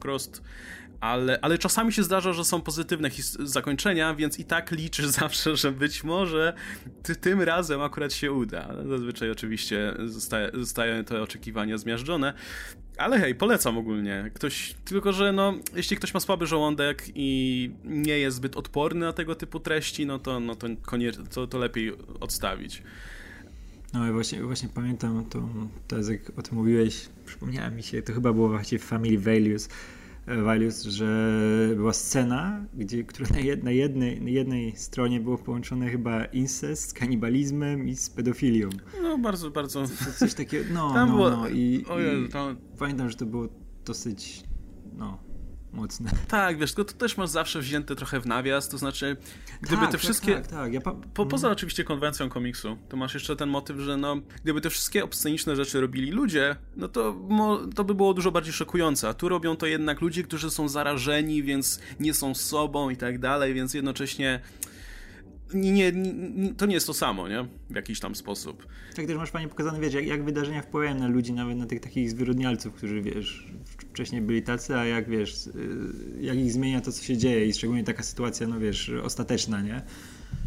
ale, 1.00 1.38
ale 1.42 1.58
czasami 1.58 1.92
się 1.92 2.02
zdarza, 2.02 2.32
że 2.32 2.44
są 2.44 2.60
pozytywne 2.60 3.10
zakończenia, 3.40 4.14
więc 4.14 4.38
i 4.38 4.44
tak 4.44 4.70
liczysz 4.70 5.06
zawsze, 5.22 5.56
że 5.56 5.72
być 5.72 6.04
może 6.04 6.54
ty, 7.02 7.16
tym 7.16 7.42
razem 7.42 7.80
akurat 7.80 8.12
się 8.12 8.32
uda. 8.32 8.74
Zazwyczaj 8.88 9.30
oczywiście 9.30 9.94
zostaje, 10.04 10.50
zostają 10.54 11.04
te 11.04 11.22
oczekiwania 11.22 11.78
zmiażdżone. 11.78 12.34
Ale 12.96 13.18
hej, 13.18 13.34
polecam 13.34 13.78
ogólnie. 13.78 14.30
Ktoś, 14.34 14.74
tylko 14.84 15.12
że 15.12 15.32
no, 15.32 15.54
jeśli 15.74 15.96
ktoś 15.96 16.14
ma 16.14 16.20
słaby 16.20 16.46
żołądek 16.46 17.04
i 17.14 17.70
nie 17.84 18.18
jest 18.18 18.36
zbyt 18.36 18.56
odporny 18.56 19.06
na 19.06 19.12
tego 19.12 19.34
typu 19.34 19.60
treści, 19.60 20.06
no 20.06 20.18
to, 20.18 20.40
no 20.40 20.54
to, 20.54 20.66
koniecznie, 20.82 21.24
to, 21.24 21.46
to 21.46 21.58
lepiej 21.58 21.92
odstawić. 22.20 22.82
No 23.94 24.08
i 24.08 24.12
właśnie, 24.12 24.42
właśnie 24.42 24.68
pamiętam 24.68 25.24
to, 25.24 25.48
teraz 25.88 26.08
jak 26.08 26.38
o 26.38 26.42
tym 26.42 26.54
mówiłeś, 26.54 27.08
przypomniała 27.26 27.70
mi 27.70 27.82
się, 27.82 28.02
to 28.02 28.12
chyba 28.12 28.32
było 28.32 28.48
właśnie 28.48 28.78
w 28.78 28.84
Family 28.84 29.18
Values, 29.18 29.68
Values, 30.26 30.82
że 30.82 31.38
była 31.76 31.92
scena, 31.92 32.64
gdzie, 32.74 33.04
która 33.04 33.28
na, 33.30 33.38
jed, 33.38 33.64
na, 33.64 33.70
jednej, 33.70 34.20
na 34.20 34.30
jednej 34.30 34.76
stronie 34.76 35.20
było 35.20 35.38
połączone 35.38 35.90
chyba 35.90 36.24
incest 36.24 36.88
z 36.88 36.92
kanibalizmem 36.92 37.88
i 37.88 37.96
z 37.96 38.10
pedofilią. 38.10 38.68
No 39.02 39.18
bardzo, 39.18 39.50
bardzo. 39.50 39.86
Co, 39.86 40.12
coś 40.18 40.34
takiego, 40.34 40.64
no, 40.74 40.92
Tam 40.94 41.08
no, 41.08 41.14
było... 41.14 41.30
no. 41.30 41.48
I, 41.48 41.84
Ojej, 41.88 42.28
tam... 42.28 42.56
i 42.74 42.78
pamiętam, 42.78 43.10
że 43.10 43.16
to 43.16 43.26
było 43.26 43.48
dosyć, 43.84 44.44
no, 44.98 45.18
mocne. 45.76 46.10
Tak, 46.28 46.58
wiesz, 46.58 46.74
tylko 46.74 46.92
to 46.92 46.98
też 46.98 47.16
masz 47.16 47.30
zawsze 47.30 47.60
wzięte 47.60 47.96
trochę 47.96 48.20
w 48.20 48.26
nawias, 48.26 48.68
to 48.68 48.78
znaczy, 48.78 49.16
gdyby 49.60 49.82
tak, 49.82 49.90
te 49.90 49.98
wszystkie... 49.98 50.34
Tak, 50.34 50.46
tak, 50.46 50.72
ja 50.72 50.80
pa... 50.80 50.94
po, 51.14 51.26
poza 51.26 51.50
oczywiście 51.50 51.84
konwencją 51.84 52.28
komiksu, 52.28 52.76
to 52.88 52.96
masz 52.96 53.14
jeszcze 53.14 53.36
ten 53.36 53.48
motyw, 53.48 53.78
że 53.78 53.96
no, 53.96 54.16
gdyby 54.44 54.60
te 54.60 54.70
wszystkie 54.70 55.04
obsceniczne 55.04 55.56
rzeczy 55.56 55.80
robili 55.80 56.10
ludzie, 56.10 56.56
no 56.76 56.88
to, 56.88 57.12
mo... 57.28 57.58
to 57.74 57.84
by 57.84 57.94
było 57.94 58.14
dużo 58.14 58.30
bardziej 58.30 58.52
szokujące, 58.52 59.08
a 59.08 59.14
tu 59.14 59.28
robią 59.28 59.56
to 59.56 59.66
jednak 59.66 60.00
ludzie, 60.00 60.22
którzy 60.22 60.50
są 60.50 60.68
zarażeni, 60.68 61.42
więc 61.42 61.80
nie 62.00 62.14
są 62.14 62.34
sobą 62.34 62.90
i 62.90 62.96
tak 62.96 63.18
dalej, 63.18 63.54
więc 63.54 63.74
jednocześnie 63.74 64.40
nie, 65.54 65.72
nie, 65.72 65.92
nie, 65.92 66.54
to 66.54 66.66
nie 66.66 66.74
jest 66.74 66.86
to 66.86 66.94
samo, 66.94 67.28
nie? 67.28 67.46
W 67.70 67.74
jakiś 67.74 68.00
tam 68.00 68.14
sposób. 68.14 68.66
Tak 68.96 69.06
też 69.06 69.16
masz 69.16 69.30
fajnie 69.30 69.48
pokazane, 69.48 69.80
wiesz, 69.80 69.94
jak, 69.94 70.06
jak 70.06 70.24
wydarzenia 70.24 70.62
wpływają 70.62 70.94
na 70.94 71.08
ludzi, 71.08 71.32
nawet 71.32 71.56
na 71.58 71.66
tych 71.66 71.80
takich 71.80 72.10
zwyrodnialców, 72.10 72.74
którzy, 72.74 73.02
wiesz, 73.02 73.46
wcześniej 73.92 74.22
byli 74.22 74.42
tacy, 74.42 74.76
a 74.76 74.84
jak, 74.84 75.08
wiesz, 75.08 75.46
y, 75.46 75.52
jak 76.20 76.36
ich 76.36 76.52
zmienia 76.52 76.80
to, 76.80 76.92
co 76.92 77.04
się 77.04 77.16
dzieje 77.16 77.46
i 77.46 77.52
szczególnie 77.52 77.84
taka 77.84 78.02
sytuacja, 78.02 78.46
no 78.46 78.60
wiesz, 78.60 78.90
ostateczna, 79.04 79.62
nie? 79.62 79.82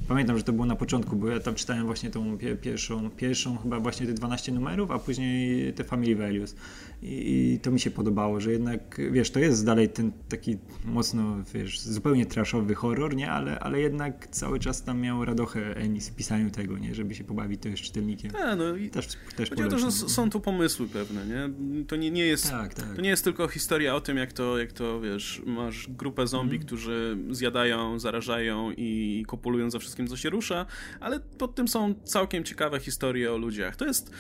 Pamiętam, 0.08 0.38
że 0.38 0.43
to 0.43 0.54
było 0.54 0.66
na 0.66 0.76
początku, 0.76 1.16
bo 1.16 1.28
ja 1.28 1.39
tam 1.39 1.56
czytałem 1.56 1.86
właśnie 1.86 2.10
tą 2.10 2.38
pierwszą, 2.62 3.10
pierwszą 3.10 3.58
chyba 3.58 3.80
właśnie 3.80 4.08
te 4.08 4.14
12 4.14 4.52
numerów, 4.52 4.91
a 4.91 5.00
później 5.00 5.74
te 5.74 5.84
Family 5.84 6.16
Values. 6.16 6.56
I, 7.02 7.60
to 7.62 7.72
mi 7.72 7.80
się 7.80 7.91
podobało, 7.91 8.39
że 8.39 8.52
jednak, 8.52 9.02
wiesz, 9.12 9.32
to 9.32 9.39
jest 9.39 9.66
dalej 9.66 9.89
ten 9.89 10.12
taki 10.30 10.58
mocno, 10.86 11.43
wiesz, 11.54 11.80
zupełnie 11.80 12.26
trashowy 12.26 12.76
horror, 12.76 13.16
nie? 13.16 13.32
Ale, 13.32 13.60
ale 13.60 13.80
jednak 13.80 14.28
cały 14.28 14.60
czas 14.60 14.84
tam 14.84 15.02
miał 15.02 15.26
radochę 15.26 15.76
Ennis 15.76 16.10
w 16.10 16.16
pisaniu 16.16 16.52
tego, 16.52 16.78
nie? 16.78 16.95
Żeby 16.95 17.16
się 17.16 17.24
pobawić 17.24 17.62
też 17.62 17.82
czytelnikiem. 17.82 18.32
Tak, 18.32 18.60
no 18.60 18.76
i 18.76 18.89
też, 18.89 19.08
też 19.36 19.50
chodzi 19.50 19.64
o 19.64 19.68
to, 19.68 19.80
że 19.80 19.91
są 19.91 20.30
tu 20.30 20.39
pomysły 20.39 20.88
pewne, 20.88 21.26
nie? 21.26 21.50
To 21.88 21.95
nie, 21.95 22.12
nie 22.12 22.26
jest, 22.26 22.50
tak, 22.50 22.74
tak. 22.74 22.95
to 22.95 23.02
nie 23.02 23.10
jest 23.10 23.24
tylko 23.24 23.47
historia 23.47 23.95
o 23.95 24.02
tym, 24.02 24.18
jak 24.18 24.34
to, 24.34 24.58
jak 24.58 24.74
to, 24.74 25.02
wiesz, 25.02 25.41
masz 25.45 25.88
grupę 25.89 26.28
zombie, 26.28 26.56
mm. 26.56 26.68
którzy 26.68 27.18
zjadają, 27.32 28.00
zarażają 28.00 28.72
i 28.78 29.24
kopulują 29.28 29.72
za 29.72 29.80
wszystkim, 29.80 30.08
co 30.08 30.18
się 30.18 30.30
rusza, 30.30 30.66
ale 31.00 31.20
pod 31.20 31.56
tym 31.56 31.68
są 31.68 31.95
całkiem 32.04 32.43
ciekawe 32.43 32.80
historie 32.80 33.34
o 33.34 33.38
ludziach. 33.38 33.76
To 33.76 33.86
jest, 33.86 34.12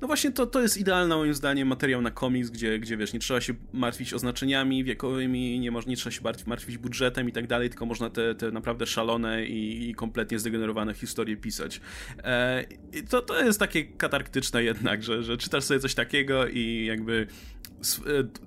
no 0.00 0.06
właśnie 0.06 0.30
to, 0.30 0.46
to 0.46 0.62
jest 0.62 0.76
idealny 0.76 1.14
moim 1.14 1.34
zdaniem 1.34 1.68
materiał 1.68 2.02
na 2.02 2.10
komiks, 2.28 2.50
gdzie, 2.50 2.78
gdzie 2.78 2.96
wiesz, 2.96 3.12
nie 3.12 3.20
trzeba 3.20 3.40
się 3.40 3.54
martwić 3.72 4.14
oznaczeniami 4.14 4.84
wiekowymi, 4.84 5.60
nie, 5.60 5.70
można, 5.70 5.90
nie 5.90 5.96
trzeba 5.96 6.12
się 6.12 6.20
martwić 6.46 6.78
budżetem 6.78 7.28
i 7.28 7.32
tak 7.32 7.46
dalej, 7.46 7.68
tylko 7.68 7.86
można 7.86 8.10
te, 8.10 8.34
te 8.34 8.50
naprawdę 8.50 8.86
szalone 8.86 9.44
i, 9.46 9.90
i 9.90 9.94
kompletnie 9.94 10.38
zdegenerowane 10.38 10.94
historie 10.94 11.36
pisać. 11.36 11.80
E, 12.24 12.64
to, 13.10 13.22
to 13.22 13.44
jest 13.44 13.58
takie 13.58 13.84
katarktyczne 13.84 14.64
jednak, 14.64 15.02
że, 15.02 15.22
że 15.22 15.36
czytasz 15.36 15.64
sobie 15.64 15.80
coś 15.80 15.94
takiego 15.94 16.46
i 16.46 16.84
jakby 16.86 17.26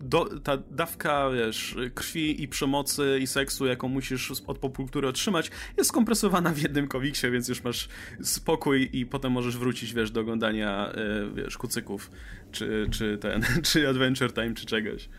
do, 0.01 0.39
ta 0.39 0.57
dawka, 0.57 1.29
wiesz, 1.29 1.75
krwi 1.95 2.43
i 2.43 2.47
przemocy 2.47 3.19
i 3.21 3.27
seksu, 3.27 3.65
jaką 3.65 3.87
musisz 3.87 4.31
od 4.47 4.59
popkultury 4.59 5.07
otrzymać, 5.07 5.51
jest 5.77 5.89
skompresowana 5.89 6.53
w 6.53 6.59
jednym 6.59 6.87
komiksie, 6.87 7.31
więc 7.31 7.47
już 7.47 7.63
masz 7.63 7.89
spokój 8.21 8.89
i 8.93 9.05
potem 9.05 9.31
możesz 9.31 9.57
wrócić, 9.57 9.93
wiesz, 9.93 10.11
do 10.11 10.21
oglądania, 10.21 10.91
e, 10.91 11.31
wiesz, 11.35 11.57
kucyków, 11.57 12.11
czy, 12.51 12.87
czy 12.91 13.17
ten, 13.17 13.43
czy 13.67 13.89
Adventure 13.89 14.33
Time, 14.33 14.53
czy 14.53 14.65
czegoś. 14.65 15.09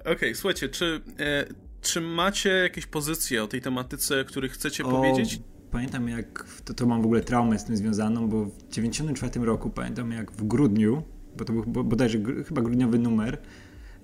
Okej, 0.00 0.12
okay, 0.12 0.34
słuchajcie, 0.34 0.68
czy, 0.68 1.00
e, 1.18 1.46
czy 1.82 2.00
macie 2.00 2.50
jakieś 2.50 2.86
pozycje 2.86 3.42
o 3.42 3.46
tej 3.46 3.60
tematyce, 3.60 4.24
których 4.24 4.52
chcecie 4.52 4.84
o... 4.84 4.90
powiedzieć? 4.90 5.40
Pamiętam 5.70 6.08
jak, 6.08 6.44
to, 6.64 6.74
to 6.74 6.86
mam 6.86 7.02
w 7.02 7.04
ogóle 7.04 7.20
traumę 7.20 7.58
z 7.58 7.64
tym 7.64 7.76
związaną, 7.76 8.28
bo 8.28 8.44
w 8.44 8.68
94 8.68 9.44
roku 9.44 9.70
pamiętam 9.70 10.12
jak 10.12 10.32
w 10.32 10.44
grudniu 10.44 11.02
bo 11.38 11.44
to 11.44 11.52
był 11.52 11.84
bodajże 11.84 12.18
chyba 12.46 12.62
grudniowy 12.62 12.98
numer. 12.98 13.38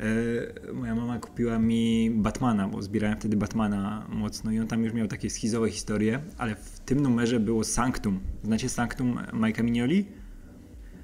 E, 0.00 0.72
moja 0.72 0.94
mama 0.94 1.18
kupiła 1.18 1.58
mi 1.58 2.10
Batmana, 2.10 2.68
bo 2.68 2.82
zbierałem 2.82 3.18
wtedy 3.18 3.36
Batmana 3.36 4.06
mocno 4.08 4.52
i 4.52 4.58
on 4.58 4.66
tam 4.66 4.84
już 4.84 4.92
miał 4.92 5.08
takie 5.08 5.30
schizowe 5.30 5.70
historie, 5.70 6.22
ale 6.38 6.54
w 6.54 6.80
tym 6.80 7.00
numerze 7.00 7.40
było 7.40 7.64
Sanctum. 7.64 8.20
Znacie 8.44 8.68
Sanctum 8.68 9.18
Majka 9.32 9.62
Mignoli? 9.62 10.06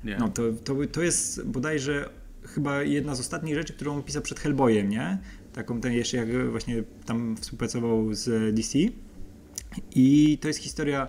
Nie. 0.05 0.17
No 0.17 0.29
to, 0.29 0.43
to, 0.65 0.77
to 0.93 1.03
jest 1.03 1.47
bodajże 1.47 2.11
chyba 2.43 2.83
jedna 2.83 3.15
z 3.15 3.21
ostatnich 3.21 3.55
rzeczy, 3.55 3.73
którą 3.73 4.03
pisał 4.03 4.23
przed 4.23 4.41
Hellboyem, 4.41 4.89
nie? 4.89 5.19
Taką 5.53 5.81
ten 5.81 5.93
jeszcze 5.93 6.17
jak 6.17 6.51
właśnie 6.51 6.83
tam 7.07 7.37
współpracował 7.37 8.15
z 8.15 8.55
DC. 8.55 8.79
I 9.95 10.39
to 10.41 10.49
jest 10.49 10.61
historia 10.61 11.09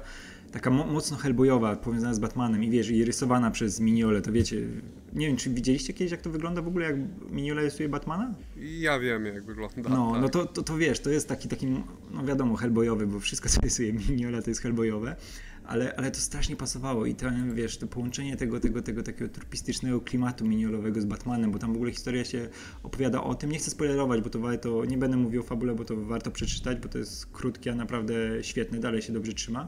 taka 0.51 0.69
mo 0.69 0.85
mocno 0.85 1.17
hellboyowa, 1.17 1.75
powiązana 1.75 2.13
z 2.13 2.19
Batmanem 2.19 2.63
i 2.63 2.69
wiesz, 2.69 2.89
i 2.89 3.05
rysowana 3.05 3.51
przez 3.51 3.79
Mignole, 3.79 4.21
to 4.21 4.31
wiecie, 4.31 4.61
nie 5.13 5.27
wiem, 5.27 5.37
czy 5.37 5.49
widzieliście 5.49 5.93
kiedyś, 5.93 6.11
jak 6.11 6.21
to 6.21 6.29
wygląda 6.29 6.61
w 6.61 6.67
ogóle, 6.67 6.85
jak 6.85 6.95
Mignole 7.31 7.61
rysuje 7.61 7.89
Batmana? 7.89 8.33
Ja 8.57 8.99
wiem, 8.99 9.25
jak 9.25 9.43
wygląda. 9.45 9.89
No, 9.89 10.11
tak. 10.11 10.21
no 10.21 10.29
to, 10.29 10.45
to, 10.45 10.63
to 10.63 10.77
wiesz, 10.77 10.99
to 10.99 11.09
jest 11.09 11.27
taki, 11.27 11.47
taki, 11.47 11.67
no 12.11 12.25
wiadomo, 12.25 12.55
hellboyowy, 12.55 13.07
bo 13.07 13.19
wszystko, 13.19 13.49
co 13.49 13.61
rysuje 13.61 13.93
Mignola, 13.93 14.41
to 14.41 14.49
jest 14.49 14.61
hellboyowe, 14.61 15.15
ale, 15.65 15.95
ale 15.95 16.11
to 16.11 16.19
strasznie 16.19 16.55
pasowało 16.55 17.05
i 17.05 17.15
to, 17.15 17.25
wiesz, 17.53 17.77
to 17.77 17.87
połączenie 17.87 18.37
tego, 18.37 18.59
tego, 18.59 18.81
tego 18.81 19.03
takiego 19.03 19.29
turpistycznego 19.29 20.01
klimatu 20.01 20.45
miniolowego 20.45 21.01
z 21.01 21.05
Batmanem, 21.05 21.51
bo 21.51 21.59
tam 21.59 21.73
w 21.73 21.75
ogóle 21.75 21.91
historia 21.91 22.25
się 22.25 22.49
opowiada 22.83 23.23
o 23.23 23.35
tym, 23.35 23.51
nie 23.51 23.57
chcę 23.57 23.71
spoilerować, 23.71 24.21
bo 24.21 24.29
to 24.29 24.39
warto, 24.39 24.85
nie 24.85 24.97
będę 24.97 25.17
mówił 25.17 25.41
o 25.41 25.43
fabule, 25.43 25.75
bo 25.75 25.85
to 25.85 25.95
warto 25.95 26.31
przeczytać, 26.31 26.77
bo 26.79 26.89
to 26.89 26.97
jest 26.97 27.25
krótkie, 27.25 27.71
a 27.71 27.75
naprawdę 27.75 28.13
świetne, 28.41 28.79
dalej 28.79 29.01
się 29.01 29.13
dobrze 29.13 29.33
trzyma, 29.33 29.67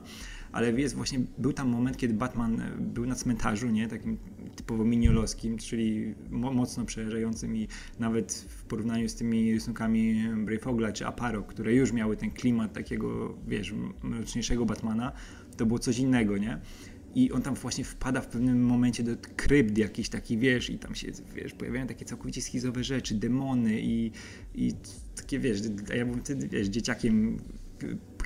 ale 0.54 0.72
jest 0.72 0.95
właśnie, 0.95 1.20
był 1.38 1.54
tam 1.54 1.70
moment, 1.70 1.97
kiedy 1.97 2.14
Batman 2.14 2.62
był 2.80 3.06
na 3.06 3.16
cmentarzu, 3.16 3.70
nie, 3.70 3.88
takim 3.88 4.18
typowo 4.56 4.86
miniolowskim, 4.86 5.58
czyli 5.58 6.16
mocno 6.30 6.86
przerażającym 6.86 7.56
i 7.56 7.68
nawet 7.99 8.45
w 8.49 8.64
porównaniu 8.64 9.10
z 9.10 9.16
tymi 9.16 9.54
rysunkami 9.54 10.24
Brave 10.38 10.93
czy 10.93 11.08
Aparo, 11.08 11.43
które 11.43 11.74
już 11.74 11.91
miały 11.91 12.18
ten 12.18 12.32
klimat 12.32 12.74
takiego, 12.74 13.38
wiesz, 13.47 13.74
mroczniejszego 14.04 14.66
Batmana, 14.66 15.12
to 15.58 15.66
było 15.66 15.80
coś 15.80 15.99
innego, 15.99 16.38
nie? 16.38 16.60
I 17.16 17.32
on 17.32 17.41
tam 17.41 17.56
właśnie 17.56 17.84
wpada 17.84 18.22
w 18.22 18.28
pewnym 18.28 18.66
momencie 18.66 19.04
do 19.04 19.12
krypt 19.36 19.78
jakiś 19.78 20.10
taki, 20.10 20.38
wiesz, 20.38 20.70
i 20.70 20.80
tam 20.80 20.95
się, 20.95 21.08
wiesz, 21.36 21.54
pojawiają 21.54 21.88
takie 21.88 22.06
całkowicie 22.06 22.41
schizowe 22.41 22.84
rzeczy, 22.84 23.16
demony 23.16 23.82
i, 23.82 24.12
i 24.56 24.74
takie, 25.16 25.39
wiesz, 25.39 25.62
a 25.91 25.95
ja 25.95 26.06
byłem 26.06 26.22
wtedy, 26.22 26.47
wiesz, 26.47 26.68
dzieciakiem 26.68 27.38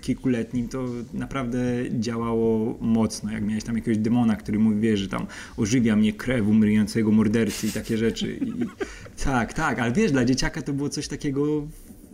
kilkuletnim, 0.02 0.68
to 0.68 0.86
naprawdę 1.14 1.60
działało 1.92 2.78
mocno. 2.82 3.32
Jak 3.32 3.44
miałeś 3.44 3.64
tam 3.64 3.76
jakiegoś 3.76 3.98
demona, 3.98 4.36
który 4.36 4.60
mówi, 4.60 4.80
wiesz, 4.80 5.00
że 5.00 5.08
tam 5.08 5.28
ożywia 5.58 5.96
mnie 5.96 6.14
krew 6.14 6.48
umrającego 6.48 7.12
mordercy 7.12 7.68
i 7.68 7.72
takie 7.72 7.98
rzeczy. 7.98 8.38
I, 8.38 8.54
tak, 9.24 9.54
tak, 9.54 9.80
ale 9.80 9.92
wiesz, 9.92 10.12
dla 10.12 10.26
dzieciaka 10.26 10.62
to 10.62 10.74
było 10.74 10.90
coś 10.90 11.08
takiego 11.08 11.68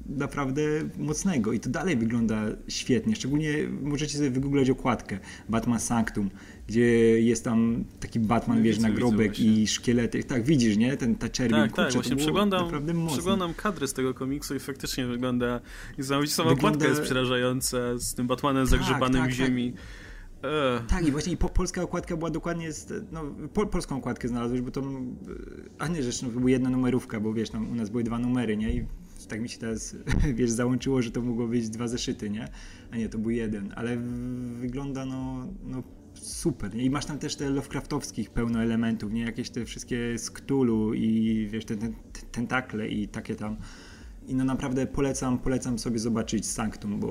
naprawdę 0.06 0.62
mocnego 0.98 1.54
i 1.54 1.60
to 1.60 1.70
dalej 1.70 1.98
wygląda 1.98 2.41
świetnie. 2.68 3.16
Szczególnie 3.16 3.54
możecie 3.82 4.18
sobie 4.18 4.30
wygooglać 4.30 4.70
okładkę 4.70 5.20
Batman 5.50 5.80
Sanctum, 5.80 6.30
gdzie 6.74 7.21
jest 7.21 7.43
tam 7.43 7.84
taki 7.99 8.19
Batman, 8.19 8.63
wiesz, 8.63 8.80
nagrobek 8.80 9.39
i 9.39 9.67
szkielety. 9.67 10.24
Tak, 10.24 10.43
widzisz, 10.43 10.78
nie? 10.78 10.97
Ten, 10.97 11.15
ta 11.15 11.30
czerwień, 11.30 11.61
Tak, 11.61 11.69
kurczę, 11.69 11.84
tak, 11.84 11.93
właśnie 11.93 12.15
przeglądam, 12.15 12.71
przeglądam 13.07 13.53
kadry 13.53 13.88
z 13.88 13.93
tego 13.93 14.13
komiksu 14.13 14.55
i 14.55 14.59
faktycznie 14.59 15.05
wygląda 15.05 15.59
niesamowicie 15.97 16.34
sama 16.34 16.49
wygląda... 16.49 16.78
okładka 16.78 16.89
jest 16.89 17.01
przerażająca 17.01 17.78
z 17.97 18.13
tym 18.13 18.28
Batmanem 18.28 18.67
tak, 18.67 18.80
zagrzebanym 18.80 19.21
tak, 19.21 19.32
w 19.32 19.34
ziemi. 19.34 19.74
Tak. 19.74 19.82
Tak, 20.88 21.07
i 21.07 21.11
właśnie 21.11 21.38
po, 21.38 21.49
polska 21.49 21.82
okładka 21.82 22.17
była 22.17 22.30
dokładnie, 22.30 22.71
z, 22.71 23.03
no, 23.11 23.21
po, 23.53 23.67
polską 23.67 23.97
okładkę 23.97 24.28
znalazłeś, 24.28 24.61
bo 24.61 24.71
to, 24.71 24.82
a 25.80 25.88
nie, 25.88 26.03
rzecz, 26.03 26.21
no, 26.21 26.30
to 26.30 26.39
była 26.39 26.51
jedna 26.51 26.69
numerówka, 26.69 27.20
bo 27.20 27.33
wiesz, 27.33 27.50
tam 27.50 27.71
u 27.71 27.75
nas 27.75 27.89
były 27.89 28.04
dwa 28.04 28.20
numery, 28.20 28.58
nie, 28.58 28.74
i 28.74 28.86
tak 29.28 29.41
mi 29.41 29.50
się 29.50 29.59
teraz, 29.59 29.95
wiesz, 30.37 30.50
załączyło, 30.50 31.01
że 31.01 31.12
to 31.12 31.21
mogło 31.21 31.47
być 31.47 31.70
dwa 31.70 31.87
zeszyty, 31.87 32.29
nie? 32.29 32.47
A 32.91 32.97
nie, 32.97 33.09
to 33.09 33.17
był 33.17 33.32
jeden, 33.32 33.74
ale 33.75 33.97
wygląda 34.59 35.05
no, 35.05 35.47
no 35.63 35.83
super. 36.24 36.75
I 36.75 36.89
masz 36.89 37.05
tam 37.05 37.20
też 37.20 37.36
te 37.36 37.50
Lovecraftowskich 37.50 38.29
pełno 38.29 38.63
elementów, 38.63 39.13
nie? 39.13 39.21
Jakieś 39.21 39.50
te 39.50 39.66
wszystkie 39.66 40.16
Cthulhu 40.33 40.93
i 40.93 41.47
wiesz, 41.51 41.66
te, 41.66 41.78
te 41.78 41.89
tentakle 42.32 42.87
i 42.87 43.08
takie 43.08 43.36
tam 43.36 43.58
I 44.28 44.36
no 44.36 44.43
naprawdę 44.43 44.87
polecam, 44.87 45.39
polecam 45.39 45.79
sobie 45.79 46.00
zobaczyć 46.00 46.47
Sanctum, 46.47 47.00
bo 47.00 47.09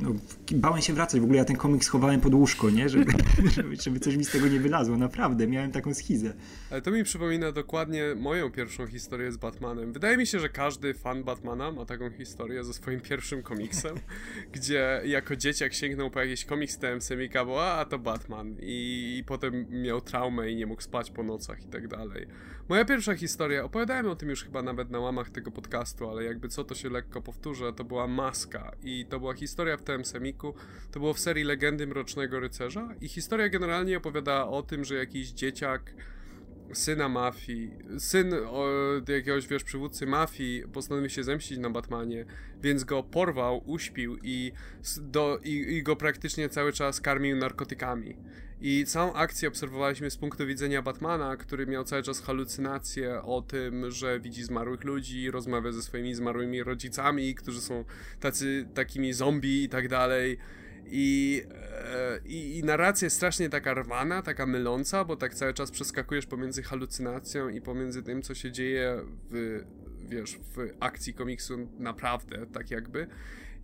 no, 0.00 0.14
bałem 0.52 0.82
się 0.82 0.92
wracać. 0.92 1.20
W 1.20 1.24
ogóle 1.24 1.38
ja 1.38 1.44
ten 1.44 1.56
komiks 1.56 1.86
schowałem 1.86 2.20
pod 2.20 2.34
łóżko, 2.34 2.70
nie? 2.70 2.88
Żeby, 2.88 3.12
żeby, 3.54 3.76
żeby 3.76 4.00
coś 4.00 4.16
mi 4.16 4.24
z 4.24 4.30
tego 4.30 4.48
nie 4.48 4.60
wylazło. 4.60 4.96
Naprawdę, 4.96 5.46
miałem 5.46 5.72
taką 5.72 5.94
schizę. 5.94 6.32
Ale 6.70 6.82
to 6.82 6.90
mi 6.90 7.04
przypomina 7.04 7.52
dokładnie 7.52 8.14
moją 8.16 8.50
pierwszą 8.50 8.86
historię 8.86 9.32
z 9.32 9.36
Batmanem. 9.36 9.92
Wydaje 9.92 10.16
mi 10.16 10.26
się, 10.26 10.40
że 10.40 10.48
każdy 10.48 10.94
fan 10.94 11.24
Batmana 11.24 11.72
ma 11.72 11.84
taką 11.84 12.10
historię 12.10 12.64
ze 12.64 12.74
swoim 12.74 13.00
pierwszym 13.00 13.42
komiksem, 13.42 13.96
gdzie 14.52 15.02
jako 15.04 15.36
dzieciak 15.36 15.74
sięgnął 15.74 16.10
po 16.10 16.20
jakiś 16.20 16.44
komiks 16.44 16.78
TM 16.78 17.00
Semika, 17.00 17.44
bo 17.44 17.72
a 17.72 17.84
to 17.84 17.98
Batman 17.98 18.56
I, 18.60 19.16
i 19.18 19.24
potem 19.24 19.66
miał 19.82 20.00
traumę 20.00 20.50
i 20.50 20.56
nie 20.56 20.66
mógł 20.66 20.82
spać 20.82 21.10
po 21.10 21.22
nocach 21.22 21.64
i 21.64 21.68
tak 21.68 21.88
dalej. 21.88 22.26
Moja 22.70 22.84
pierwsza 22.84 23.14
historia, 23.14 23.64
opowiadałem 23.64 24.06
o 24.06 24.16
tym 24.16 24.28
już 24.28 24.44
chyba 24.44 24.62
nawet 24.62 24.90
na 24.90 24.98
łamach 24.98 25.30
tego 25.30 25.50
podcastu, 25.50 26.10
ale 26.10 26.24
jakby 26.24 26.48
co 26.48 26.64
to 26.64 26.74
się 26.74 26.90
lekko 26.90 27.22
powtórzę, 27.22 27.72
to 27.72 27.84
była 27.84 28.06
Maska. 28.06 28.72
I 28.82 29.06
to 29.06 29.20
była 29.20 29.34
historia 29.34 29.76
w 29.76 29.82
TM 29.82 30.04
Semiku, 30.04 30.54
to 30.90 31.00
było 31.00 31.14
w 31.14 31.20
serii 31.20 31.44
Legendy 31.44 31.86
Mrocznego 31.86 32.40
Rycerza. 32.40 32.88
I 33.00 33.08
historia 33.08 33.48
generalnie 33.48 33.96
opowiada 33.96 34.46
o 34.46 34.62
tym, 34.62 34.84
że 34.84 34.94
jakiś 34.94 35.30
dzieciak 35.30 35.94
syna 36.72 37.08
mafii, 37.08 37.70
syn 37.98 38.34
o, 38.34 38.66
jakiegoś, 39.08 39.46
wiesz, 39.46 39.64
przywódcy 39.64 40.06
mafii 40.06 40.62
postanowił 40.72 41.10
się 41.10 41.24
zemścić 41.24 41.58
na 41.58 41.70
Batmanie, 41.70 42.24
więc 42.62 42.84
go 42.84 43.02
porwał, 43.02 43.62
uśpił 43.66 44.18
i, 44.22 44.52
do, 45.00 45.38
i, 45.44 45.50
i 45.50 45.82
go 45.82 45.96
praktycznie 45.96 46.48
cały 46.48 46.72
czas 46.72 47.00
karmił 47.00 47.36
narkotykami. 47.36 48.16
I 48.62 48.84
całą 48.86 49.12
akcję 49.12 49.48
obserwowaliśmy 49.48 50.10
z 50.10 50.16
punktu 50.16 50.46
widzenia 50.46 50.82
Batmana, 50.82 51.36
który 51.36 51.66
miał 51.66 51.84
cały 51.84 52.02
czas 52.02 52.20
halucynacje 52.20 53.22
o 53.22 53.42
tym, 53.42 53.90
że 53.90 54.20
widzi 54.20 54.42
zmarłych 54.42 54.84
ludzi, 54.84 55.30
rozmawia 55.30 55.72
ze 55.72 55.82
swoimi 55.82 56.14
zmarłymi 56.14 56.62
rodzicami, 56.62 57.34
którzy 57.34 57.60
są 57.60 57.84
tacy, 58.20 58.68
takimi 58.74 59.12
zombie 59.12 59.64
i 59.64 59.68
tak 59.68 59.88
dalej. 59.88 60.38
I, 60.90 61.42
e, 61.50 62.20
i, 62.24 62.58
I 62.58 62.64
narracja 62.64 63.06
jest 63.06 63.16
strasznie 63.16 63.48
taka 63.48 63.74
rwana, 63.74 64.22
taka 64.22 64.46
myląca, 64.46 65.04
bo 65.04 65.16
tak 65.16 65.34
cały 65.34 65.54
czas 65.54 65.70
przeskakujesz 65.70 66.26
pomiędzy 66.26 66.62
halucynacją 66.62 67.48
i 67.48 67.60
pomiędzy 67.60 68.02
tym, 68.02 68.22
co 68.22 68.34
się 68.34 68.52
dzieje 68.52 69.02
w, 69.30 69.60
wiesz, 70.08 70.38
w 70.38 70.56
akcji 70.80 71.14
komiksu 71.14 71.68
naprawdę, 71.78 72.46
tak 72.46 72.70
jakby. 72.70 73.06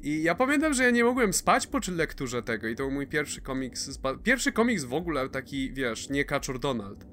I 0.01 0.23
ja 0.23 0.35
pamiętam, 0.35 0.75
że 0.75 0.85
ja 0.85 0.91
nie 0.91 1.05
mogłem 1.05 1.33
spać 1.33 1.67
po 1.67 1.81
lekturze 1.89 2.43
tego 2.43 2.69
i 2.69 2.77
to 2.77 2.83
był 2.83 2.93
mój 2.93 3.07
pierwszy 3.07 3.41
komiks, 3.41 3.99
pierwszy 4.23 4.53
komiks 4.53 4.85
w 4.85 4.95
ogóle 4.95 5.29
taki, 5.29 5.73
wiesz, 5.73 6.11
nie 6.11 6.25
Kaczor 6.25 6.59
Donald. 6.59 7.05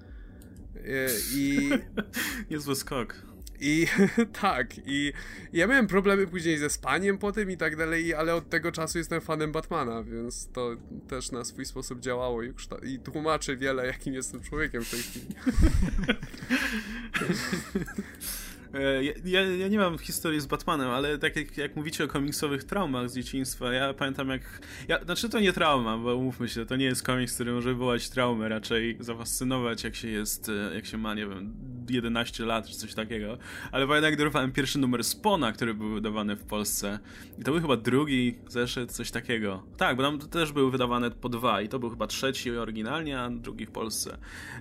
E, 0.75 1.07
I... 1.35 1.69
Niezły 2.51 2.75
skok. 2.75 3.32
I 3.59 3.87
tak, 4.41 4.67
i 4.85 5.13
ja 5.53 5.67
miałem 5.67 5.87
problemy 5.87 6.27
później 6.27 6.57
ze 6.57 6.69
spaniem 6.69 7.17
po 7.17 7.31
tym 7.31 7.51
i 7.51 7.57
tak 7.57 7.75
dalej, 7.75 8.13
ale 8.13 8.35
od 8.35 8.49
tego 8.49 8.71
czasu 8.71 8.97
jestem 8.97 9.21
fanem 9.21 9.51
Batmana, 9.51 10.03
więc 10.03 10.49
to 10.53 10.75
też 11.07 11.31
na 11.31 11.43
swój 11.43 11.65
sposób 11.65 11.99
działało 11.99 12.43
i, 12.43 12.53
i 12.83 12.99
tłumaczy 12.99 13.57
wiele, 13.57 13.87
jakim 13.87 14.13
jestem 14.13 14.41
człowiekiem 14.41 14.83
w 14.83 14.91
tej 14.91 14.99
chwili. 14.99 15.35
E, 18.73 19.03
ja, 19.25 19.41
ja, 19.41 19.67
nie 19.67 19.77
mam 19.77 19.97
historii 19.97 20.39
z 20.39 20.45
Batmanem, 20.45 20.89
ale 20.89 21.17
tak 21.17 21.35
jak, 21.35 21.57
jak 21.57 21.75
mówicie 21.75 22.03
o 22.03 22.07
komiksowych 22.07 22.63
traumach 22.63 23.09
z 23.09 23.15
dzieciństwa, 23.15 23.73
ja 23.73 23.93
pamiętam 23.93 24.29
jak... 24.29 24.41
Ja, 24.87 25.03
znaczy 25.03 25.29
to 25.29 25.39
nie 25.39 25.53
trauma, 25.53 25.97
bo 25.97 26.15
umówmy 26.15 26.49
się, 26.49 26.65
to 26.65 26.75
nie 26.75 26.85
jest 26.85 27.03
komiks, 27.03 27.35
który 27.35 27.53
może 27.53 27.69
wywołać 27.69 28.09
traumę, 28.09 28.49
raczej 28.49 28.97
zafascynować 28.99 29.83
jak 29.83 29.95
się 29.95 30.07
jest, 30.07 30.49
e, 30.49 30.75
jak 30.75 30.85
się 30.85 30.97
ma, 30.97 31.13
nie 31.13 31.27
wiem, 31.27 31.53
11 31.89 32.45
lat 32.45 32.67
czy 32.67 32.75
coś 32.75 32.93
takiego. 32.93 33.37
Ale 33.71 33.87
pamiętam 33.87 34.11
jak 34.11 34.19
dorwałem 34.19 34.51
pierwszy 34.51 34.79
numer 34.79 35.03
Spona, 35.03 35.51
który 35.51 35.73
był 35.73 35.93
wydawany 35.93 36.35
w 36.35 36.43
Polsce. 36.43 36.99
I 37.39 37.43
to 37.43 37.51
był 37.51 37.61
chyba 37.61 37.77
drugi 37.77 38.35
zeszyt, 38.47 38.91
coś 38.91 39.11
takiego. 39.11 39.63
Tak, 39.77 39.97
bo 39.97 40.03
tam 40.03 40.19
też 40.19 40.51
były 40.51 40.71
wydawane 40.71 41.11
po 41.11 41.29
dwa 41.29 41.61
i 41.61 41.69
to 41.69 41.79
był 41.79 41.89
chyba 41.89 42.07
trzeci 42.07 42.51
oryginalnie, 42.51 43.19
a 43.19 43.29
drugi 43.29 43.65
w 43.65 43.71
Polsce. 43.71 44.17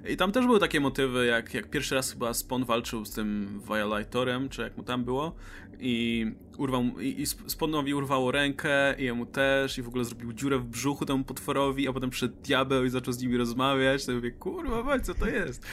I 0.09 0.17
tam 0.17 0.33
też 0.33 0.47
były 0.47 0.61
takie 0.61 0.81
motywy, 0.81 1.27
jak, 1.27 1.55
jak 1.55 1.71
pierwszy 1.71 1.95
raz 1.95 2.13
chyba 2.13 2.35
Spon 2.35 2.65
walczył 2.65 3.05
z 3.05 3.11
tym 3.11 3.61
Violet 3.69 4.02
Lightorem, 4.03 4.49
czy 4.49 4.63
jak 4.63 4.77
mu 4.77 4.83
tam 4.83 5.05
było, 5.05 5.35
i 5.81 6.27
urwał, 6.59 6.83
i, 7.01 7.21
i 7.21 7.27
Sponowi 7.27 7.95
urwało 7.95 8.33
rękę, 8.33 8.95
i 8.99 9.05
jemu 9.05 9.27
też, 9.27 9.79
i 9.79 9.83
w 9.83 9.89
ogóle 9.89 10.05
zrobił 10.05 10.33
dziurę 10.33 10.59
w 10.59 10.65
brzuchu 10.65 11.07
temu 11.07 11.25
potworowi, 11.25 11.89
a 11.89 11.93
potem 11.93 12.11
przyszedł 12.11 12.35
diabeł 12.43 12.85
i 12.85 12.91
zaczął 12.91 13.13
z 13.15 13.23
nimi 13.23 13.37
rozmawiać, 13.37 14.07
to 14.07 14.13
mówię, 14.13 14.31
kurwa, 14.31 14.83
weź, 14.83 15.03
co 15.03 15.15
to 15.15 15.29
jest? 15.29 15.67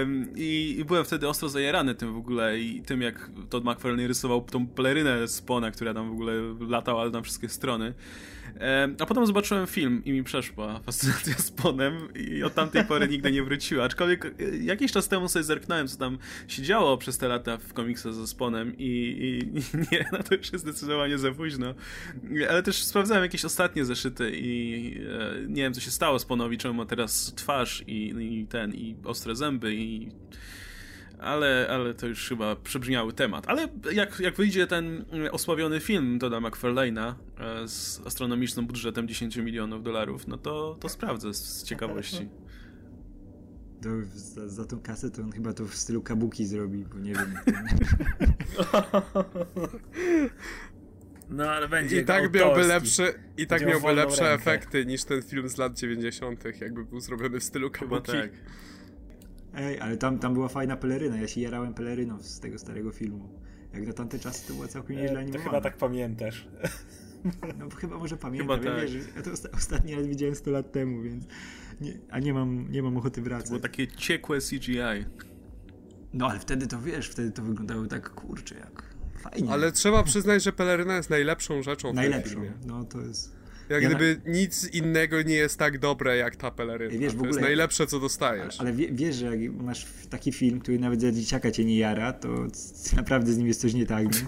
Um, 0.00 0.28
i, 0.36 0.76
i, 0.78 0.84
byłem 0.84 1.04
wtedy 1.04 1.28
ostro 1.28 1.48
zajarany 1.48 1.94
tym 1.94 2.12
w 2.12 2.16
ogóle 2.16 2.58
i 2.58 2.82
tym, 2.82 3.02
jak 3.02 3.30
Todd 3.50 3.64
McFarlane 3.64 4.08
rysował 4.08 4.40
tą 4.40 4.66
pelerynę 4.66 5.28
Spona, 5.28 5.70
która 5.70 5.94
tam 5.94 6.08
w 6.08 6.12
ogóle 6.12 6.32
latała 6.68 7.10
na 7.10 7.22
wszystkie 7.22 7.48
strony. 7.48 7.94
A 9.00 9.06
potem 9.06 9.26
zobaczyłem 9.26 9.66
film 9.66 10.02
i 10.04 10.12
mi 10.12 10.24
przeszła 10.24 10.80
fascynacja 10.80 11.34
z 11.34 11.50
Ponem 11.50 12.14
i 12.14 12.42
od 12.42 12.54
tamtej 12.54 12.84
pory 12.84 13.08
nigdy 13.08 13.32
nie 13.32 13.42
wróciła. 13.42 13.84
Aczkolwiek 13.84 14.24
e, 14.24 14.30
jakiś 14.62 14.92
czas 14.92 15.08
temu 15.08 15.28
sobie 15.28 15.42
zerknąłem, 15.42 15.88
co 15.88 15.98
tam 15.98 16.18
się 16.48 16.62
działo 16.62 16.98
przez 16.98 17.18
te 17.18 17.28
lata 17.28 17.58
w 17.58 17.72
komiksach 17.72 18.14
ze 18.14 18.26
Sponem 18.26 18.74
i, 18.78 18.88
i, 18.88 19.78
nie, 19.92 20.08
no 20.12 20.22
to 20.22 20.34
już 20.34 20.52
jest 20.52 20.64
zdecydowanie 20.64 21.18
za 21.18 21.32
późno. 21.32 21.74
Ale 22.50 22.62
też 22.62 22.84
sprawdzałem 22.84 23.22
jakieś 23.22 23.44
ostatnie 23.44 23.84
zeszyty 23.84 24.30
i 24.34 24.94
e, 25.20 25.48
nie 25.48 25.62
wiem, 25.62 25.74
co 25.74 25.80
się 25.80 25.90
stało 25.90 26.18
Sponowi, 26.18 26.58
czemu 26.58 26.74
ma 26.74 26.86
teraz 26.86 27.32
twarz 27.36 27.84
i, 27.86 28.14
i 28.20 28.46
ten, 28.46 28.74
i 28.74 28.96
ostre 29.04 29.36
zęby 29.36 29.74
i 29.74 30.08
ale, 31.20 31.68
ale 31.70 31.94
to 31.94 32.06
już 32.06 32.28
chyba 32.28 32.56
przebrzmiały 32.56 33.12
temat. 33.12 33.48
Ale 33.48 33.68
jak, 33.92 34.20
jak 34.20 34.36
wyjdzie 34.36 34.66
ten 34.66 35.04
osławiony 35.30 35.80
film 35.80 36.18
Toda 36.18 36.38
McFarlane'a 36.38 37.14
e, 37.38 37.68
z 37.68 38.02
astronomicznym 38.06 38.66
budżetem 38.66 39.08
10 39.08 39.36
milionów 39.36 39.82
dolarów, 39.82 40.28
no 40.28 40.38
to, 40.38 40.76
to 40.80 40.88
sprawdzę 40.88 41.34
z 41.34 41.64
ciekawości. 41.64 42.28
To 43.82 43.88
za, 44.14 44.48
za 44.48 44.64
tą 44.64 44.80
kasę 44.80 45.10
to 45.10 45.22
on 45.22 45.32
chyba 45.32 45.52
to 45.52 45.64
w 45.64 45.74
stylu 45.74 46.02
kabuki 46.02 46.46
zrobi, 46.46 46.84
bo 46.84 46.98
nie 46.98 47.12
wiem. 47.14 47.34
No 51.30 51.50
ale 51.50 51.68
będzie. 51.68 52.00
I 52.00 52.04
tak 52.04 52.34
miałby 52.34 52.66
lepsze, 52.66 53.14
i 53.36 53.46
tak 53.46 53.66
miałby 53.66 53.92
lepsze 53.92 54.22
rękę. 54.22 54.34
efekty 54.34 54.86
niż 54.86 55.04
ten 55.04 55.22
film 55.22 55.48
z 55.48 55.56
lat 55.56 55.78
90., 55.78 56.44
jakby 56.60 56.84
był 56.84 57.00
zrobiony 57.00 57.40
w 57.40 57.44
stylu 57.44 57.70
kabuki. 57.70 58.12
Chyba 58.12 58.22
tak. 58.22 58.30
Ej, 59.54 59.80
ale 59.80 59.96
tam, 59.96 60.18
tam 60.18 60.34
była 60.34 60.48
fajna 60.48 60.76
peleryna. 60.76 61.16
Ja 61.16 61.28
się 61.28 61.40
jarałem 61.40 61.74
peleryną 61.74 62.22
z 62.22 62.40
tego 62.40 62.58
starego 62.58 62.90
filmu. 62.92 63.28
Jak 63.74 63.86
na 63.86 63.92
tamte 63.92 64.18
czasy 64.18 64.48
to 64.48 64.54
była 64.54 64.68
całkiem 64.68 64.96
nieźle 64.96 65.18
animowana. 65.18 65.44
To 65.44 65.50
chyba 65.50 65.60
tak 65.60 65.76
pamiętasz. 65.76 66.48
No 67.58 67.68
chyba 67.76 67.98
może 67.98 68.16
pamiętam. 68.16 68.60
Chyba 68.60 68.70
tak. 68.70 68.90
wiesz, 68.90 69.06
ja 69.16 69.22
to 69.22 69.32
osta 69.32 69.48
ostatni 69.54 69.94
raz 69.94 70.06
widziałem 70.06 70.34
100 70.34 70.50
lat 70.50 70.72
temu, 70.72 71.02
więc 71.02 71.24
nie, 71.80 71.92
a 72.10 72.18
nie 72.18 72.34
mam, 72.34 72.70
nie 72.70 72.82
mam 72.82 72.96
ochoty 72.96 73.22
wracać. 73.22 73.44
To 73.44 73.50
było 73.50 73.60
takie 73.60 73.88
ciekłe 73.88 74.38
CGI. 74.40 75.04
No 76.12 76.26
ale 76.26 76.38
wtedy 76.38 76.66
to 76.66 76.80
wiesz, 76.80 77.08
wtedy 77.08 77.30
to 77.30 77.42
wyglądało 77.42 77.86
tak 77.86 78.10
kurczę 78.10 78.54
jak 78.54 78.94
fajnie. 79.18 79.50
Ale 79.50 79.72
trzeba 79.72 80.02
przyznać, 80.02 80.42
że 80.42 80.52
peleryna 80.52 80.96
jest 80.96 81.10
najlepszą 81.10 81.62
rzeczą 81.62 81.92
najlepszą. 81.92 82.30
w 82.30 82.32
tym 82.32 82.42
filmie. 82.42 82.52
No 82.66 82.84
to 82.84 83.00
jest 83.00 83.39
jak 83.70 83.82
ja 83.82 83.88
gdyby 83.88 84.20
na... 84.24 84.32
nic 84.32 84.74
innego 84.74 85.22
nie 85.22 85.34
jest 85.34 85.58
tak 85.58 85.78
dobre 85.78 86.16
jak 86.16 86.36
ta 86.36 86.50
peleryna. 86.50 86.98
Wiesz, 86.98 87.12
w 87.12 87.14
ogóle, 87.14 87.30
to 87.30 87.36
jest 87.36 87.40
najlepsze, 87.40 87.86
co 87.86 88.00
dostajesz. 88.00 88.60
Ale, 88.60 88.70
ale 88.70 88.78
wiesz, 88.92 89.16
że 89.16 89.36
jak 89.36 89.54
masz 89.54 89.86
taki 90.10 90.32
film, 90.32 90.60
który 90.60 90.78
nawet 90.78 91.00
za 91.00 91.12
dzieciaka 91.12 91.50
cię 91.50 91.64
nie 91.64 91.78
jara, 91.78 92.12
to 92.12 92.28
naprawdę 92.96 93.32
z 93.32 93.38
nim 93.38 93.46
jest 93.46 93.60
coś 93.60 93.74
nie 93.74 93.86
tak. 93.86 94.04
Nie? 94.04 94.20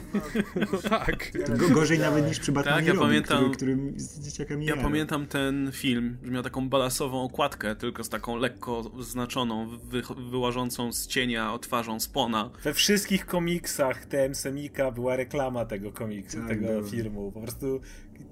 No 0.73 0.78
tak. 0.78 1.32
To 1.59 1.74
gorzej 1.74 1.98
nawet 1.98 2.28
niż 2.28 2.40
przy 2.40 2.52
Batmanie 2.52 2.77
tak, 2.77 2.86
ja 2.86 2.93
Robin, 2.93 3.09
pamiętam, 3.09 3.51
który, 3.51 3.78
z 3.97 4.20
dzieciakami 4.20 4.66
Ja 4.66 4.70
jara. 4.70 4.82
pamiętam 4.82 5.27
ten 5.27 5.70
film, 5.73 6.16
że 6.23 6.31
miał 6.31 6.43
taką 6.43 6.69
balasową 6.69 7.23
okładkę, 7.23 7.77
tylko 7.77 8.05
z 8.05 8.09
taką 8.09 8.36
lekko 8.36 8.93
znaczoną, 9.01 9.69
wy, 9.69 10.02
wyłażącą 10.31 10.93
z 10.93 11.06
cienia 11.06 11.59
twarzą 11.59 12.01
spona. 12.01 12.51
We 12.64 12.74
wszystkich 12.74 13.27
komiksach 13.27 14.06
TM 14.06 14.35
Semika 14.35 14.90
była 14.90 15.16
reklama 15.16 15.64
tego 15.64 15.93
komiksu, 15.93 16.39
tak, 16.39 16.48
tego 16.48 16.66
było. 16.66 16.82
filmu. 16.82 17.32
Po 17.32 17.40
prostu 17.40 17.81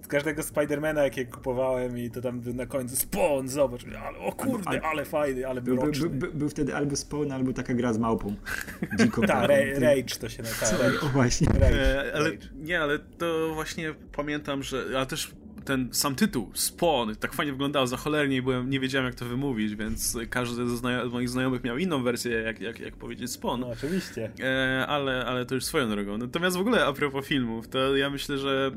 każdego 0.09 0.43
Spidermana, 0.43 1.03
jakiego 1.03 1.33
kupowałem 1.37 1.99
i 1.99 2.11
to 2.11 2.21
tam 2.21 2.43
na 2.55 2.67
końcu 2.67 2.97
Spawn, 2.97 3.49
zobacz, 3.49 3.85
ale, 4.05 4.19
o 4.19 4.33
kurde, 4.33 4.69
ale, 4.69 4.83
ale 4.83 5.05
fajny, 5.05 5.47
ale 5.47 5.61
był, 5.61 5.77
był, 5.77 6.11
był, 6.11 6.33
był, 6.33 6.49
wtedy 6.49 6.77
albo 6.77 6.97
Spawn, 6.97 7.33
albo 7.33 7.53
taka 7.53 7.75
gra 7.75 7.93
z 7.93 7.99
małpą. 7.99 8.35
Tak, 9.27 9.51
Rage 9.79 10.17
to 10.21 10.29
się 10.29 10.43
nazywa. 10.43 10.85
O 11.03 11.07
właśnie. 11.07 11.47
Rage, 11.61 12.07
e, 12.07 12.15
ale, 12.15 12.31
nie, 12.55 12.81
ale 12.81 12.99
to 12.99 13.55
właśnie 13.55 13.95
pamiętam, 14.12 14.62
że, 14.62 14.85
ale 14.97 15.07
też 15.07 15.33
ten 15.65 15.89
sam 15.93 16.15
tytuł, 16.15 16.51
Spawn, 16.55 17.15
tak 17.20 17.32
fajnie 17.32 17.53
wyglądał, 17.53 17.87
za 17.87 17.97
cholernie 17.97 18.37
i 18.37 18.43
byłem, 18.43 18.70
nie 18.70 18.81
wiedziałem 18.81 19.07
jak 19.07 19.15
to 19.15 19.24
wymówić, 19.24 19.77
więc 19.77 20.19
każdy 20.31 20.77
z, 20.77 20.82
moich 21.12 21.28
znajomych 21.28 21.65
miał 21.65 21.78
inną 21.78 22.03
wersję, 22.03 22.32
jak, 22.32 22.61
jak, 22.61 22.81
jak 22.81 22.97
powiedzieć 22.97 23.31
Spawn. 23.31 23.61
No 23.61 23.69
oczywiście. 23.69 24.31
E, 24.41 24.87
ale, 24.87 25.27
ale 25.27 25.47
to 25.47 25.55
już 25.55 25.65
swoją 25.65 25.91
drogą. 25.91 26.19
Natomiast 26.19 26.57
w 26.57 26.61
ogóle 26.61 26.87
a 26.87 26.93
propos 26.93 27.27
filmów, 27.27 27.69
to 27.69 27.97
ja 27.97 28.11
myślę, 28.11 28.39
że 28.39 28.70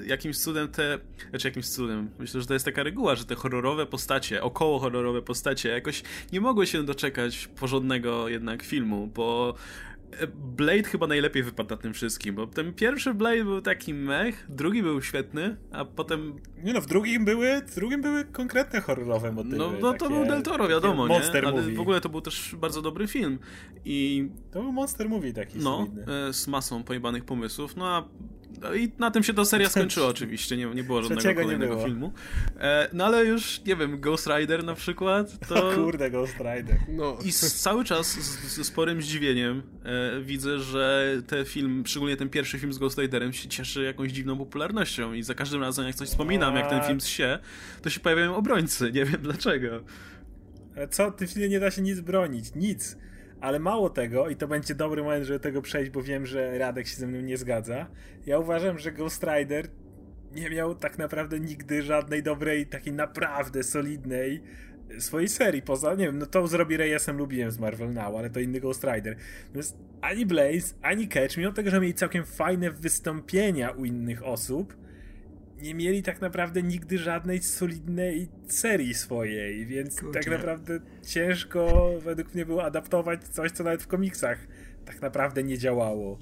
e, 0.00 0.06
jakimś 0.06 0.38
cudem 0.38 0.68
te, 0.68 0.98
znaczy 1.30 1.48
jakimś 1.48 1.66
cudem, 1.66 2.10
myślę, 2.18 2.40
że 2.40 2.46
to 2.46 2.52
jest 2.52 2.64
taka 2.64 2.82
reguła, 2.82 3.14
że 3.14 3.24
te 3.24 3.34
horrorowe 3.34 3.86
postacie, 3.86 4.42
około 4.42 4.78
horrorowe 4.78 5.22
postacie 5.22 5.68
jakoś 5.68 6.02
nie 6.32 6.40
mogły 6.40 6.66
się 6.66 6.84
doczekać 6.84 7.48
porządnego 7.60 8.28
jednak 8.28 8.62
filmu, 8.62 9.10
bo 9.14 9.54
Blade 10.56 10.82
chyba 10.82 11.06
najlepiej 11.06 11.42
wypadł 11.42 11.70
na 11.70 11.76
tym 11.76 11.92
wszystkim, 11.94 12.34
bo 12.34 12.46
ten 12.46 12.74
pierwszy 12.74 13.14
Blade 13.14 13.44
był 13.44 13.60
taki 13.60 13.94
mech, 13.94 14.46
drugi 14.48 14.82
był 14.82 15.02
świetny, 15.02 15.56
a 15.72 15.84
potem... 15.84 16.34
Nie 16.62 16.72
no, 16.72 16.80
w 16.80 16.86
drugim 16.86 17.24
były, 17.24 17.62
w 17.66 17.74
drugim 17.74 18.02
były 18.02 18.24
konkretne 18.24 18.80
horrorowe 18.80 19.32
motywy. 19.32 19.56
No, 19.56 19.72
no 19.80 19.92
to 19.92 20.08
był 20.10 20.24
Del 20.24 20.42
Toro, 20.42 20.68
wiadomo, 20.68 21.08
nie? 21.08 21.14
Monster 21.14 21.46
Ale 21.46 21.60
movie. 21.62 21.76
w 21.76 21.80
ogóle 21.80 22.00
to 22.00 22.08
był 22.08 22.20
też 22.20 22.56
bardzo 22.60 22.82
dobry 22.82 23.06
film. 23.08 23.38
I 23.84 24.28
To 24.52 24.62
był 24.62 24.72
Monster 24.72 25.08
Movie 25.08 25.32
taki 25.32 25.58
no, 25.58 25.76
solidny. 25.78 26.04
e, 26.28 26.32
z 26.32 26.48
masą 26.48 26.82
pojebanych 26.82 27.24
pomysłów, 27.24 27.76
no 27.76 27.86
a 27.88 28.08
no 28.60 28.74
i 28.74 28.92
na 28.98 29.10
tym 29.10 29.22
się 29.22 29.34
ta 29.34 29.44
seria 29.44 29.68
skończyła 29.68 30.06
oczywiście, 30.16 30.56
nie, 30.56 30.66
nie 30.66 30.84
było 30.84 31.02
żadnego 31.02 31.20
Trzeciego 31.20 31.42
kolejnego 31.42 31.74
było. 31.74 31.86
filmu. 31.86 32.12
E, 32.60 32.88
no 32.92 33.04
ale 33.04 33.24
już, 33.24 33.62
nie 33.66 33.76
wiem, 33.76 34.00
Ghost 34.00 34.26
Rider 34.26 34.64
na 34.64 34.74
przykład, 34.74 35.38
to... 35.48 35.68
O 35.68 35.72
kurde, 35.72 36.10
Ghost 36.10 36.36
Rider. 36.38 36.76
No, 36.88 37.18
I 37.24 37.32
z, 37.32 37.54
cały 37.54 37.84
czas 37.84 38.06
z, 38.06 38.56
ze 38.56 38.64
sporym 38.64 39.02
zdziwieniem 39.02 39.62
e, 39.84 40.20
widzę, 40.20 40.58
że 40.58 41.12
ten 41.26 41.44
film, 41.44 41.82
szczególnie 41.86 42.16
ten 42.16 42.28
pierwszy 42.28 42.58
film 42.58 42.72
z 42.72 42.78
Ghost 42.78 42.98
Riderem 42.98 43.32
się 43.32 43.48
cieszy 43.48 43.82
jakąś 43.82 44.12
dziwną 44.12 44.38
popularnością 44.38 45.12
i 45.12 45.22
za 45.22 45.34
każdym 45.34 45.60
razem 45.60 45.86
jak 45.86 45.94
coś 45.94 46.08
wspominam, 46.08 46.56
jak 46.56 46.70
ten 46.70 46.82
film 46.82 47.00
się, 47.00 47.38
to 47.82 47.90
się 47.90 48.00
pojawiają 48.00 48.36
obrońcy, 48.36 48.92
nie 48.92 49.04
wiem 49.04 49.20
dlaczego. 49.22 49.84
Ale 50.76 50.88
co, 50.88 51.10
w 51.10 51.16
tym 51.16 51.28
filmie 51.28 51.48
nie 51.48 51.60
da 51.60 51.70
się 51.70 51.82
nic 51.82 52.00
bronić, 52.00 52.54
nic. 52.54 52.96
Ale 53.44 53.58
mało 53.58 53.90
tego, 53.90 54.28
i 54.28 54.36
to 54.36 54.48
będzie 54.48 54.74
dobry 54.74 55.02
moment, 55.02 55.24
żeby 55.24 55.40
tego 55.40 55.62
przejść, 55.62 55.90
bo 55.90 56.02
wiem, 56.02 56.26
że 56.26 56.58
Radek 56.58 56.86
się 56.86 56.96
ze 56.96 57.06
mną 57.06 57.20
nie 57.20 57.36
zgadza. 57.36 57.86
Ja 58.26 58.38
uważam, 58.38 58.78
że 58.78 58.92
Ghost 58.92 59.24
Rider 59.24 59.68
nie 60.32 60.50
miał 60.50 60.74
tak 60.74 60.98
naprawdę 60.98 61.40
nigdy 61.40 61.82
żadnej 61.82 62.22
dobrej, 62.22 62.66
takiej 62.66 62.92
naprawdę 62.92 63.62
solidnej 63.62 64.42
swojej 64.98 65.28
serii. 65.28 65.62
Poza, 65.62 65.94
nie 65.94 66.06
wiem, 66.06 66.18
no 66.18 66.26
to 66.26 66.46
zrobi 66.46 66.76
Reyesem 66.76 67.16
lubiłem 67.16 67.50
z 67.50 67.58
Marvel 67.58 67.92
Now, 67.92 68.16
ale 68.18 68.30
to 68.30 68.40
inny 68.40 68.60
Ghost 68.60 68.84
Rider. 68.84 69.16
Natomiast 69.46 69.78
ani 70.00 70.26
Blaze, 70.26 70.74
ani 70.82 71.08
Catch, 71.08 71.36
mimo 71.36 71.52
tego, 71.52 71.70
że 71.70 71.80
mieli 71.80 71.94
całkiem 71.94 72.24
fajne 72.24 72.70
wystąpienia 72.70 73.70
u 73.70 73.84
innych 73.84 74.24
osób, 74.26 74.76
nie 75.64 75.74
mieli 75.74 76.02
tak 76.02 76.20
naprawdę 76.20 76.62
nigdy 76.62 76.98
żadnej 76.98 77.42
solidnej 77.42 78.28
serii 78.48 78.94
swojej, 78.94 79.66
więc 79.66 80.00
Kurczę. 80.00 80.20
tak 80.20 80.32
naprawdę 80.32 80.80
ciężko 81.06 81.90
według 82.04 82.34
mnie 82.34 82.46
było 82.46 82.64
adaptować 82.64 83.24
coś, 83.28 83.50
co 83.50 83.64
nawet 83.64 83.82
w 83.82 83.86
komiksach 83.86 84.38
tak 84.84 85.02
naprawdę 85.02 85.42
nie 85.42 85.58
działało. 85.58 86.18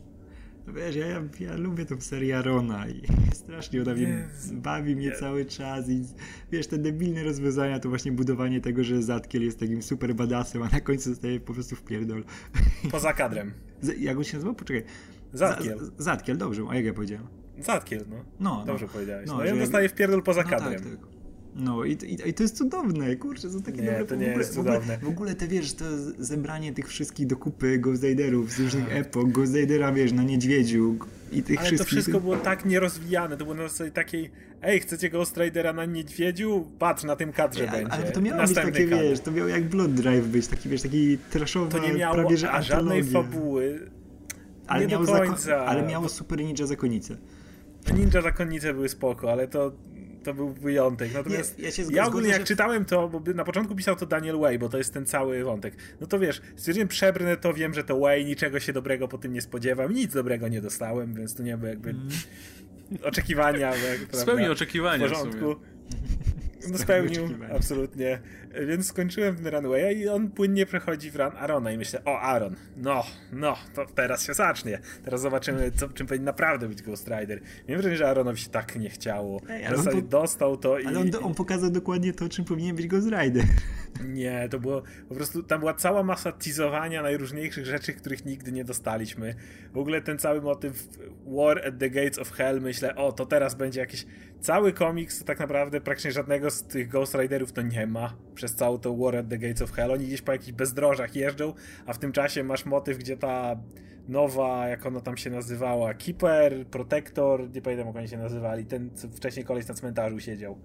No 0.66 0.73
Wiesz, 0.73 0.97
ja, 0.97 1.06
ja, 1.06 1.23
ja 1.40 1.56
lubię 1.56 1.86
tą 1.86 2.01
serię 2.01 2.39
Arona 2.39 2.89
i 2.89 3.02
strasznie 3.44 3.82
ona 3.82 3.94
mnie 3.94 4.28
bawi 4.52 4.97
mnie 4.97 5.06
Nie. 5.06 5.12
cały 5.16 5.44
czas 5.44 5.89
i 5.89 6.05
wiesz, 6.52 6.66
te 6.66 6.78
debilne 6.78 7.24
rozwiązania 7.24 7.78
to 7.81 7.89
właśnie 7.89 8.12
budowanie 8.12 8.60
tego, 8.60 8.85
że 8.85 9.02
Zatkiel 9.02 9.43
jest 9.43 9.60
takim 9.60 9.82
super 9.82 10.14
badassem, 10.14 10.62
a 10.62 10.69
na 10.69 10.81
końcu 10.81 11.10
zostaje 11.10 11.40
po 11.40 11.55
prostu 11.55 11.77
w 11.77 11.82
pierdol. 11.82 12.24
Poza 12.90 13.12
kadrem. 13.12 13.52
Z, 13.81 14.01
jak 14.01 14.16
on 14.16 14.24
się 14.24 14.35
nazywał? 14.36 14.55
Poczekaj. 14.55 14.85
Zatkiel. 15.32 15.78
Z, 15.78 15.93
Zatkiel, 15.98 16.39
dobrze, 16.39 16.62
a 16.70 16.74
jak 16.77 16.85
ja 16.85 16.93
powiedziałem? 16.94 17.41
Zatkiel, 17.61 18.05
no. 18.11 18.16
No, 18.41 18.65
Dobrze 18.66 18.87
no. 18.87 18.93
powiedziałeś. 18.93 19.27
No, 19.29 19.37
No, 19.39 19.45
i 19.45 19.51
on 19.51 19.59
dostaje 19.59 19.89
w 19.89 19.95
pierdol 19.95 20.23
poza 20.23 20.43
No 20.43 20.49
kadrem. 20.51 20.74
tak, 20.74 20.83
tak. 20.83 21.12
No 21.57 21.85
i, 21.85 21.93
i, 21.93 22.29
i 22.29 22.35
to 22.35 22.43
jest 22.43 22.57
cudowne, 22.57 23.16
kurczę, 23.16 23.49
to 23.51 23.61
takie 23.61 23.83
Nie, 23.83 23.91
dobre 23.91 24.05
to 24.07 24.16
w 24.16 24.19
nie 24.19 24.27
ogóle, 24.27 24.39
jest 24.39 24.55
w 24.55 24.59
ogóle, 24.59 24.74
cudowne. 24.74 24.99
W 24.99 25.09
ogóle 25.09 25.35
te 25.35 25.49
wiesz, 25.49 25.74
to 25.74 25.85
zebranie 26.19 26.73
tych 26.73 26.89
wszystkich 26.89 27.27
do 27.27 27.37
kupy 27.37 27.79
Ghost 27.79 28.03
Riderów 28.03 28.51
z 28.53 28.61
różnych 28.61 28.85
Tak. 28.89 28.97
epok, 28.97 29.29
Ghost 29.31 29.55
Ridera 29.55 29.93
wiesz, 29.93 30.12
na 30.12 30.23
niedźwiedziu 30.23 30.97
i 31.33 31.43
tych 31.43 31.59
Ale 31.61 31.69
to 31.70 31.74
wszystkich. 31.77 31.89
wszystko 31.99 32.20
było 32.20 32.37
tak 32.37 32.65
nierozwijane, 32.65 33.37
to 33.37 33.45
było 33.45 33.57
na 33.57 33.69
zasadzie 33.69 33.91
takiej 33.91 34.31
ej, 34.62 34.81
chcecie 34.81 35.11
Ghost 35.11 35.37
Ridera 35.37 35.73
na 35.73 35.85
niedźwiedziu? 35.85 36.66
Patrz, 36.79 37.05
na 37.05 37.16
tym 37.16 37.33
kadrze 37.33 37.70
ale, 37.70 37.79
będzie. 37.81 37.93
ale 37.93 38.12
to 38.12 38.20
miało 38.20 38.41
być 38.41 38.49
Następny 38.51 38.73
takie, 38.73 38.89
kadr. 38.89 39.03
wiesz, 39.03 39.20
to 39.20 39.31
miało 39.33 39.49
jak 39.49 39.65
Blood 39.65 39.95
Drive 39.95 40.27
być, 40.27 40.47
taki 40.47 40.69
wiesz, 40.69 40.83
taki 40.83 41.19
trashowy, 41.31 41.70
To 41.70 41.79
nie 41.79 41.93
miało 41.95 42.15
prawie 42.15 42.37
że 42.37 42.53
a 42.53 42.62
żadnej 42.62 43.01
antologia. 43.01 43.31
fabuły. 43.33 43.91
ale 44.66 44.81
nie 44.81 44.93
miało 44.93 45.05
do 45.07 45.12
zako- 45.12 45.27
końca. 45.27 45.57
ale 45.66 45.83
miało 45.83 46.09
Super 46.09 46.39
Ninja 46.39 46.66
Zakonnicę. 46.66 47.16
Ninja 47.95 48.23
Zakonnice 48.23 48.75
były 48.75 48.89
spoko, 48.89 49.33
ale 49.33 49.49
to, 49.49 49.73
to 50.25 50.35
był 50.35 50.53
wyjątek. 50.53 51.15
Natomiast 51.15 51.59
Nie, 51.59 51.65
ja 51.65 51.71
się 51.71 51.83
ja 51.83 51.87
zgodzę, 51.89 52.03
ogólnie 52.05 52.29
jak 52.29 52.41
że- 52.41 52.47
czytałem 52.47 52.85
to, 52.85 53.09
bo 53.09 53.33
na 53.35 53.45
początku 53.45 53.75
pisał 53.75 53.97
to 53.97 54.07
Daniel 54.07 54.39
Way, 54.39 54.59
bo 54.59 54.69
to 54.69 54.79
jest 54.79 54.95
ten 54.95 55.07
cały 55.07 55.45
wątek. 55.45 55.75
No 56.01 56.07
to 56.07 56.19
wiesz, 56.19 56.43
stwierdziłem 56.57 56.89
przebrnę 56.89 57.37
to, 57.37 57.55
wiem, 57.55 57.75
że 57.75 57.85
to 57.85 57.99
Way, 57.99 58.25
niczego 58.25 58.61
się 58.61 58.73
dobrego 58.73 59.09
po 59.09 59.19
tym 59.19 59.33
nie 59.33 59.43
spodziewam, 59.43 59.93
nic 59.95 60.13
dobrego 60.13 60.49
nie 60.49 60.61
dostałem, 60.61 61.15
więc 61.15 61.37
tu 61.37 61.43
nie 61.43 61.57
było 61.57 61.69
jakby 61.69 61.91
Mhm. 61.91 62.11
oczekiwania. 63.11 63.59
jak, 63.77 63.99
w 64.49 64.51
oczekiwania 64.51 65.07
w 65.09 65.11
porządku. 65.11 65.41
sumie. 65.41 65.57
No 66.71 66.79
Spełnił 66.85 67.29
absolutnie. 67.57 68.21
Więc 68.67 68.87
skończyłem 68.87 69.37
ten 69.37 69.47
Runwaya 69.47 69.93
i 69.97 70.09
on 70.09 70.31
płynnie 70.31 70.67
przechodzi 70.67 71.11
w 71.11 71.17
run 71.17 71.33
Arona 71.39 71.73
i 71.73 71.79
myślę, 71.79 72.05
o 72.05 72.21
Aaron, 72.21 72.57
no, 72.77 73.05
no, 73.33 73.57
to 73.75 73.87
teraz 73.95 74.27
się 74.27 74.35
zacznie. 74.35 74.79
Teraz 75.05 75.21
zobaczymy, 75.21 75.71
co, 75.71 75.89
czym 75.89 76.07
powinien 76.07 76.25
naprawdę 76.25 76.69
być 76.69 76.83
Ghost 76.83 77.09
Rider. 77.09 77.41
Miałem 77.69 77.83
wrażenie, 77.83 77.97
że 77.97 78.09
Aaronowi 78.09 78.41
się 78.41 78.51
tak 78.51 78.77
nie 78.77 78.91
chciało. 78.91 79.41
Ej, 79.49 79.67
ale 79.67 79.83
po- 79.83 80.03
dostał 80.03 80.57
to 80.57 80.79
i... 80.79 80.87
Ale 80.87 81.01
on, 81.01 81.11
on 81.23 81.35
pokazał 81.35 81.71
dokładnie 81.71 82.13
to, 82.13 82.29
czym 82.29 82.45
powinien 82.45 82.77
być 82.77 82.87
Ghost 82.87 83.09
Rider. 83.09 83.45
Nie, 84.05 84.49
to 84.51 84.59
było 84.59 84.83
po 85.09 85.15
prostu, 85.15 85.43
tam 85.43 85.61
była 85.61 85.75
cała 85.75 86.03
masa 86.03 86.33
teasowania 86.33 87.03
najróżniejszych 87.03 87.67
rzeczy, 87.67 87.93
których 87.93 88.25
nigdy 88.25 88.53
nie 88.53 88.65
dostaliśmy. 88.65 89.35
W 89.73 89.79
ogóle 89.79 90.03
ten 90.03 90.19
cały 90.19 90.43
motyw 90.43 90.89
War 91.27 91.67
at 91.69 91.79
the 91.79 91.91
Gates 91.91 92.19
of 92.19 92.31
Hell, 92.33 92.61
myślę, 92.61 92.97
o, 92.97 93.13
to 93.13 93.27
teraz 93.27 93.55
będzie 93.55 93.81
jakiś 93.81 94.07
cały 94.43 94.73
komiks, 94.73 95.19
to 95.19 95.24
tak 95.24 95.39
naprawdę 95.39 95.81
praktycznie 95.81 96.12
żadnego 96.12 96.51
z 96.51 96.62
tych 96.62 96.89
Ghost 96.89 97.14
Riderów 97.14 97.52
to 97.52 97.62
nie 97.62 97.86
ma, 97.86 98.16
przez 98.35 98.55
całą 98.55 98.78
to 98.78 98.97
War 98.97 99.16
at 99.16 99.28
the 99.28 99.39
Gates 99.39 99.62
of 99.62 99.73
Hell. 99.73 99.90
Oni 99.90 100.06
gdzieś 100.06 100.23
po 100.23 100.32
jakichś 100.32 100.52
bezdrożach 100.52 101.16
jeżdżą, 101.16 101.55
a 101.86 101.93
w 101.93 101.98
tym 101.98 102.12
czasie 102.12 102.44
masz 102.44 102.64
motyw, 102.64 102.98
gdzie 102.98 103.16
ta 103.16 103.56
nowa, 104.09 104.69
jak 104.69 104.86
ona 104.86 105.01
tam 105.01 105.16
się 105.16 105.31
nazywała, 105.31 105.94
Keeper, 105.94 106.66
Protector, 106.66 107.51
nie 107.55 107.62
pamiętam 107.62 107.86
jak 107.86 107.97
oni 107.97 108.09
się 108.09 108.19
nazywali, 108.19 108.64
ten, 108.64 108.90
co 108.94 109.09
wcześniej 109.09 109.44
koleś 109.44 109.69
na 109.69 109.74
cmentarzu 109.74 110.20
siedział. 110.20 110.59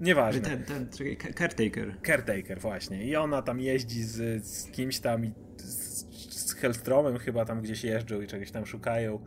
Nieważne. 0.00 0.40
Ten, 0.40 0.64
ten, 0.64 0.88
czekaj, 0.88 1.34
Caretaker. 1.34 1.94
Caretaker 2.06 2.60
właśnie. 2.60 3.04
I 3.04 3.16
ona 3.16 3.42
tam 3.42 3.60
jeździ 3.60 4.02
z, 4.02 4.46
z 4.46 4.70
kimś 4.70 4.98
tam 4.98 5.24
i 5.24 5.32
z, 5.56 6.04
z 6.30 6.54
Hellstromem 6.54 7.18
chyba 7.18 7.44
tam 7.44 7.60
gdzieś 7.60 7.84
jeżdżą 7.84 8.20
i 8.20 8.26
czegoś 8.26 8.50
tam 8.50 8.66
szukają. 8.66 9.18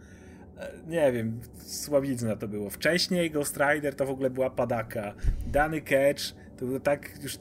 Nie 0.88 1.12
wiem, 1.12 1.40
słabizna 1.58 2.36
to 2.36 2.48
było. 2.48 2.70
Wcześniej 2.70 3.32
Ghost 3.32 3.58
Rider 3.58 3.96
to 3.96 4.06
w 4.06 4.10
ogóle 4.10 4.30
była 4.30 4.50
padaka. 4.50 5.14
Dany 5.48 5.82
Catch 5.82 6.36
to 6.58 6.66
było 6.66 6.80
tak 6.80 7.24
już... 7.24 7.40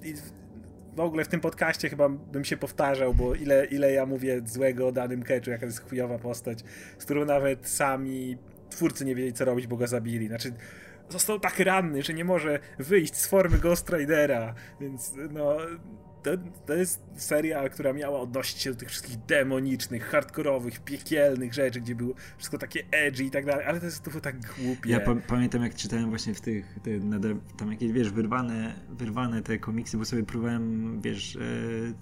W 0.97 1.01
ogóle 1.01 1.24
w 1.24 1.28
tym 1.28 1.40
podcaście 1.40 1.89
chyba 1.89 2.09
bym 2.09 2.45
się 2.45 2.57
powtarzał, 2.57 3.15
bo 3.15 3.35
ile, 3.35 3.66
ile 3.66 3.93
ja 3.93 4.07
mówię 4.07 4.43
złego 4.45 4.89
o 4.89 4.93
danym 4.93 5.23
Catchu, 5.23 5.51
jaka 5.51 5.66
jest 5.66 5.90
chujowa 5.90 6.19
postać, 6.19 6.65
z 6.99 7.05
którą 7.05 7.24
nawet 7.24 7.69
sami 7.69 8.39
twórcy 8.70 9.05
nie 9.05 9.15
wiedzieli 9.15 9.32
co 9.32 9.45
robić, 9.45 9.66
bo 9.66 9.77
go 9.77 9.86
zabili. 9.86 10.28
Znaczy, 10.28 10.53
został 11.09 11.40
tak 11.40 11.59
ranny, 11.59 12.03
że 12.03 12.15
nie 12.15 12.24
może 12.24 12.59
wyjść 12.78 13.15
z 13.16 13.27
formy 13.27 13.59
Ghost 13.59 13.90
Ridera, 13.90 14.55
więc 14.81 15.15
no... 15.31 15.57
To, 16.23 16.31
to 16.66 16.74
jest 16.74 17.03
seria, 17.16 17.69
która 17.69 17.93
miała 17.93 18.20
odnosić 18.20 18.59
się 18.59 18.70
do 18.73 18.77
tych 18.77 18.89
wszystkich 18.89 19.19
demonicznych, 19.19 20.05
hardkorowych, 20.05 20.81
piekielnych 20.81 21.55
rzeczy, 21.55 21.81
gdzie 21.81 21.95
było 21.95 22.15
wszystko 22.36 22.59
takie 22.59 22.85
edgy 22.90 23.24
i 23.24 23.31
tak 23.31 23.47
dalej, 23.47 23.65
ale 23.66 23.81
to 23.81 23.86
jest 23.86 24.03
to 24.03 24.11
było 24.11 24.20
tak 24.20 24.36
głupie. 24.40 24.90
Ja 24.90 25.01
pa 25.01 25.15
pamiętam 25.15 25.62
jak 25.62 25.74
czytałem 25.74 26.09
właśnie 26.09 26.35
w 26.35 26.40
tych, 26.40 26.78
te, 26.82 26.90
tam 27.57 27.73
jakieś, 27.73 27.93
wiesz, 27.93 28.11
wyrwane, 28.11 28.74
wyrwane 28.89 29.43
te 29.43 29.59
komiksy, 29.59 29.99
bo 29.99 30.05
sobie 30.05 30.23
próbowałem, 30.23 31.01
wiesz, 31.01 31.36
e, 31.36 31.40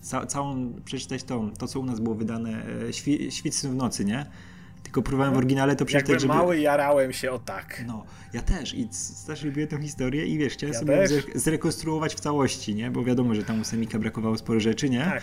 ca 0.01 0.27
całą 0.27 0.75
przeczytać 0.85 1.25
to, 1.25 1.51
to, 1.59 1.67
co 1.67 1.81
u 1.81 1.85
nas 1.85 2.01
było 2.01 2.15
wydane, 2.15 2.67
e, 2.89 2.93
świ 2.93 3.31
w 3.65 3.75
nocy, 3.75 4.05
nie? 4.05 4.27
Tylko 4.87 5.03
próbowałem 5.03 5.35
w 5.35 5.37
oryginale 5.37 5.77
to 5.77 5.85
Jak 5.85 5.89
byłem 5.91 6.03
przeczytać, 6.03 6.23
żeby... 6.23 6.35
mały, 6.35 6.61
jarałem 6.61 7.13
się 7.13 7.31
o 7.31 7.39
tak. 7.39 7.83
No, 7.87 8.05
ja 8.33 8.43
też 8.43 8.75
i 8.75 8.89
strasznie 8.91 9.51
lubię 9.51 9.67
tę 9.67 9.83
historię 9.83 10.27
i 10.27 10.39
wiesz, 10.39 10.53
chciałem 10.53 10.73
Ja 10.73 10.81
sobie 10.81 10.97
też. 10.97 11.11
zre 11.11 11.23
zrekonstruować 11.35 12.15
w 12.15 12.21
całości, 12.21 12.75
nie? 12.75 12.91
Bo 12.91 13.05
wiadomo, 13.05 13.35
że 13.35 13.43
tam 13.43 13.61
u 13.61 13.65
Semika 13.65 13.99
brakowało 13.99 14.39
sporo 14.39 14.61
rzeczy, 14.61 14.91
nie? 14.91 15.05
Tak. 15.05 15.23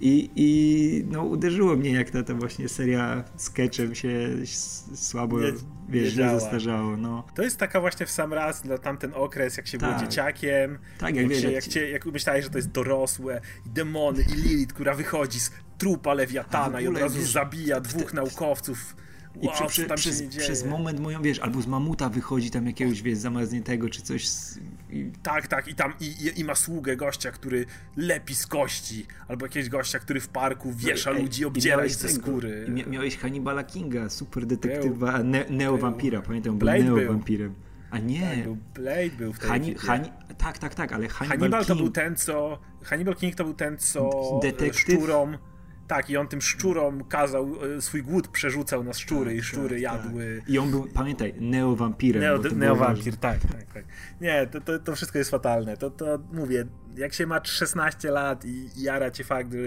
I, 0.00 0.30
I 0.36 1.04
no 1.10 1.22
uderzyło 1.24 1.76
mnie, 1.76 1.90
jak 1.90 2.10
ta, 2.10 2.22
ta 2.22 2.34
właśnie 2.34 2.68
seria 2.68 3.24
sketchem 3.36 3.94
się 3.94 4.08
s- 4.42 4.90
słabo, 4.94 5.40
Nie- 5.40 5.52
wiesz, 5.88 6.16
nie 6.16 6.30
zestarzało, 6.30 6.96
no. 6.96 7.26
To 7.34 7.42
jest 7.42 7.56
taka 7.58 7.80
właśnie 7.80 8.06
w 8.06 8.10
sam 8.10 8.32
raz 8.32 8.62
dla 8.62 8.78
tamten 8.78 9.12
okres, 9.14 9.56
jak 9.56 9.66
się 9.66 9.78
było 9.78 9.90
Tak. 9.92 10.00
dzieciakiem, 10.00 10.78
Tak, 10.98 11.08
jak, 11.14 11.22
jak 11.22 11.28
wiesz, 11.28 11.38
się, 11.42 11.44
jak 11.46 11.54
jak, 11.54 11.64
ci- 11.64 11.70
cię, 11.70 11.90
jak 11.90 12.06
myślałeś, 12.06 12.44
że 12.44 12.50
to 12.50 12.58
jest 12.58 12.70
dorosłe, 12.70 13.40
i 13.66 13.70
demony, 13.70 14.22
i 14.22 14.40
Lilith, 14.40 14.74
która 14.74 14.94
wychodzi 14.94 15.40
z 15.40 15.50
trupa 15.78 16.14
lewiatana 16.14 16.80
i 16.80 16.88
od 16.88 16.98
razu 16.98 17.18
wiesz, 17.18 17.30
zabija 17.32 17.80
w 17.80 17.82
te- 17.82 17.88
dwóch 17.88 18.14
naukowców. 18.14 18.96
I 19.42 19.46
Wow, 19.46 19.54
przy, 19.68 19.84
przy, 19.84 19.94
przez, 19.96 20.22
przez 20.38 20.64
moment 20.66 21.00
mówią, 21.00 21.22
wiesz, 21.22 21.38
albo 21.38 21.62
z 21.62 21.66
mamuta 21.66 22.08
wychodzi 22.08 22.50
tam 22.50 22.66
jakiegoś, 22.66 23.02
wiesz, 23.02 23.18
zamarzniętego, 23.18 23.88
czy 23.90 24.02
coś 24.02 24.28
z, 24.28 24.58
i, 24.90 25.10
Tak, 25.22 25.46
tak, 25.48 25.68
i 25.68 25.74
tam 25.74 25.92
i, 26.00 26.04
i, 26.04 26.40
i 26.40 26.44
ma 26.44 26.54
sługę 26.54 26.96
gościa, 26.96 27.30
który 27.30 27.66
lepi 27.96 28.34
z 28.34 28.46
kości, 28.46 29.06
albo 29.28 29.46
jakiegoś 29.46 29.68
gościa, 29.68 29.98
który 29.98 30.20
w 30.20 30.28
parku 30.28 30.72
wiesza 30.72 31.10
Ej, 31.10 31.22
ludzi, 31.22 31.44
obdziera 31.44 31.86
ich 31.86 31.94
ze 31.94 32.08
skóry. 32.08 32.64
I 32.68 32.70
mia, 32.70 32.86
miałeś 32.86 33.16
Hannibala 33.16 33.64
Kinga, 33.64 34.08
super 34.08 34.46
detektywa, 34.46 35.22
ne, 35.22 35.44
neowampira, 35.50 36.22
pamiętam, 36.22 36.52
był 36.52 36.58
Blade 36.58 36.84
był. 36.84 36.96
neowampirem. 36.96 37.54
A 37.90 37.98
nie, 37.98 38.20
Tak, 38.20 38.44
był 38.44 38.56
Blade 38.74 39.10
był 39.18 39.32
w 39.32 39.38
tej 39.38 39.48
Hani, 39.48 39.70
ekipie. 39.70 39.86
Hani, 39.86 40.08
tak, 40.38 40.58
tak, 40.58 40.74
tak, 40.74 40.92
ale 40.92 41.08
Hannibal, 41.08 41.38
Hannibal 41.38 41.60
to 41.64 41.66
King, 41.74 41.78
był 41.78 41.90
ten, 41.92 42.16
co... 42.16 42.58
Hannibal 42.82 43.14
King 43.14 43.34
to 43.34 43.44
był 43.44 43.54
ten, 43.54 43.78
co 43.78 44.10
Detektyw. 44.42 44.80
szczurom 44.80 45.38
Tak, 45.86 46.10
i 46.10 46.16
on 46.16 46.28
tym 46.28 46.40
szczurom 46.40 47.04
kazał, 47.04 47.52
e, 47.76 47.80
swój 47.80 48.02
głód 48.02 48.28
przerzucał 48.28 48.84
na 48.84 48.92
szczury 48.92 49.30
Tak, 49.30 49.38
i 49.38 49.42
szczury 49.42 49.74
tak, 49.74 49.82
jadły. 49.82 50.42
I 50.48 50.58
on 50.58 50.70
był, 50.70 50.88
pamiętaj, 50.94 51.34
neowampirem. 51.40 52.22
Neo, 52.22 52.38
neowampir, 52.38 53.16
tak, 53.16 53.40
tak, 53.40 53.72
tak. 53.74 53.84
Nie, 54.20 54.46
to, 54.46 54.60
to, 54.60 54.78
to 54.78 54.96
wszystko 54.96 55.18
jest 55.18 55.30
fatalne. 55.30 55.76
To, 55.76 55.90
to 55.90 56.18
mówię, 56.32 56.66
jak 56.96 57.12
się 57.12 57.26
ma 57.26 57.44
16 57.44 58.10
lat 58.10 58.44
i 58.44 58.70
jara 58.76 59.10
cię 59.10 59.24
fakt, 59.24 59.52
że 59.52 59.58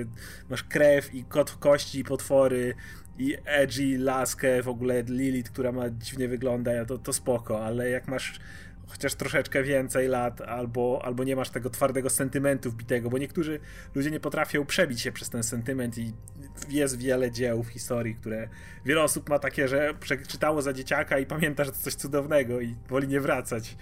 masz 0.50 0.64
krew 0.64 1.14
i 1.14 1.24
kot 1.24 1.50
w 1.50 1.58
kości 1.58 2.00
i 2.00 2.04
potwory 2.04 2.76
i 3.18 3.38
edgy 3.46 3.98
laskę, 3.98 4.64
w 4.64 4.68
ogóle 4.68 5.04
Lilith, 5.04 5.52
która 5.52 5.72
ma 5.72 5.90
dziwnie 5.90 6.28
wygląda, 6.28 6.86
to, 6.86 6.98
to 6.98 7.14
spoko, 7.14 7.66
ale 7.66 7.90
jak 7.90 8.08
masz 8.08 8.40
chociaż 8.90 9.16
troszeczkę 9.16 9.64
więcej 9.64 10.08
lat, 10.08 10.42
albo, 10.42 11.02
albo 11.04 11.24
nie 11.24 11.36
masz 11.36 11.50
tego 11.50 11.70
twardego 11.70 12.10
sentymentu 12.10 12.72
wbitego, 12.72 13.10
bo 13.10 13.18
niektórzy 13.18 13.60
ludzie 13.96 14.12
nie 14.12 14.20
potrafią 14.20 14.66
przebić 14.66 15.02
się 15.02 15.12
przez 15.12 15.30
ten 15.30 15.44
sentyment 15.44 15.98
i 15.98 16.14
jest 16.70 16.98
wiele 16.98 17.32
dzieł 17.32 17.64
w 17.64 17.68
historii, 17.68 18.16
które 18.16 18.50
wiele 18.86 19.04
osób 19.04 19.30
ma 19.30 19.40
takie, 19.40 19.68
że 19.68 19.94
przeczytało 20.00 20.62
za 20.62 20.74
dzieciaka 20.74 21.20
i 21.20 21.26
pamięta, 21.26 21.64
że 21.64 21.72
to 21.72 21.78
coś 21.78 21.96
cudownego 21.96 22.62
i 22.62 22.76
woli 22.90 23.08
nie 23.08 23.22
wracać. 23.22 23.78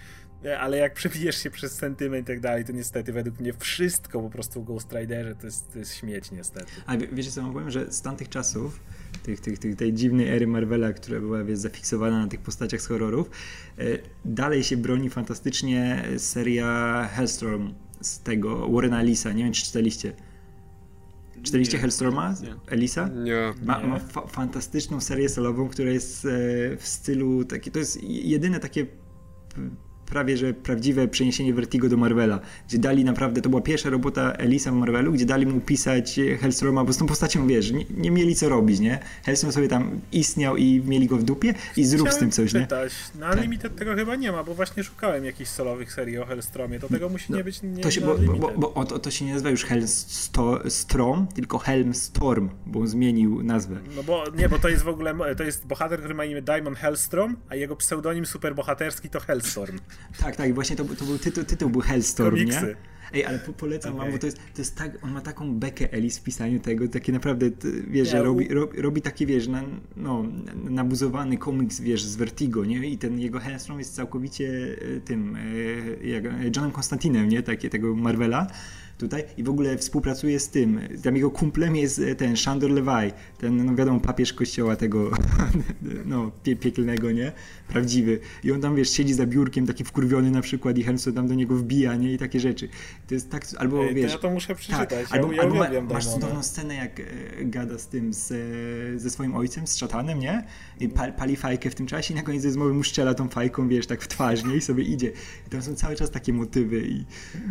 Ale 0.60 0.76
jak 0.76 0.94
przebijesz 1.00 1.42
się 1.42 1.50
przez 1.50 1.72
sentyment 1.72 2.24
i 2.24 2.26
tak 2.26 2.40
dalej, 2.40 2.64
to 2.64 2.72
niestety 2.72 3.12
według 3.12 3.40
mnie 3.40 3.52
wszystko 3.52 4.20
po 4.20 4.30
prostu 4.30 4.62
w 4.62 4.64
Ghost 4.64 4.92
Riderze 4.92 5.34
to 5.34 5.46
jest, 5.46 5.72
to 5.72 5.78
jest 5.78 5.94
śmieć 5.94 6.30
niestety. 6.30 6.66
A 6.86 6.96
wie, 6.96 7.08
wiecie 7.12 7.30
co 7.30 7.52
powiem, 7.52 7.70
że 7.70 7.92
z 7.92 8.02
tamtych 8.02 8.28
czasów, 8.28 8.80
tych, 9.22 9.40
tych, 9.40 9.58
tych, 9.58 9.76
tej 9.76 9.92
dziwnej 9.92 10.28
ery 10.28 10.46
Marvela, 10.46 10.92
która 10.92 11.20
była 11.20 11.44
wiesz, 11.44 11.58
zafiksowana 11.58 12.18
na 12.22 12.28
tych 12.28 12.40
postaciach 12.40 12.80
z 12.80 12.86
horrorów, 12.86 13.30
e, 13.78 13.84
dalej 14.24 14.64
się 14.64 14.76
broni 14.76 15.10
fantastycznie 15.10 16.04
seria 16.18 17.08
Hellstorm 17.12 17.74
z 18.00 18.20
tego 18.20 18.68
Warrena 18.68 19.00
Elisa. 19.00 19.32
Nie 19.32 19.44
wiem, 19.44 19.52
czy 19.52 19.64
czytaliście. 19.64 20.12
Czytaliście 21.42 21.76
Nie. 21.76 21.80
Hellstorma? 21.80 22.34
Nie. 22.42 22.54
Elisa? 22.66 23.08
Nie. 23.08 23.54
Ma, 23.62 23.80
ma 23.86 23.98
fa 23.98 24.26
fantastyczną 24.26 25.00
serię 25.00 25.28
solową, 25.28 25.68
która 25.68 25.90
jest 25.90 26.24
e, 26.24 26.28
w 26.76 26.86
stylu 26.88 27.44
taki, 27.44 27.70
to 27.70 27.78
jest 27.78 28.02
jedyne 28.04 28.60
takie 28.60 28.84
p- 28.84 28.90
prawie 30.10 30.36
że 30.36 30.54
prawdziwe 30.54 31.08
przeniesienie 31.08 31.54
Vertigo 31.54 31.88
do 31.88 31.96
Marvela, 31.96 32.40
gdzie 32.68 32.78
dali 32.78 33.04
naprawdę, 33.04 33.42
to 33.42 33.48
była 33.48 33.62
pierwsza 33.62 33.90
robota 33.90 34.32
Elisa 34.32 34.70
w 34.70 34.74
Marvelu, 34.74 35.12
gdzie 35.12 35.26
dali 35.26 35.46
mu 35.46 35.60
pisać 35.60 36.20
Hellstorma, 36.40 36.84
bo 36.84 36.92
z 36.92 36.98
tą 36.98 37.06
postacią, 37.06 37.46
wiesz, 37.46 37.72
nie, 37.72 37.84
nie 37.96 38.10
mieli 38.10 38.34
co 38.34 38.48
robić, 38.48 38.80
nie? 38.80 38.98
Hellstorm 39.24 39.52
sobie 39.52 39.68
tam 39.68 40.00
istniał 40.12 40.56
i 40.56 40.82
mieli 40.86 41.06
go 41.06 41.16
w 41.16 41.22
dupie 41.22 41.54
i 41.76 41.84
zrób 41.84 42.10
z 42.10 42.18
tym 42.18 42.30
coś, 42.30 42.54
nie? 42.54 42.60
czytać. 42.60 42.92
Na 43.18 43.26
Tak. 43.26 43.36
Unlimited 43.36 43.76
tego 43.76 43.94
chyba 43.94 44.16
nie 44.16 44.32
ma, 44.32 44.44
bo 44.44 44.54
właśnie 44.54 44.84
szukałem 44.84 45.24
jakichś 45.24 45.50
solowych 45.50 45.92
serii 45.92 46.18
o 46.18 46.26
Hellstromie, 46.26 46.80
to 46.80 46.88
tego 46.88 47.08
musi 47.08 47.26
No, 47.28 47.38
nie 47.38 47.44
być 47.44 47.62
nie 47.62 47.82
To 47.82 47.90
się, 47.90 48.00
bo, 48.00 48.18
bo, 48.18 48.52
bo, 48.52 48.70
bo 48.72 48.84
to, 48.84 48.98
to 48.98 49.10
się 49.10 49.24
nie 49.24 49.32
nazywa 49.32 49.50
już 49.50 49.64
Hellstrom, 49.64 51.26
tylko 51.34 51.58
Helmstorm, 51.58 52.50
bo 52.66 52.86
zmienił 52.86 53.42
nazwę. 53.42 53.76
No 53.96 54.02
bo 54.02 54.24
nie, 54.36 54.48
bo 54.48 54.58
to 54.58 54.68
jest 54.68 54.82
w 54.82 54.88
ogóle 54.88 55.14
to 55.36 55.44
jest 55.44 55.66
bohater, 55.66 55.98
który 55.98 56.14
ma 56.14 56.24
imię 56.24 56.42
Diamond 56.42 56.78
Hellstrom, 56.78 57.36
a 57.48 57.54
jego 57.54 57.76
pseudonim 57.76 58.26
superbohaterski 58.26 59.10
to 59.10 59.20
Hellstorm. 59.20 59.78
Tak, 60.20 60.36
tak, 60.36 60.54
właśnie 60.54 60.76
to, 60.76 60.84
to 60.84 61.04
był 61.04 61.18
tytuł, 61.18 61.44
tytuł 61.44 61.70
był 61.70 61.80
Hellstorm, 61.80 62.36
Komiksy. 62.36 62.66
nie? 62.66 62.74
Ej, 63.12 63.24
ale 63.24 63.38
po, 63.38 63.52
polecam 63.52 63.92
wam, 63.92 64.00
Okej. 64.00 64.12
bo 64.12 64.18
to 64.18 64.26
jest, 64.26 64.36
to 64.36 64.60
jest 64.60 64.76
tak, 64.76 64.98
on 65.04 65.12
ma 65.12 65.20
taką 65.20 65.54
bekę 65.54 65.92
Elis 65.92 66.18
w 66.18 66.22
pisaniu 66.22 66.60
tego, 66.60 66.88
takie 66.88 67.12
naprawdę, 67.12 67.50
wiesz, 67.88 68.14
u- 68.14 68.22
robi, 68.24 68.48
robi, 68.48 68.82
robi 68.82 69.02
taki, 69.02 69.26
wiesz, 69.26 69.48
na, 69.48 69.62
no, 69.96 70.24
nabuzowany 70.70 71.38
komiks, 71.38 71.80
wiesz, 71.80 72.02
z 72.04 72.16
Vertigo, 72.16 72.64
nie? 72.64 72.88
I 72.88 72.98
ten 72.98 73.18
jego 73.18 73.38
Hellstrom 73.40 73.78
jest 73.78 73.94
całkowicie 73.94 74.76
e, 74.96 75.00
tym, 75.00 75.36
e, 75.36 76.06
jak, 76.06 76.24
Johnem 76.56 76.70
Konstantinem, 76.72 77.28
nie? 77.28 77.42
Takie, 77.42 77.70
tego 77.70 77.94
Marvela 77.96 78.46
tutaj 78.98 79.24
i 79.36 79.42
w 79.42 79.48
ogóle 79.48 79.78
współpracuje 79.78 80.40
z 80.40 80.48
tym, 80.48 80.80
tam 81.02 81.16
jego 81.16 81.30
kumplem 81.30 81.76
jest 81.76 81.98
e, 81.98 82.14
ten 82.14 82.36
Shandor 82.36 82.70
Levi, 82.70 83.12
ten, 83.38 83.66
no 83.66 83.74
wiadomo, 83.74 84.00
papież 84.00 84.32
kościoła 84.32 84.76
tego, 84.76 85.10
no, 86.04 86.30
pie, 86.42 86.56
piekielnego, 86.56 87.12
nie? 87.12 87.32
Prawdziwy. 87.68 88.20
I 88.44 88.52
on 88.52 88.60
tam, 88.60 88.76
wiesz, 88.76 88.90
siedzi 88.90 89.14
za 89.14 89.26
biurkiem, 89.26 89.66
taki 89.66 89.84
wkurwiony 89.84 90.30
na 90.30 90.40
przykład 90.40 90.78
i 90.78 90.82
Hemsworth 90.82 91.16
tam 91.16 91.28
do 91.28 91.34
niego 91.34 91.56
wbija, 91.56 91.96
nie? 91.96 92.12
I 92.12 92.18
takie 92.18 92.40
rzeczy. 92.40 92.68
To 93.06 93.14
jest 93.14 93.30
tak, 93.30 93.46
albo 93.58 93.82
Ej, 93.82 93.88
to 93.88 93.94
wiesz... 93.94 94.12
ja 94.12 94.18
to 94.18 94.30
muszę 94.30 94.54
przeczytać. 94.54 94.88
Tak, 94.88 95.12
albo, 95.12 95.32
ja 95.32 95.42
albo 95.42 95.54
ma, 95.54 95.68
masz 95.80 96.06
cudowną 96.06 96.42
scenę, 96.42 96.74
jak 96.74 97.00
e, 97.00 97.04
gada 97.44 97.78
z 97.78 97.88
tym, 97.88 98.12
z, 98.12 98.32
e, 98.32 98.98
ze 98.98 99.10
swoim 99.10 99.34
ojcem, 99.34 99.66
z 99.66 99.76
szatanem, 99.76 100.20
nie? 100.20 100.44
I 100.80 100.88
pal, 100.88 101.12
pali 101.12 101.36
fajkę 101.36 101.70
w 101.70 101.74
tym 101.74 101.86
czasie 101.86 102.14
i 102.14 102.16
na 102.16 102.22
koniec 102.22 102.44
rozmowy 102.44 102.74
mu 102.74 102.84
strzela 102.84 103.14
tą 103.14 103.28
fajką, 103.28 103.68
wiesz, 103.68 103.86
tak 103.86 104.02
w 104.02 104.08
twarz, 104.08 104.44
nie? 104.44 104.56
I 104.56 104.60
sobie 104.60 104.84
idzie. 104.84 105.12
I 105.46 105.50
tam 105.50 105.62
są 105.62 105.74
cały 105.74 105.96
czas 105.96 106.10
takie 106.10 106.32
motywy 106.32 106.80
i... 106.88 107.04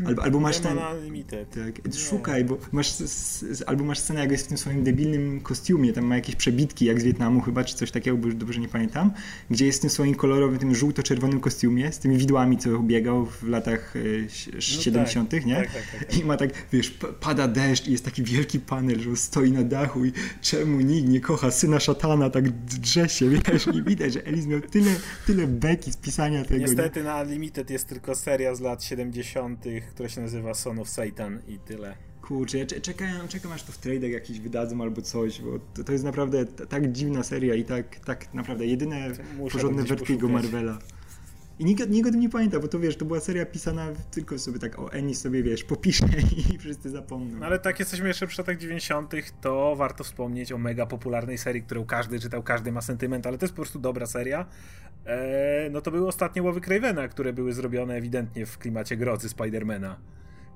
Albo, 0.05 0.23
albo 0.23 0.39
masz 0.39 0.59
ten... 0.59 0.75
na 0.75 0.91
Unlimited. 1.37 1.83
Tak, 1.83 1.93
szukaj, 1.93 2.45
bo 2.45 2.57
masz, 2.71 2.93
albo 3.65 3.83
masz 3.83 3.99
scenę, 3.99 4.19
jak 4.19 4.31
jest 4.31 4.45
w 4.45 4.47
tym 4.47 4.57
swoim 4.57 4.83
debilnym 4.83 5.41
kostiumie, 5.41 5.93
tam 5.93 6.05
ma 6.05 6.15
jakieś 6.15 6.35
przebitki, 6.35 6.85
jak 6.85 7.01
z 7.01 7.03
Wietnamu 7.03 7.41
chyba, 7.41 7.63
czy 7.63 7.75
coś 7.75 7.91
takiego, 7.91 8.17
bo 8.17 8.25
już 8.27 8.35
dobrze 8.35 8.59
nie 8.59 8.67
pamiętam, 8.67 9.11
gdzie 9.49 9.65
jest 9.65 9.77
w 9.77 9.81
tym 9.81 9.89
swoim 9.89 10.15
kolorowym, 10.15 10.59
tym 10.59 10.75
żółto-czerwonym 10.75 11.39
kostiumie, 11.39 11.91
z 11.91 11.99
tymi 11.99 12.17
widłami, 12.17 12.57
co 12.57 12.79
biegał 12.79 13.25
w 13.25 13.43
latach 13.43 13.95
e, 13.95 13.99
No 14.53 14.61
70., 14.61 15.29
tak, 15.29 15.45
nie? 15.45 15.55
Tak, 15.55 15.73
tak, 15.73 15.83
tak, 15.91 16.05
tak. 16.09 16.17
I 16.17 16.25
ma 16.25 16.37
tak, 16.37 16.49
wiesz, 16.71 16.97
pada 17.19 17.47
deszcz 17.47 17.87
i 17.87 17.91
jest 17.91 18.05
taki 18.05 18.23
wielki 18.23 18.59
panel, 18.59 18.99
że 18.99 19.09
on 19.09 19.17
stoi 19.17 19.51
na 19.51 19.63
dachu 19.63 20.05
i 20.05 20.11
czemu 20.41 20.81
nikt 20.81 21.09
nie 21.09 21.21
kocha 21.21 21.51
syna 21.51 21.79
szatana, 21.79 22.29
tak 22.29 22.49
drze 22.49 23.09
się, 23.09 23.29
wiesz, 23.51 23.67
i 23.67 23.83
widać, 23.83 24.13
że 24.13 24.25
Elis 24.25 24.45
miał 24.45 24.61
tyle, 24.61 24.91
tyle 25.25 25.47
beki 25.47 25.91
z 25.91 25.97
pisania 25.97 26.43
tego, 26.43 26.59
nie? 26.59 26.65
Niestety 26.65 27.03
na 27.03 27.21
Unlimited 27.21 27.69
jest 27.69 27.87
tylko 27.87 28.15
seria 28.15 28.55
z 28.55 28.61
lat 28.61 28.83
70., 28.83 29.65
która 29.89 30.09
się 30.09 30.21
nazywa 30.21 30.53
Son 30.53 30.79
of 30.79 30.89
Satan 30.89 31.26
i 31.47 31.59
tyle. 31.59 31.95
Kurczę, 32.21 32.57
ja 32.57 32.65
cze- 32.65 32.81
czekam, 32.81 33.27
czekam 33.27 33.51
aż 33.51 33.63
to 33.63 33.71
w 33.71 33.79
trade'ach 33.81 34.09
jakiś 34.09 34.39
wydadzą 34.39 34.81
albo 34.81 35.01
coś, 35.01 35.41
bo 35.41 35.59
to, 35.73 35.83
to 35.83 35.91
jest 35.91 36.03
naprawdę 36.03 36.45
tak 36.45 36.91
dziwna 36.91 37.23
seria 37.23 37.55
i 37.55 37.63
tak, 37.65 37.99
tak 37.99 38.33
naprawdę 38.33 38.65
jedyne 38.65 39.09
Muszę 39.37 39.53
porządne 39.53 39.83
Vertigo. 39.83 40.27
Marvela. 40.29 40.79
I 41.59 41.65
nikt, 41.65 41.89
nikt 41.89 42.07
o 42.07 42.11
tym 42.11 42.19
nie 42.19 42.29
pamięta, 42.29 42.59
bo 42.59 42.67
to 42.67 42.79
wiesz, 42.79 42.97
to 42.97 43.05
była 43.05 43.19
seria 43.19 43.45
pisana 43.45 43.87
tylko 44.11 44.39
sobie 44.39 44.59
tak, 44.59 44.79
o 44.79 44.91
Ennis 44.91 45.21
sobie 45.21 45.43
wiesz, 45.43 45.63
popisze 45.63 46.05
i 46.53 46.57
wszyscy 46.57 46.89
zapomną. 46.89 47.39
No 47.39 47.45
ale 47.45 47.59
tak 47.59 47.79
jesteśmy 47.79 48.07
jeszcze 48.07 48.27
przy 48.27 48.41
latach 48.41 48.57
90., 48.57 49.13
to 49.41 49.75
warto 49.75 50.03
wspomnieć 50.03 50.51
o 50.51 50.57
mega 50.57 50.85
popularnej 50.85 51.37
serii, 51.37 51.61
którą 51.63 51.85
każdy 51.85 52.19
czytał, 52.19 52.43
każdy 52.43 52.71
ma 52.71 52.81
sentyment, 52.81 53.27
ale 53.27 53.37
to 53.37 53.45
jest 53.45 53.53
po 53.53 53.61
prostu 53.61 53.79
dobra 53.79 54.05
seria. 54.05 54.45
Eee, 55.05 55.71
no 55.71 55.81
to 55.81 55.91
były 55.91 56.07
ostatnie 56.07 56.43
łowy 56.43 56.61
Cravena, 56.61 57.07
które 57.07 57.33
były 57.33 57.53
zrobione 57.53 57.95
ewidentnie 57.95 58.45
w 58.45 58.57
klimacie 58.57 58.97
grozy 58.97 59.29
Spidermana. 59.29 59.99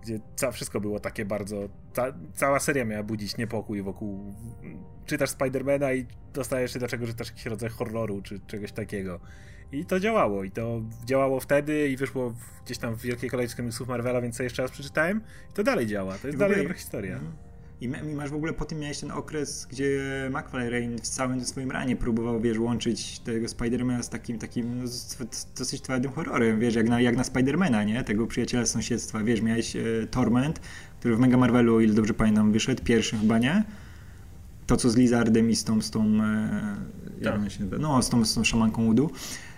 Gdzie 0.01 0.19
ca- 0.35 0.51
wszystko 0.51 0.81
było 0.81 0.99
takie 0.99 1.25
bardzo. 1.25 1.69
Ca- 1.93 2.13
cała 2.33 2.59
seria 2.59 2.85
miała 2.85 3.03
budzić 3.03 3.37
niepokój 3.37 3.81
wokół. 3.81 4.33
Czytasz 5.05 5.29
Spidermana 5.29 5.93
i 5.93 6.05
dostajesz 6.33 6.73
się 6.73 6.79
do 6.79 6.87
czego 6.87 7.07
czytasz 7.07 7.27
jakiś 7.27 7.45
rodzaj 7.45 7.69
horroru 7.69 8.21
czy 8.21 8.39
czegoś 8.39 8.71
takiego. 8.71 9.19
I 9.71 9.85
to 9.85 9.99
działało. 9.99 10.43
I 10.43 10.51
to 10.51 10.81
działało 11.05 11.39
wtedy 11.39 11.87
i 11.89 11.97
wyszło 11.97 12.29
w, 12.29 12.63
gdzieś 12.65 12.77
tam 12.77 12.95
w 12.95 13.01
wielkiej 13.01 13.29
kolejce 13.29 13.55
komiksów 13.57 13.87
Marvela, 13.87 14.21
więc 14.21 14.37
to 14.37 14.43
jeszcze 14.43 14.61
raz 14.61 14.71
przeczytałem. 14.71 15.21
I 15.49 15.53
to 15.53 15.63
dalej 15.63 15.87
działa. 15.87 16.17
To 16.17 16.27
jest 16.27 16.39
dalej 16.39 16.57
dobra 16.63 16.73
historia. 16.73 17.13
Mhm. 17.15 17.33
I, 17.81 17.87
ma- 17.89 17.97
I 17.97 18.15
masz 18.15 18.29
w 18.29 18.33
ogóle 18.35 18.53
po 18.53 18.65
tym 18.65 18.79
miałeś 18.79 18.99
ten 18.99 19.11
okres, 19.11 19.67
gdzie 19.71 19.99
McFarlane 20.29 20.97
w 20.97 21.01
całym 21.07 21.45
swoim 21.45 21.71
ranie 21.71 21.95
próbował, 21.95 22.41
wiesz, 22.41 22.59
łączyć 22.59 23.19
tego 23.19 23.47
Spidermana 23.47 24.03
z 24.03 24.09
takim, 24.09 24.39
takim 24.39 24.79
no, 24.81 24.87
z, 24.87 25.17
dosyć 25.57 25.81
twardym 25.81 26.11
horrorem, 26.11 26.59
wiesz, 26.59 26.75
jak 26.75 26.89
na, 26.89 27.01
jak 27.01 27.17
na 27.17 27.23
Spidermana, 27.23 27.83
nie? 27.83 28.03
Tego 28.03 28.27
przyjaciela 28.27 28.65
z 28.65 28.69
sąsiedztwa, 28.71 29.23
wiesz, 29.23 29.41
miałeś 29.41 29.75
e, 29.75 29.81
Torment, 30.11 30.59
który 30.99 31.15
w 31.15 31.19
Mega 31.19 31.37
Marvelu, 31.37 31.75
o 31.75 31.79
ile 31.81 31.93
dobrze 31.93 32.13
pamiętam, 32.13 32.51
wyszedł, 32.51 32.83
pierwszy 32.83 33.17
chyba, 33.17 33.37
nie? 33.39 33.63
To, 34.67 34.77
co 34.77 34.89
z 34.89 34.95
Lizardem 34.97 35.49
i 35.49 35.55
z 35.55 35.63
tą, 35.63 35.81
z 35.81 35.91
tą 35.91 36.05
e, 36.23 36.75
Tak. 37.23 37.51
się? 37.51 37.63
No, 37.79 38.01
z 38.01 38.09
tą, 38.09 38.25
z 38.25 38.33
tą 38.33 38.43
szamanką 38.43 38.85
Udu. 38.85 39.09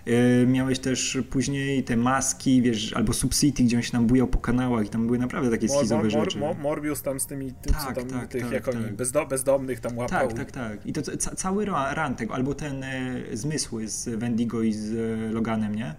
E, 0.06 0.46
Miałeś 0.46 0.78
też 0.78 1.18
później 1.30 1.84
te 1.84 1.96
maski, 1.96 2.62
wiesz, 2.62 2.92
albo 2.92 3.12
Subcity, 3.12 3.62
gdzie 3.62 3.76
on 3.76 3.82
się 3.82 3.92
tam 3.92 4.06
bujał 4.06 4.26
po 4.26 4.38
kanałach 4.38 4.86
i 4.86 4.88
tam 4.88 5.06
były 5.06 5.18
naprawdę 5.18 5.50
takie 5.50 5.66
Mor, 5.66 5.76
schizowe 5.78 6.02
mor, 6.02 6.10
rzeczy. 6.10 6.38
mor, 6.38 6.56
Morbius 6.58 7.02
tam 7.02 7.20
z 7.20 7.26
tymi, 7.26 7.52
tym, 7.52 7.74
Tak, 7.74 7.94
tam, 7.94 8.06
tak, 8.08 8.28
tych, 8.28 8.42
tak, 8.42 8.52
jak 8.52 8.68
oni, 8.68 8.84
tak. 8.84 8.94
bezdo, 8.94 9.26
bezdomnych 9.26 9.80
tam 9.80 9.98
łapał. 9.98 10.28
Tak, 10.28 10.36
tak, 10.36 10.50
tak. 10.52 10.86
I 10.86 10.92
to 10.92 11.02
ca- 11.02 11.34
cały 11.34 11.64
ra- 11.64 11.94
ran 11.94 12.14
tego, 12.16 12.34
albo 12.34 12.54
ten 12.54 12.82
e, 12.84 13.14
zmysły 13.32 13.88
z 13.88 14.08
Wendigo 14.08 14.62
i 14.62 14.72
z 14.72 14.92
e, 14.94 15.32
Loganem, 15.32 15.74
nie? 15.74 15.94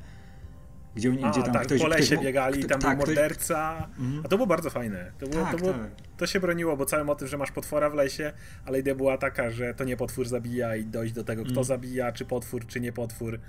Gdzie, 0.96 1.10
oni, 1.10 1.24
A, 1.24 1.32
gdzie 1.32 1.44
tam 1.44 1.54
tak, 1.54 1.64
ktoś... 1.66 1.82
po 1.82 1.88
lesie 1.88 2.16
ktoś, 2.16 2.26
biegali, 2.26 2.60
kto- 2.60 2.68
tam 2.70 2.82
tak, 2.82 2.98
był 2.98 3.04
ktoś- 3.06 3.16
morderca. 3.16 3.88
Mhm. 4.00 4.22
A 4.26 4.28
to 4.28 4.36
było 4.38 4.48
bardzo 4.48 4.70
fajne. 4.70 5.12
To, 5.20 5.28
było, 5.28 5.44
Tak, 5.44 5.52
to, 5.52 5.58
było, 5.58 5.72
tak. 5.74 5.82
to 6.18 6.28
się 6.28 6.40
broniło, 6.40 6.78
bo 6.78 6.86
cały 6.86 7.04
motyw, 7.04 7.30
że 7.30 7.38
masz 7.38 7.52
potwora 7.52 7.90
w 7.90 7.94
lesie, 7.94 8.34
ale 8.66 8.80
idea 8.80 8.96
była 8.96 9.18
taka, 9.18 9.50
że 9.52 9.74
to 9.74 9.84
nie 9.84 9.98
potwór 9.98 10.28
zabija 10.28 10.76
i 10.76 10.86
dojść 10.86 11.14
do 11.14 11.24
tego, 11.24 11.42
kto 11.42 11.50
Mhm. 11.50 11.66
zabija, 11.66 12.12
czy 12.12 12.26
potwór, 12.26 12.66
czy 12.68 12.80
nie 12.80 12.92
potwór. 12.92 13.40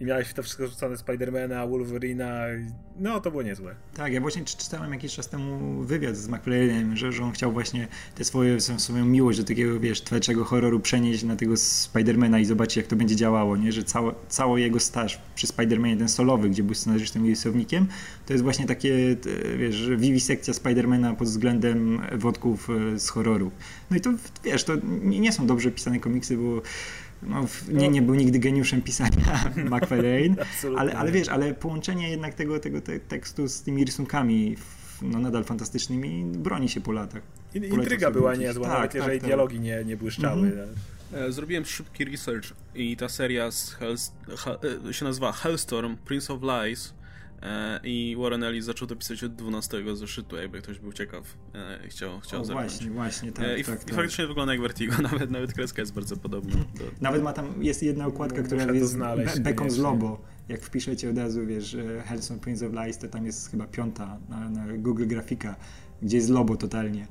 I 0.00 0.04
miałeś 0.04 0.32
to 0.32 0.42
wszystko 0.42 0.66
rzucone 0.66 0.96
Spidermana, 0.96 1.66
Wolverina, 1.66 2.40
no 2.96 3.20
to 3.20 3.30
było 3.30 3.42
niezłe. 3.42 3.74
Tak, 3.94 4.12
ja 4.12 4.20
właśnie 4.20 4.44
czytałem 4.44 4.92
jakiś 4.92 5.14
czas 5.14 5.28
temu 5.28 5.82
wywiad 5.82 6.16
z 6.16 6.28
McFarlane'em, 6.28 6.94
że, 6.94 7.12
że 7.12 7.24
on 7.24 7.32
chciał 7.32 7.52
właśnie 7.52 7.88
tę 8.14 8.24
swoje, 8.24 8.60
swoją 8.60 9.04
miłość 9.04 9.38
do 9.38 9.44
takiego, 9.44 9.80
wiesz, 9.80 10.02
twórczego 10.02 10.44
horroru 10.44 10.80
przenieść 10.80 11.22
na 11.22 11.36
tego 11.36 11.56
Spidermana 11.56 12.38
i 12.38 12.44
zobaczyć, 12.44 12.76
jak 12.76 12.86
to 12.86 12.96
będzie 12.96 13.16
działało, 13.16 13.56
nie? 13.56 13.72
Że 13.72 13.84
cało, 13.84 14.14
cały 14.28 14.60
jego 14.60 14.80
staż 14.80 15.20
przy 15.34 15.46
Spidermanie, 15.46 15.96
ten 15.96 16.08
solowy, 16.08 16.50
gdzie 16.50 16.62
był 16.62 16.74
scenarzystą 16.74 17.24
i 17.24 17.30
rysownikiem, 17.30 17.86
to 18.26 18.32
jest 18.32 18.42
właśnie 18.42 18.66
takie, 18.66 19.16
wiesz, 19.58 19.90
wiwisekcja 19.96 20.54
Spidermana 20.54 21.14
pod 21.14 21.28
względem 21.28 22.00
wodków 22.12 22.70
e, 22.70 22.98
z 22.98 23.08
horroru. 23.08 23.50
No 23.90 23.96
i 23.96 24.00
to, 24.00 24.10
wiesz, 24.44 24.64
to 24.64 24.72
nie 25.02 25.32
są 25.32 25.46
dobrze 25.46 25.70
pisane 25.70 26.00
komiksy, 26.00 26.36
bo 26.36 26.62
no, 27.26 27.46
nie, 27.68 27.88
nie 27.88 28.02
był 28.02 28.14
nigdy 28.14 28.38
geniuszem 28.38 28.82
pisania 28.82 29.50
McFarlane, 29.70 30.34
ale, 30.78 30.94
ale 30.94 31.12
wiesz, 31.12 31.28
ale 31.28 31.54
połączenie 31.54 32.10
jednak 32.10 32.34
tego, 32.34 32.60
tego 32.60 32.80
te, 32.80 33.00
tekstu 33.00 33.48
z 33.48 33.62
tymi 33.62 33.84
rysunkami 33.84 34.56
no, 35.02 35.18
nadal 35.18 35.44
fantastycznymi 35.44 36.24
broni 36.24 36.68
się 36.68 36.80
po 36.80 36.92
latach. 36.92 37.22
Intryga 37.54 38.10
była 38.10 38.34
niezła, 38.34 38.68
tak, 38.68 38.74
nawet 38.74 38.92
tak, 38.92 38.94
jeżeli 38.94 39.20
tak. 39.20 39.28
dialogi 39.28 39.60
nie, 39.60 39.84
nie 39.84 39.96
błyszczały. 39.96 40.46
Mhm. 40.46 40.68
E, 41.12 41.32
zrobiłem 41.32 41.64
szybki 41.64 42.04
research 42.04 42.52
i 42.74 42.96
ta 42.96 43.08
seria 43.08 43.50
z 43.50 43.76
e, 44.88 44.94
się 44.94 45.04
nazywa 45.04 45.32
Hellstorm, 45.32 45.96
Prince 45.96 46.30
of 46.30 46.40
Lies 46.42 46.94
i 47.84 48.16
Warren 48.18 48.42
Ellis 48.42 48.64
zaczął 48.64 48.88
to 48.88 48.96
pisać 48.96 49.24
od 49.24 49.34
12 49.34 49.96
zeszytu, 49.96 50.36
jakby 50.36 50.62
ktoś 50.62 50.78
był 50.78 50.92
ciekaw 50.92 51.36
i 51.86 51.88
chciał, 51.88 52.20
chciał 52.20 52.42
o, 52.42 52.44
Właśnie, 52.44 52.90
właśnie, 52.90 53.32
tak, 53.32 53.58
I, 53.58 53.64
tak, 53.64 53.82
i 53.82 53.84
tak. 53.84 53.94
faktycznie 53.94 54.26
wygląda 54.26 54.52
jak 54.52 54.62
Vertigo, 54.62 55.02
nawet, 55.12 55.30
nawet 55.30 55.52
kreska 55.52 55.82
jest 55.82 55.94
bardzo 55.94 56.16
podobna. 56.16 56.56
Do... 56.56 56.84
Nawet 57.00 57.22
ma 57.22 57.32
tam, 57.32 57.62
jest 57.62 57.82
jedna 57.82 58.06
okładka, 58.06 58.38
no, 58.38 58.44
która 58.44 58.72
jest 58.72 58.92
znaleźć, 58.92 59.34
z 59.68 59.78
Lobo. 59.78 60.20
Jak 60.48 60.62
wpiszecie 60.62 61.10
od 61.10 61.18
razu, 61.18 61.46
wiesz, 61.46 61.76
Hellson 62.04 62.40
Prince 62.40 62.62
of 62.62 62.72
Lies, 62.72 62.98
to 62.98 63.08
tam 63.08 63.26
jest 63.26 63.50
chyba 63.50 63.66
piąta 63.66 64.18
na, 64.28 64.50
na 64.50 64.78
Google 64.78 65.06
Grafika, 65.06 65.56
gdzie 66.02 66.16
jest 66.16 66.30
Lobo 66.30 66.56
totalnie. 66.56 67.06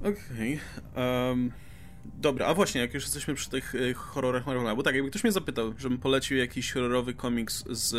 Okej. 0.00 0.60
Okay. 0.92 1.30
Um... 1.30 1.65
Dobra, 2.14 2.46
a 2.46 2.54
właśnie, 2.54 2.80
jak 2.80 2.94
już 2.94 3.02
jesteśmy 3.02 3.34
przy 3.34 3.50
tych 3.50 3.74
y, 3.74 3.94
horrorach 3.94 4.46
Marvela, 4.46 4.76
bo 4.76 4.82
tak, 4.82 4.94
jakby 4.94 5.10
ktoś 5.10 5.24
mnie 5.24 5.32
zapytał, 5.32 5.74
żebym 5.78 5.98
polecił 5.98 6.36
jakiś 6.36 6.72
horrorowy 6.72 7.14
komiks 7.14 7.64
z 7.70 7.94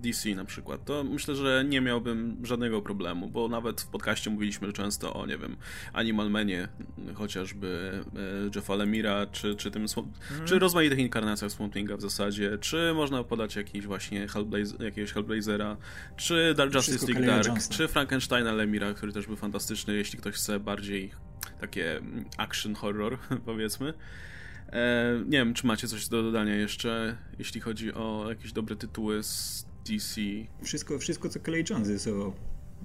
DC 0.00 0.28
na 0.28 0.44
przykład, 0.44 0.84
to 0.84 1.04
myślę, 1.04 1.34
że 1.34 1.64
nie 1.68 1.80
miałbym 1.80 2.36
żadnego 2.42 2.82
problemu, 2.82 3.28
bo 3.28 3.48
nawet 3.48 3.80
w 3.80 3.86
podcaście 3.86 4.30
mówiliśmy 4.30 4.72
często 4.72 5.14
o, 5.14 5.26
nie 5.26 5.38
wiem, 5.38 5.56
Animal 5.92 6.30
Manie, 6.30 6.68
chociażby 7.14 8.00
y, 8.46 8.50
Jeffa 8.56 8.74
Lemira, 8.74 9.26
czy, 9.26 9.54
czy 9.54 9.70
tym, 9.70 9.86
hmm. 9.88 10.46
czy 10.46 10.58
rozmaitych 10.58 10.98
inkarnacjach 10.98 11.52
Swamp 11.52 11.74
Thing'a 11.74 11.96
w 11.96 12.00
zasadzie, 12.00 12.58
czy 12.58 12.94
można 12.94 13.24
podać 13.24 13.56
jakiś 13.56 13.86
właśnie 13.86 14.28
Hellblazer, 14.28 14.82
jakiegoś 14.82 15.12
Hellblazera, 15.12 15.76
czy 16.16 16.54
Dark 16.56 16.74
Justice 16.74 17.06
League 17.12 17.26
Dark, 17.26 17.68
czy 17.68 17.88
Frankensteina 17.88 18.52
Lemira, 18.52 18.94
który 18.94 19.12
też 19.12 19.26
był 19.26 19.36
fantastyczny, 19.36 19.94
jeśli 19.94 20.18
ktoś 20.18 20.34
chce 20.34 20.60
bardziej 20.60 21.10
takie 21.60 22.00
action 22.36 22.74
horror, 22.74 23.18
powiedzmy. 23.46 23.94
E, 24.72 25.14
nie 25.24 25.38
wiem, 25.38 25.54
czy 25.54 25.66
macie 25.66 25.88
coś 25.88 26.08
do 26.08 26.22
dodania 26.22 26.54
jeszcze, 26.54 27.16
jeśli 27.38 27.60
chodzi 27.60 27.94
o 27.94 28.26
jakieś 28.28 28.52
dobre 28.52 28.76
tytuły 28.76 29.22
z 29.22 29.66
DC? 29.88 30.20
Wszystko, 30.62 30.98
wszystko 30.98 31.28
co 31.28 31.40
Clay 31.40 31.64
Jones 31.70 31.88
rysował. 31.88 32.32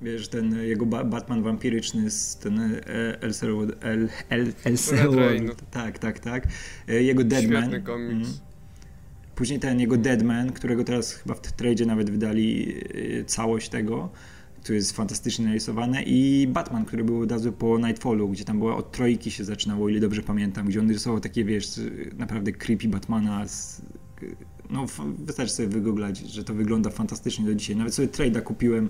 Wiesz, 0.01 0.27
ten 0.27 0.59
jego 0.63 0.85
ba 0.85 1.03
Batman 1.03 1.43
wampiryczny, 1.43 2.07
ten 2.41 2.81
Elseworld, 3.21 3.83
El, 3.83 4.09
El, 4.29 4.53
Elseworld, 4.63 5.69
tak, 5.71 5.99
tak, 5.99 6.19
tak. 6.19 6.47
E, 6.87 7.03
jego 7.03 7.23
Deadman. 7.23 7.73
Mm. 7.73 8.23
Później 9.35 9.59
ten 9.59 9.79
jego 9.79 9.97
Deadman, 9.97 10.51
którego 10.51 10.83
teraz 10.83 11.13
chyba 11.13 11.35
w 11.35 11.41
tradzie 11.41 11.85
nawet 11.85 12.09
wydali 12.09 12.75
e, 13.19 13.25
całość 13.25 13.69
tego 13.69 14.09
które 14.65 14.75
jest 14.75 14.91
fantastycznie 14.91 15.45
narysowane 15.45 16.03
i 16.03 16.47
Batman, 16.47 16.85
który 16.85 17.03
był 17.03 17.21
od 17.21 17.31
razu 17.31 17.51
po 17.51 17.79
Nightfallu, 17.79 18.29
gdzie 18.29 18.45
tam 18.45 18.59
była 18.59 18.75
od 18.75 18.91
trojki 18.91 19.31
się 19.31 19.43
zaczynało, 19.43 19.89
ile 19.89 19.99
dobrze 19.99 20.21
pamiętam, 20.21 20.67
gdzie 20.67 20.79
on 20.79 20.89
rysował 20.89 21.19
takie, 21.19 21.45
wiesz, 21.45 21.79
naprawdę 22.17 22.51
creepy 22.51 22.87
Batmana 22.87 23.47
z, 23.47 23.81
no 24.69 24.85
wystarczy 25.17 25.53
sobie 25.53 25.67
wygooglać, 25.67 26.17
że 26.19 26.43
to 26.43 26.53
wygląda 26.53 26.89
fantastycznie 26.89 27.45
do 27.45 27.55
dzisiaj. 27.55 27.75
Nawet 27.75 27.93
sobie 27.93 28.07
trade'a 28.07 28.41
kupiłem 28.41 28.89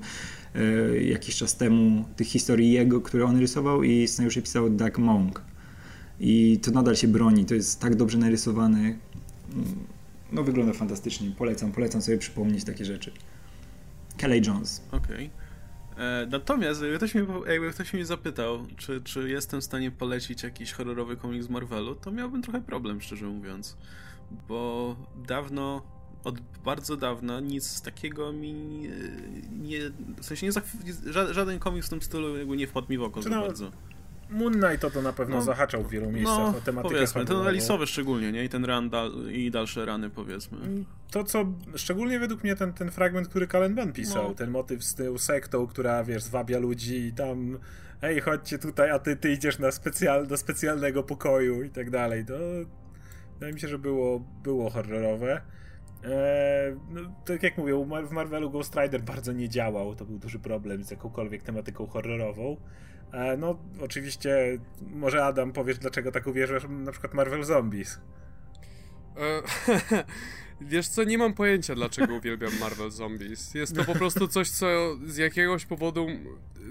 e, 0.56 1.04
jakiś 1.04 1.36
czas 1.36 1.58
temu 1.58 2.06
tych 2.16 2.28
historii 2.28 2.72
jego, 2.72 3.02
które 3.02 3.26
on 3.26 3.40
rysował 3.40 3.84
i 3.84 4.08
scenariusze 4.08 4.42
pisał 4.42 4.70
Doug 4.70 4.98
Monk. 4.98 5.42
I 6.20 6.60
to 6.62 6.72
nadal 6.72 6.96
się 6.96 7.08
broni, 7.08 7.46
to 7.46 7.56
jest 7.56 7.80
tak 7.80 7.96
dobrze 7.96 8.18
narysowany. 8.18 9.00
No 10.32 10.44
wygląda 10.44 10.74
fantastycznie, 10.74 11.32
polecam, 11.32 11.72
polecam 11.72 12.02
sobie 12.02 12.18
przypomnieć 12.18 12.64
takie 12.64 12.86
rzeczy. 12.86 13.12
Kelly 14.18 14.42
Jones. 14.46 14.82
Okej. 14.92 15.16
Okay. 15.16 15.45
E, 15.98 16.28
natomiast 16.32 16.82
jakby 16.82 16.98
ktoś, 16.98 17.16
mnie, 17.16 17.26
jakby 17.48 17.72
ktoś 17.72 17.94
mnie 17.94 18.06
zapytał, 18.06 18.66
czy, 18.78 19.02
czy 19.02 19.30
jestem 19.30 19.62
w 19.62 19.64
stanie 19.64 19.92
polecić 19.92 20.44
jakiś 20.44 20.72
horrorowy 20.72 21.18
komiks 21.18 21.46
z 21.46 21.50
Marvelu, 21.50 21.96
to 21.96 22.12
miałbym 22.12 22.42
trochę 22.42 22.62
problem, 22.62 23.02
szczerze 23.02 23.26
mówiąc. 23.26 23.78
Bo 24.48 24.96
dawno, 25.28 25.82
od 26.24 26.40
bardzo 26.66 26.98
dawna 26.98 27.40
nic 27.40 27.82
takiego 27.82 28.34
mi 28.34 28.54
nie... 29.52 29.80
W 30.18 30.26
sensie 30.26 30.48
nie, 30.48 30.52
żaden 31.34 31.60
komiks 31.60 31.88
w 31.88 31.90
tym 31.90 32.02
stylu 32.02 32.38
jakby 32.38 32.58
nie 32.58 32.68
wpadł 32.68 32.88
mi 32.90 32.98
w 32.98 33.04
oko 33.04 33.22
za 33.22 33.30
no, 33.30 33.42
bardzo. 33.42 33.72
Moon 34.30 34.54
Knight 34.54 34.82
to, 34.82 34.90
to 34.90 35.02
na 35.02 35.14
pewno 35.14 35.36
no, 35.36 35.42
zahaczał 35.42 35.84
w 35.84 35.90
wielu 35.90 36.12
miejscach 36.12 36.38
no, 36.38 36.58
o 36.58 36.62
tematykę 36.62 36.94
powiedzmy, 36.94 37.26
ten 37.26 37.52
lisowy 37.52 37.88
szczególnie, 37.88 38.32
nie? 38.32 38.44
I 38.44 38.50
ten 38.50 38.66
run 38.66 38.90
dal, 38.90 39.12
i 39.32 39.52
dalsze 39.52 39.86
rany, 39.86 40.10
powiedzmy. 40.10 40.58
To, 41.12 41.24
co 41.24 41.46
szczególnie 41.76 42.20
według 42.20 42.44
mnie 42.44 42.56
ten, 42.56 42.74
ten 42.74 42.92
fragment, 42.92 43.28
który 43.28 43.48
Kalen 43.48 43.76
Ben 43.76 43.94
pisał, 43.94 44.28
no. 44.28 44.34
ten 44.34 44.50
motyw 44.50 44.84
z 44.84 44.96
tą 44.96 45.18
sektą, 45.18 45.68
która, 45.68 46.04
wiesz, 46.04 46.24
zwabia 46.24 46.60
ludzi 46.60 46.96
i 46.96 47.14
tam 47.14 47.58
hej, 48.02 48.22
chodźcie 48.22 48.60
tutaj, 48.60 48.92
a 48.92 49.00
ty, 49.00 49.16
ty 49.16 49.32
idziesz 49.32 49.60
na 49.60 49.72
specjal, 49.72 50.28
do 50.28 50.38
specjalnego 50.38 51.04
pokoju 51.04 51.64
i 51.64 51.70
tak 51.70 51.90
dalej, 51.90 52.26
to 52.26 52.34
wydaje 53.34 53.54
mi 53.54 53.60
się, 53.60 53.68
że 53.68 53.80
było, 53.80 54.20
było 54.44 54.70
horrorowe. 54.70 55.42
Eee, 56.04 56.76
no, 56.90 57.02
tak 57.26 57.44
jak 57.44 57.58
mówię, 57.58 57.86
w 58.08 58.12
Marvelu 58.12 58.52
Ghost 58.52 58.76
Rider 58.76 59.02
bardzo 59.02 59.34
nie 59.34 59.50
działał, 59.50 59.96
to 59.96 60.06
był 60.06 60.20
duży 60.20 60.40
problem 60.40 60.84
z 60.84 60.92
jakąkolwiek 60.92 61.44
tematyką 61.44 61.88
horrorową. 61.88 62.58
E, 63.12 63.38
no, 63.38 63.60
oczywiście, 63.82 64.60
może 64.82 65.26
Adam 65.26 65.52
powiesz, 65.52 65.78
dlaczego 65.78 66.12
tak 66.12 66.28
uwierzysz 66.28 66.64
na 66.70 66.92
przykład 66.92 67.14
Marvel 67.14 67.44
Zombies. 67.44 68.00
E, 69.18 69.42
wiesz 70.62 70.88
co, 70.88 71.04
nie 71.04 71.18
mam 71.18 71.34
pojęcia, 71.34 71.76
dlaczego 71.76 72.16
uwielbiam 72.16 72.52
Marvel 72.60 72.92
Zombies. 72.92 73.54
Jest 73.54 73.76
to 73.76 73.84
po 73.84 73.96
prostu 73.96 74.28
coś, 74.28 74.50
co 74.50 74.98
z 75.06 75.18
jakiegoś 75.18 75.66
powodu 75.66 76.08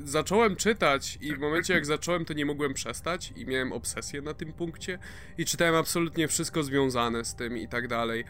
zacząłem 0.04 0.56
czytać 0.56 1.18
i 1.20 1.34
w 1.34 1.38
momencie 1.38 1.74
jak 1.74 1.86
zacząłem, 1.86 2.24
to 2.24 2.32
nie 2.32 2.46
mogłem 2.46 2.74
przestać 2.74 3.32
i 3.36 3.46
miałem 3.46 3.72
obsesję 3.72 4.22
na 4.22 4.34
tym 4.34 4.52
punkcie 4.52 4.98
i 5.38 5.44
czytałem 5.44 5.74
absolutnie 5.74 6.28
wszystko 6.28 6.62
związane 6.62 7.24
z 7.24 7.34
tym 7.34 7.58
i 7.58 7.68
tak 7.68 7.88
dalej. 7.88 8.24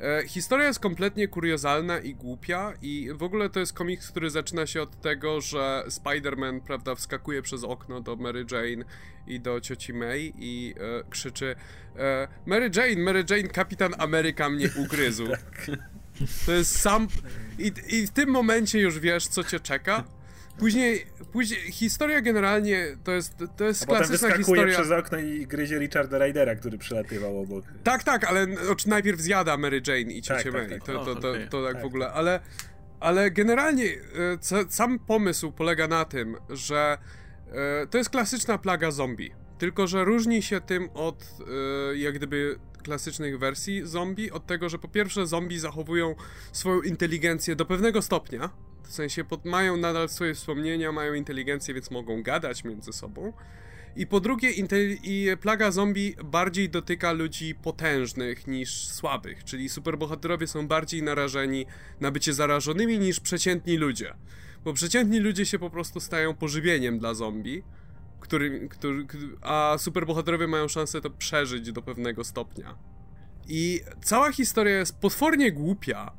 E, 0.00 0.22
historia 0.26 0.66
jest 0.66 0.80
kompletnie 0.80 1.28
kuriozalna 1.28 1.98
i 1.98 2.14
głupia 2.14 2.72
i 2.82 3.08
w 3.14 3.22
ogóle 3.22 3.50
to 3.50 3.60
jest 3.60 3.72
komiks, 3.72 4.10
który 4.10 4.30
zaczyna 4.30 4.66
się 4.66 4.82
od 4.82 5.00
tego, 5.00 5.40
że 5.40 5.84
Spider-Man, 5.88 6.60
prawda, 6.60 6.94
wskakuje 6.94 7.42
przez 7.42 7.64
okno 7.64 8.00
do 8.00 8.16
Mary 8.16 8.46
Jane 8.50 8.84
i 9.26 9.40
do 9.40 9.60
cioci 9.60 9.92
May 9.92 10.32
i 10.38 10.74
e, 10.76 11.10
krzyczy 11.10 11.56
e, 11.96 12.28
Mary 12.46 12.70
Jane, 12.76 13.02
Mary 13.02 13.24
Jane, 13.30 13.48
Kapitan 13.48 13.94
Ameryka 13.98 14.50
mnie 14.50 14.68
ugryzł. 14.76 15.26
Tak. 15.40 15.70
To 16.46 16.52
jest 16.52 16.80
sam... 16.80 17.08
I, 17.58 17.72
I 17.88 18.06
w 18.06 18.10
tym 18.10 18.30
momencie 18.30 18.80
już 18.80 18.98
wiesz, 18.98 19.26
co 19.26 19.44
cię 19.44 19.60
czeka. 19.60 20.04
Później, 20.60 21.06
później 21.32 21.72
historia 21.72 22.20
generalnie 22.20 22.96
to 23.04 23.12
jest, 23.12 23.34
to 23.56 23.64
jest 23.64 23.82
A 23.82 23.86
klasyczna 23.86 24.28
potem 24.28 24.44
historia. 24.44 24.74
przez 24.74 24.90
okno 24.90 25.18
i 25.18 25.46
gryzie 25.46 25.78
Richarda 25.78 26.18
Rydera, 26.18 26.54
który 26.54 26.78
przelatywał 26.78 27.40
obok. 27.40 27.64
Tak, 27.84 28.04
tak, 28.04 28.24
ale 28.24 28.46
najpierw 28.86 29.20
zjada 29.20 29.56
Mary 29.56 29.82
Jane 29.86 30.12
i 30.12 30.22
ciocię 30.22 30.52
tak, 30.52 30.52
May. 30.52 30.68
Tak, 30.68 30.78
tak. 30.78 30.96
To, 30.96 31.04
to, 31.04 31.14
to, 31.14 31.34
to, 31.50 31.64
tak 31.64 31.82
w 31.82 31.84
ogóle, 31.84 32.12
ale, 32.12 32.40
ale 33.00 33.30
generalnie 33.30 33.84
e, 33.84 34.64
sam 34.68 34.98
pomysł 34.98 35.52
polega 35.52 35.88
na 35.88 36.04
tym, 36.04 36.36
że 36.50 36.98
e, 37.52 37.86
to 37.86 37.98
jest 37.98 38.10
klasyczna 38.10 38.58
plaga 38.58 38.90
zombie. 38.90 39.30
Tylko, 39.58 39.86
że 39.86 40.04
różni 40.04 40.42
się 40.42 40.60
tym 40.60 40.88
od 40.94 41.24
e, 41.92 41.96
jak 41.96 42.14
gdyby 42.14 42.58
klasycznych 42.82 43.38
wersji 43.38 43.86
zombie, 43.86 44.30
od 44.30 44.46
tego, 44.46 44.68
że 44.68 44.78
po 44.78 44.88
pierwsze 44.88 45.26
zombie 45.26 45.58
zachowują 45.58 46.14
swoją 46.52 46.80
inteligencję 46.80 47.56
do 47.56 47.64
pewnego 47.64 48.02
stopnia, 48.02 48.50
w 48.90 48.92
sensie 48.92 49.24
pod, 49.24 49.44
mają 49.44 49.76
nadal 49.76 50.08
swoje 50.08 50.34
wspomnienia, 50.34 50.92
mają 50.92 51.14
inteligencję, 51.14 51.74
więc 51.74 51.90
mogą 51.90 52.22
gadać 52.22 52.64
między 52.64 52.92
sobą. 52.92 53.32
I 53.96 54.06
po 54.06 54.20
drugie, 54.20 54.50
i 55.04 55.28
plaga 55.40 55.70
zombie 55.70 56.16
bardziej 56.24 56.70
dotyka 56.70 57.12
ludzi 57.12 57.54
potężnych 57.54 58.46
niż 58.46 58.86
słabych, 58.86 59.44
czyli 59.44 59.68
superbohaterowie 59.68 60.46
są 60.46 60.68
bardziej 60.68 61.02
narażeni 61.02 61.66
na 62.00 62.10
bycie 62.10 62.34
zarażonymi 62.34 62.98
niż 62.98 63.20
przeciętni 63.20 63.76
ludzie. 63.76 64.14
Bo 64.64 64.72
przeciętni 64.72 65.18
ludzie 65.18 65.46
się 65.46 65.58
po 65.58 65.70
prostu 65.70 66.00
stają 66.00 66.34
pożywieniem 66.34 66.98
dla 66.98 67.14
zombie, 67.14 67.62
który, 68.20 68.68
który, 68.68 69.06
a 69.42 69.74
superbohaterowie 69.78 70.46
mają 70.46 70.68
szansę 70.68 71.00
to 71.00 71.10
przeżyć 71.10 71.72
do 71.72 71.82
pewnego 71.82 72.24
stopnia. 72.24 72.78
I 73.48 73.80
cała 74.02 74.32
historia 74.32 74.78
jest 74.78 74.98
potwornie 74.98 75.52
głupia, 75.52 76.12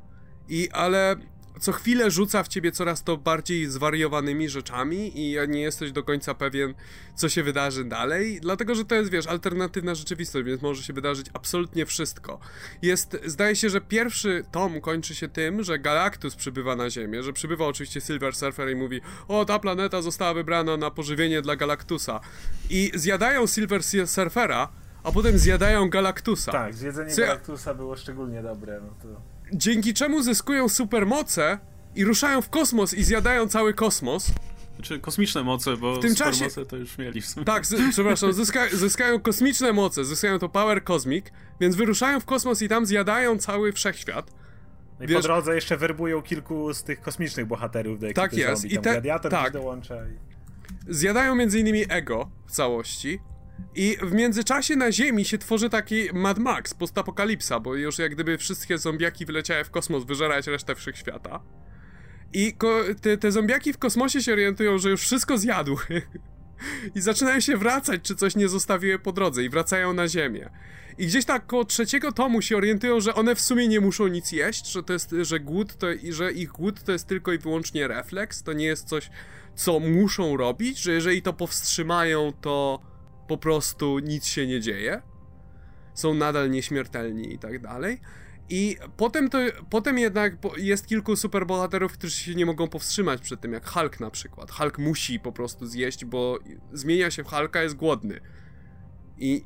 i 0.48 0.70
ale 0.70 1.16
co 1.60 1.72
chwilę 1.72 2.10
rzuca 2.10 2.42
w 2.42 2.48
ciebie 2.48 2.72
coraz 2.72 3.02
to 3.02 3.16
bardziej 3.16 3.66
zwariowanymi 3.66 4.48
rzeczami 4.48 5.20
i 5.20 5.36
nie 5.48 5.60
jesteś 5.60 5.92
do 5.92 6.02
końca 6.02 6.34
pewien, 6.34 6.74
co 7.14 7.28
się 7.28 7.42
wydarzy 7.42 7.84
dalej, 7.84 8.40
dlatego 8.40 8.74
że 8.74 8.84
to 8.84 8.94
jest, 8.94 9.10
wiesz, 9.10 9.26
alternatywna 9.26 9.94
rzeczywistość, 9.94 10.46
więc 10.46 10.62
może 10.62 10.82
się 10.82 10.92
wydarzyć 10.92 11.26
absolutnie 11.32 11.86
wszystko. 11.86 12.38
Jest, 12.82 13.16
zdaje 13.26 13.56
się, 13.56 13.70
że 13.70 13.80
pierwszy 13.80 14.44
tom 14.52 14.80
kończy 14.80 15.14
się 15.14 15.28
tym, 15.28 15.62
że 15.62 15.78
Galactus 15.78 16.36
przybywa 16.36 16.76
na 16.76 16.90
Ziemię, 16.90 17.22
że 17.22 17.32
przybywa 17.32 17.66
oczywiście 17.66 18.00
Silver 18.00 18.34
Surfer 18.34 18.70
i 18.70 18.74
mówi, 18.74 19.00
o, 19.28 19.44
ta 19.44 19.58
planeta 19.58 20.02
została 20.02 20.34
wybrana 20.34 20.76
na 20.76 20.90
pożywienie 20.90 21.42
dla 21.42 21.56
Galactusa. 21.56 22.20
I 22.70 22.92
zjadają 22.94 23.46
Silver 23.46 23.82
Surfera, 24.06 24.68
a 25.04 25.12
potem 25.12 25.38
zjadają 25.38 25.90
Galactusa. 25.90 26.52
Tak, 26.52 26.74
zjedzenie 26.74 27.14
Galactusa 27.16 27.74
było 27.74 27.96
szczególnie 27.96 28.42
dobre, 28.42 28.80
no 28.80 28.94
to... 29.02 29.31
Dzięki 29.52 29.94
czemu 29.94 30.22
zyskują 30.22 30.68
supermoce 30.68 31.58
i 31.94 32.04
ruszają 32.04 32.42
w 32.42 32.50
kosmos 32.50 32.94
i 32.94 33.04
zjadają 33.04 33.48
cały 33.48 33.74
kosmos. 33.74 34.32
Znaczy 34.76 35.00
kosmiczne 35.00 35.42
moce, 35.42 35.76
bo 35.76 35.96
tym 35.96 36.10
supermoce 36.16 36.44
czasie- 36.44 36.66
to 36.66 36.76
już 36.76 36.98
mieli 36.98 37.20
w 37.20 37.26
sumie. 37.26 37.46
Tak, 37.46 37.66
z, 37.66 37.74
przepraszam, 37.90 38.32
zyska, 38.32 38.60
zyskają 38.72 39.20
kosmiczne 39.20 39.72
moce, 39.72 40.04
zyskają 40.04 40.38
to 40.38 40.48
Power 40.48 40.84
Cosmic, 40.84 41.26
więc 41.60 41.76
wyruszają 41.76 42.20
w 42.20 42.24
kosmos 42.24 42.62
i 42.62 42.68
tam 42.68 42.86
zjadają 42.86 43.38
cały 43.38 43.72
wszechświat. 43.72 44.32
No 44.98 45.04
i 45.04 45.08
Wiesz- 45.08 45.16
po 45.16 45.22
drodze 45.22 45.54
jeszcze 45.54 45.76
werbują 45.76 46.22
kilku 46.22 46.74
z 46.74 46.82
tych 46.82 47.00
kosmicznych 47.00 47.46
bohaterów 47.46 48.00
do 48.00 48.06
ekipy 48.06 48.20
Tak 48.20 48.32
jest, 48.32 48.62
zombie. 48.62 48.72
i 48.74 48.76
Tam 48.76 48.84
te- 48.84 48.90
Gladiator 48.92 49.30
tak. 49.30 49.52
dołącza. 49.52 49.94
I... 49.94 50.16
Zjadają 50.94 51.34
między 51.34 51.58
innymi 51.60 51.84
ego 51.88 52.30
w 52.46 52.50
całości. 52.50 53.20
I 53.74 53.96
w 54.02 54.12
międzyczasie 54.12 54.76
na 54.76 54.92
Ziemi 54.92 55.24
się 55.24 55.38
tworzy 55.38 55.70
taki 55.70 56.08
Mad 56.12 56.38
Max, 56.38 56.74
postapokalipsa, 56.74 57.60
bo 57.60 57.74
już 57.74 57.98
jak 57.98 58.14
gdyby 58.14 58.38
wszystkie 58.38 58.78
zombiaki 58.78 59.26
wyleciały 59.26 59.64
w 59.64 59.70
kosmos 59.70 60.04
wyżerać 60.04 60.46
resztę 60.46 60.74
wszechświata. 60.74 61.40
I 62.32 62.54
te, 63.00 63.18
te 63.18 63.32
zombiaki 63.32 63.72
w 63.72 63.78
kosmosie 63.78 64.22
się 64.22 64.32
orientują, 64.32 64.78
że 64.78 64.90
już 64.90 65.00
wszystko 65.00 65.38
zjadły. 65.38 65.76
I 66.94 67.00
zaczynają 67.00 67.40
się 67.40 67.56
wracać, 67.56 68.02
czy 68.02 68.14
coś 68.14 68.36
nie 68.36 68.48
zostawiły 68.48 68.98
po 68.98 69.12
drodze 69.12 69.44
i 69.44 69.48
wracają 69.48 69.92
na 69.92 70.08
ziemię. 70.08 70.50
I 70.98 71.06
gdzieś 71.06 71.24
tak 71.24 71.46
koło 71.46 71.64
trzeciego 71.64 72.12
tomu 72.12 72.42
się 72.42 72.56
orientują, 72.56 73.00
że 73.00 73.14
one 73.14 73.34
w 73.34 73.40
sumie 73.40 73.68
nie 73.68 73.80
muszą 73.80 74.06
nic 74.06 74.32
jeść, 74.32 74.72
że 74.72 74.82
to 74.82 74.92
jest, 74.92 75.14
że 75.22 75.40
głód 75.40 75.76
to, 75.76 75.86
że 76.10 76.32
ich 76.32 76.48
głód 76.48 76.82
to 76.82 76.92
jest 76.92 77.06
tylko 77.06 77.32
i 77.32 77.38
wyłącznie 77.38 77.88
refleks, 77.88 78.42
to 78.42 78.52
nie 78.52 78.64
jest 78.64 78.88
coś, 78.88 79.10
co 79.54 79.80
muszą 79.80 80.36
robić, 80.36 80.78
że 80.78 80.92
jeżeli 80.92 81.22
to 81.22 81.32
powstrzymają, 81.32 82.32
to 82.40 82.80
po 83.28 83.38
prostu 83.38 83.98
nic 83.98 84.26
się 84.26 84.46
nie 84.46 84.60
dzieje. 84.60 85.02
Są 85.94 86.14
nadal 86.14 86.50
nieśmiertelni 86.50 87.34
i 87.34 87.38
tak 87.38 87.62
dalej. 87.62 88.00
I 88.48 88.76
potem 88.96 89.30
to, 89.30 89.38
potem 89.70 89.98
jednak 89.98 90.34
jest 90.56 90.86
kilku 90.86 91.16
superbohaterów, 91.16 91.92
którzy 91.92 92.14
się 92.14 92.34
nie 92.34 92.46
mogą 92.46 92.68
powstrzymać 92.68 93.20
przed 93.20 93.40
tym, 93.40 93.52
jak 93.52 93.68
Hulk 93.68 94.00
na 94.00 94.10
przykład. 94.10 94.50
Hulk 94.50 94.78
musi 94.78 95.20
po 95.20 95.32
prostu 95.32 95.66
zjeść, 95.66 96.04
bo 96.04 96.38
zmienia 96.72 97.10
się 97.10 97.24
w 97.24 97.26
Hulka, 97.26 97.62
jest 97.62 97.74
głodny. 97.74 98.20
I, 99.18 99.44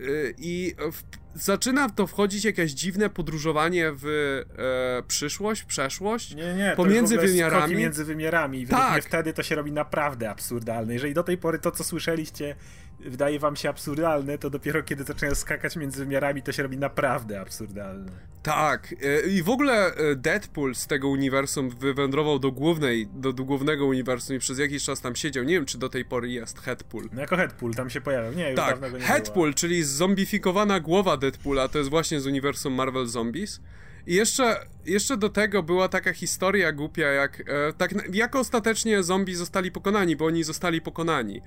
y, 0.00 0.34
i 0.38 0.74
w, 0.92 1.02
zaczyna 1.34 1.88
w 1.88 1.94
to 1.94 2.06
wchodzić 2.06 2.44
jakieś 2.44 2.72
dziwne 2.72 3.10
podróżowanie 3.10 3.92
w 3.94 4.06
e, 4.06 5.02
przyszłość, 5.02 5.64
przeszłość. 5.64 6.34
Nie, 6.34 6.54
nie, 6.54 6.70
to 6.70 6.76
Pomiędzy 6.76 7.14
ogóle 7.14 7.28
wymiarami? 7.28 7.76
między 7.76 8.04
wymiarami. 8.04 8.66
Tak. 8.66 9.04
wtedy 9.04 9.32
to 9.32 9.42
się 9.42 9.54
robi 9.54 9.72
naprawdę 9.72 10.30
absurdalne. 10.30 10.92
Jeżeli 10.94 11.14
do 11.14 11.22
tej 11.22 11.38
pory 11.38 11.58
to, 11.58 11.70
co 11.70 11.84
słyszeliście, 11.84 12.56
wydaje 13.00 13.38
wam 13.38 13.56
się 13.56 13.68
absurdalne, 13.68 14.38
to 14.38 14.50
dopiero 14.50 14.82
kiedy 14.82 15.04
zaczynają 15.04 15.34
skakać 15.34 15.76
między 15.76 16.04
wymiarami, 16.04 16.42
to 16.42 16.52
się 16.52 16.62
robi 16.62 16.78
naprawdę 16.78 17.40
absurdalne. 17.40 18.12
Tak, 18.42 18.94
e, 19.02 19.26
i 19.26 19.42
w 19.42 19.48
ogóle 19.48 19.94
e, 19.94 20.16
Deadpool 20.16 20.74
z 20.74 20.86
tego 20.86 21.08
uniwersum 21.08 21.70
wywędrował 21.70 22.38
do 22.38 22.52
głównej, 22.52 23.06
do, 23.06 23.32
do 23.32 23.44
głównego 23.44 23.86
uniwersum 23.86 24.36
i 24.36 24.38
przez 24.38 24.58
jakiś 24.58 24.84
czas 24.84 25.00
tam 25.00 25.16
siedział. 25.16 25.44
Nie 25.44 25.54
wiem, 25.54 25.66
czy 25.66 25.78
do 25.78 25.88
tej 25.88 26.04
pory 26.04 26.30
jest 26.30 26.60
Headpool. 26.60 27.08
No 27.12 27.20
jako 27.20 27.36
Headpool 27.36 27.74
tam 27.74 27.90
się 27.90 28.00
pojawiał. 28.00 28.32
Nie, 28.32 28.50
już 28.50 28.56
Tak, 28.56 28.70
dawno 28.70 28.90
go 28.90 28.98
nie 28.98 29.04
Headpool, 29.04 29.54
czyli 29.54 29.84
zombifikowana 29.84 30.80
głowa 30.80 31.16
Deadpoola, 31.16 31.68
to 31.68 31.78
jest 31.78 31.90
właśnie 31.90 32.20
z 32.20 32.26
uniwersum 32.26 32.74
Marvel 32.74 33.06
Zombies. 33.06 33.60
I 34.06 34.14
jeszcze, 34.14 34.66
jeszcze 34.84 35.16
do 35.16 35.28
tego 35.28 35.62
była 35.62 35.88
taka 35.88 36.12
historia 36.12 36.72
głupia, 36.72 37.06
jak, 37.06 37.42
e, 37.46 37.72
tak, 37.72 38.14
jak 38.14 38.36
ostatecznie 38.36 39.02
zombie 39.02 39.34
zostali 39.34 39.70
pokonani, 39.70 40.16
bo 40.16 40.26
oni 40.26 40.44
zostali 40.44 40.80
pokonani. 40.80 41.42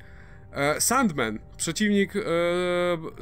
E, 0.52 0.82
Sandman, 0.82 1.40
przeciwnik, 1.58 2.16
e, 2.16 2.22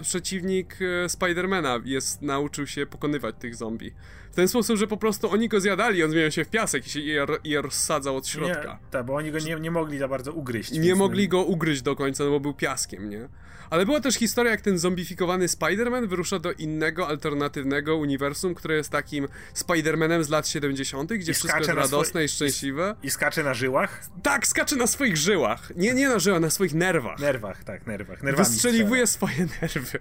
przeciwnik 0.01 0.77
e, 1.05 1.09
Spidermana, 1.09 1.79
jest, 1.85 2.21
nauczył 2.21 2.67
się 2.67 2.85
pokonywać 2.85 3.35
tych 3.39 3.55
zombie. 3.55 3.93
W 4.37 4.39
ten 4.39 4.47
sposób, 4.47 4.77
że 4.77 4.87
po 4.87 4.97
prostu 4.97 5.31
oni 5.31 5.49
go 5.49 5.59
zjadali, 5.59 6.03
on 6.03 6.11
zmieniał 6.11 6.31
się 6.31 6.45
w 6.45 6.49
piasek 6.49 6.87
i 6.87 6.89
się 6.89 6.99
je, 6.99 7.25
je 7.43 7.61
rozsadzał 7.61 8.17
od 8.17 8.27
środka. 8.27 8.73
Nie, 8.73 8.91
tak, 8.91 9.05
bo 9.05 9.15
oni 9.15 9.31
go 9.31 9.39
nie, 9.39 9.55
nie 9.55 9.71
mogli 9.71 9.97
za 9.97 10.07
bardzo 10.07 10.33
ugryźć. 10.33 10.71
Nie 10.71 10.79
więc 10.81 10.99
mogli 10.99 11.23
no- 11.23 11.29
go 11.29 11.43
ugryźć 11.43 11.81
do 11.81 11.95
końca, 11.95 12.23
no 12.23 12.29
bo 12.29 12.39
był 12.39 12.53
piaskiem, 12.53 13.09
nie? 13.09 13.29
Ale 13.69 13.85
była 13.85 13.99
też 13.99 14.15
historia, 14.15 14.51
jak 14.51 14.61
ten 14.61 14.77
zombifikowany 14.77 15.45
Spider-Man 15.47 16.07
wyrusza 16.07 16.39
do 16.39 16.51
innego, 16.51 17.07
alternatywnego 17.07 17.95
uniwersum, 17.97 18.55
które 18.55 18.75
jest 18.75 18.89
takim 18.89 19.27
Spider-Manem 19.55 20.23
z 20.23 20.29
lat 20.29 20.47
70., 20.47 21.13
gdzie 21.13 21.31
I 21.31 21.35
wszystko 21.35 21.57
jest 21.57 21.69
radosne 21.69 22.19
swój- 22.21 22.25
i 22.25 22.29
szczęśliwe. 22.29 22.95
I 23.03 23.09
skacze 23.09 23.43
na 23.43 23.53
żyłach? 23.53 24.05
Tak, 24.23 24.47
skacze 24.47 24.75
na 24.75 24.87
swoich 24.87 25.17
żyłach. 25.17 25.71
Nie, 25.75 25.93
nie 25.93 26.09
na 26.09 26.19
żyłach, 26.19 26.41
na 26.41 26.49
swoich 26.49 26.73
nerwach. 26.73 27.19
Nerwach, 27.19 27.63
tak, 27.63 27.87
nerwach. 27.87 28.23
Nerwami 28.23 28.49
Wystrzeliwuje 28.49 29.07
swoje 29.07 29.47
nerwy. 29.61 29.99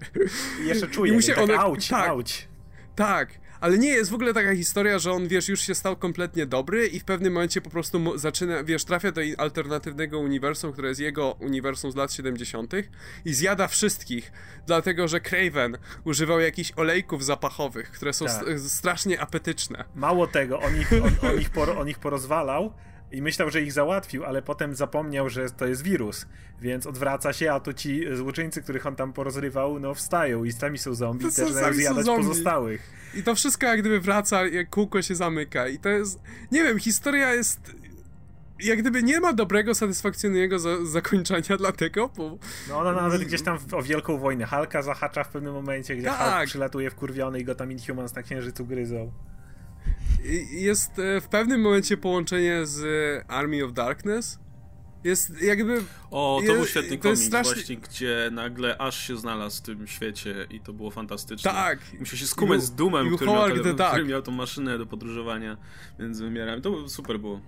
I 0.63 0.67
jeszcze 0.67 0.87
czuje, 0.87 1.11
I 1.11 1.13
mu 1.13 1.19
I 1.19 1.23
się 1.23 1.33
tak 1.33 1.43
one- 1.43 1.57
auć, 1.57 1.87
tak. 1.87 2.07
auć. 2.09 2.47
Tak, 2.95 3.29
ale 3.61 3.77
nie, 3.77 3.89
jest 3.89 4.11
w 4.11 4.13
ogóle 4.13 4.33
taka 4.33 4.55
historia, 4.55 4.99
że 4.99 5.11
on, 5.11 5.27
wiesz, 5.27 5.49
już 5.49 5.61
się 5.61 5.75
stał 5.75 5.95
kompletnie 5.95 6.45
dobry 6.45 6.87
i 6.87 6.99
w 6.99 7.03
pewnym 7.03 7.33
momencie 7.33 7.61
po 7.61 7.69
prostu 7.69 8.17
zaczyna, 8.17 8.63
wiesz, 8.63 8.85
trafia 8.85 9.11
do 9.11 9.21
alternatywnego 9.37 10.19
uniwersum, 10.19 10.73
które 10.73 10.89
jest 10.89 11.01
jego 11.01 11.31
uniwersum 11.31 11.91
z 11.91 11.95
lat 11.95 12.13
70. 12.13 12.73
i 13.25 13.33
zjada 13.33 13.67
wszystkich, 13.67 14.31
dlatego 14.67 15.07
że 15.07 15.19
Craven 15.21 15.77
używał 16.03 16.39
jakichś 16.39 16.71
olejków 16.75 17.25
zapachowych, 17.25 17.91
które 17.91 18.13
są 18.13 18.25
Tak. 18.25 18.35
st- 18.35 18.71
strasznie 18.71 19.21
apetyczne. 19.21 19.83
Mało 19.95 20.27
tego, 20.27 20.59
on 20.59 20.81
ich, 20.81 20.93
on, 20.93 21.29
on, 21.29 21.39
ich 21.41 21.49
por, 21.49 21.69
on 21.69 21.89
ich 21.89 21.99
porozwalał 21.99 22.73
i 23.11 23.21
myślał, 23.21 23.49
że 23.49 23.61
ich 23.61 23.73
załatwił, 23.73 24.25
ale 24.25 24.41
potem 24.41 24.75
zapomniał, 24.75 25.29
że 25.29 25.49
to 25.49 25.67
jest 25.67 25.81
wirus, 25.83 26.25
więc 26.61 26.87
odwraca 26.87 27.33
się, 27.33 27.51
a 27.53 27.59
to 27.59 27.73
ci 27.73 28.03
złoczyńcy, 28.13 28.61
których 28.61 28.85
on 28.85 28.95
tam 28.95 29.13
porozrywał, 29.13 29.79
no 29.79 29.93
wstają 29.93 30.43
i 30.43 30.51
sami 30.51 30.77
są 30.77 30.93
zombie 30.95 31.23
To 31.23 31.29
i 31.29 31.31
są- 31.31 31.43
też 31.43 31.51
zaczynają 31.51 31.73
zjadać 31.73 32.05
zombie. 32.05 32.27
pozostałych. 32.27 32.89
I 33.15 33.23
to 33.23 33.35
wszystko 33.35 33.65
jak 33.67 33.79
gdyby 33.79 33.99
wraca, 33.99 34.45
jak 34.47 34.69
kółko 34.69 35.01
się 35.01 35.15
zamyka 35.15 35.67
i 35.67 35.79
to 35.79 35.89
jest, 35.89 36.19
nie 36.51 36.63
wiem, 36.63 36.79
historia 36.79 37.33
jest... 37.33 37.75
Jak 38.59 38.79
gdyby 38.79 39.03
nie 39.03 39.19
ma 39.19 39.33
dobrego, 39.33 39.75
satysfakcjonującego 39.75 40.59
za- 40.59 40.85
zakończenia 40.85 41.57
dlatego, 41.57 42.09
bo 42.17 42.37
No 42.69 42.77
ona 42.79 42.91
nawet 42.91 43.23
gdzieś 43.23 43.41
tam 43.41 43.59
w, 43.59 43.73
o 43.73 43.81
wielką 43.81 44.17
wojnę 44.17 44.45
Halka 44.45 44.81
zahacza 44.81 45.23
w 45.23 45.29
pewnym 45.29 45.53
momencie, 45.53 45.95
gdzie 45.95 46.07
Tak. 46.07 46.33
Hulk 46.33 46.45
przylatuje 46.47 46.89
wkurwiony 46.89 47.39
i 47.39 47.43
go 47.43 47.55
tam 47.55 47.71
Inhumans 47.71 48.15
na 48.15 48.23
księżycu 48.23 48.65
gryzą. 48.65 49.11
Jest 50.51 50.99
e, 50.99 51.21
w 51.21 51.27
pewnym 51.27 51.61
momencie 51.61 51.97
połączenie 51.97 52.65
z 52.65 52.79
e, 53.25 53.31
Army 53.31 53.65
of 53.65 53.73
Darkness. 53.73 54.39
Jest 55.03 55.41
jakby. 55.41 55.83
O, 56.11 56.41
to 56.45 56.51
Je- 56.51 56.57
był 56.57 56.65
świetny 56.65 56.89
jest 56.91 57.03
komiks 57.03 57.21
strasznie- 57.21 57.53
właśnie, 57.53 57.77
gdzie 57.77 58.29
nagle 58.31 58.77
aż 58.77 59.07
się 59.07 59.17
znalazł 59.17 59.57
w 59.57 59.61
tym 59.65 59.87
świecie 59.87 60.47
i 60.49 60.59
to 60.59 60.73
było 60.73 60.91
fantastyczne. 60.91 61.51
Tak. 61.51 61.79
Musiał 61.99 62.17
się 62.19 62.27
skumać 62.27 62.61
z 62.63 62.71
Dumem, 62.71 63.15
który 63.15 63.31
miał, 63.31 63.47
tele, 63.49 63.73
Duck. 63.73 63.87
który 63.89 64.05
miał 64.05 64.21
tą 64.21 64.31
maszynę 64.31 64.77
do 64.77 64.85
podróżowania 64.85 65.57
między 65.99 66.23
wymiarami. 66.23 66.61
To 66.61 66.89
super 66.89 67.19
było. 67.19 67.41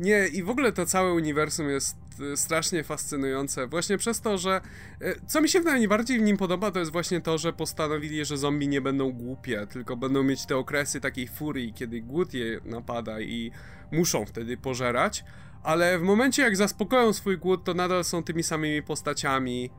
Nie, 0.00 0.26
i 0.26 0.42
w 0.42 0.50
ogóle 0.50 0.72
to 0.72 0.86
całe 0.86 1.12
uniwersum 1.12 1.68
jest 1.70 1.96
e, 2.20 2.36
strasznie 2.36 2.84
fascynujące. 2.84 3.66
Właśnie 3.66 3.98
przez 3.98 4.20
to, 4.20 4.38
że. 4.38 4.60
e, 5.00 5.14
Co 5.26 5.40
mi 5.40 5.48
się 5.48 5.60
najbardziej 5.60 6.18
w 6.18 6.22
nim 6.22 6.36
podoba, 6.36 6.70
to 6.70 6.78
jest 6.78 6.92
właśnie 6.92 7.20
to, 7.20 7.38
że 7.38 7.52
postanowili, 7.52 8.24
że 8.24 8.38
zombie 8.38 8.68
nie 8.68 8.80
będą 8.80 9.12
głupie, 9.12 9.66
tylko 9.66 9.96
będą 9.96 10.22
mieć 10.22 10.46
te 10.46 10.56
okresy 10.56 11.00
takiej 11.00 11.28
furii, 11.28 11.72
kiedy 11.72 12.00
głód 12.00 12.34
je 12.34 12.60
napada 12.64 13.20
i 13.20 13.50
muszą 13.92 14.26
wtedy 14.26 14.56
pożerać. 14.56 15.24
Ale 15.62 15.98
w 15.98 16.02
momencie, 16.02 16.42
jak 16.42 16.56
zaspokoją 16.56 17.12
swój 17.12 17.38
głód, 17.38 17.64
to 17.64 17.74
nadal 17.74 18.04
są 18.04 18.22
tymi 18.22 18.42
samymi 18.42 18.82
postaciami. 18.82 19.70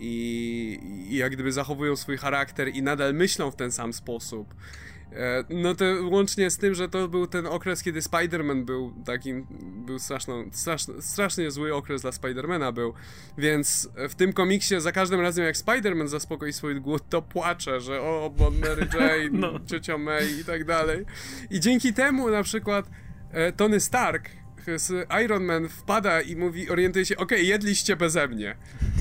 I, 0.00 0.80
i 1.10 1.16
jak 1.16 1.32
gdyby 1.32 1.52
zachowują 1.52 1.96
swój 1.96 2.16
charakter 2.16 2.68
i 2.68 2.82
nadal 2.82 3.14
myślą 3.14 3.50
w 3.50 3.56
ten 3.56 3.72
sam 3.72 3.92
sposób. 3.92 4.54
E, 5.12 5.44
No 5.50 5.74
to 5.74 5.84
łącznie 6.10 6.50
z 6.50 6.58
tym, 6.58 6.74
że 6.74 6.88
to 6.88 7.08
był 7.08 7.26
ten 7.26 7.46
okres, 7.46 7.82
kiedy 7.82 8.00
Spider-Man 8.00 8.64
był 8.64 8.94
takim, 9.06 9.46
był 9.86 9.98
straszną, 9.98 10.44
straszny, 10.52 11.02
strasznie 11.02 11.50
zły 11.50 11.74
okres 11.74 12.02
dla 12.02 12.12
Spidermana 12.12 12.72
był, 12.72 12.94
więc 13.38 13.88
w 14.08 14.14
tym 14.14 14.32
komiksie 14.32 14.80
za 14.80 14.92
każdym 14.92 15.20
razem 15.20 15.44
jak 15.44 15.56
Spider-Man 15.56 16.06
zaspokoi 16.08 16.52
swój 16.52 16.80
głód, 16.80 17.02
to 17.08 17.22
płacze, 17.22 17.80
że 17.80 18.00
o, 18.00 18.32
bo 18.38 18.50
Mary 18.50 18.86
Jane, 18.94 19.28
No. 19.32 19.60
ciocia 19.66 19.98
May 19.98 20.40
i 20.40 20.44
tak 20.44 20.64
dalej. 20.64 21.04
I 21.50 21.60
dzięki 21.60 21.94
temu 21.94 22.30
na 22.30 22.42
przykład 22.42 22.90
e, 23.32 23.52
Tony 23.52 23.80
Stark 23.80 24.30
z 24.76 25.06
Iron 25.24 25.44
Man 25.44 25.68
wpada 25.68 26.20
i 26.20 26.36
mówi, 26.36 26.70
orientuje 26.70 27.04
się, 27.06 27.16
okej, 27.16 27.46
jedliście 27.46 27.96
beze 27.96 28.28
mnie. 28.28 28.56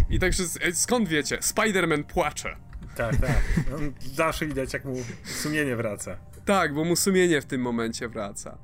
I 0.09 0.19
tak 0.19 0.34
wszyscy, 0.34 0.59
"Ej, 0.63 0.75
skąd 0.75 1.09
wiecie? 1.09 1.38
Spider-Man 1.38 2.03
płacze. 2.03 2.55
Tak, 2.98 3.15
tak. 3.18 3.41
On 3.76 3.94
zawsze 4.14 4.45
widać, 4.45 4.74
jak 4.74 4.86
mu 4.86 4.95
sumienie 5.24 5.76
wraca. 5.76 6.18
Tak, 6.45 6.74
bo 6.74 6.84
mu 6.84 6.95
sumienie 6.95 7.41
w 7.41 7.45
tym 7.45 7.61
momencie 7.61 8.10
wraca. 8.10 8.57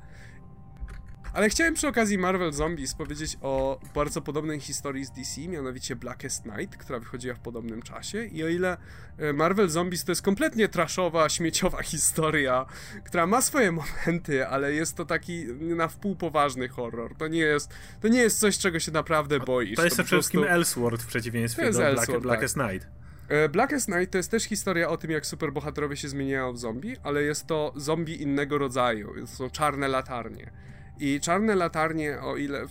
Ale 1.34 1.50
chciałem 1.50 1.74
przy 1.74 1.88
okazji 1.88 2.18
Marvel 2.18 2.54
Zombies 2.54 2.94
powiedzieć 2.94 3.38
o 3.42 3.80
bardzo 3.96 4.22
podobnej 4.22 4.60
historii 4.60 5.06
z 5.06 5.12
DC, 5.12 5.42
mianowicie 5.42 5.96
Blackest 5.96 6.46
Night, 6.46 6.78
która 6.78 7.00
wychodziła 7.00 7.36
w 7.36 7.40
podobnym 7.40 7.82
czasie. 7.82 8.26
I 8.26 8.44
o 8.44 8.48
ile 8.48 8.78
e, 9.18 9.34
Marvel 9.34 9.70
Zombies 9.70 10.04
to 10.04 10.12
jest 10.12 10.22
kompletnie 10.22 10.68
traszowa, 10.68 11.30
śmieciowa 11.30 11.84
historia, 11.84 12.66
która 13.06 13.28
ma 13.28 13.42
swoje 13.42 13.72
momenty, 13.72 14.48
ale 14.48 14.74
jest 14.74 14.98
to 14.98 15.06
taki 15.06 15.46
na 15.60 15.88
wpół 15.88 16.16
poważny 16.16 16.68
horror. 16.68 17.16
To 17.18 17.28
nie 17.28 17.40
jest, 17.40 17.74
to 18.02 18.08
nie 18.08 18.20
jest 18.20 18.40
coś, 18.40 18.58
czego 18.58 18.80
się 18.80 18.92
naprawdę 18.92 19.40
boisz. 19.40 19.76
To 19.76 19.84
jest 19.84 19.98
to 19.98 20.04
przede 20.04 20.22
wszystkim 20.22 20.44
Elseworld 20.44 21.04
w 21.04 21.08
przeciwieństwie 21.08 21.72
do 21.72 21.80
Black, 21.80 22.20
Blackest 22.22 22.56
tak. 22.56 22.72
Night. 22.72 23.03
E, 23.30 23.50
Blackest 23.50 23.90
Night 23.90 24.12
to 24.12 24.18
jest 24.18 24.32
też 24.32 24.44
historia 24.44 24.90
o 24.90 24.98
tym, 24.98 25.12
jak 25.12 25.26
superbohaterowie 25.26 25.98
się 25.98 26.10
zmieniają 26.10 26.54
w 26.54 26.58
zombie, 26.58 26.96
ale 27.04 27.24
jest 27.24 27.48
to 27.48 27.74
zombie 27.76 28.22
innego 28.22 28.58
rodzaju. 28.58 29.14
To 29.22 29.28
są 29.28 29.50
czarne 29.50 29.88
latarnie. 29.88 30.52
I 31.00 31.20
czarne 31.20 31.56
latarnie, 31.56 32.22
o 32.22 32.38
ile. 32.38 32.66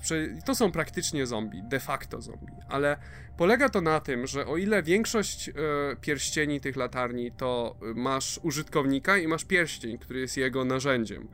To 0.47 0.55
są 0.55 0.73
praktycznie 0.73 1.27
zombie, 1.27 1.63
de 1.63 1.81
facto 1.81 2.23
zombie, 2.23 2.53
ale 2.69 2.97
polega 3.37 3.69
to 3.69 3.81
na 3.81 4.01
tym, 4.01 4.27
że 4.27 4.47
o 4.47 4.57
ile 4.57 4.83
większość 4.83 5.49
e, 5.49 5.53
pierścieni 6.01 6.61
tych 6.61 6.77
latarni 6.77 7.33
to 7.33 7.77
masz 7.95 8.41
użytkownika 8.43 9.19
i 9.19 9.27
masz 9.27 9.45
pierścień, 9.45 9.99
który 9.99 10.21
jest 10.21 10.37
jego 10.37 10.65
narzędziem. 10.65 11.29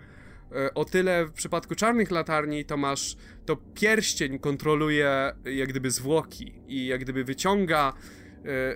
E, 0.52 0.74
o 0.74 0.84
tyle 0.84 1.26
w 1.26 1.32
przypadku 1.32 1.74
czarnych 1.74 2.10
latarni 2.10 2.64
to 2.64 2.76
masz. 2.76 3.16
To 3.46 3.56
pierścień 3.56 4.38
kontroluje 4.38 5.32
jak 5.44 5.68
gdyby 5.68 5.90
zwłoki 5.90 6.62
i 6.66 6.86
jak 6.86 7.00
gdyby 7.00 7.24
wyciąga 7.24 7.92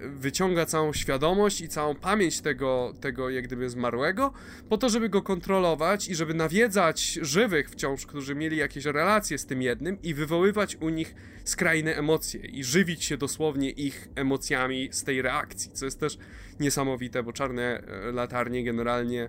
wyciąga 0.03 0.67
całą 0.67 0.93
świadomość 0.93 1.61
i 1.61 1.69
całą 1.69 1.95
pamięć 1.95 2.41
tego, 2.41 2.93
tego 3.01 3.31
jak 3.31 3.45
gdyby 3.45 3.71
zmarłego, 3.71 4.33
po 4.69 4.79
to, 4.79 4.89
żeby 4.89 5.09
go 5.09 5.23
kontrolować 5.23 6.09
i 6.09 6.15
żeby 6.15 6.35
nawiedzać 6.35 7.19
żywych 7.23 7.71
wciąż, 7.71 8.07
którzy 8.07 8.35
mieli 8.35 8.57
jakieś 8.57 8.85
relacje 8.85 9.39
z 9.39 9.47
tym 9.47 9.63
jednym 9.63 10.03
i 10.03 10.15
wywoływać 10.15 10.77
u 10.77 10.89
nich 10.89 11.15
skrajne 11.45 11.97
emocje 11.97 12.41
i 12.41 12.65
żywić 12.65 13.05
się 13.05 13.17
dosłownie 13.17 13.71
ich 13.71 14.09
emocjami 14.15 14.89
z 14.93 15.05
tej 15.05 15.23
reakcji, 15.23 15.73
co 15.73 15.85
jest 15.85 16.01
też 16.01 16.19
niesamowite, 16.61 17.23
bo 17.23 17.33
czarne 17.33 17.63
e, 17.63 18.13
latarnie 18.13 18.65
generalnie 18.65 19.23
e, 19.23 19.29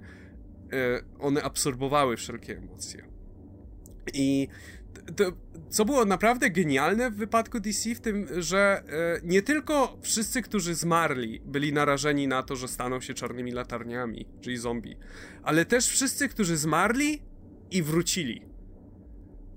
one 1.20 1.44
absorbowały 1.44 2.18
wszelkie 2.18 2.58
emocje. 2.58 3.04
I 4.14 4.48
to, 5.16 5.32
co 5.70 5.86
było 5.86 6.06
naprawdę 6.06 6.50
genialne 6.50 7.12
w 7.12 7.16
wypadku 7.16 7.60
DC, 7.60 7.96
w 7.96 8.00
tym, 8.00 8.28
że 8.38 8.84
e, 8.88 9.22
nie 9.24 9.42
tylko 9.42 9.98
wszyscy, 10.02 10.42
którzy 10.42 10.76
zmarli, 10.76 11.42
byli 11.46 11.74
narażeni 11.74 12.28
na 12.28 12.44
to, 12.44 12.56
że 12.56 12.68
staną 12.68 13.02
się 13.02 13.14
czarnymi 13.14 13.52
latarniami, 13.52 14.26
czyli 14.42 14.58
zombie, 14.58 14.98
ale 15.44 15.66
też 15.66 15.88
wszyscy, 15.88 16.30
którzy 16.30 16.58
zmarli 16.58 17.22
i 17.72 17.84
wrócili. 17.84 18.42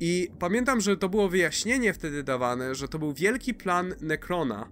I 0.01 0.29
pamiętam, 0.39 0.81
że 0.81 0.97
to 0.97 1.09
było 1.09 1.29
wyjaśnienie 1.29 1.93
wtedy 1.93 2.23
dawane, 2.23 2.75
że 2.75 2.89
to 2.89 2.99
był 2.99 3.13
wielki 3.13 3.55
plan 3.55 3.95
Necrona, 4.01 4.71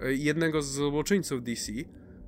e, 0.00 0.14
jednego 0.14 0.62
z 0.62 0.72
złoczyńców 0.72 1.42
DC, 1.42 1.72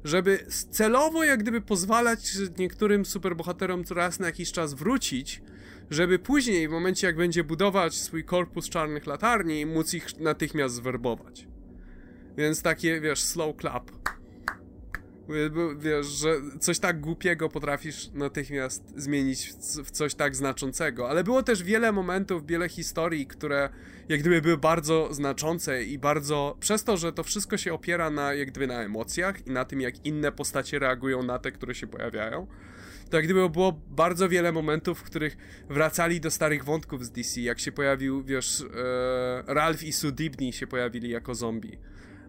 żeby 0.05 0.47
celowo 0.71 1.25
jak 1.25 1.41
gdyby 1.41 1.61
pozwalać 1.61 2.39
niektórym 2.59 3.05
superbohaterom 3.05 3.85
co 3.85 3.95
raz 3.95 4.21
na 4.21 4.27
jakiś 4.27 4.53
czas 4.53 4.75
wrócić, 4.75 5.43
żeby 5.91 6.19
później, 6.19 6.69
w 6.69 6.71
momencie 6.71 7.07
jak 7.07 7.17
będzie 7.17 7.45
budować 7.45 7.95
swój 7.95 8.25
korpus 8.25 8.69
czarnych 8.69 9.07
latarni, 9.07 9.67
móc 9.67 9.95
ich 9.95 10.21
natychmiast 10.21 10.75
zwerbować. 10.75 11.47
Więc 12.37 12.63
takie, 12.63 13.01
wiesz, 13.01 13.21
slow 13.21 13.57
clap. 13.61 13.91
Wiesz, 15.79 16.07
że 16.07 16.37
coś 16.61 16.79
tak 16.79 17.01
głupiego 17.01 17.49
potrafisz 17.49 18.11
natychmiast 18.13 18.93
zmienić 18.97 19.53
w 19.85 19.91
coś 19.91 20.15
tak 20.15 20.37
znaczącego. 20.37 21.11
Ale 21.11 21.25
było 21.25 21.43
też 21.43 21.63
wiele 21.63 21.93
momentów, 21.93 22.47
wiele 22.47 22.69
historii, 22.69 23.27
które 23.27 23.69
jak 24.09 24.21
gdyby 24.21 24.43
były 24.43 24.59
bardzo 24.59 25.15
znaczące 25.15 25.85
i 25.85 25.99
bardzo. 25.99 26.57
Przez 26.61 26.85
to, 26.85 26.97
że 26.97 27.13
to 27.13 27.23
wszystko 27.23 27.57
się 27.57 27.75
opiera 27.75 28.11
na 28.11 28.35
jak 28.35 28.51
gdyby 28.51 28.67
na 28.67 28.83
emocjach 28.83 29.47
i 29.47 29.51
na 29.51 29.65
tym, 29.65 29.81
jak 29.81 30.07
inne 30.07 30.33
postacie 30.33 30.79
reagują 30.79 31.23
na 31.23 31.39
te, 31.39 31.53
które 31.53 31.75
się 31.75 31.87
pojawiają 31.87 32.47
to 33.15 33.19
jak 33.19 33.25
gdyby 33.25 33.51
było 33.51 33.73
bardzo 33.91 34.29
wiele 34.29 34.53
momentów, 34.53 34.99
w 34.99 35.03
których 35.03 35.37
wracali 35.71 36.21
do 36.21 36.31
starych 36.31 36.65
wątków 36.65 37.05
z 37.05 37.11
DC, 37.11 37.41
jak 37.41 37.61
się 37.61 37.73
pojawił, 37.73 38.23
wiesz, 38.23 38.61
e, 38.61 39.55
Ralph 39.55 39.83
i 39.83 39.93
Sue 39.93 40.13
Dibney 40.13 40.53
się 40.53 40.67
pojawili 40.67 41.11
jako 41.11 41.35
zombie. 41.35 41.79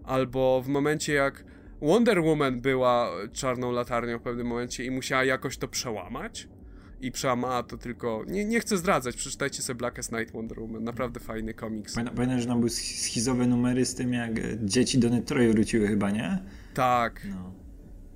Albo 0.03 0.62
w 0.62 0.68
momencie 0.68 1.14
jak 1.14 1.44
Wonder 1.82 2.22
Woman 2.22 2.62
była 2.62 3.12
czarną 3.34 3.72
latarnią 3.72 4.20
w 4.20 4.22
pewnym 4.22 4.48
momencie 4.48 4.86
i 4.86 4.91
musiała 4.91 5.24
jakoś 5.24 5.57
to 5.57 5.68
przełamać. 5.68 6.48
I 7.02 7.12
przełamała 7.12 7.64
to 7.64 7.78
tylko. 7.78 8.24
Nie, 8.28 8.45
nie 8.45 8.60
chcę 8.60 8.78
zdradzać, 8.78 9.16
przeczytajcie 9.16 9.62
sobie 9.62 9.78
Blackest 9.78 10.12
Night 10.12 10.34
Wonder 10.34 10.60
Woman. 10.60 10.84
Naprawdę 10.84 11.20
fajny 11.20 11.53
komiks. 11.53 11.95
Pamiętam, 11.95 12.40
że 12.40 12.48
tam 12.48 12.60
były 12.60 12.70
schizowe 12.70 13.48
numery 13.48 13.86
z 13.86 13.95
tym, 13.95 14.14
jak 14.14 14.66
dzieci 14.66 14.99
do 14.99 15.22
Troje 15.22 15.52
wróciły 15.52 15.88
chyba, 15.88 16.12
nie? 16.12 16.44
Tak. 16.74 17.28
No. 17.30 17.64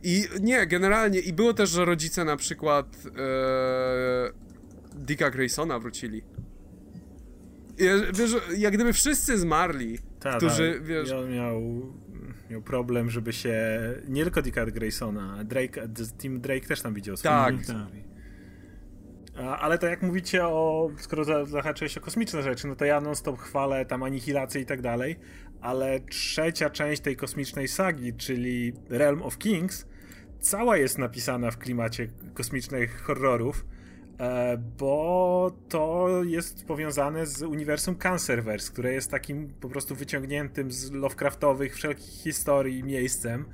I 0.03 0.23
nie, 0.41 0.67
generalnie, 0.67 1.19
i 1.19 1.34
było 1.34 1.53
też, 1.53 1.69
że 1.69 1.85
rodzice 1.85 2.26
na 2.26 2.38
przykład 2.38 2.97
e, 3.05 4.31
Dicka 4.95 5.30
Graysona 5.30 5.80
wrócili. 5.80 6.21
I, 7.77 7.84
wiesz, 8.13 8.35
jak 8.57 8.73
gdyby 8.73 8.93
wszyscy 8.93 9.38
zmarli, 9.38 9.97
ta, 10.19 10.38
którzy, 10.38 10.73
ta, 10.80 10.85
wiesz... 10.85 11.11
On 11.11 11.31
miał, 11.31 11.61
miał 12.49 12.61
problem, 12.61 13.09
żeby 13.09 13.34
się... 13.34 13.55
Nie 14.07 14.23
tylko 14.23 14.41
Dicka 14.41 14.65
Graysona, 14.65 15.43
Drake, 15.43 15.88
Team 16.21 16.41
Drake 16.41 16.67
też 16.67 16.81
tam 16.81 16.93
widział. 16.93 17.15
Tak. 17.15 17.55
tak. 17.67 18.09
Ale 19.59 19.77
to 19.77 19.88
jak 19.88 20.01
mówicie 20.01 20.45
o, 20.45 20.91
skoro 20.97 21.45
zahaczyłeś 21.45 21.97
o 21.97 22.01
kosmiczne 22.01 22.43
rzeczy, 22.43 22.67
no 22.67 22.76
to 22.76 22.85
ja 22.85 23.01
non-stop 23.01 23.39
chwalę 23.39 23.85
tam 23.85 24.03
anihilację 24.03 24.61
i 24.61 24.65
tak 24.65 24.81
dalej, 24.81 25.19
ale 25.61 25.99
trzecia 25.99 26.69
część 26.69 27.01
tej 27.01 27.15
kosmicznej 27.15 27.67
sagi, 27.67 28.13
czyli 28.13 28.73
Realm 28.89 29.21
of 29.21 29.38
Kings, 29.38 29.85
cała 30.40 30.78
jest 30.78 30.98
napisana 30.98 31.52
w 31.52 31.57
klimacie 31.57 32.07
kosmicznych 32.34 33.02
horrorów, 33.02 33.66
e, 34.20 34.57
bo 34.78 35.52
to 35.70 36.07
jest 36.24 36.66
powiązane 36.66 37.26
z 37.26 37.41
uniwersum 37.41 37.95
Cancerverse, 37.95 38.72
które 38.72 38.94
jest 38.94 39.11
takim 39.11 39.53
po 39.61 39.70
prostu 39.70 39.95
wyciągniętym 39.95 40.72
z 40.72 40.91
Lovecraftowych 40.91 41.76
wszelkich 41.76 42.14
historii 42.24 42.84
miejscem. 42.84 43.45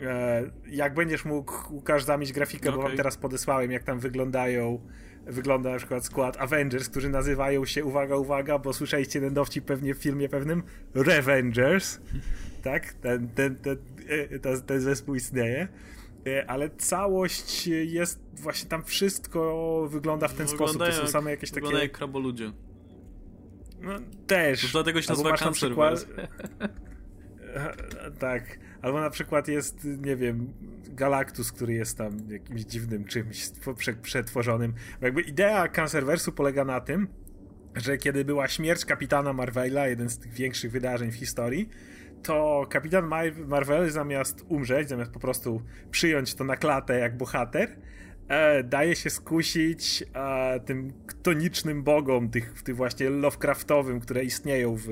E, 0.00 0.42
jak 0.66 0.94
będziesz 0.94 1.24
mógł, 1.24 1.74
Łukasz, 1.74 2.04
zamieć 2.04 2.32
grafikę, 2.32 2.68
okay. 2.68 2.82
bo 2.82 2.88
wam 2.88 2.96
teraz 2.96 3.16
podesłałem, 3.16 3.72
jak 3.72 3.82
tam 3.82 3.98
wyglądają 3.98 4.80
wygląda 5.28 5.70
na 5.70 5.76
przykład 5.76 6.04
skład 6.04 6.36
Avengers, 6.36 6.88
którzy 6.88 7.08
nazywają 7.08 7.64
się, 7.64 7.84
uwaga, 7.84 8.16
uwaga, 8.16 8.58
bo 8.58 8.72
słyszeliście 8.72 9.20
ten 9.20 9.34
dowcip 9.34 9.64
pewnie 9.64 9.94
w 9.94 9.98
filmie 9.98 10.28
pewnym, 10.28 10.62
Revengers, 10.94 12.00
tak? 12.62 12.92
Ten, 12.92 13.28
ten, 13.28 13.56
ten, 13.56 13.76
e, 14.08 14.38
ten, 14.38 14.62
ten 14.62 14.80
zespół 14.80 15.14
istnieje. 15.14 15.68
E, 16.26 16.50
ale 16.50 16.70
całość 16.70 17.66
jest 17.66 18.20
właśnie 18.34 18.68
tam 18.68 18.84
wszystko 18.84 19.88
wygląda 19.90 20.28
w 20.28 20.34
ten 20.34 20.46
wygląda 20.46 20.84
sposób. 20.84 21.00
To 21.00 21.06
są 21.06 21.12
same 21.12 21.30
jakieś 21.30 21.50
takie. 21.50 21.74
Jak 21.74 21.92
kraboludzie. 21.92 22.52
No 23.80 23.92
też. 24.26 24.62
To 24.62 24.68
dlatego 24.72 25.02
się 25.02 25.10
nazywa 25.10 25.30
na 25.30 25.50
przykład... 25.50 26.06
tak. 28.18 28.58
Albo 28.82 29.00
na 29.00 29.10
przykład 29.10 29.48
jest, 29.48 29.84
nie 29.84 30.16
wiem, 30.16 30.52
Galactus, 30.88 31.52
który 31.52 31.74
jest 31.74 31.98
tam 31.98 32.18
jakimś 32.28 32.62
dziwnym 32.62 33.04
czymś 33.04 33.50
przetworzonym. 34.02 34.74
Bo 35.00 35.06
jakby 35.06 35.20
idea 35.20 35.68
Cancerversu 35.68 36.32
polega 36.32 36.64
na 36.64 36.80
tym, 36.80 37.08
że 37.76 37.98
kiedy 37.98 38.24
była 38.24 38.48
śmierć 38.48 38.84
kapitana 38.84 39.32
Marvela, 39.32 39.88
jeden 39.88 40.08
z 40.10 40.18
tych 40.18 40.32
większych 40.32 40.70
wydarzeń 40.70 41.10
w 41.10 41.14
historii, 41.14 41.68
to 42.22 42.66
kapitan 42.70 43.10
Marvel 43.46 43.90
zamiast 43.90 44.44
umrzeć, 44.48 44.88
zamiast 44.88 45.10
po 45.10 45.20
prostu 45.20 45.62
przyjąć 45.90 46.34
to 46.34 46.44
na 46.44 46.56
klatę 46.56 46.98
jak 46.98 47.16
bohater, 47.16 47.76
e, 48.28 48.62
daje 48.62 48.96
się 48.96 49.10
skusić 49.10 50.04
e, 50.14 50.60
tym 50.60 50.92
ktonicznym 51.28 51.82
bogom, 51.82 52.28
tych, 52.28 52.62
tych 52.62 52.76
właśnie 52.76 53.10
Lovecraftowym, 53.10 54.00
które 54.00 54.24
istnieją 54.24 54.76
w 54.76 54.88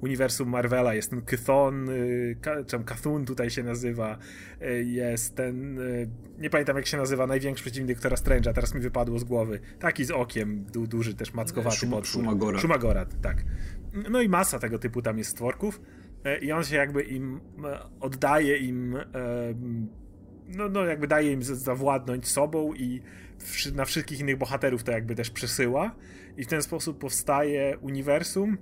uniwersum 0.00 0.48
Marvela. 0.48 0.94
Jest 0.94 1.10
ten 1.10 1.22
Chthon, 1.26 1.88
y, 1.88 2.36
czy 2.66 2.78
Cthulhu 2.78 3.24
tutaj 3.24 3.50
się 3.50 3.62
nazywa, 3.62 4.18
y, 4.62 4.84
jest 4.84 5.36
ten, 5.36 5.78
y, 5.78 6.08
nie 6.38 6.50
pamiętam 6.50 6.76
jak 6.76 6.86
się 6.86 6.96
nazywa, 6.96 7.26
największy 7.26 7.64
przeciwnik 7.64 7.96
doktora 7.96 8.16
Strange'a, 8.16 8.52
teraz 8.52 8.74
mi 8.74 8.80
wypadło 8.80 9.18
z 9.18 9.24
głowy. 9.24 9.60
Taki 9.78 10.04
z 10.04 10.10
okiem, 10.10 10.64
du, 10.72 10.86
duży 10.86 11.14
też 11.14 11.34
mackowaty 11.34 11.76
Szum, 11.76 11.90
potwór. 11.90 12.22
Shumagorat, 12.60 13.20
tak. 13.20 13.44
No 14.10 14.20
i 14.20 14.28
masa 14.28 14.58
tego 14.58 14.78
typu 14.78 15.02
tam 15.02 15.18
jest 15.18 15.30
stworków. 15.30 15.80
E, 16.26 16.38
i 16.38 16.52
on 16.52 16.64
się 16.64 16.76
jakby 16.76 17.02
im 17.02 17.40
e, 17.64 17.78
oddaje 18.00 18.56
im 18.56 18.98
no, 20.48 20.68
no 20.68 20.84
jakby 20.84 21.06
daje 21.06 21.32
im 21.32 21.42
zawładnąć 21.42 22.28
sobą 22.28 22.74
i 22.74 23.00
na 23.74 23.84
wszystkich 23.84 24.20
innych 24.20 24.38
bohaterów 24.38 24.82
to 24.82 24.92
jakby 24.92 25.14
też 25.14 25.30
przesyła 25.30 25.94
i 26.36 26.44
w 26.44 26.46
ten 26.46 26.62
sposób 26.62 26.98
powstaje 26.98 27.78
uniwersum, 27.78 28.58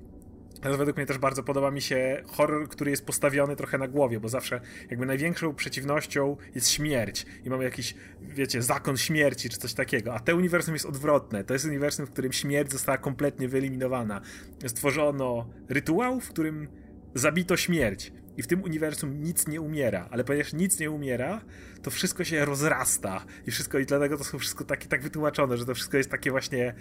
według 0.62 0.96
mnie 0.96 1.06
też 1.06 1.18
bardzo 1.18 1.42
podoba 1.42 1.70
mi 1.70 1.82
się 1.82 2.22
horror, 2.26 2.68
który 2.68 2.90
jest 2.90 3.06
postawiony 3.06 3.56
trochę 3.56 3.78
na 3.78 3.88
głowie, 3.88 4.20
bo 4.20 4.28
zawsze 4.28 4.60
jakby 4.90 5.06
największą 5.06 5.54
przeciwnością 5.54 6.36
jest 6.54 6.70
śmierć 6.70 7.26
i 7.44 7.50
mamy 7.50 7.64
jakiś, 7.64 7.94
wiecie, 8.20 8.62
zakon 8.62 8.96
śmierci 8.96 9.48
czy 9.48 9.58
coś 9.58 9.74
takiego, 9.74 10.14
a 10.14 10.20
te 10.20 10.34
uniwersum 10.34 10.74
jest 10.74 10.86
odwrotne. 10.86 11.44
To 11.44 11.52
jest 11.52 11.64
uniwersum, 11.64 12.06
w 12.06 12.10
którym 12.10 12.32
śmierć 12.32 12.72
została 12.72 12.98
kompletnie 12.98 13.48
wyeliminowana. 13.48 14.20
Stworzono 14.66 15.48
rytuał, 15.68 16.20
w 16.20 16.28
którym 16.28 16.68
zabito 17.14 17.56
śmierć. 17.56 18.12
I 18.36 18.42
w 18.42 18.46
tym 18.46 18.62
uniwersum 18.62 19.22
nic 19.22 19.46
nie 19.46 19.60
umiera, 19.60 20.08
ale 20.10 20.24
ponieważ 20.24 20.52
nic 20.52 20.78
nie 20.78 20.90
umiera, 20.90 21.40
to 21.82 21.90
wszystko 21.90 22.24
się 22.24 22.44
rozrasta. 22.44 23.24
I 23.46 23.50
wszystko, 23.50 23.78
i 23.78 23.86
dlatego 23.86 24.18
to 24.18 24.24
są 24.24 24.38
wszystko 24.38 24.64
takie 24.64 24.88
tak 24.88 25.02
wytłumaczone, 25.02 25.56
że 25.56 25.66
to 25.66 25.74
wszystko 25.74 25.96
jest 25.96 26.10
takie 26.10 26.30
właśnie 26.30 26.74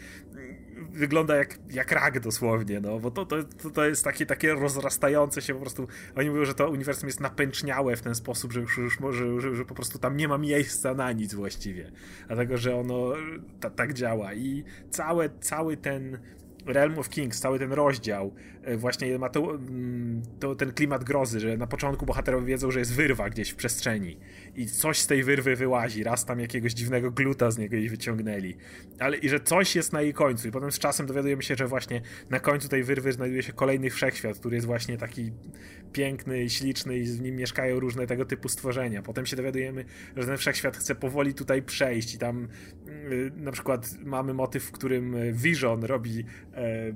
wygląda 0.91 1.35
jak, 1.35 1.59
jak 1.69 1.91
rak 1.91 2.19
dosłownie, 2.19 2.79
no, 2.79 2.99
bo 2.99 3.11
to, 3.11 3.25
to, 3.25 3.37
to 3.73 3.85
jest 3.85 4.03
takie, 4.03 4.25
takie 4.25 4.53
rozrastające 4.53 5.41
się 5.41 5.53
po 5.53 5.59
prostu, 5.59 5.87
oni 6.15 6.29
mówią, 6.29 6.45
że 6.45 6.53
to 6.53 6.69
uniwersum 6.69 7.07
jest 7.07 7.19
napęczniałe 7.19 7.95
w 7.95 8.01
ten 8.01 8.15
sposób, 8.15 8.53
że 8.53 8.59
już, 8.59 8.77
już 8.77 8.97
że, 9.11 9.41
że, 9.41 9.55
że 9.55 9.65
po 9.65 9.75
prostu 9.75 9.99
tam 9.99 10.17
nie 10.17 10.27
ma 10.27 10.37
miejsca 10.37 10.93
na 10.93 11.11
nic 11.11 11.33
właściwie, 11.33 11.91
dlatego, 12.27 12.57
że 12.57 12.75
ono 12.75 13.13
tak 13.75 13.93
działa. 13.93 14.33
I 14.33 14.63
całe, 14.89 15.29
cały 15.39 15.77
ten 15.77 16.19
Realm 16.65 16.99
of 16.99 17.09
Kings, 17.09 17.39
cały 17.39 17.59
ten 17.59 17.73
rozdział 17.73 18.33
właśnie 18.77 19.19
ma 19.19 19.29
to, 19.29 19.55
mm, 19.55 20.21
to, 20.39 20.55
ten 20.55 20.71
klimat 20.71 21.03
grozy, 21.03 21.39
że 21.39 21.57
na 21.57 21.67
początku 21.67 22.05
bohaterowie 22.05 22.45
wiedzą, 22.47 22.71
że 22.71 22.79
jest 22.79 22.93
wyrwa 22.93 23.29
gdzieś 23.29 23.49
w 23.49 23.55
przestrzeni 23.55 24.17
i 24.55 24.65
coś 24.65 24.99
z 24.99 25.07
tej 25.07 25.23
wyrwy 25.23 25.55
wyłazi, 25.55 26.03
raz 26.03 26.25
tam 26.25 26.39
jakiegoś 26.39 26.73
dziwnego 26.73 27.11
gluta 27.11 27.51
z 27.51 27.57
niego 27.57 27.77
i 27.77 27.89
wyciągnęli, 27.89 28.57
ale 28.99 29.17
i 29.17 29.29
że 29.29 29.39
coś 29.39 29.75
jest 29.75 29.93
na 29.93 30.01
jej 30.01 30.13
końcu 30.13 30.47
i 30.47 30.51
potem 30.51 30.71
z 30.71 30.79
czasem 30.79 31.05
dowiadujemy 31.05 31.43
się, 31.43 31.55
że 31.55 31.67
właśnie 31.67 32.01
na 32.29 32.39
końcu 32.39 32.69
tej 32.69 32.83
wyrwy 32.83 33.11
znajduje 33.11 33.43
się 33.43 33.53
kolejny 33.53 33.89
wszechświat, 33.89 34.39
który 34.39 34.55
jest 34.55 34.67
właśnie 34.67 34.97
taki 34.97 35.31
piękny 35.93 36.49
śliczny 36.49 36.97
i 36.97 37.03
w 37.03 37.21
nim 37.21 37.35
mieszkają 37.35 37.79
różne 37.79 38.07
tego 38.07 38.25
typu 38.25 38.49
stworzenia. 38.49 39.01
Potem 39.01 39.25
się 39.25 39.35
dowiadujemy, 39.35 39.85
że 40.17 40.25
ten 40.25 40.37
wszechświat 40.37 40.77
chce 40.77 40.95
powoli 40.95 41.33
tutaj 41.33 41.61
przejść 41.61 42.15
i 42.15 42.17
tam 42.17 42.47
y, 42.87 43.31
na 43.35 43.51
przykład 43.51 43.89
mamy 44.05 44.33
motyw, 44.33 44.63
w 44.63 44.71
którym 44.71 45.15
Vision 45.33 45.83
robi 45.83 46.25
E, 46.55 46.93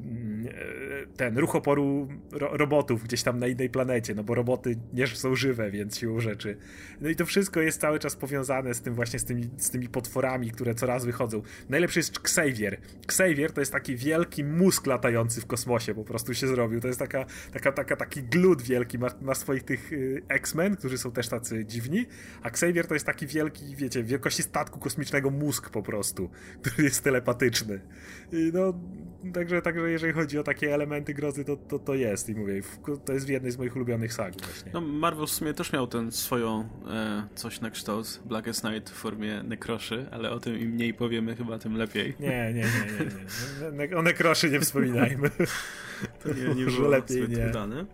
ten 1.17 1.37
ruch 1.37 1.55
oporu 1.57 2.07
ro, 2.31 2.57
robotów 2.57 3.03
gdzieś 3.03 3.23
tam 3.23 3.39
na 3.39 3.47
innej 3.47 3.69
planecie, 3.69 4.15
no 4.15 4.23
bo 4.23 4.35
roboty 4.35 4.75
nie 4.93 5.07
są 5.07 5.35
żywe, 5.35 5.71
więc 5.71 5.97
siłą 5.99 6.19
rzeczy. 6.19 6.57
No 7.01 7.09
i 7.09 7.15
to 7.15 7.25
wszystko 7.25 7.61
jest 7.61 7.81
cały 7.81 7.99
czas 7.99 8.15
powiązane 8.15 8.73
z 8.73 8.81
tym 8.81 8.93
właśnie, 8.93 9.19
z 9.19 9.25
tymi, 9.25 9.49
z 9.57 9.69
tymi 9.69 9.89
potworami, 9.89 10.51
które 10.51 10.75
coraz 10.75 11.05
wychodzą. 11.05 11.41
Najlepszy 11.69 11.99
jest 11.99 12.17
Xavier. 12.17 12.77
Xavier 13.03 13.51
to 13.51 13.61
jest 13.61 13.71
taki 13.71 13.95
wielki 13.95 14.43
mózg 14.43 14.87
latający 14.87 15.41
w 15.41 15.45
kosmosie, 15.45 15.95
po 15.95 16.03
prostu 16.03 16.33
się 16.33 16.47
zrobił. 16.47 16.79
To 16.79 16.87
jest 16.87 16.99
taka, 16.99 17.25
taka, 17.53 17.71
taka 17.71 17.95
taki 17.95 18.23
glut 18.23 18.61
wielki, 18.61 18.97
ma 19.21 19.35
swoich 19.35 19.63
tych 19.63 19.93
y, 19.93 20.21
X-Men, 20.27 20.75
którzy 20.75 20.97
są 20.97 21.11
też 21.11 21.27
tacy 21.27 21.65
dziwni, 21.65 22.05
a 22.43 22.49
Xavier 22.49 22.87
to 22.87 22.93
jest 22.93 23.05
taki 23.05 23.27
wielki, 23.27 23.75
wiecie, 23.75 24.03
wielkości 24.03 24.43
statku 24.43 24.79
kosmicznego 24.79 25.29
mózg 25.29 25.69
po 25.69 25.83
prostu, 25.83 26.29
który 26.61 26.83
jest 26.83 27.03
telepatyczny. 27.03 27.81
I 28.31 28.51
no, 28.53 28.73
także, 29.33 29.61
także 29.61 29.91
jeżeli 29.91 30.13
chodzi 30.13 30.39
o 30.39 30.43
takie 30.43 30.73
elementy 30.73 31.13
grozy, 31.13 31.45
to, 31.47 31.57
to, 31.57 31.79
to 31.79 31.95
jest 31.95 32.29
i 32.29 32.35
mówię, 32.35 32.61
to 33.05 33.13
jest 33.13 33.25
w 33.25 33.29
jednej 33.29 33.51
z 33.51 33.57
moich 33.57 33.75
ulubionych 33.75 34.13
sag 34.13 34.41
właśnie. 34.41 34.71
No, 34.73 34.81
Marvel 34.81 35.27
w 35.27 35.31
sumie 35.31 35.53
też 35.53 35.73
miał 35.73 35.87
ten 35.87 36.11
swoją 36.11 36.69
e, 36.89 37.27
coś 37.35 37.61
na 37.61 37.71
kształt 37.71 38.19
Blackest 38.25 38.63
Night 38.63 38.89
w 38.89 38.93
formie 38.93 39.43
nekroszy, 39.43 40.05
ale 40.11 40.31
o 40.31 40.39
tym 40.39 40.59
im 40.59 40.69
mniej 40.69 40.93
powiemy 40.93 41.35
chyba, 41.35 41.59
tym 41.59 41.75
lepiej. 41.75 42.15
Nie, 42.19 42.53
nie, 42.53 42.53
nie, 42.53 42.61
nie. 43.71 43.87
nie. 43.87 43.97
O 43.97 44.01
nekroszy 44.01 44.49
nie 44.49 44.59
wspominajmy. 44.59 45.29
to 46.23 46.33
nie, 46.33 46.55
nie 46.55 46.65
było 46.71 46.87
lepiej 46.87 47.29
nie. 47.29 47.47
udane. 47.49 47.85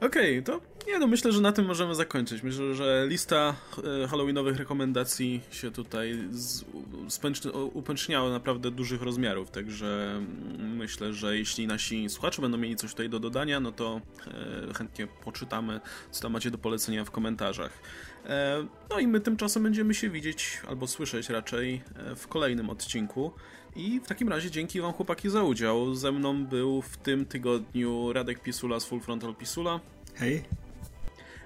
Okej, 0.00 0.38
okay, 0.38 0.42
to 0.42 0.60
nie 0.90 0.98
no, 0.98 1.06
myślę, 1.06 1.32
że 1.32 1.40
na 1.40 1.52
tym 1.52 1.66
możemy 1.66 1.94
zakończyć. 1.94 2.42
Myślę, 2.42 2.74
że 2.74 3.06
lista 3.08 3.54
e, 4.04 4.08
halloweenowych 4.08 4.56
rekomendacji 4.56 5.40
się 5.50 5.70
tutaj 5.70 6.18
upęczniała 7.72 8.30
naprawdę 8.30 8.70
dużych 8.70 9.02
rozmiarów, 9.02 9.50
także 9.50 10.12
mm, 10.16 10.76
myślę, 10.76 11.12
że 11.12 11.36
jeśli 11.36 11.66
nasi 11.66 12.08
słuchacze 12.08 12.42
będą 12.42 12.58
mieli 12.58 12.76
coś 12.76 12.90
tutaj 12.90 13.08
do 13.08 13.20
dodania, 13.20 13.60
no 13.60 13.72
to 13.72 14.00
e, 14.70 14.74
chętnie 14.74 15.06
poczytamy, 15.06 15.80
co 16.10 16.22
tam 16.22 16.32
macie 16.32 16.50
do 16.50 16.58
polecenia 16.58 17.04
w 17.04 17.10
komentarzach. 17.10 17.78
E, 18.26 18.66
no 18.90 18.98
i 18.98 19.06
my 19.06 19.20
tymczasem 19.20 19.62
będziemy 19.62 19.94
się 19.94 20.10
widzieć, 20.10 20.60
albo 20.68 20.86
słyszeć 20.86 21.28
raczej 21.28 21.82
w 22.16 22.28
kolejnym 22.28 22.70
odcinku. 22.70 23.32
I 23.76 24.00
w 24.00 24.06
takim 24.06 24.28
razie 24.28 24.50
dzięki 24.50 24.80
wam 24.80 24.92
chłopaki 24.92 25.30
za 25.30 25.42
udział. 25.42 25.94
Ze 25.94 26.12
mną 26.12 26.44
był 26.46 26.82
w 26.82 26.96
tym 26.96 27.26
tygodniu 27.26 28.12
Radek 28.12 28.42
Pisula 28.42 28.80
z 28.80 28.84
Full 28.84 29.00
Frontal 29.00 29.34
Pisula. 29.34 29.80
Hej. 30.14 30.44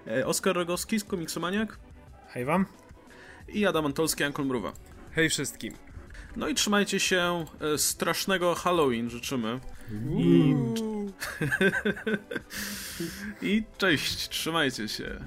E, 0.07 0.27
Oskar 0.27 0.57
Rogowski 0.57 1.01
z 1.01 1.05
Komiksomaniak. 1.05 1.79
Hej 2.29 2.45
wam. 2.45 2.67
I 3.49 3.67
Adam 3.67 3.87
Antolski, 3.87 4.25
Ankol 4.25 4.47
Mruwa. 4.47 4.73
Hej 5.13 5.31
wszystkim. 5.31 5.75
No 6.37 6.49
i 6.49 6.55
trzymajcie 6.55 7.01
się 7.01 7.45
e, 7.75 7.79
strasznego 7.79 8.55
Halloween 8.55 9.11
życzymy. 9.11 9.61
I... 10.19 10.55
I 13.51 13.63
cześć, 13.79 14.29
trzymajcie 14.29 14.89
się. 14.89 15.21